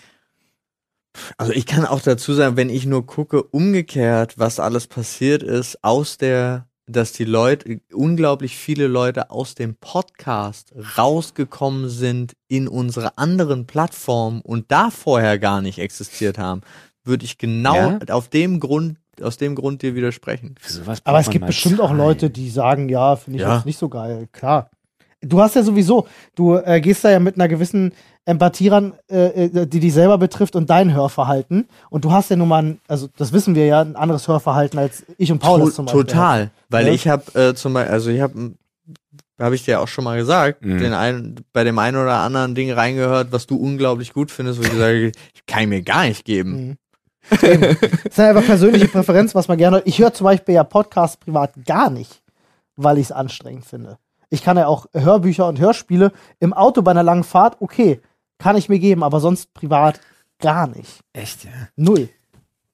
Also 1.38 1.52
ich 1.52 1.64
kann 1.64 1.86
auch 1.86 2.00
dazu 2.00 2.34
sagen, 2.34 2.56
wenn 2.56 2.68
ich 2.68 2.84
nur 2.84 3.06
gucke, 3.06 3.42
umgekehrt, 3.42 4.38
was 4.38 4.60
alles 4.60 4.86
passiert 4.86 5.42
ist, 5.42 5.82
aus 5.82 6.18
der, 6.18 6.66
dass 6.86 7.12
die 7.12 7.24
Leute, 7.24 7.80
unglaublich 7.92 8.56
viele 8.56 8.86
Leute 8.86 9.30
aus 9.30 9.54
dem 9.54 9.76
Podcast 9.76 10.74
rausgekommen 10.98 11.88
sind 11.88 12.34
in 12.48 12.68
unsere 12.68 13.16
anderen 13.16 13.66
Plattformen 13.66 14.42
und 14.42 14.70
da 14.70 14.90
vorher 14.90 15.38
gar 15.38 15.62
nicht 15.62 15.78
existiert 15.78 16.36
haben, 16.36 16.60
würde 17.02 17.24
ich 17.24 17.38
genau 17.38 17.74
ja? 17.74 17.98
auf 18.10 18.28
dem 18.28 18.60
Grund 18.60 18.98
aus 19.22 19.38
dem 19.38 19.54
Grund 19.54 19.80
dir 19.80 19.94
widersprechen. 19.94 20.56
Aber 21.04 21.20
es 21.20 21.30
gibt 21.30 21.46
bestimmt 21.46 21.78
Zeit. 21.78 21.86
auch 21.86 21.94
Leute, 21.94 22.28
die 22.28 22.50
sagen, 22.50 22.90
ja, 22.90 23.16
finde 23.16 23.38
ich 23.38 23.42
ja. 23.42 23.56
jetzt 23.56 23.64
nicht 23.64 23.78
so 23.78 23.88
geil. 23.88 24.28
Klar. 24.30 24.68
Du 25.22 25.40
hast 25.40 25.56
ja 25.56 25.62
sowieso, 25.62 26.06
du 26.34 26.56
äh, 26.56 26.82
gehst 26.82 27.02
da 27.02 27.10
ja 27.10 27.18
mit 27.18 27.36
einer 27.36 27.48
gewissen 27.48 27.92
Empathie 28.26 28.68
ran, 28.68 28.92
äh, 29.08 29.44
äh, 29.44 29.66
die 29.66 29.78
dich 29.78 29.94
selber 29.94 30.18
betrifft 30.18 30.56
und 30.56 30.68
dein 30.68 30.92
Hörverhalten. 30.92 31.68
Und 31.90 32.04
du 32.04 32.10
hast 32.10 32.28
ja 32.28 32.36
nun 32.36 32.48
mal, 32.48 32.62
ein, 32.62 32.80
also 32.88 33.08
das 33.16 33.32
wissen 33.32 33.54
wir 33.54 33.66
ja, 33.66 33.80
ein 33.80 33.94
anderes 33.94 34.26
Hörverhalten 34.26 34.78
als 34.78 35.04
ich 35.16 35.30
und 35.30 35.38
Paul 35.38 35.60
to 35.60 35.70
zum 35.70 35.86
Beispiel. 35.86 36.04
Total, 36.04 36.50
weil 36.68 36.88
ja? 36.88 36.92
ich 36.92 37.06
habe 37.06 37.40
äh, 37.40 37.54
zum 37.54 37.72
Beispiel, 37.72 37.92
also 37.92 38.10
ich 38.10 38.20
habe, 38.20 38.54
habe 39.38 39.54
ich 39.54 39.64
dir 39.64 39.80
auch 39.80 39.86
schon 39.86 40.02
mal 40.02 40.18
gesagt, 40.18 40.64
mhm. 40.64 40.78
den 40.78 40.92
einen, 40.92 41.36
bei 41.52 41.62
dem 41.62 41.78
einen 41.78 41.96
oder 41.96 42.18
anderen 42.18 42.56
Ding 42.56 42.72
reingehört, 42.72 43.28
was 43.30 43.46
du 43.46 43.56
unglaublich 43.56 44.12
gut 44.12 44.32
findest, 44.32 44.58
wo 44.58 44.64
ich 44.64 44.72
sage, 44.72 45.12
ich 45.32 45.46
kann 45.46 45.68
mir 45.68 45.82
gar 45.82 46.04
nicht 46.04 46.24
geben. 46.24 46.50
Mhm. 46.50 46.76
das 47.30 47.42
ist 47.42 48.20
einfach 48.20 48.44
persönliche 48.44 48.88
Präferenz, 48.88 49.36
was 49.36 49.46
man 49.46 49.56
gerne. 49.56 49.82
Ich 49.84 50.00
höre 50.00 50.12
zum 50.12 50.24
Beispiel 50.24 50.56
ja 50.56 50.64
Podcasts 50.64 51.16
privat 51.16 51.52
gar 51.64 51.90
nicht, 51.90 52.22
weil 52.74 52.98
ich 52.98 53.04
es 53.04 53.12
anstrengend 53.12 53.66
finde. 53.66 53.98
Ich 54.30 54.42
kann 54.42 54.56
ja 54.56 54.66
auch 54.66 54.86
Hörbücher 54.92 55.46
und 55.46 55.60
Hörspiele 55.60 56.10
im 56.40 56.52
Auto 56.52 56.82
bei 56.82 56.90
einer 56.90 57.04
langen 57.04 57.24
Fahrt, 57.24 57.58
okay, 57.60 58.00
kann 58.38 58.56
ich 58.56 58.68
mir 58.68 58.78
geben, 58.78 59.02
aber 59.02 59.20
sonst 59.20 59.52
privat 59.54 60.00
gar 60.38 60.66
nicht. 60.66 61.00
Echt, 61.12 61.44
ja? 61.44 61.50
Null. 61.76 62.08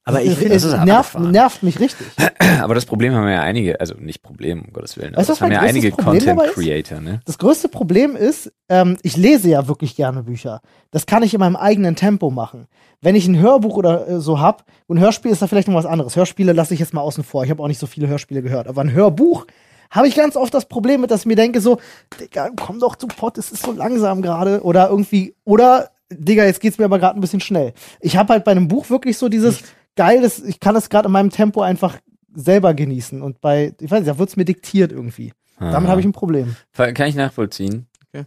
Aber 0.05 0.21
ich 0.21 0.35
finde, 0.35 0.57
es 0.57 0.65
nervt, 0.65 1.19
nervt 1.19 1.63
mich 1.63 1.79
richtig. 1.79 2.07
Aber 2.61 2.75
das 2.75 2.87
Problem 2.87 3.15
haben 3.15 3.29
ja 3.29 3.41
einige, 3.41 3.81
also 3.81 3.95
nicht 3.95 4.21
Problem, 4.21 4.63
um 4.63 4.73
Gottes 4.73 4.97
Willen, 4.97 5.15
aber 5.15 5.25
das 5.25 5.41
haben 5.41 5.53
ja 5.53 5.61
einige 5.61 5.91
Content 5.91 6.41
Creator, 6.53 7.01
ne? 7.01 7.21
Das 7.25 7.39
größte 7.39 7.69
Problem 7.69 8.15
ist, 8.15 8.53
ähm, 8.69 8.99
ich 9.03 9.17
lese 9.17 9.49
ja 9.49 9.69
wirklich 9.69 9.97
gerne 9.97 10.25
Bücher. 10.25 10.61
Das 10.91 11.07
kann 11.07 11.23
ich 11.23 11.35
in 11.35 11.41
meinem 11.41 11.57
eigenen 11.57 11.97
Tempo 11.97 12.31
machen. 12.31 12.67
Wenn 13.01 13.15
ich 13.15 13.27
ein 13.27 13.39
Hörbuch 13.39 13.77
oder 13.77 14.09
äh, 14.09 14.21
so 14.21 14.41
hab, 14.41 14.65
und 14.87 14.99
Hörspiel 14.99 15.31
ist 15.31 15.41
da 15.41 15.47
vielleicht 15.47 15.69
noch 15.69 15.75
was 15.75 15.87
anderes. 15.87 16.15
Hörspiele 16.15 16.53
lasse 16.53 16.75
ich 16.75 16.81
jetzt 16.81 16.93
mal 16.93 17.01
außen 17.01 17.25
vor. 17.25 17.45
Ich 17.45 17.51
habe 17.51 17.63
auch 17.63 17.69
nicht 17.69 17.81
so 17.81 17.87
viele 17.87 18.09
Hörspiele 18.09 18.43
gehört. 18.43 18.67
Aber 18.67 18.83
ein 18.83 18.93
Hörbuch 18.93 19.47
habe 19.93 20.09
ich 20.09 20.17
ganz 20.17 20.37
oft 20.37 20.53
das 20.53 20.67
Problem 20.67 21.03
mit, 21.03 21.11
dass 21.11 21.21
ich 21.21 21.27
mir 21.27 21.37
denke 21.37 21.61
so, 21.61 21.79
Digga, 22.19 22.51
komm 22.57 22.81
doch 22.81 22.97
zu 22.97 23.07
Pott, 23.07 23.39
es 23.39 23.53
ist 23.53 23.63
so 23.63 23.73
langsam 23.73 24.23
gerade 24.23 24.63
oder 24.63 24.89
irgendwie 24.89 25.37
oder 25.45 25.91
Digga, 26.11 26.45
jetzt 26.45 26.61
geht's 26.61 26.79
mir 26.79 26.87
aber 26.87 26.99
gerade 26.99 27.17
ein 27.17 27.21
bisschen 27.21 27.41
schnell. 27.41 27.75
Ich 28.01 28.17
habe 28.17 28.33
halt 28.33 28.45
bei 28.45 28.51
einem 28.51 28.69
Buch 28.69 28.91
wirklich 28.91 29.17
so 29.19 29.29
dieses 29.29 29.63
geiles, 29.95 30.43
ich 30.43 30.59
kann 30.61 30.75
es 30.75 30.91
gerade 30.91 31.07
in 31.07 31.13
meinem 31.13 31.31
Tempo 31.31 31.61
einfach 31.61 31.99
selber 32.35 32.75
genießen 32.75 33.23
und 33.23 33.41
bei 33.41 33.75
ich 33.81 33.91
weiß 33.91 34.01
nicht, 34.01 34.09
da 34.09 34.19
wird's 34.19 34.37
mir 34.37 34.47
diktiert 34.47 34.91
irgendwie. 34.91 35.33
Aha. 35.59 35.71
Damit 35.71 35.91
habe 35.91 36.01
ich 36.01 36.07
ein 36.07 36.13
Problem. 36.13 36.57
Kann 36.73 37.07
ich 37.07 37.15
nachvollziehen. 37.15 37.87
Okay. 38.09 38.25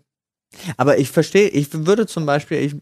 Aber 0.77 0.99
ich 0.99 1.09
verstehe, 1.09 1.49
ich 1.49 1.69
würde 1.73 2.05
zum 2.05 2.25
Beispiel, 2.25 2.59
ich 2.59 2.75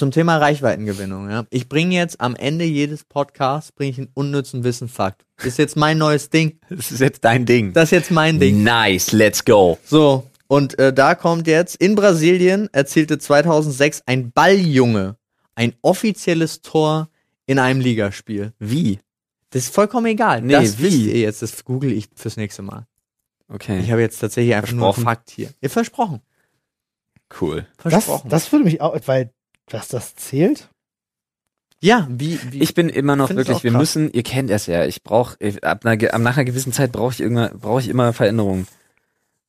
zum 0.00 0.10
Thema 0.10 0.38
Reichweitengewinnung, 0.38 1.30
ja. 1.30 1.46
Ich 1.50 1.68
bringe 1.68 1.94
jetzt 1.94 2.20
am 2.20 2.34
Ende 2.34 2.64
jedes 2.64 3.04
Podcasts 3.04 3.70
bringe 3.70 3.90
ich 3.92 3.98
einen 3.98 4.08
unnützen 4.14 4.64
Wissensfakt. 4.64 5.24
Das 5.36 5.46
ist 5.46 5.58
jetzt 5.58 5.76
mein 5.76 5.98
neues 5.98 6.30
Ding. 6.30 6.58
Das 6.68 6.90
ist 6.90 7.00
jetzt 7.00 7.24
dein 7.24 7.46
Ding. 7.46 7.72
Das 7.72 7.84
ist 7.84 7.90
jetzt 7.92 8.10
mein 8.10 8.40
Ding. 8.40 8.64
Nice, 8.64 9.12
let's 9.12 9.44
go. 9.44 9.78
So, 9.84 10.26
und 10.48 10.78
äh, 10.80 10.92
da 10.92 11.14
kommt 11.14 11.46
jetzt, 11.46 11.76
in 11.76 11.94
Brasilien 11.94 12.68
erzielte 12.72 13.18
2006 13.18 14.02
ein 14.06 14.32
Balljunge 14.32 15.16
ein 15.54 15.74
offizielles 15.82 16.62
Tor 16.62 17.08
in 17.46 17.58
einem 17.58 17.80
Ligaspiel. 17.80 18.52
Wie? 18.58 18.98
Das 19.50 19.64
ist 19.64 19.74
vollkommen 19.74 20.06
egal. 20.06 20.40
Nee, 20.42 20.54
das 20.54 20.82
wie? 20.82 21.10
ihr 21.10 21.20
jetzt, 21.20 21.42
das 21.42 21.64
google 21.64 21.92
ich 21.92 22.08
fürs 22.16 22.36
nächste 22.36 22.62
Mal. 22.62 22.86
Okay. 23.48 23.80
Ich 23.80 23.90
habe 23.90 24.00
jetzt 24.00 24.18
tatsächlich 24.18 24.54
einfach 24.54 24.72
nur 24.72 24.86
einen 24.86 24.94
Versprochen. 24.94 25.04
Fakt 25.04 25.30
hier. 25.30 25.50
Ja, 25.60 25.68
versprochen. 25.68 26.20
cool. 27.40 27.66
Das, 27.76 27.92
Versprochen. 27.92 28.30
das 28.30 28.50
würde 28.50 28.64
mich 28.64 28.80
auch, 28.80 28.98
weil, 29.06 29.32
was 29.72 29.88
das 29.88 30.14
zählt? 30.14 30.68
ja, 31.82 32.06
wie, 32.10 32.38
wie 32.52 32.60
Ich 32.60 32.74
bin 32.74 32.90
immer 32.90 33.16
noch 33.16 33.30
wirklich, 33.30 33.64
wir 33.64 33.70
krass. 33.70 33.80
müssen, 33.80 34.12
ihr 34.12 34.22
kennt 34.22 34.50
es 34.50 34.66
ja, 34.66 34.84
ich 34.84 35.02
brauche, 35.02 35.38
ab 35.62 35.86
einer, 35.86 36.12
ab 36.12 36.20
nach 36.20 36.36
einer 36.36 36.44
gewissen 36.44 36.72
Zeit 36.74 36.92
brauche 36.92 37.14
ich 37.14 37.20
immer, 37.22 37.48
brauche 37.48 37.80
ich 37.80 37.88
immer 37.88 38.12
Veränderungen. 38.12 38.66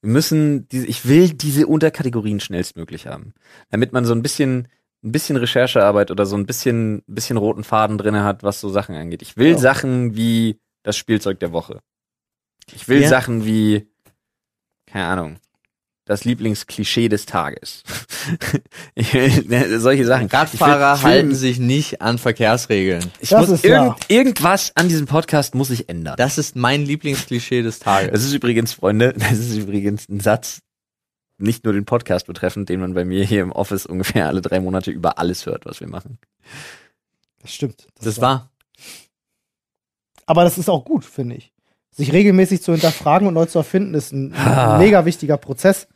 Wir 0.02 0.12
müssen 0.14 0.68
diese, 0.70 0.88
ich 0.88 1.06
will 1.06 1.30
diese 1.34 1.68
Unterkategorien 1.68 2.40
schnellstmöglich 2.40 3.06
haben. 3.08 3.34
Damit 3.70 3.92
man 3.92 4.06
so 4.06 4.14
ein 4.14 4.22
bisschen, 4.22 4.70
ein 5.04 5.12
bisschen 5.12 5.36
Recherchearbeit 5.36 6.10
oder 6.10 6.26
so 6.26 6.38
ein 6.38 6.46
bisschen, 6.46 7.00
ein 7.00 7.04
bisschen 7.16 7.36
roten 7.38 7.66
Faden 7.66 7.98
drinne 7.98 8.24
hat, 8.24 8.44
was 8.44 8.62
so 8.62 8.70
Sachen 8.70 8.96
angeht. 8.96 9.22
Ich 9.22 9.36
will 9.36 9.52
Ja. 9.52 9.58
Sachen 9.58 10.16
wie 10.16 10.58
das 10.84 10.96
Spielzeug 10.96 11.40
der 11.42 11.52
Woche. 11.52 11.82
Ich 12.74 12.88
will 12.88 13.02
Ja. 13.02 13.10
Sachen 13.10 13.46
wie, 13.46 13.90
keine 14.88 15.06
Ahnung, 15.08 15.36
das 16.06 16.26
Lieblingsklischee 16.26 17.10
des 17.10 17.26
Tages. 17.26 17.84
ich 18.96 19.14
will, 19.14 19.46
ne, 19.48 19.80
solche 19.80 20.06
Sachen. 20.06 20.28
Radfahrer 20.28 20.98
will, 20.98 21.04
halten 21.04 21.36
sich 21.36 21.60
nicht 21.60 22.02
an 22.02 22.18
Verkehrsregeln. 22.18 23.12
ich 23.20 23.30
Das 23.30 23.48
muss 23.48 23.64
irgend, 23.64 23.96
irgendwas 24.10 24.72
an 24.76 24.88
diesem 24.88 25.06
Podcast 25.06 25.56
muss 25.56 25.70
ich 25.70 25.90
ändern. 25.90 26.16
Das 26.18 26.38
ist 26.38 26.56
mein 26.56 26.86
Lieblingsklischee 26.86 27.62
des 27.62 27.80
Tages. 27.80 28.12
Das 28.12 28.24
ist 28.24 28.34
übrigens, 28.34 28.74
Freunde, 28.74 29.14
das 29.18 29.38
ist 29.38 29.56
übrigens 29.56 30.10
ein 30.10 30.20
Satz, 30.20 30.62
nicht 31.38 31.64
nur 31.66 31.74
den 31.74 31.86
Podcast 31.86 32.28
betreffend, 32.28 32.70
den 32.70 32.80
man 32.80 32.94
bei 32.94 33.06
mir 33.06 33.24
hier 33.24 33.42
im 33.42 33.52
Office 33.52 33.86
ungefähr 33.86 34.28
alle 34.28 34.42
drei 34.42 34.60
Monate 34.60 34.92
über 34.92 35.18
alles 35.18 35.46
hört, 35.46 35.66
was 35.66 35.80
wir 35.80 35.88
machen. 35.88 36.20
Das 37.42 37.54
stimmt. 37.54 37.88
Das 38.02 38.22
war. 38.22 38.52
Aber 40.26 40.44
das 40.44 40.58
ist 40.58 40.70
auch 40.70 40.86
gut, 40.86 41.04
finde 41.04 41.36
ich. 41.36 41.51
Sich 41.94 42.14
regelmäßig 42.14 42.62
zu 42.62 42.72
hinterfragen 42.72 43.28
und 43.28 43.34
neu 43.34 43.46
zu 43.46 43.60
erfinden, 43.60 43.94
ist 43.94 44.14
ein, 44.14 44.34
ein 44.34 44.80
mega 44.80 45.06
wichtiger 45.06 45.38
Prozess. 45.38 45.88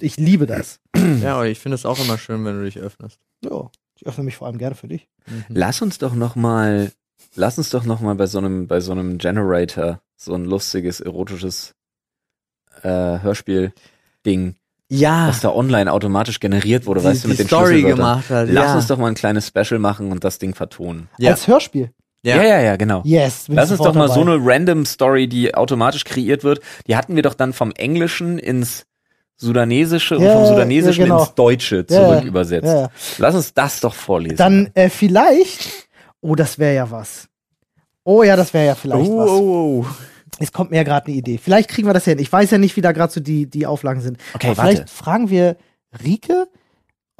Ich 0.00 0.16
liebe 0.16 0.46
das. 0.46 0.80
Ja, 1.22 1.34
aber 1.34 1.46
ich 1.46 1.58
finde 1.58 1.76
es 1.76 1.86
auch 1.86 1.98
immer 1.98 2.18
schön, 2.18 2.44
wenn 2.44 2.58
du 2.58 2.64
dich 2.64 2.78
öffnest. 2.78 3.18
Ja, 3.44 3.70
ich 3.96 4.06
öffne 4.06 4.24
mich 4.24 4.36
vor 4.36 4.46
allem 4.46 4.58
gerne 4.58 4.74
für 4.74 4.88
dich. 4.88 5.08
Lass 5.48 5.80
uns 5.80 5.98
doch 5.98 6.14
noch 6.14 6.36
mal, 6.36 6.92
lass 7.34 7.58
uns 7.58 7.70
doch 7.70 7.84
noch 7.84 8.00
mal 8.00 8.14
bei 8.14 8.26
so 8.26 8.38
einem, 8.38 8.66
bei 8.66 8.80
so 8.80 8.92
einem 8.92 9.18
Generator 9.18 10.00
so 10.16 10.34
ein 10.34 10.44
lustiges, 10.44 11.00
erotisches 11.00 11.74
äh, 12.82 12.88
Hörspiel-Ding, 12.88 14.56
Ja, 14.88 15.28
was 15.28 15.40
da 15.40 15.50
online 15.50 15.90
automatisch 15.90 16.38
generiert 16.40 16.86
wurde, 16.86 17.00
die, 17.00 17.06
weißt 17.06 17.24
du, 17.24 17.28
mit 17.28 17.38
den 17.38 17.46
Story 17.46 17.82
gemacht 17.82 18.30
hat. 18.30 18.48
Lass 18.48 18.66
ja. 18.66 18.74
uns 18.76 18.86
doch 18.86 18.98
mal 18.98 19.08
ein 19.08 19.14
kleines 19.14 19.48
Special 19.48 19.78
machen 19.78 20.12
und 20.12 20.22
das 20.24 20.38
Ding 20.38 20.54
vertonen. 20.54 21.08
Ja. 21.18 21.30
Als 21.30 21.48
Hörspiel. 21.48 21.90
Ja. 22.24 22.36
ja, 22.36 22.42
ja, 22.44 22.60
ja 22.60 22.76
genau. 22.76 23.02
Yes. 23.04 23.46
Lass 23.48 23.70
uns 23.70 23.78
sofort 23.78 23.88
doch 23.90 23.98
mal 23.98 24.08
dabei. 24.08 24.14
so 24.14 24.30
eine 24.30 24.38
random 24.40 24.84
Story, 24.86 25.26
die 25.28 25.54
automatisch 25.54 26.04
kreiert 26.04 26.44
wird. 26.44 26.60
Die 26.86 26.94
hatten 26.96 27.16
wir 27.16 27.22
doch 27.22 27.34
dann 27.34 27.52
vom 27.52 27.72
Englischen 27.72 28.38
ins 28.38 28.86
Sudanesische 29.36 30.16
und 30.18 30.22
Ja, 30.24 30.34
vom 30.34 30.42
ja, 30.42 30.48
Sudanesischen 30.48 31.04
genau. 31.04 31.20
ins 31.20 31.34
Deutsche 31.34 31.84
Ja, 31.88 32.00
ja. 32.00 32.08
zurück 32.10 32.24
übersetzt. 32.24 32.66
Ja, 32.66 32.80
ja. 32.82 32.90
Lass 33.18 33.34
uns 33.34 33.54
das 33.54 33.80
doch 33.80 33.94
vorlesen. 33.94 34.36
Dann 34.36 34.70
äh, 34.74 34.88
vielleicht. 34.88 35.88
Oh, 36.20 36.36
das 36.36 36.58
wäre 36.60 36.74
ja 36.76 36.90
was. 36.90 37.26
Oh 38.04 38.22
ja, 38.22 38.36
das 38.36 38.54
wäre 38.54 38.66
ja 38.66 38.74
vielleicht 38.76 39.10
Oh, 39.10 39.18
was. 39.18 39.30
oh, 39.30 39.84
oh. 39.84 39.86
Es 40.38 40.52
kommt 40.52 40.70
mir 40.70 40.76
ja 40.78 40.82
gerade 40.84 41.06
eine 41.06 41.16
Idee. 41.16 41.38
Vielleicht 41.42 41.68
kriegen 41.70 41.88
wir 41.88 41.92
das 41.94 42.04
hin. 42.04 42.18
Ich 42.18 42.32
weiß 42.32 42.50
ja 42.52 42.58
nicht, 42.58 42.76
wie 42.76 42.80
da 42.80 42.92
gerade 42.92 43.12
so 43.12 43.20
die, 43.20 43.46
die 43.50 43.66
Auflagen 43.66 44.00
sind. 44.00 44.18
Okay, 44.34 44.48
Aber 44.48 44.56
warte. 44.58 44.70
vielleicht 44.76 44.90
fragen 44.90 45.28
wir 45.30 45.56
Rike, 46.04 46.46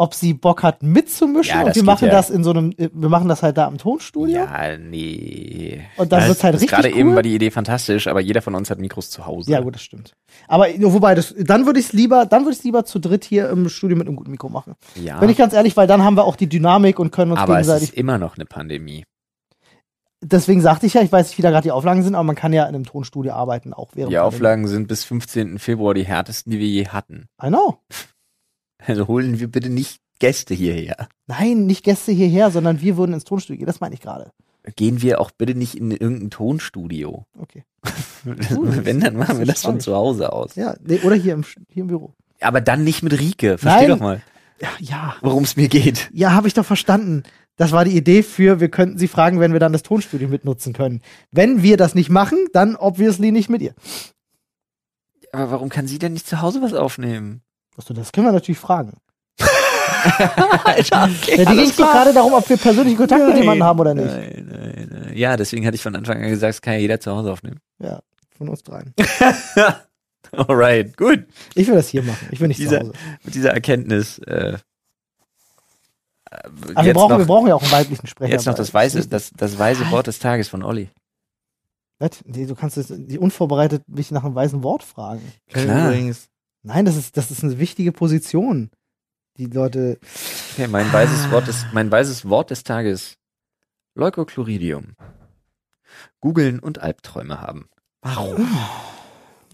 ob 0.03 0.15
sie 0.15 0.35
Bock 0.35 0.63
hat 0.65 0.83
mitzumischen 0.83 1.61
Ja, 1.61 1.65
und 1.67 1.75
wir 1.77 1.85
machen 1.85 2.07
ja. 2.09 2.13
das 2.13 2.29
in 2.29 2.43
so 2.43 2.51
einem, 2.51 2.73
äh, 2.77 2.89
wir 2.93 3.09
machen 3.09 3.29
das 3.29 3.43
halt 3.43 3.57
da 3.57 3.69
im 3.69 3.79
Tonstudio. 3.79 4.37
ja, 4.37 4.77
nee. 4.77 5.81
Und 5.97 6.11
dann 6.13 6.21
Das- 6.21 6.29
wird's 6.29 6.43
halt 6.45 6.55
richtig 6.57 6.71
Gerade 6.71 6.91
eben 6.91 7.11
cool. 7.11 7.15
war 7.17 7.23
die 7.23 7.35
Idee 7.35 7.51
fantastisch, 7.51 8.09
aber 8.09 8.21
jeder 8.21 8.43
von 8.43 8.55
uns 8.55 8.69
hat 8.69 8.79
Mikros 8.81 9.11
zu 9.11 9.27
Hause. 9.27 9.51
Ja, 9.53 9.61
gut, 9.61 9.75
das 9.77 9.83
stimmt. 9.83 10.15
Aber 10.49 10.67
wobei, 10.79 11.15
das, 11.15 11.35
dann 11.39 11.67
würde 11.67 11.79
ich 11.81 11.87
es 11.87 11.93
lieber, 11.93 12.27
dann 12.27 12.43
würde 12.43 12.53
ich 12.53 12.59
es 12.59 12.65
lieber 12.65 12.85
zu 12.85 12.99
dritt 12.99 13.25
hier 13.25 13.49
im 13.49 13.69
Studio 13.69 13.97
mit 13.97 14.07
einem 14.09 14.17
guten 14.17 14.31
Mikro 14.33 14.49
machen. 14.49 14.75
Ja, 14.97 15.19
Bin 15.21 15.29
ich 15.31 15.37
ganz 15.39 15.53
ehrlich, 15.55 15.77
weil 15.77 15.87
dann 15.87 16.03
haben 16.03 16.17
wir 16.17 16.25
auch 16.25 16.37
die 16.37 16.49
Dynamik 16.49 16.99
und 16.99 17.13
können 17.13 17.31
uns 17.31 17.41
aber 17.41 17.55
es 17.61 17.67
gegenseitig. 17.67 17.89
ist 17.91 17.97
immer 17.99 18.19
noch 18.19 18.37
eine 18.37 18.45
Pandemie. 18.45 19.05
Deswegen 20.25 20.61
sagte 20.61 20.87
ich 20.87 20.95
ja, 20.95 21.03
ich 21.03 21.11
weiß 21.11 21.29
nicht, 21.29 21.39
wie 21.39 21.43
da 21.43 21.51
gerade 21.51 21.65
die 21.65 21.73
Auflagen 21.73 22.03
sind, 22.03 22.15
aber 22.15 22.23
man 22.25 22.37
kann 22.37 22.53
ja 22.53 22.63
in 22.65 22.75
einem 22.75 22.85
Tonstudio 22.85 23.33
arbeiten, 23.33 23.73
auch 23.73 23.91
während 23.95 24.11
Die 24.11 24.15
der 24.15 24.25
Auflagen 24.25 24.69
sind 24.69 24.87
bis 24.87 25.05
15. 25.05 25.59
Februar 25.59 25.95
die 25.95 26.05
härtesten, 26.07 26.53
die 26.53 26.59
wir 26.61 26.67
je 26.69 26.89
hatten. 26.89 27.27
Pandemie. 27.39 27.63
I 27.63 27.67
know. 27.67 27.79
Also 28.87 29.09
holen 29.09 29.39
wir 29.41 29.49
bitte 29.49 29.69
nicht 29.71 30.01
Gäste 30.19 30.55
hierher. 30.55 31.09
Nein, 31.27 31.67
nicht 31.67 31.85
Gäste 31.85 32.13
hierher, 32.13 32.51
sondern 32.51 32.81
wir 32.81 32.97
würden 32.97 33.13
ins 33.15 33.25
Tonstudio 33.25 33.59
gehen. 33.59 33.67
Das 33.67 33.81
meine 33.81 33.95
ich 33.95 34.01
gerade. 34.01 34.31
Gehen 34.77 35.03
wir 35.03 35.21
auch 35.21 35.33
bitte 35.33 35.55
nicht 35.57 35.75
in 35.77 35.91
irgendein 35.91 36.31
Tonstudio. 36.31 37.27
Okay. 37.37 37.65
Wenn, 38.25 39.01
dann 39.01 39.17
machen 39.17 39.39
wir 39.39 39.47
das 39.47 39.63
von 39.63 39.81
zu 39.81 39.95
Hause 39.95 40.33
aus. 40.33 40.55
Ja, 40.55 40.77
nee, 40.81 41.01
oder 41.03 41.17
hier 41.17 41.35
im, 41.35 41.45
hier 41.69 41.83
im 41.83 41.89
Büro. 41.89 42.15
Aber 42.41 42.61
dann 42.61 42.85
nicht 42.85 43.03
mit 43.03 43.19
Rike. 43.19 43.59
Versteh 43.59 43.89
Nein. 43.89 43.91
doch 43.91 44.01
mal, 44.01 44.23
Ja, 44.61 44.69
ja, 44.79 45.17
worum 45.23 45.43
es 45.43 45.57
mir 45.57 45.69
geht. 45.69 46.09
ja 46.13 46.33
habe 46.33 46.47
ich 46.47 46.55
doch 46.55 46.65
verstanden. 46.65 47.25
Das 47.57 47.73
war 47.73 47.85
die 47.85 47.97
Idee 47.97 48.23
für, 48.23 48.61
wir 48.61 48.69
könnten 48.71 48.99
sie 48.99 49.09
fragen, 49.09 49.41
wenn 49.41 49.53
wir 49.53 49.61
dann 49.61 49.73
das 49.73 49.83
Tonstudio 49.83 50.29
mitnutzen 50.29 50.73
können. 50.73 51.03
Wenn 51.33 51.63
wir 51.63 51.77
das 51.77 51.95
nicht 51.97 52.09
machen, 52.11 52.39
dann 52.53 52.77
obviously 52.77 53.33
nicht 53.33 53.49
mit 53.51 53.63
ihr. 53.63 53.75
Aber 55.33 55.51
warum 55.51 55.69
kann 55.69 55.87
sie 55.89 55.99
denn 55.99 56.13
nicht 56.13 56.27
zu 56.29 56.41
Hause 56.41 56.63
was 56.63 56.73
aufnehmen? 56.75 57.43
Achso, 57.77 57.95
das 57.95 58.13
können 58.13 58.27
wir 58.27 58.33
natürlich 58.33 58.59
fragen. 58.59 58.93
Alter, 60.65 61.05
okay, 61.05 61.43
Ja, 61.43 61.51
die 61.53 61.57
ging 61.59 61.71
doch 61.71 61.77
gerade 61.93 62.13
darum, 62.13 62.33
ob 62.35 62.49
wir 62.49 62.57
persönlichen 62.57 62.97
Kontakt 62.99 63.27
mit 63.27 63.37
jemandem 63.37 63.65
haben 63.65 63.81
oder 63.81 63.95
nicht. 63.95 64.07
Nein, 64.07 64.47
nein, 64.51 64.89
nein. 65.05 65.13
Ja, 65.17 65.37
deswegen 65.37 65.65
hatte 65.67 65.77
ich 65.77 65.83
von 65.83 65.95
Anfang 65.97 66.23
an 66.23 66.29
gesagt, 66.29 66.55
es 66.55 66.61
kann 66.63 66.75
ja 66.75 66.81
jeder 66.81 66.99
zu 67.01 67.11
Hause 67.13 67.33
aufnehmen. 67.33 67.61
Ja, 67.79 68.01
von 68.37 68.49
uns 68.49 68.63
dreien. 68.63 68.93
Alright, 70.33 70.97
gut. 70.97 71.27
Ich 71.55 71.67
will 71.69 71.75
das 71.75 71.89
hier 71.89 72.03
machen. 72.03 72.29
Ich 72.31 72.41
will 72.41 72.49
nicht 72.49 72.61
Dieser- 72.61 72.81
zu 72.81 72.89
Hause. 72.89 72.93
Mit 73.25 73.35
dieser 73.35 73.51
Erkenntnis. 73.53 74.19
Äh, 74.21 74.57
Aber 76.31 76.51
wir 76.77 76.85
jetzt 76.85 76.95
brauchen, 76.95 77.11
noch, 77.13 77.19
wir 77.19 77.27
brauchen 77.27 77.49
ja 77.49 77.55
auch 77.55 77.63
einen 77.63 77.73
weiblichen 77.73 78.07
Sprecher. 78.07 78.33
jetzt 78.33 78.47
noch 78.47 78.55
das 78.55 78.73
weise, 78.73 79.07
das, 79.07 79.31
das 79.37 79.59
weise 79.59 79.91
Wort 79.91 80.07
des 80.07 80.19
Tages 80.19 80.49
von 80.49 80.63
Olli. 80.63 80.89
Was? 81.99 82.11
Nee, 82.25 82.47
du 82.47 82.55
kannst 82.55 82.77
das, 82.77 82.87
die 82.91 83.19
unvorbereitet 83.19 83.83
mich 83.89 84.11
nach 84.11 84.25
einem 84.25 84.35
weisen 84.35 84.63
Wort 84.63 84.83
fragen. 84.83 85.23
Klar. 85.53 85.89
übrigens. 85.91 86.29
Nein, 86.63 86.85
das 86.85 86.97
ist, 86.97 87.17
das 87.17 87.31
ist 87.31 87.43
eine 87.43 87.59
wichtige 87.59 87.93
Position. 87.93 88.71
Die 89.37 89.47
Leute. 89.47 89.99
Okay, 90.53 90.69
mein 90.69 90.93
weises 90.93 91.31
Wort 91.31 91.49
des, 91.49 91.65
mein 91.73 91.91
weises 91.91 92.29
Wort 92.29 92.51
des 92.51 92.63
Tages. 92.63 93.17
Leukochloриdium. 93.95 94.95
Googeln 96.21 96.59
und 96.61 96.79
Albträume 96.79 97.41
haben. 97.41 97.69
Warum? 98.03 98.49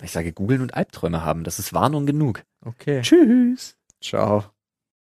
Ich 0.02 0.12
sage 0.12 0.32
googeln 0.32 0.62
und 0.62 0.74
Albträume 0.74 1.24
haben. 1.24 1.44
Das 1.44 1.58
ist 1.58 1.72
Warnung 1.72 2.06
genug. 2.06 2.42
Okay. 2.64 3.02
Tschüss. 3.02 3.76
Ciao. 4.00 4.44